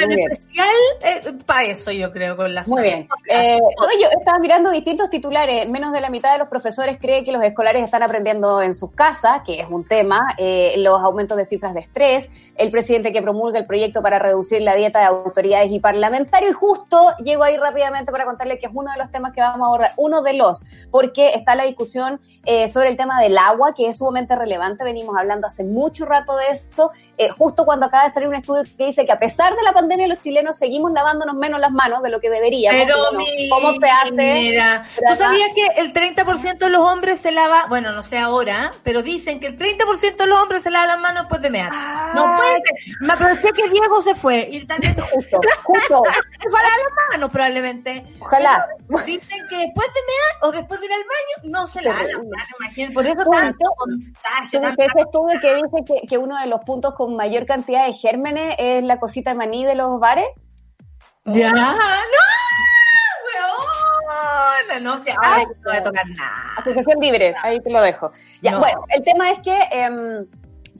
Muy 0.05 0.15
bien, 0.15 0.31
especial 0.31 0.67
para 1.45 1.63
eso 1.63 1.91
yo 1.91 2.11
creo 2.11 2.35
con 2.35 2.53
la. 2.53 2.63
Muy 2.67 2.84
bien. 2.84 3.07
Eh, 3.30 3.59
no, 3.59 4.01
yo 4.01 4.07
estaba 4.17 4.39
mirando 4.39 4.71
distintos 4.71 5.09
titulares. 5.09 5.67
Menos 5.67 5.91
de 5.91 6.01
la 6.01 6.09
mitad 6.09 6.34
de 6.34 6.39
los 6.39 6.47
profesores 6.47 6.97
cree 6.99 7.23
que 7.23 7.31
los 7.31 7.43
escolares 7.43 7.84
están 7.84 8.03
aprendiendo 8.03 8.61
en 8.61 8.75
sus 8.75 8.91
casas, 8.91 9.41
que 9.45 9.59
es 9.59 9.67
un 9.69 9.88
tema. 9.88 10.35
Eh, 10.38 10.75
los 10.77 11.01
aumentos 11.01 11.38
de 11.38 11.45
cifras 11.45 11.73
de 11.73 11.81
estrés. 11.81 12.30
El 12.55 12.71
presidente 12.71 13.11
que 13.11 13.21
promulga 13.21 13.59
el 13.59 13.65
proyecto 13.65 14.01
para 14.01 14.19
reducir 14.19 14.61
la 14.61 14.75
dieta 14.75 14.99
de 14.99 15.05
autoridades 15.05 15.71
y 15.71 15.80
parlamentarios. 15.80 16.51
Y 16.51 16.53
justo 16.53 17.13
llego 17.23 17.43
ahí 17.43 17.57
rápidamente 17.57 18.11
para 18.11 18.25
contarles 18.25 18.59
que 18.59 18.67
es 18.67 18.71
uno 18.73 18.91
de 18.91 18.97
los 18.97 19.11
temas 19.11 19.34
que 19.34 19.41
vamos 19.41 19.65
a 19.65 19.67
abordar. 19.67 19.91
Uno 19.97 20.21
de 20.21 20.34
los, 20.34 20.61
porque 20.91 21.30
está 21.34 21.55
la 21.55 21.63
discusión 21.63 22.19
eh, 22.45 22.67
sobre 22.67 22.89
el 22.89 22.97
tema 22.97 23.21
del 23.21 23.38
agua, 23.38 23.73
que 23.73 23.88
es 23.88 23.97
sumamente 23.97 24.35
relevante. 24.35 24.84
Venimos 24.84 25.15
hablando 25.17 25.47
hace 25.47 25.63
mucho 25.63 26.05
rato 26.05 26.35
de 26.35 26.45
eso. 26.51 26.91
Eh, 27.17 27.30
justo 27.30 27.65
cuando 27.65 27.85
acaba 27.85 28.05
de 28.05 28.11
salir 28.11 28.27
un 28.27 28.35
estudio 28.35 28.63
que 28.77 28.85
dice 28.85 29.05
que 29.05 29.11
a 29.11 29.19
pesar 29.19 29.55
de 29.55 29.63
la 29.63 29.73
pandemia, 29.73 29.93
los 30.07 30.22
chilenos 30.22 30.57
seguimos 30.57 30.91
lavándonos 30.91 31.36
menos 31.36 31.60
las 31.60 31.72
manos 31.72 32.03
de 32.03 32.10
lo 32.10 32.20
que 32.20 32.30
deberíamos. 32.30 32.82
Pero 32.82 32.98
bueno, 33.14 33.30
¿Cómo 33.49 33.74
se 33.80 33.90
hace? 33.90 34.34
Mira, 34.34 34.86
¿tú 35.07 35.15
sabías 35.15 35.49
que 35.56 35.82
el 35.82 35.94
30% 35.94 36.57
de 36.57 36.70
los 36.70 36.82
hombres 36.82 37.20
se 37.20 37.32
lava, 37.32 37.65
bueno, 37.70 37.91
no 37.91 38.03
sé 38.03 38.18
ahora, 38.18 38.72
pero 38.84 39.02
dicen 39.02 39.40
que 39.40 39.48
el 39.48 39.57
30% 39.57 40.18
de 40.18 40.28
los 40.28 40.40
hombres 40.40 40.64
se 40.64 40.72
lava 40.72 40.88
las 40.88 40.99
manos 40.99 41.24
después 41.24 41.41
de 41.41 41.49
mear. 41.49 41.72
No 42.14 42.36
puede 42.36 42.53
ser. 42.56 42.98
Me 43.02 43.14
aproveché 43.14 43.52
que 43.53 43.70
Diego 43.70 44.02
se 44.02 44.15
fue 44.15 44.48
y 44.52 44.65
también 44.65 44.95
Justo, 45.14 45.40
justo. 45.64 46.03
se 46.41 46.49
fue 46.49 46.60
a 46.60 46.64
lavar 46.64 46.80
las 46.80 47.11
manos 47.11 47.32
probablemente. 47.32 48.06
Ojalá. 48.20 48.65
Pero 48.88 49.03
Dicen 49.03 49.40
que 49.49 49.57
después 49.57 49.88
de 49.88 49.99
mear 50.07 50.44
o 50.44 50.52
después 50.52 50.80
de 50.80 50.86
ir 50.86 50.94
al 50.94 50.99
baño 50.99 51.52
no 51.52 51.68
se 51.68 51.82
lava 51.82 52.03
las 52.03 52.18
manos, 52.18 52.48
imagínate. 52.60 52.94
Por 52.94 53.07
eso 53.07 53.24
tanto 53.30 53.65
contagio, 53.78 54.61
ese 54.61 54.99
estudio 54.99 55.40
que 55.41 55.56
dice 55.56 55.84
que, 55.86 56.07
que 56.07 56.18
uno 56.18 56.40
de 56.40 56.48
los 56.48 56.61
puntos 56.61 56.94
con 56.94 57.15
mayor 57.15 57.45
cantidad 57.45 57.86
de 57.86 57.94
gérmenes 57.94 58.56
es 58.57 58.84
la 58.84 58.99
cosita 58.99 59.32
de 59.32 59.38
maní 59.38 59.65
de 59.65 59.76
los 59.76 59.82
bares. 59.99 60.27
Ya, 61.26 61.51
no, 61.51 61.76
weona, 63.26 64.80
no 64.81 64.99
sé, 64.99 65.11
ahora 65.11 65.35
Ay, 65.35 65.45
no 65.45 65.53
voy 65.69 65.77
a 65.77 65.84
tocar 65.84 66.05
nada. 66.10 66.31
Asociación 66.57 66.99
Libre, 66.99 67.35
ahí 67.41 67.60
te 67.61 67.72
lo 67.72 67.81
dejo. 67.81 68.11
Ya, 68.41 68.51
No. 68.51 68.60
bueno, 68.60 68.84
el 68.89 69.03
tema 69.03 69.31
es 69.31 69.39
que 69.39 69.57
em, 69.72 70.26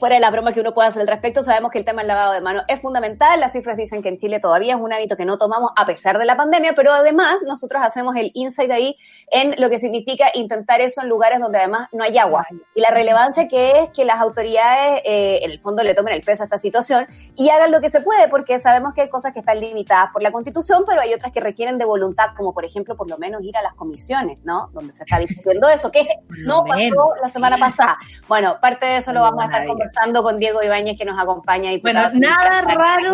fuera 0.04 0.16
de 0.16 0.20
la 0.20 0.32
broma 0.32 0.52
que 0.52 0.60
uno 0.60 0.74
pueda 0.74 0.90
hacer 0.90 1.04
al 1.04 1.08
respecto, 1.08 1.44
sabemos 1.44 1.72
que 1.72 1.80
el 1.80 1.86
tema 1.86 2.02
del 2.02 2.10
lavado 2.10 2.34
de 2.34 2.42
manos 2.42 2.66
es 2.68 2.82
fundamental. 2.82 3.40
Las 3.40 3.54
cifras 3.54 3.78
dicen 3.78 4.04
que 4.04 4.10
en 4.10 4.18
Chile 4.18 4.42
todavía 4.42 4.74
es 4.74 4.82
un 4.82 4.92
hábito 4.92 5.16
que 5.16 5.24
no 5.24 5.38
tomamos 5.38 5.72
a 5.78 5.86
pesar 5.86 6.20
de 6.20 6.26
la 6.26 6.36
pandemia, 6.36 6.74
pero 6.76 6.92
además 6.92 7.38
nosotros 7.48 7.82
hacemos 7.86 8.14
el 8.18 8.30
insight 8.34 8.70
ahí 8.70 8.98
en 9.32 9.56
lo 9.60 9.70
que 9.70 9.80
significa 9.80 10.26
intentar 10.34 10.82
eso 10.82 11.02
en 11.02 11.08
lugares 11.08 11.40
donde 11.40 11.60
además 11.60 11.88
no 11.94 12.04
hay 12.04 12.18
agua. 12.18 12.46
Y 12.76 12.82
la 12.82 12.90
relevancia 12.90 13.48
que 13.48 13.80
es 13.80 13.90
que 13.92 14.04
las 14.04 14.20
autoridades 14.20 15.04
eh, 15.06 15.40
en 15.42 15.52
el 15.52 15.62
fondo 15.62 15.84
le 15.84 15.96
tomen 15.96 16.16
el 16.16 16.22
peso 16.22 16.44
a 16.44 16.48
esta 16.48 16.58
situación 16.58 17.08
y 17.38 17.48
hagan 17.48 17.72
lo 17.72 17.80
que 17.80 17.90
se 17.90 18.02
puede, 18.02 18.28
porque 18.28 18.60
sabemos 18.60 18.94
que 18.94 19.04
hay 19.04 19.10
cosas 19.10 19.32
que 19.32 19.40
están 19.40 19.62
limitadas 19.62 20.12
por 20.12 20.22
la 20.22 20.34
constitución, 20.34 20.84
pero 20.86 21.00
hay 21.00 21.14
otras 21.14 21.32
que 21.32 21.40
requieren 21.40 21.78
de 21.78 21.86
voluntad, 21.86 22.32
como 22.36 22.54
por 22.54 22.66
ejemplo 22.66 22.98
por 22.98 23.10
lo 23.10 23.18
menos 23.18 23.42
ir 23.42 23.56
a 23.56 23.62
las 23.62 23.74
comisiones, 23.76 24.38
¿no? 24.44 24.70
Donde 24.74 24.92
se 24.92 25.06
está 25.06 25.18
discutiendo 25.18 25.70
eso, 25.70 25.90
que 25.90 26.06
no 26.46 26.66
pasó 26.66 27.14
la 27.22 27.30
semana 27.30 27.58
pasada. 27.58 27.98
Bueno, 28.28 28.58
parte 28.60 28.86
de 28.86 28.98
eso 28.98 29.14
lo 29.14 29.22
vamos 29.22 29.44
a 29.44 29.46
estar 29.46 29.66
conversando 29.66 29.93
con 30.24 30.40
Diego 30.40 30.64
Ibáñez 30.64 30.98
que 30.98 31.06
nos 31.06 31.20
acompaña. 31.20 31.72
Bueno, 31.82 32.10
diputado 32.10 32.20
nada 32.20 32.62
provincial 32.62 32.78
raro 32.78 33.14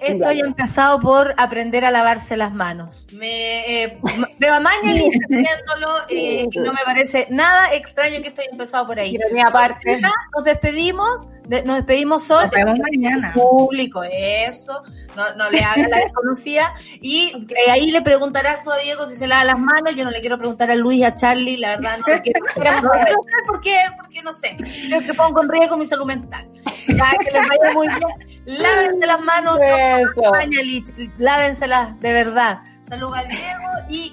que 0.00 0.12
esto 0.12 0.28
haya 0.28 0.44
empezado 0.44 1.00
por 1.00 1.34
aprender 1.36 1.84
a 1.84 1.90
lavarse 1.90 2.36
las 2.36 2.52
manos. 2.52 3.06
Me 3.12 3.84
eh, 3.84 3.98
veo 4.38 4.54
a 4.54 4.60
Mañalich 4.60 5.18
haciéndolo 5.24 5.98
eh, 6.08 6.48
y 6.50 6.58
no 6.58 6.72
me 6.72 6.82
parece 6.84 7.26
nada 7.30 7.74
extraño 7.74 8.20
que 8.22 8.28
esto 8.28 8.42
haya 8.42 8.50
empezado 8.50 8.86
por 8.86 8.98
ahí. 8.98 9.14
Ironía 9.14 9.48
aparte. 9.48 10.00
Ya, 10.00 10.10
Nos 10.34 10.44
despedimos, 10.44 11.28
de- 11.48 11.62
nos 11.64 11.76
despedimos 11.76 12.24
Sol. 12.24 12.42
Nos 12.44 12.50
vemos 12.50 12.78
mañana. 12.78 13.32
Público, 13.34 14.02
eso. 14.02 14.82
No, 15.16 15.34
no 15.34 15.50
le 15.50 15.60
haga 15.60 15.88
la 15.88 15.98
desconocida. 15.98 16.72
Y 17.02 17.32
eh, 17.50 17.70
ahí 17.70 17.90
le 17.90 18.00
preguntarás 18.00 18.62
tú 18.62 18.70
a 18.72 18.78
Diego 18.78 19.06
si 19.06 19.14
se 19.14 19.26
lava 19.26 19.44
las 19.44 19.58
manos. 19.58 19.94
Yo 19.94 20.04
no 20.04 20.10
le 20.10 20.20
quiero 20.20 20.38
preguntar 20.38 20.70
a 20.70 20.74
Luis, 20.74 21.04
a 21.04 21.14
Charlie, 21.14 21.56
la 21.58 21.76
verdad 21.76 21.98
no 21.98 22.06
le 22.14 22.22
quiero 22.22 22.40
preguntar. 22.54 23.10
No 23.10 23.46
por 23.46 23.60
qué, 23.60 23.76
porque 23.98 24.22
no 24.22 24.32
sé. 24.32 24.56
Creo 24.86 25.00
que 25.00 25.12
pongo 25.14 25.42
en 25.42 25.48
riesgo 25.50 25.76
mi 25.76 25.84
salud 25.86 26.06
mental. 26.06 26.48
Ya, 26.88 27.10
que 27.20 27.30
les 27.30 27.48
vaya 27.48 27.72
muy 27.74 27.88
bien. 27.88 28.38
Lávense 28.46 29.06
las 29.06 29.20
manos, 29.20 29.58
no 29.58 29.64
Eso. 29.66 30.30
Mañalich, 30.32 30.86
lávenselas 31.18 31.98
de 32.00 32.12
verdad. 32.12 32.60
Saludos 32.88 33.18
a 33.18 33.22
Diego 33.24 33.68
y 33.90 34.12